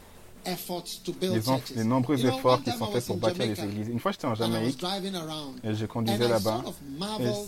[1.21, 1.71] les, en- churches.
[1.77, 3.89] les nombreux efforts qui sont faits pour bâtir les églises.
[3.89, 4.83] Une fois, j'étais en Jamaïque
[5.65, 6.63] et je conduisais là-bas.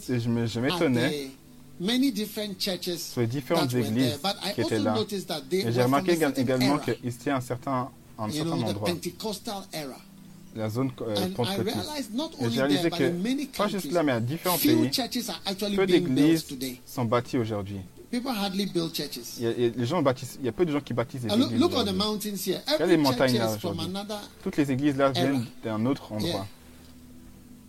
[0.09, 4.19] Et je m'étonnais the many different churches sur les différentes églises
[4.55, 4.97] qui étaient là.
[5.53, 8.91] Et j'ai remarqué également qu'ils étaient à un certain, un certain endroit,
[10.57, 11.77] la zone euh, pentecôtiste.
[11.77, 14.13] realized not Et only j'ai réalisé there, but in many que, pas juste là, mais
[14.13, 16.81] à différents pays, churches are actually peu being built d'églises today.
[16.87, 17.81] sont bâties aujourd'hui.
[18.11, 19.37] People hardly build churches.
[19.39, 20.81] Il y a, il y a- les gens bâtissent, il y a peu de gens
[20.81, 21.61] qui bâtissent des look, églises.
[21.61, 22.61] look on the mountains here.
[22.67, 23.97] les Every montagnes là is from aujourd'hui.
[23.97, 24.21] another.
[24.43, 26.47] Toutes les églises là viennent d'un autre endroit.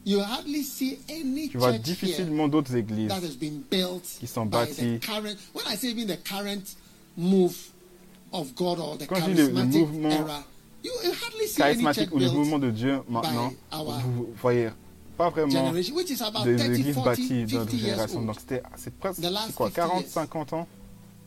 [0.06, 4.46] You hardly see any Tu vois difficilement d'autres églises that has been built qui sont
[4.46, 5.00] bâties.
[5.00, 5.36] the current.
[5.54, 6.76] When I say even the current
[7.18, 7.56] move
[8.32, 10.44] of God or the Quand je dis le- mouvement era,
[10.86, 14.70] you, hardly see any church ou le mouvement de Dieu maintenant, our vous voyez
[15.20, 18.22] pas vraiment des 30, églises 40, bâties de 50 notre génération.
[18.22, 18.64] Donc c'était
[19.00, 20.10] presque The last c'est quoi 50 40, years.
[20.12, 20.68] 50 ans?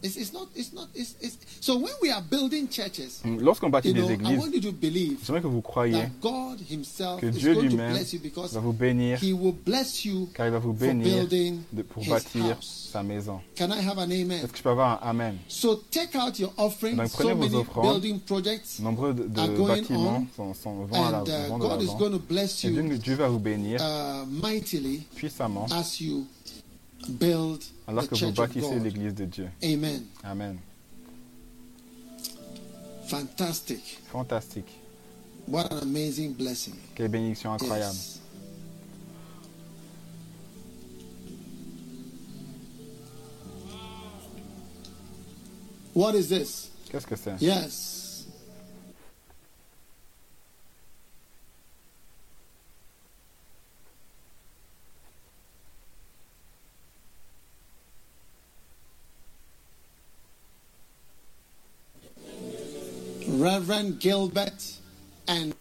[0.03, 0.49] It's, it's not.
[0.57, 0.89] It's not.
[0.95, 4.39] It's, it's, so when we are building churches, Lorsqu'on bâtit you know, des I églises,
[4.39, 7.63] want you to believe j'aimerais que vous croyiez that God Himself que is Dieu going
[7.63, 10.59] to lui-même bless you because va vous bénir, He will bless you car il va
[10.59, 12.89] vous for bénir building de- pour His bâtir house.
[12.93, 13.41] sa maison.
[13.57, 14.33] Can I have an amen?
[14.33, 15.37] Est-ce que je peux avoir un Amen?
[15.47, 16.97] So take out your offering.
[16.97, 18.01] Donc, prenez So vos many offrandes.
[18.01, 21.49] building projects, Nombreux de, de are going bâtiments on, sont, sont vont, à la, uh,
[21.49, 21.99] vont de God is l'avant.
[21.99, 26.27] going to bless Et Dieu, you Dieu va vous bénir uh, mightily puissamment as you
[27.09, 29.49] build alors the que vous bâtissez l'église de Dieu.
[29.63, 30.05] Amen.
[30.25, 30.59] Amen.
[33.07, 33.99] Fantastic.
[34.11, 34.69] Fantastique.
[35.47, 36.75] What an amazing blessing.
[36.95, 37.95] Quelle bénédiction incroyable.
[37.95, 38.19] Yes.
[45.95, 46.71] What is this?
[46.91, 47.41] Qu'est-ce que c'est?
[47.41, 47.92] Yes.
[63.33, 64.63] Reverend Gilbert
[65.27, 65.55] and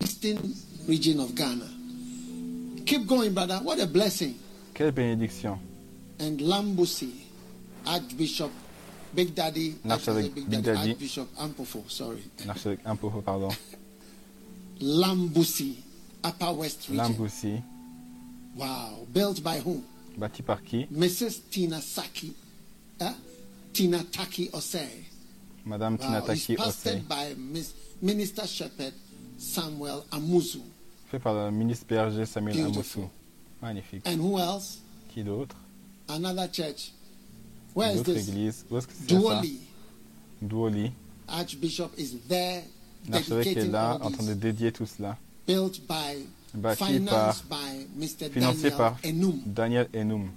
[0.00, 0.52] eastern
[0.88, 1.64] region of Ghana.
[2.84, 3.60] Keep going, brother.
[3.62, 4.34] What a blessing.
[4.74, 5.58] Quelle bénédiction.
[6.18, 7.12] And Lambusi,
[7.86, 8.50] Archbishop,
[9.14, 10.90] Big Daddy, actually, Big Daddy.
[10.90, 12.22] Archbishop Ampofo, sorry.
[12.44, 13.50] L'archevêque Impopo, pardon.
[14.80, 15.76] Lambusi,
[16.24, 17.04] Upper West region.
[17.04, 17.62] Lamboussi,
[18.56, 19.06] Wow.
[19.12, 19.82] Built by whom?
[20.18, 20.86] bâti par qui?
[20.90, 21.40] Mrs.
[21.50, 22.34] Tina Saki,
[23.00, 23.12] uh,
[23.72, 25.04] Tina Taki Osei.
[25.64, 26.06] Madame Wow.
[26.06, 27.00] Tinataki It's Osei.
[27.08, 28.92] by Miss, Minister Shepherd
[29.38, 30.60] Samuel Amuzu.
[31.10, 33.02] Fait par le ministre berger Samuel Beautiful.
[33.04, 33.10] Amoussou.
[33.62, 34.06] Magnifique.
[34.06, 34.78] And who else?
[35.12, 35.56] Qui d'autre?
[36.08, 36.92] Another church.
[37.74, 38.28] Where is this?
[38.28, 38.64] églises.
[38.70, 39.42] Où est-ce que c'est ça?
[40.42, 40.92] Duoli.
[41.28, 42.64] Archbishop is there
[43.08, 45.16] L'archevêque est là en train de dédier tout cela.
[45.54, 48.30] Built by, Bâti financed par, by Mr.
[48.30, 49.40] financé Daniel par Enum.
[49.46, 50.28] Daniel Enum.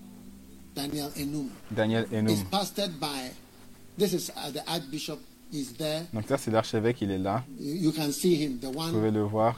[0.75, 1.47] Daniel Enum.
[1.71, 2.45] Daniel Enum.
[2.51, 3.31] pastored by,
[3.97, 5.19] this is uh, the Archbishop
[5.51, 6.03] is there.
[6.13, 7.43] Donc ça c'est l'archevêque, il est là.
[7.59, 9.55] You can see him, the Vous one pouvez le voir.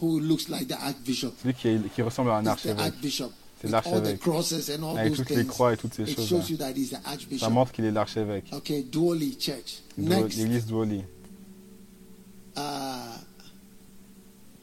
[0.00, 1.32] who looks like the Archbishop.
[1.42, 2.78] Celui qui, est- qui ressemble à un archevêque.
[2.78, 3.30] Archbishop.
[3.60, 4.20] C'est l'archevêque.
[4.96, 6.28] Avec toutes les croix et toutes ces It choses.
[6.28, 8.44] shows you that he's the Ça montre qu'il est l'archevêque.
[8.52, 9.82] Okay, Duoli Church.
[9.96, 11.02] Duo- Next, L'église Douoli.
[12.56, 12.60] uh,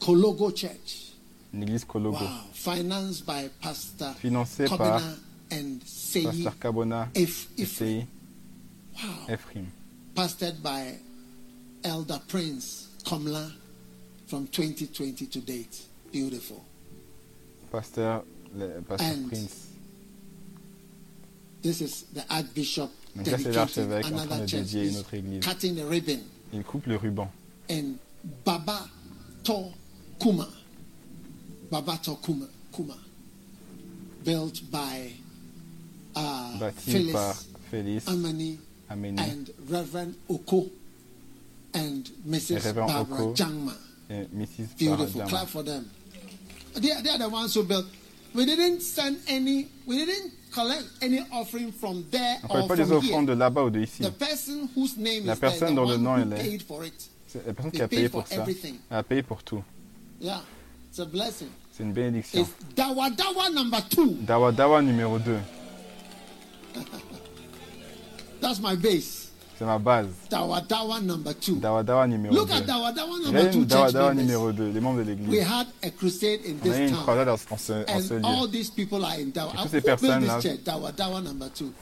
[0.06, 1.12] Kologo Church.
[1.52, 2.18] L'église Kologo.
[2.18, 2.30] Wow.
[2.52, 5.16] Financed by Pastor Financée par Kobina
[5.52, 7.26] and Seyi Pasteur Kabona et.
[7.26, 8.06] CI
[8.94, 9.34] Wow.
[9.34, 9.66] Ephraim.
[10.14, 10.94] Pastored by
[11.84, 13.50] Elder Prince Komla
[14.26, 15.82] from 2020 to date.
[16.12, 16.62] Beautiful.
[17.70, 18.22] Pasteur,
[18.56, 19.66] le, Pasteur And Prince.
[21.62, 24.60] This is the Archbishop Donc là, c'est l'archevêque en train another de church.
[24.62, 25.40] dédier une autre église.
[25.44, 26.20] cutting the ribbon.
[26.52, 27.28] Il coupe le ruban.
[27.68, 27.96] and
[28.44, 28.88] Baba
[29.44, 29.70] To
[30.20, 30.48] Kuma.
[31.70, 32.46] Baba To Kuma.
[32.74, 32.94] Kuma.
[34.24, 35.10] Built by
[36.14, 38.58] uh, Phyllis Félix Amani
[38.90, 40.66] Aménie and Reverend Oko
[41.74, 42.64] and Mrs.
[42.64, 43.34] Reverend Barbara Oko.
[43.34, 43.74] Jangma.
[44.10, 44.76] Mrs.
[44.78, 45.22] Beautiful.
[45.28, 45.88] Clap for them.
[46.74, 47.86] They are, they are the ones who built.
[48.34, 53.00] We didn't send any, we didn't collect any offering from there On or des from
[53.00, 53.26] offrandes here.
[53.26, 54.02] de là-bas ou de ici.
[54.02, 56.36] The person whose name La is there, the le nom who est là.
[56.36, 56.94] paid for it.
[57.28, 58.42] C'est la personne qui a paid payé for pour ça.
[58.42, 58.74] everything.
[58.90, 59.62] Elle a payé pour tout.
[60.20, 60.40] Yeah,
[60.88, 61.48] it's a blessing.
[61.72, 62.40] C'est une bénédiction.
[62.40, 64.16] It's Dawa Dawa number two.
[64.26, 65.36] Dawa Dawa numéro 2.
[68.40, 69.30] That's my base.
[69.58, 70.06] C'est ma base.
[70.30, 71.56] Dawa Dawa number two.
[71.56, 72.54] Dawa Dawa numéro Look 2.
[72.54, 74.24] at Dawa Dawa number two Dawa church Dawa members.
[74.26, 75.42] numéro 2, les membres de We l'église.
[75.46, 77.02] had a crusade in On a eu this une town.
[77.04, 79.52] croisade en ce, en ce And all these people are in Dawa.
[79.72, 80.58] Et toutes ces?
[80.64, 81.72] Dawa Dawa number two.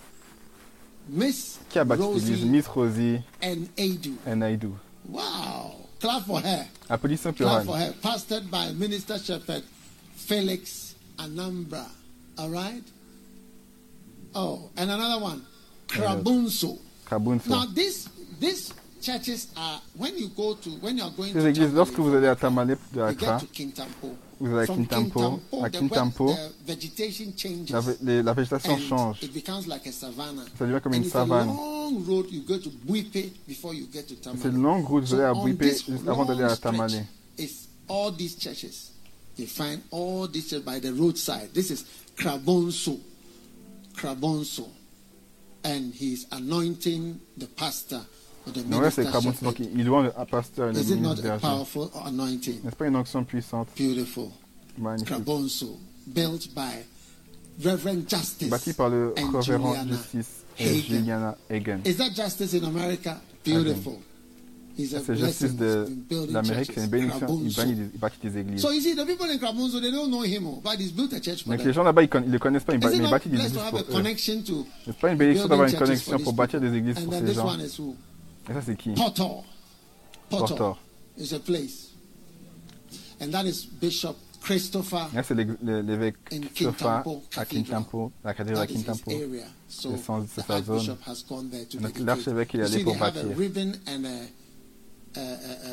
[1.09, 2.31] Miss Qui a bâti l'église?
[2.31, 4.15] Rosie Miss Rosie and Adu.
[4.27, 4.73] Naidou.
[5.09, 5.84] Wow.
[6.05, 6.67] Clap for her.
[6.91, 7.93] Applaudissons pour Clap for her.
[8.03, 9.63] Pastored by Minister Shepherd
[10.17, 11.87] Felix Anambra.
[12.37, 12.83] All right?
[14.35, 15.47] Oh, and another one.
[15.89, 16.79] Krabunso.
[17.07, 17.49] Kabunso.
[17.49, 21.49] Now this this churches are when you go to when you are going Ces to
[21.49, 24.15] églises, lorsque Tamale, vous allez à Tamale de you get to Kintampo.
[24.41, 25.69] Vous allez à Kintampo, à
[27.71, 29.23] la, vé- les- la végétation change.
[29.23, 30.45] It becomes like a savannah.
[30.59, 31.47] Ça devient comme une it's a savane.
[31.49, 32.27] long road.
[32.31, 34.41] You go to Buipe before you get to Tamale.
[34.43, 37.07] C'est une longue route, vous allez à this juste avant d'aller à Tamale.
[37.39, 38.91] It's all these churches.
[39.37, 41.53] You find all these churches by the roadside.
[41.53, 41.85] This is
[42.17, 42.99] Krabonso.
[43.97, 44.69] Krabonso.
[45.65, 48.01] And he's anointing the pastor
[48.53, 49.57] c'est minister Krabon, shepherd.
[49.59, 51.41] donc il loin le un pasteur et le Is it ministre not a berger.
[51.41, 52.61] powerful anointing?
[52.65, 54.27] N'est-ce pas une onction puissante, Beautiful.
[54.79, 60.27] magnifique, Krabonso, built by Reverend Justice bâti par le révérend Justice
[60.59, 60.81] et.
[60.81, 61.79] Juliana Hagen.
[61.85, 63.21] Is that justice in America?
[63.47, 63.95] Beautiful.
[64.77, 65.87] C'est justice de
[66.33, 67.41] l'Amérique, c'est une bénédiction.
[67.45, 67.55] Il
[68.01, 68.61] bâtit des- églises.
[68.61, 71.21] So you see, the people in Krabonso, they don't know him, but he's built a
[71.21, 72.93] church for Donc les gens là-bas, ils ne le connaissent pas, ils Is bâ- it
[72.93, 73.85] mais il not bâtit des églises pour a eux.
[74.85, 77.57] C'est pas une bénédiction d'avoir une connexion pour bâtir des églises pour ces gens?
[78.49, 79.45] Et ça, c'est qui Portor.
[80.29, 80.49] Portor.
[80.57, 80.79] Portor.
[81.19, 81.91] is a place.
[83.21, 85.09] And that is Bishop Christopher.
[85.15, 86.17] Là, c'est l'évêque
[86.55, 87.45] Kintampo à.
[87.47, 89.11] Kintampo, la cathédrale his Kintampo.
[89.69, 90.77] So son- c'est the sa zone.
[90.77, 92.05] Archbishop has gone there to Donc, dedicate.
[92.07, 93.23] l'archevêque, il est allé pour bâtir.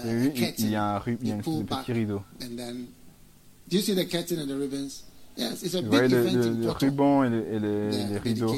[0.06, 2.22] Et il- y a un ru- il y a de petit rideau.
[2.40, 5.04] Do you see the curtain and the ribbons?
[5.38, 8.10] Yes, it's a Vous big voyez le, le- le ruban et, les- et les, They
[8.10, 8.56] les are rideaux.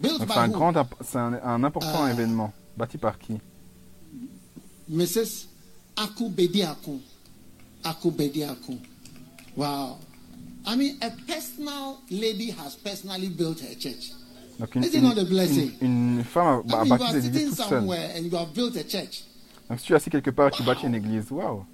[0.00, 2.12] c'est un grand, imp- c'est un, un important Ah.
[2.12, 2.52] événement.
[2.78, 3.34] Bâti par qui?
[4.88, 5.46] Mrs.
[5.96, 7.00] Akubediakun.
[7.84, 8.78] Akubediakun.
[9.56, 9.98] Wow.
[10.64, 14.12] I mean, a personal lady has personally built her church.
[14.60, 15.72] Donc une, une, not a blessing?
[15.80, 17.68] une- une femme a, I a mean, you bâti are des sitting églises toute seule.
[17.80, 19.22] somewhere and you have built a church.
[19.68, 21.64] Donc si tu es assis quelque part et tu bâtis une église, waouh,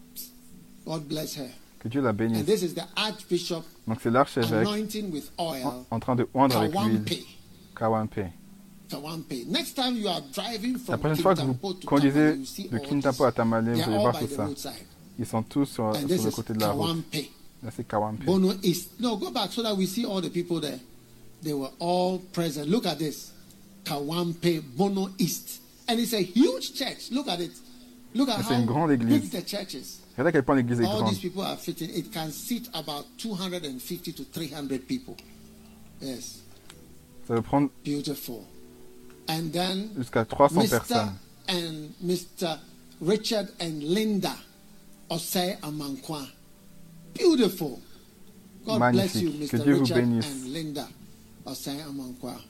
[0.87, 1.51] God bless her.
[1.81, 2.45] que Dieu la And bénisse.
[2.47, 5.65] this is the Archbishop Donc c'est l'archevêque anointing with oil.
[5.65, 7.03] en, en train de oindre avec l'huile.
[7.77, 8.21] Kawampe.
[10.89, 11.55] La prochaine fois que vous
[11.87, 13.33] conduisez de all Kintampo à.
[13.33, 14.73] Tamale, vous are allez all voir tout the ça.
[15.19, 17.05] Ils sont tous sur, sur le côté de la route.
[17.63, 18.25] Là c'est Kawampe.
[18.25, 18.91] Bono East.
[19.01, 20.79] No, go back so that we see all the people there.
[21.43, 22.69] They were all present.
[22.69, 23.33] Look at this.
[23.85, 25.61] Kawampe Bono East.
[25.89, 27.11] And it's a huge church.
[27.11, 27.53] Look at it.
[28.15, 29.21] Look at C'est une how grande église.
[29.21, 30.01] big the church is.
[30.17, 31.11] Regardez à quel point l'église est All grande.
[31.11, 31.91] these people are fitting.
[31.95, 35.15] It can seat about 250 to 300 people.
[36.03, 36.41] Yes.
[37.27, 38.41] Ça va prendre Beautiful.
[39.29, 40.79] And then jusqu'à 300 Mr.
[40.81, 41.13] personnes.
[41.49, 42.59] and Mr.
[43.01, 44.35] Richard and Linda
[45.11, 46.27] Osei Amankwa.
[47.15, 47.81] Beautiful.
[48.67, 49.51] God bless you, Magnifique.
[49.51, 49.65] Que Mr.
[49.65, 50.27] Dieu vous Richard bénisse.
[50.27, 50.89] and Linda
[51.47, 52.41] Osei Amankwa.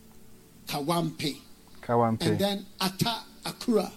[0.67, 1.37] Kawampe.
[1.83, 2.23] Kawampe.
[2.27, 3.91] And then Ata Akura.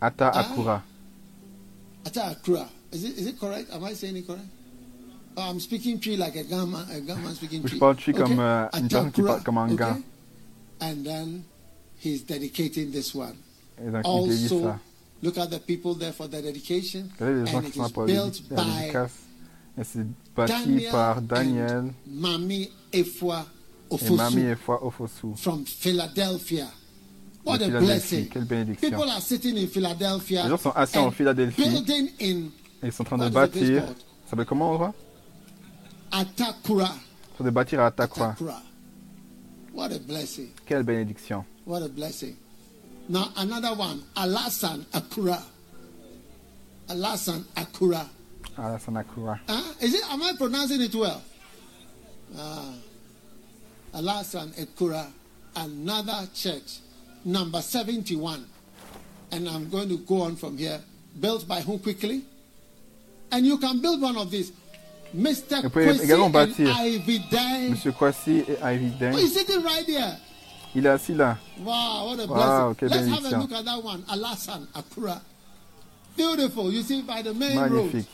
[0.00, 0.42] Ata Ah.
[0.42, 0.82] Akura.
[2.06, 2.68] Ata Akura.
[2.92, 3.70] Is it, is it correct?
[3.72, 4.46] Am I saying it correct?
[5.36, 7.78] Oh, I'm speaking tree like a Gamma, a Gamma speaking Je tree.
[7.80, 9.76] parle tree comme, euh, une personne qui parle comme un okay?
[9.76, 9.98] gars.
[10.80, 11.44] And then
[12.04, 13.34] he's dedicating this one.
[13.84, 14.78] Et donc il dédie Also, ça.
[15.22, 17.08] look at the people there for the dedication.
[17.18, 19.12] Regardez les gens And qui sont pour la dédicace.
[19.76, 23.44] Et c'est bâti par Daniel Mami Efwa
[23.90, 25.34] et Mami Ofosu Efwa Ofosu.
[25.36, 26.66] from Philadelphia.
[27.44, 28.28] What a blessing.
[28.28, 28.88] Quelle bénédiction.
[28.88, 31.60] People are sitting in Philadelphia Les gens sont assis en Philadelphie.
[31.62, 32.48] building in
[32.82, 33.82] Et ils sont en train de bâtir.
[34.24, 34.94] Ça s'appelle comment l'endroit
[36.12, 36.84] Atakura.
[36.84, 37.86] Ils sont en train de bâtir à.
[37.86, 38.34] Atakura.
[39.74, 40.48] What a blessing.
[40.64, 41.44] Quelle bénédiction.
[41.64, 42.36] What a blessing.
[43.08, 45.42] Now another one, Alasan Akura.
[46.88, 48.06] Alasan Akura.
[48.56, 49.40] Alasan Akura.
[49.48, 49.72] Huh?
[49.80, 50.02] Is it?
[50.12, 51.22] Am I pronouncing it well?
[52.36, 52.74] Ah,
[53.94, 55.06] Alasan Akura.
[55.56, 56.78] another church,
[57.24, 58.44] number seventy-one,
[59.32, 60.80] and I'm going to go on from here.
[61.18, 62.24] Built by whom quickly?
[63.30, 64.52] And you can build one of these,
[65.14, 65.62] Mr.
[65.70, 66.66] Kwesi and.
[66.68, 67.68] Ivy Day.
[67.70, 69.26] Monsieur Kwasi et Ivy Oh, Deng.
[69.28, 70.16] sitting right there.
[70.74, 71.38] Il est assis là.
[71.60, 73.10] Wow, what a Wow, blessing.
[73.10, 75.20] Let's have a look at that one, Alasan Akura.
[76.16, 76.72] Beautiful.
[76.72, 78.08] You see, by the main road, Magnifique.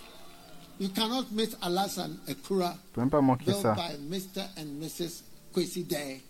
[0.78, 2.72] you cannot miss Alasan Akura.
[2.72, 3.74] Vous pouvez même pas manquer built ça.
[3.74, 4.42] by Mr.
[4.58, 5.22] and Mrs.
[5.54, 6.20] Kwesi Day.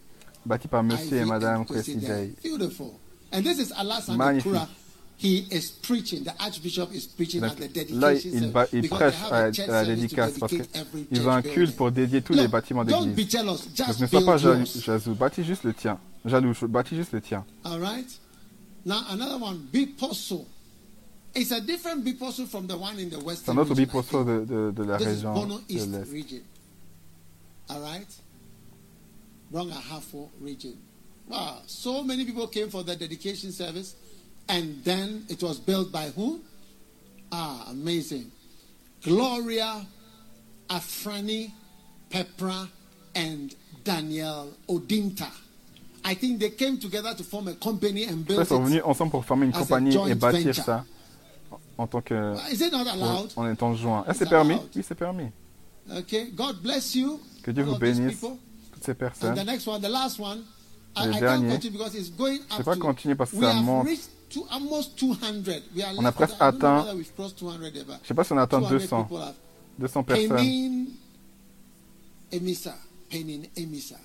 [0.46, 2.32] Bâti par Monsieur et Madame Kwesi Day.
[2.42, 2.98] Beautiful.
[3.32, 4.16] And this is Alasan.
[4.18, 4.68] Akura.
[5.22, 6.24] He is preaching.
[6.24, 9.36] The Archbishop is preaching Donc, at the dedication là, il, ba- il prêche have à,
[9.36, 13.08] a à la dédicace parce qu'il veut un culte pour dédier tous les bâtiments Don't
[13.12, 13.30] be d'église.
[13.30, 13.58] jealous.
[13.76, 15.98] Donc Just ne sois pas jaloux, jaloux, bâtis juste le tien.
[16.24, 17.44] Jaloux, bâtis juste le tien.
[17.64, 18.08] All right?
[18.86, 20.46] Now another one, Biposo.
[21.34, 24.70] It's a different Biposo from the one in the C'est un autre biposo de, de,
[24.74, 26.42] de la région de East l'Est.
[27.68, 28.08] right?
[29.52, 30.74] Brongahafo region.
[31.28, 31.58] Wow.
[31.66, 33.94] So many people came for the dedication service.
[34.48, 36.40] And then it was built by who?
[37.32, 38.30] Ah, amazing.
[39.02, 39.86] Gloria,
[40.68, 41.50] Afrani,
[42.10, 42.68] Pepra,
[43.14, 43.54] and
[43.84, 45.26] Daniel Odinta
[46.04, 48.68] I think they came together to form a company and Ils build sont it.
[48.68, 50.64] venus ensemble pour former une compagnie et bâtir venture.
[50.64, 50.84] ça
[51.76, 53.32] en tant que Is it not allowed?
[53.36, 54.04] en étant joint.
[54.08, 54.68] Est-ce que c'est permis allowed?
[54.76, 55.30] Oui, c'est permis.
[55.98, 56.30] Okay.
[56.34, 57.20] God bless you.
[57.42, 59.46] Que Dieu vous bénisse, toutes ces And the personnes.
[59.46, 60.42] next one, the last one,
[60.96, 61.50] I, Le I can't dernier.
[61.50, 63.88] continue because it's going Je vais up pas continuer parce que ça monte.
[64.30, 65.62] Reached to almost 200.
[65.74, 67.98] We are On a presque atteint- whether we've crossed 200 ever.
[68.02, 69.34] Je sais pas si on a atteint 200 200, people have
[69.78, 70.28] 200 personnes.
[70.36, 70.86] Penin
[72.32, 72.74] Emisa.
[73.10, 73.96] Penin Emisa.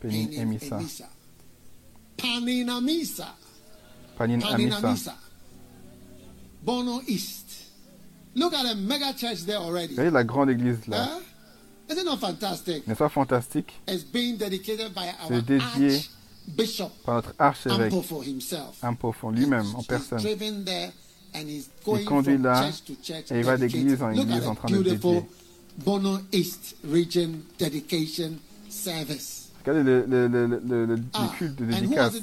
[0.00, 0.76] Penin Emissa.
[0.78, 1.08] Emisa.
[4.16, 4.40] Panin.
[4.40, 5.14] Paninamisa.
[6.62, 7.46] Bono East.
[8.34, 9.94] Look at the mega church there already.
[9.94, 11.08] voyez la grande église là?
[11.88, 12.04] N'est-ce
[12.94, 13.72] pas fantastique?
[13.88, 16.00] C'est dédié
[17.04, 17.92] par notre archevêque.
[18.82, 20.20] Ampofon lui-même en personne.
[21.84, 22.70] going conduit là,
[23.30, 25.22] et il va d'église en église en train de dédier.
[29.62, 32.14] Regardez le, le, le, le, Ah, culte de dédicace.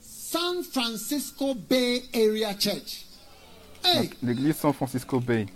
[0.00, 3.06] San Francisco Bay Area Church.
[3.84, 5.46] Hey, L'église San Francisco Bay.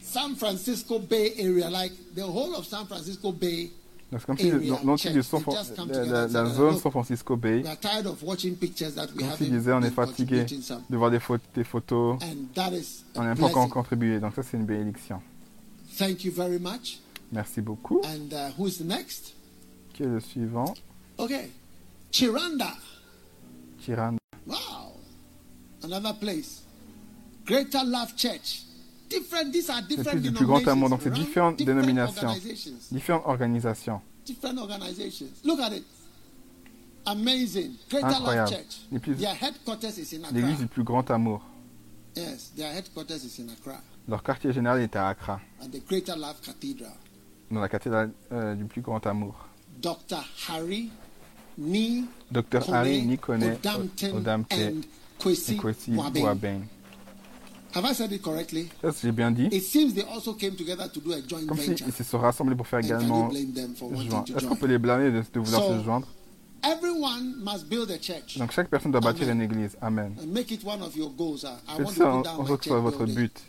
[0.00, 3.70] San Francisco Bay Area, like the whole of San Francisco Bay.
[4.10, 4.50] C'est comme si
[4.84, 5.42] l'entier du San
[5.86, 7.62] la, zone "Look, San Francisco Bay.
[7.62, 10.46] Comme s'il disait, on est fatigué
[10.88, 12.18] de voir des, pho- des photos.
[13.14, 14.18] On n'a pas encore contribué.
[14.18, 15.20] Donc ça, c'est une bénédiction.
[15.98, 17.00] Thank you very much.
[17.32, 18.00] Merci beaucoup.
[18.04, 19.34] And uh, who's the next?
[19.92, 20.72] Qui est le suivant?
[21.18, 21.50] Okay.
[22.10, 22.72] Chiranda.
[23.80, 24.16] Kiran.
[24.46, 24.56] Wow.
[25.82, 26.62] Another place.
[27.44, 28.62] Greater Love Church.
[29.08, 30.88] Different, these are different plus du plus grand amour.
[30.90, 32.26] Donc, c'est différentes Different dénominations.
[32.26, 32.72] organizations.
[32.92, 34.00] Différentes organisations.
[34.26, 35.30] Different organizations.
[35.44, 35.84] Look at it.
[37.06, 37.72] Amazing.
[37.88, 38.50] Greater Love Incroyable.
[38.50, 38.76] Church.
[38.92, 40.32] Les plus- Their headquarters is in Accra.
[40.38, 41.42] L'église du plus grand amour.
[42.16, 43.80] Yes, their headquarters is in Accra.
[44.08, 46.92] Leur quartier général était à Accra, At the Greater Love Cathedral.
[47.50, 49.46] dans la cathédrale euh, du plus grand amour.
[49.80, 50.18] Dr.
[50.48, 50.90] Harry
[51.56, 53.90] Ni Dr Harry Kone Nikone
[54.50, 54.80] and
[55.18, 55.56] Kwesi.
[55.88, 56.66] Boabeng.
[57.74, 58.68] Have I said it correctly?
[58.82, 59.46] Ça, j'ai bien dit?
[59.52, 61.84] It seems they also came together to do a joint Comme venture.
[61.86, 64.24] s'ils se sont rassemblés pour faire And can you également blame them for wanting joindre.
[64.24, 64.56] to Est-ce qu'on join?
[64.56, 66.06] peut les blâmer de, de vouloir So- se joindre?
[66.64, 69.36] Everyone must build a church Donc chaque personne doit bâtir Amen.
[69.36, 69.76] une église.
[69.80, 70.14] Amen.
[70.20, 71.44] and make it one of your goals.
[71.44, 72.84] I Faites want ça to en put down en my sorte que ce soit church
[72.92, 73.22] votre building.
[73.28, 73.40] but.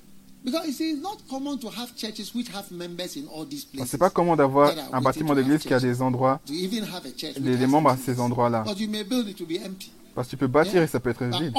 [0.46, 3.66] Because you see, it's not common to have churches which have members in all these
[3.74, 3.92] On places.
[3.92, 7.10] sait pas comment d'avoir un bâtiment d'église qui a des endroits, To even have a
[7.18, 8.06] church which des, des has membres à members.
[8.06, 8.64] ces endroits-là.
[8.66, 9.92] But you may build it to be empty.
[10.20, 11.54] Parce que tu peux bâtir et ça peut être vide.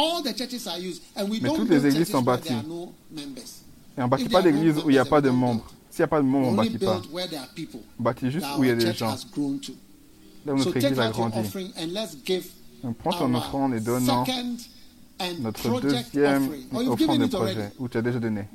[1.43, 2.53] Mais toutes les églises sont bâties.
[2.53, 5.65] Et on bâtit If pas d'église où il n'y a pas de membres.
[5.89, 7.01] S'il n'y a pas de membres, on Only bâtit pas.
[7.99, 9.17] On bâtit juste où il y a des gens.
[10.45, 11.39] Là où notre église a grandi.
[12.83, 16.51] Donc prends ton offrande et and notre deuxième.
[16.75, 18.47] Oh, offrande de projet où tu as déjà donné.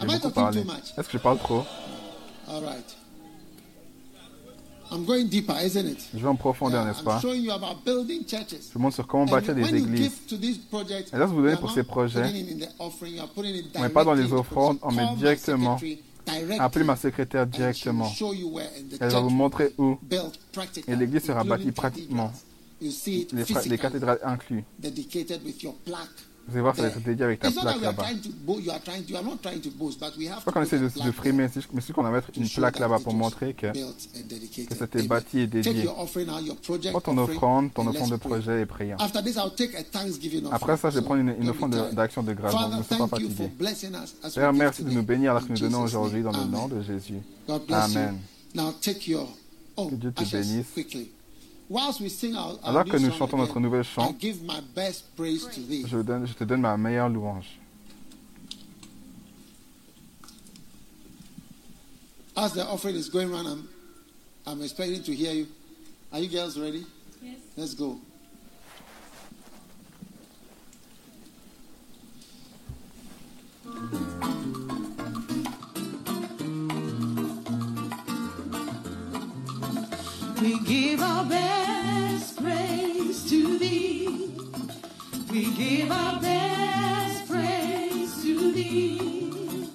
[0.00, 0.60] J'ai beaucoup parlé.
[0.98, 1.64] Est-ce que je parle trop?
[2.46, 2.76] All right.
[2.76, 4.78] I'm going deeper, isn't it?
[6.14, 7.20] Je vais en profondeur, n'est-ce I'm pas.
[7.22, 10.12] Je vous montre sur comment bâtir des églises.
[10.32, 12.24] Et lorsque vous donnez pour ces projets,
[13.74, 15.78] on met pas dans les offrandes, on met directement.
[16.58, 18.10] Appelez ma secrétaire directement.
[19.00, 19.98] Elle va vous montrer où
[20.86, 22.32] Et l'église sera bâtie pratiquement.
[22.80, 24.64] les, les cathédrales inclus.
[26.50, 28.06] Vous allez voir, ça va être dédié avec ta plaque là-bas.
[28.08, 28.34] C'est
[30.44, 33.14] pas qu'on essaie de, de frimer, mais c'est qu'on va mettre une plaque là-bas pour
[33.14, 35.06] montrer que, que c'était Amen.
[35.08, 35.84] bâti et dédié.
[36.90, 38.96] Prends ton offrande, ton and offrande de projet et prions.
[40.50, 42.54] Après ça, je vais prendre une, offrande d'action de grâce.
[42.54, 43.50] Ne sois pas fatigué.
[44.34, 47.20] Père, merci de nous bénir alors que nous donnons aujourd'hui dans le nom de Jésus.
[47.70, 48.18] Amen.
[49.76, 50.66] Que Dieu te bénisse.
[51.72, 55.46] Alors new que nous song chantons again, notre nouvel I chant, give my best praise
[55.46, 55.84] to thee.
[55.86, 57.46] je, donne- je te donne ma meilleure louange.
[62.36, 63.68] As the offering is going on, I'm,
[64.46, 65.46] I'm expecting to hear you.
[66.12, 66.84] Are you girls ready?
[67.22, 67.36] Yes.
[67.56, 68.00] Let's go.
[80.40, 84.32] We give our best praise to thee.
[85.30, 89.68] We give our best praise to thee.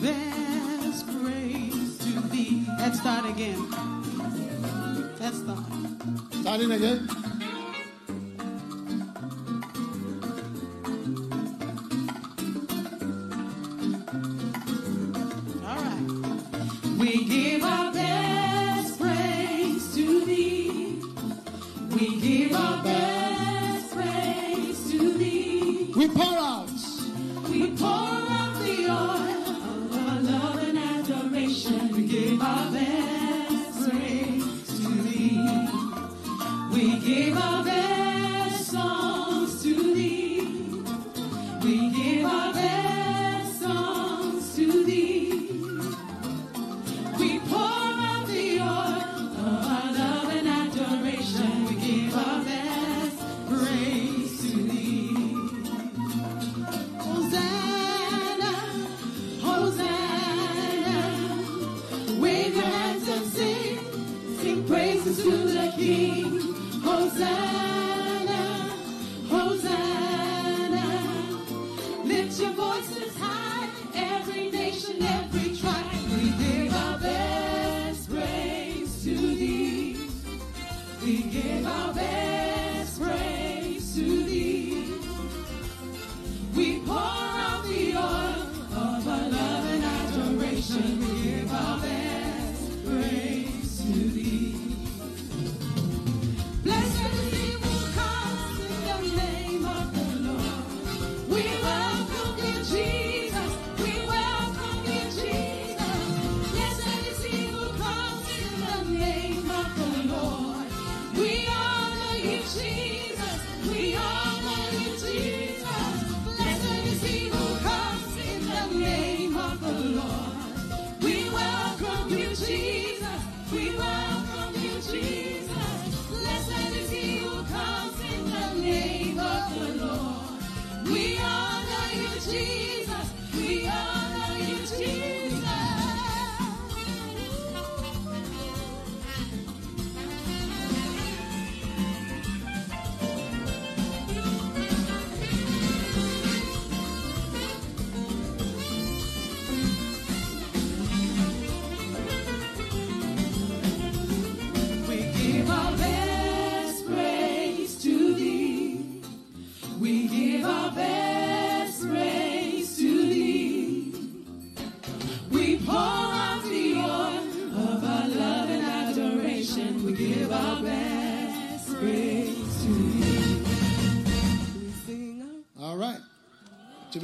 [0.00, 2.66] Best praise to thee.
[2.78, 3.68] Let's start again.
[5.18, 5.64] Let's start.
[6.30, 7.08] Starting again.
[22.56, 23.15] We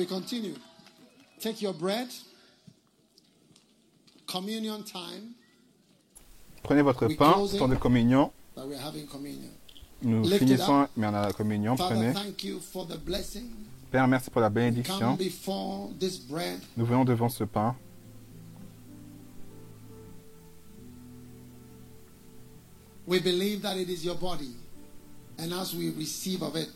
[0.03, 0.59] be continued.
[1.41, 2.09] Take your bread.
[4.27, 5.35] Communion time.
[6.63, 8.31] Prenez votre pain, temps de communion.
[10.03, 11.77] Nous finissons, mais on a la communion.
[11.77, 12.13] Prenez.
[12.13, 13.51] thank you for the blessing.
[13.91, 15.19] Père, merci pour la bénédiction.
[16.77, 17.77] Nous venons devant ce pain.
[23.07, 24.55] We believe that it is your body.
[25.39, 26.69] And as we receive of it,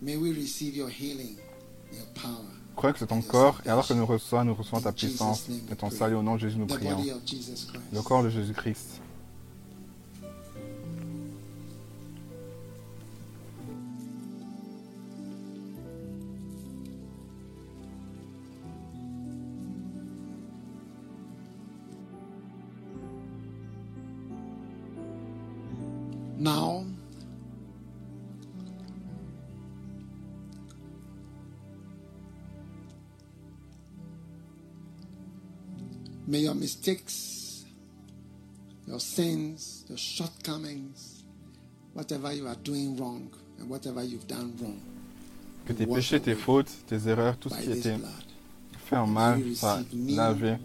[0.00, 1.36] may we receive your healing,
[2.76, 5.74] Croyez que c'est ton corps, et alors que nous recevons, nous recevons ta puissance et
[5.74, 7.02] ton salut au nom de Jésus, nous prions.
[7.92, 9.00] Le corps de Jésus-Christ.
[26.40, 26.84] Now,
[36.28, 37.64] may your mistakes,
[38.86, 41.24] your sins, your shortcomings,
[41.94, 44.78] whatever you are doing wrong and whatever you've done wrong,
[45.66, 47.98] Que tes péchés, tes fautes, tes erreurs, tout ce qui était
[48.86, 50.56] fait en mal, soit lavé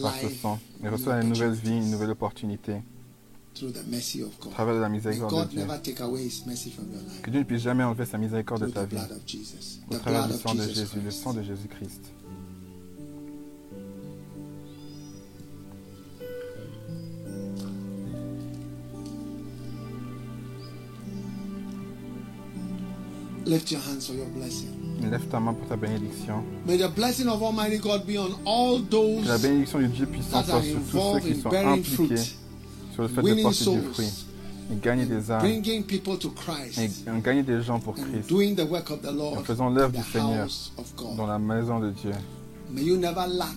[0.00, 0.58] par ce sang.
[0.84, 2.82] Et reçois une nouvelle vie, une nouvelle opportunité
[3.54, 4.52] through the mercy of au God.
[4.52, 5.66] travers de la miséricorde de Dieu.
[7.22, 9.80] Que Dieu ne puisse jamais enlever sa miséricorde de ta the vie blood of Jesus.
[9.90, 12.12] au travers du sang de Jesus Jésus, le sang de Jésus-Christ.
[23.50, 24.68] Lift your hands for your blessing.
[25.10, 26.44] Lève ta main pour ta bénédiction.
[26.66, 30.06] May the blessing of Almighty God be on all Que la those bénédiction du Dieu
[30.06, 32.36] puissant soit are sur tous ceux qui sont impliqués fruit,
[32.92, 34.06] sur le fait de porter du fruit
[34.72, 38.54] et gagner des âmes bringing people to et Christ, gagner des gens pour Christ doing
[38.54, 41.14] the work of the en Lord faisant in l'œuvre the du Seigneur house of dans
[41.16, 41.26] God.
[41.28, 42.12] la maison de Dieu.
[42.70, 43.56] May you never lack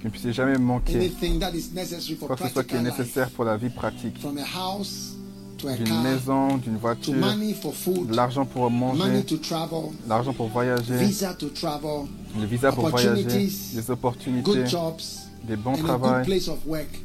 [0.00, 2.74] Que ne puissiez jamais manquer anything that is necessary for quoi que ce soit qui
[2.74, 4.18] est practical life, nécessaire pour la vie pratique.
[4.18, 5.14] from a house
[5.58, 12.88] D'une maison, d'une voiture, de l'argent pour manger, de l'argent pour voyager, le visa pour
[12.90, 13.24] voyager,
[13.74, 14.64] des opportunités,
[15.44, 16.28] des bons work.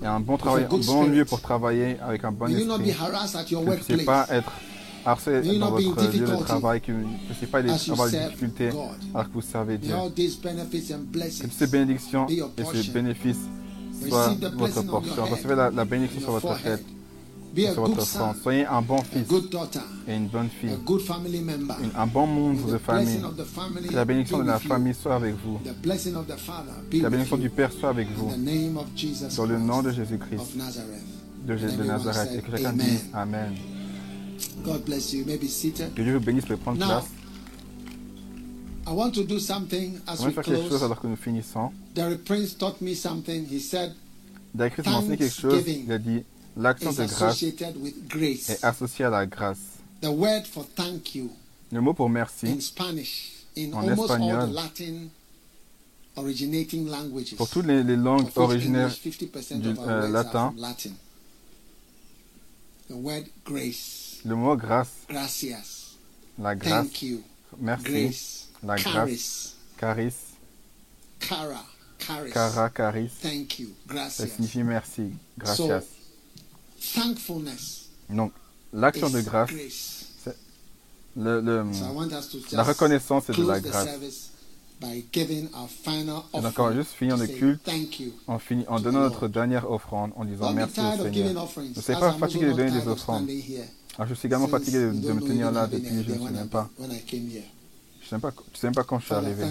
[0.01, 1.17] et un bon travail, un good bon spirit.
[1.17, 2.65] lieu pour travailler avec un bon esprit.
[2.65, 4.51] vous ne puissiez pas être
[5.05, 8.69] harcelé dans votre lieu de travail, que vous ne puissiez pas avoir des difficultés
[9.13, 9.95] alors que vous servez Dieu.
[10.15, 13.37] Que ces bénédictions et ces bénéfices
[14.07, 15.25] soient votre portion.
[15.25, 16.83] Recevez la, la bénédiction on sur votre tête,
[17.75, 18.01] Votre
[18.41, 19.27] Soyez un bon fils
[20.07, 23.05] et une bonne fille, une- un bon membre de famille.
[23.05, 25.59] blessing of the family Que la bénédiction de la famille soit avec vous.
[25.59, 28.31] Que la bénédiction du Père soit avec vous.
[29.37, 30.57] Dans le nom de Christ Jésus-Christ
[31.45, 32.31] de, Jé- de Nazareth.
[32.33, 32.69] Et que chacun
[33.13, 33.53] amen.
[33.53, 33.63] dise.
[35.95, 37.05] Que Dieu vous bénisse, pouvez prendre place.
[38.85, 41.15] I want to do something as On va we faire quelque chose alors que nous
[41.15, 41.71] finissons.
[41.95, 43.45] Derek Prince taught me something.
[43.49, 43.93] He said
[44.53, 45.63] David m'a enseigné quelque chose.
[45.67, 46.23] Il a dit
[46.55, 48.49] L'action de grâce associated with grace.
[48.49, 49.57] est associée à la grâce.
[50.01, 51.31] The word for thank you
[51.71, 54.49] Le mot pour in merci, Spanish, in En espagnol.
[54.49, 55.07] the Latin
[56.15, 57.35] originating languages.
[57.35, 60.53] pour toutes les, les langues originaires, English, 50% du- euh, latin.
[62.89, 65.95] The word grace, le mot grâce, gracias,
[66.37, 67.23] la grâce, thank you,
[67.59, 70.13] merci, grace, la grâce, charis,
[71.19, 71.63] cara,
[71.97, 74.27] charis, cara, charis, thank you, ça gracias.
[74.35, 75.83] signifie merci, gracias.
[78.09, 78.31] Donc,
[78.73, 79.49] l'action de grâce,
[81.15, 81.63] le, le-
[82.51, 83.87] la reconnaissance c'est de la grâce.
[84.85, 85.05] Et
[86.41, 88.11] donc, on va juste finir le culte Thank you.
[88.27, 91.43] en, donnant notre dernière offrande, en disant merci au Seigneur.
[91.43, 91.73] offerings.
[91.75, 93.29] Ne As pas fatigué de donner des of offrandes.
[93.97, 96.27] Alors, je suis également fatigué de, me tenir là depuis, je ne me when I-
[96.27, 96.69] souviens pas.
[96.79, 99.43] Je ne sais même pas, tu sais même pas quand je suis arrivé.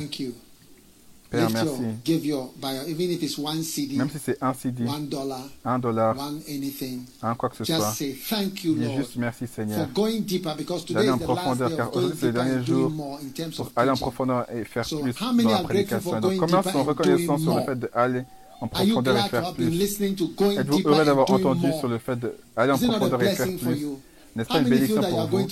[1.32, 1.82] Père, Lift your, merci.
[2.04, 5.40] give your, by, even if it's one CD, Même si c'est un CD, one dollar,
[5.64, 8.96] un dollar, one anything, un quoi que ce just soit, say thank you, dis Lord,
[8.98, 9.88] juste merci for Seigneur.
[9.94, 12.32] going deeper because today D'aller en is the last profondeur, day car aujourd'hui, c'est le
[12.32, 15.12] dernier jour doing more in terms Pour of aller en profondeur et faire So, plus
[15.12, 16.20] how dans many la for prédication.
[16.20, 18.22] Donc, combien sont reconnaissants sur le fait d'aller
[18.60, 19.70] en profondeur et faire plus?
[19.70, 22.18] listening to going Êtes-vous heureux d'avoir entendu sur le fait
[22.54, 23.80] d'aller en profondeur et faire for plus?
[23.80, 23.98] you?
[24.36, 25.46] N'est-ce pas une bénédiction pour vous?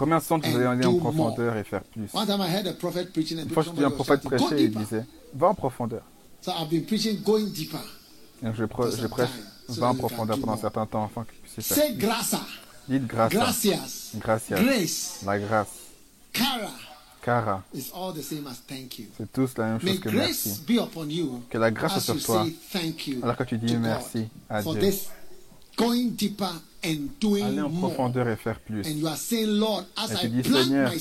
[0.00, 3.84] Combien que vous allez and aller en profondeur et faire plus Une fois, j'ai somebody
[3.84, 5.04] un prophète prêcher et il disait
[5.34, 6.00] Va en profondeur.
[6.40, 7.80] So I've been preaching going deeper.
[8.42, 9.28] Et donc, je, je prêche
[9.68, 11.98] Va en profondeur pendant un certain temps afin que vous puissiez faire plus.
[12.88, 13.30] Dites grâce.
[13.30, 15.22] gracias, Gracias.
[15.26, 15.68] La grâce.
[16.32, 16.70] cara
[17.20, 17.62] Cara.
[17.74, 20.62] C'est tous la même chose que merci.
[21.50, 22.46] Que la grâce soit sur toi.
[23.22, 24.80] Alors que tu dis merci à Dieu.
[26.84, 27.90] And doing Aller en more.
[27.90, 28.86] profondeur et faire plus.
[28.86, 30.92] And you are saying, Lord, as Et tu I dis, Seigneur,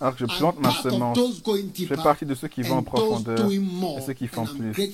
[0.00, 1.18] alors que je plante ma part of semence,
[1.74, 4.70] Je fais partie de ceux qui vont en profondeur et ceux qui font plus.
[4.78, 4.92] Et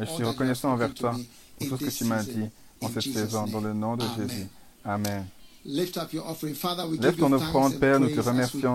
[0.00, 1.14] je suis reconnaissant envers toi
[1.58, 2.48] pour tout ce que tu m'as dit
[2.80, 4.28] en cette saison, dans le nom de Amen.
[4.28, 4.46] Jésus.
[4.84, 5.26] Amen.
[5.64, 6.54] Lift up your offering.
[6.54, 8.74] Father, we Lève ton offrande, and Père, nous te remercions,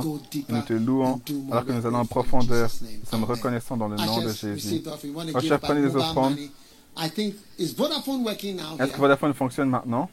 [0.50, 1.20] nous te louons,
[1.52, 2.70] alors que nous allons en profondeur.
[2.82, 4.60] Nous sommes reconnaissants dans le nom de Jésus.
[4.60, 6.36] give by prenez les offrandes.
[6.36, 6.52] money?
[6.98, 8.78] I think, is Vodafone working now?
[8.80, 8.98] Est-ce que?
[8.98, 10.10] Vodafone fonctionne maintenant?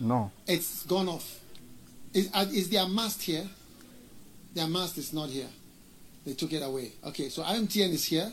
[0.00, 1.40] No, it's gone off.
[2.12, 3.44] Is, uh, is their mast here?
[4.54, 5.48] Their mast is not here.
[6.24, 6.92] They took it away.
[7.06, 8.30] Okay, so IMTN is here.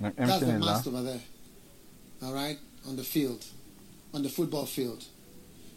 [0.00, 1.20] Donc That's the MTN mast over there.
[2.22, 3.44] All right, on the field,
[4.12, 5.04] on the football field.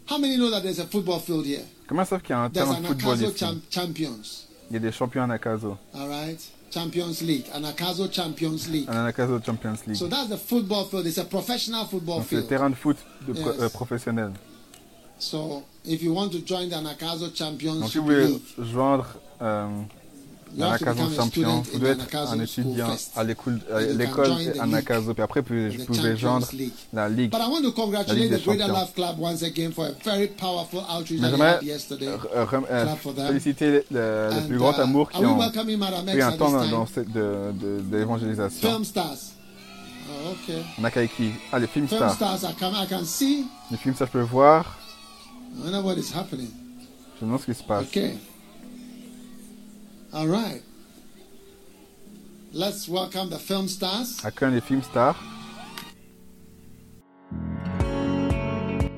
[0.06, 1.64] How many know that there's a football field here?
[1.86, 4.46] Comment savent qu'il y a un There's terrain de football ici cham- champions.
[4.70, 5.78] Il y a des champions en Akazo.
[5.94, 6.40] All right,
[6.72, 8.88] Champions League, an Akazo Champions League.
[8.88, 9.96] En Akazo Champions League.
[9.96, 11.06] So that's the football field.
[11.06, 12.48] It's a professional football Donc c'est le field.
[12.48, 12.96] terrain de foot
[13.26, 14.32] de pro- euh, professionnel.
[15.22, 19.06] So if you want to join the Anakazo Donc Champions si vous voulez League, joindre
[19.40, 19.68] euh,
[20.56, 22.96] you un have to Akazo become a champion, student vous devez être un Anakazo étudiant
[23.14, 25.46] à l'école à And you can l'école join the en league, Akazo, puis après vous
[25.46, 26.48] pouvez Champions joindre
[26.92, 27.30] la Ligue.
[27.30, 28.80] But I want to congratulate des the Greater Champions.
[28.80, 32.08] Love Club once again for a very powerful outreach Mais that they j'aimerais had yesterday.
[32.08, 36.70] euh, euh, féliciter le, plus grand uh, amour qui ont pris un temps dans, time?
[36.72, 38.68] dans cette- de, de, de l'évangélisation.
[38.70, 39.18] Film stars.
[40.10, 40.58] Oh, okay.
[40.80, 41.30] On a Kaiki.
[41.52, 42.14] Ah, les films Film stars.
[42.16, 43.46] stars, I can, I can see.
[43.70, 44.78] Les films stars, je peux voir.
[45.54, 46.50] I wonder what is happening.
[47.16, 47.86] Je demande ce qui se passe.
[47.86, 48.18] Okay.
[50.12, 50.62] All right.
[52.52, 54.18] Let's welcome the film stars.
[54.24, 55.16] Accueille les films stars?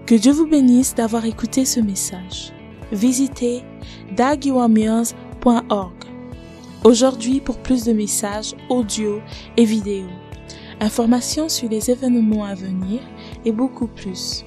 [0.06, 2.52] Que Dieu vous bénisse d'avoir écouté ce message.
[2.92, 3.62] Visitez
[4.16, 5.94] dagiwamias.org.
[6.84, 9.22] Aujourd'hui pour plus de messages audio
[9.56, 10.06] et vidéo,
[10.80, 13.00] informations sur les événements à venir
[13.44, 14.44] et beaucoup plus.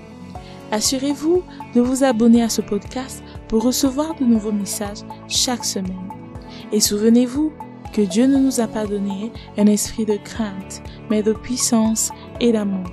[0.71, 1.43] Assurez-vous
[1.75, 6.09] de vous abonner à ce podcast pour recevoir de nouveaux messages chaque semaine.
[6.71, 7.53] Et souvenez-vous
[7.93, 12.51] que Dieu ne nous a pas donné un esprit de crainte, mais de puissance et
[12.51, 12.85] d'amour.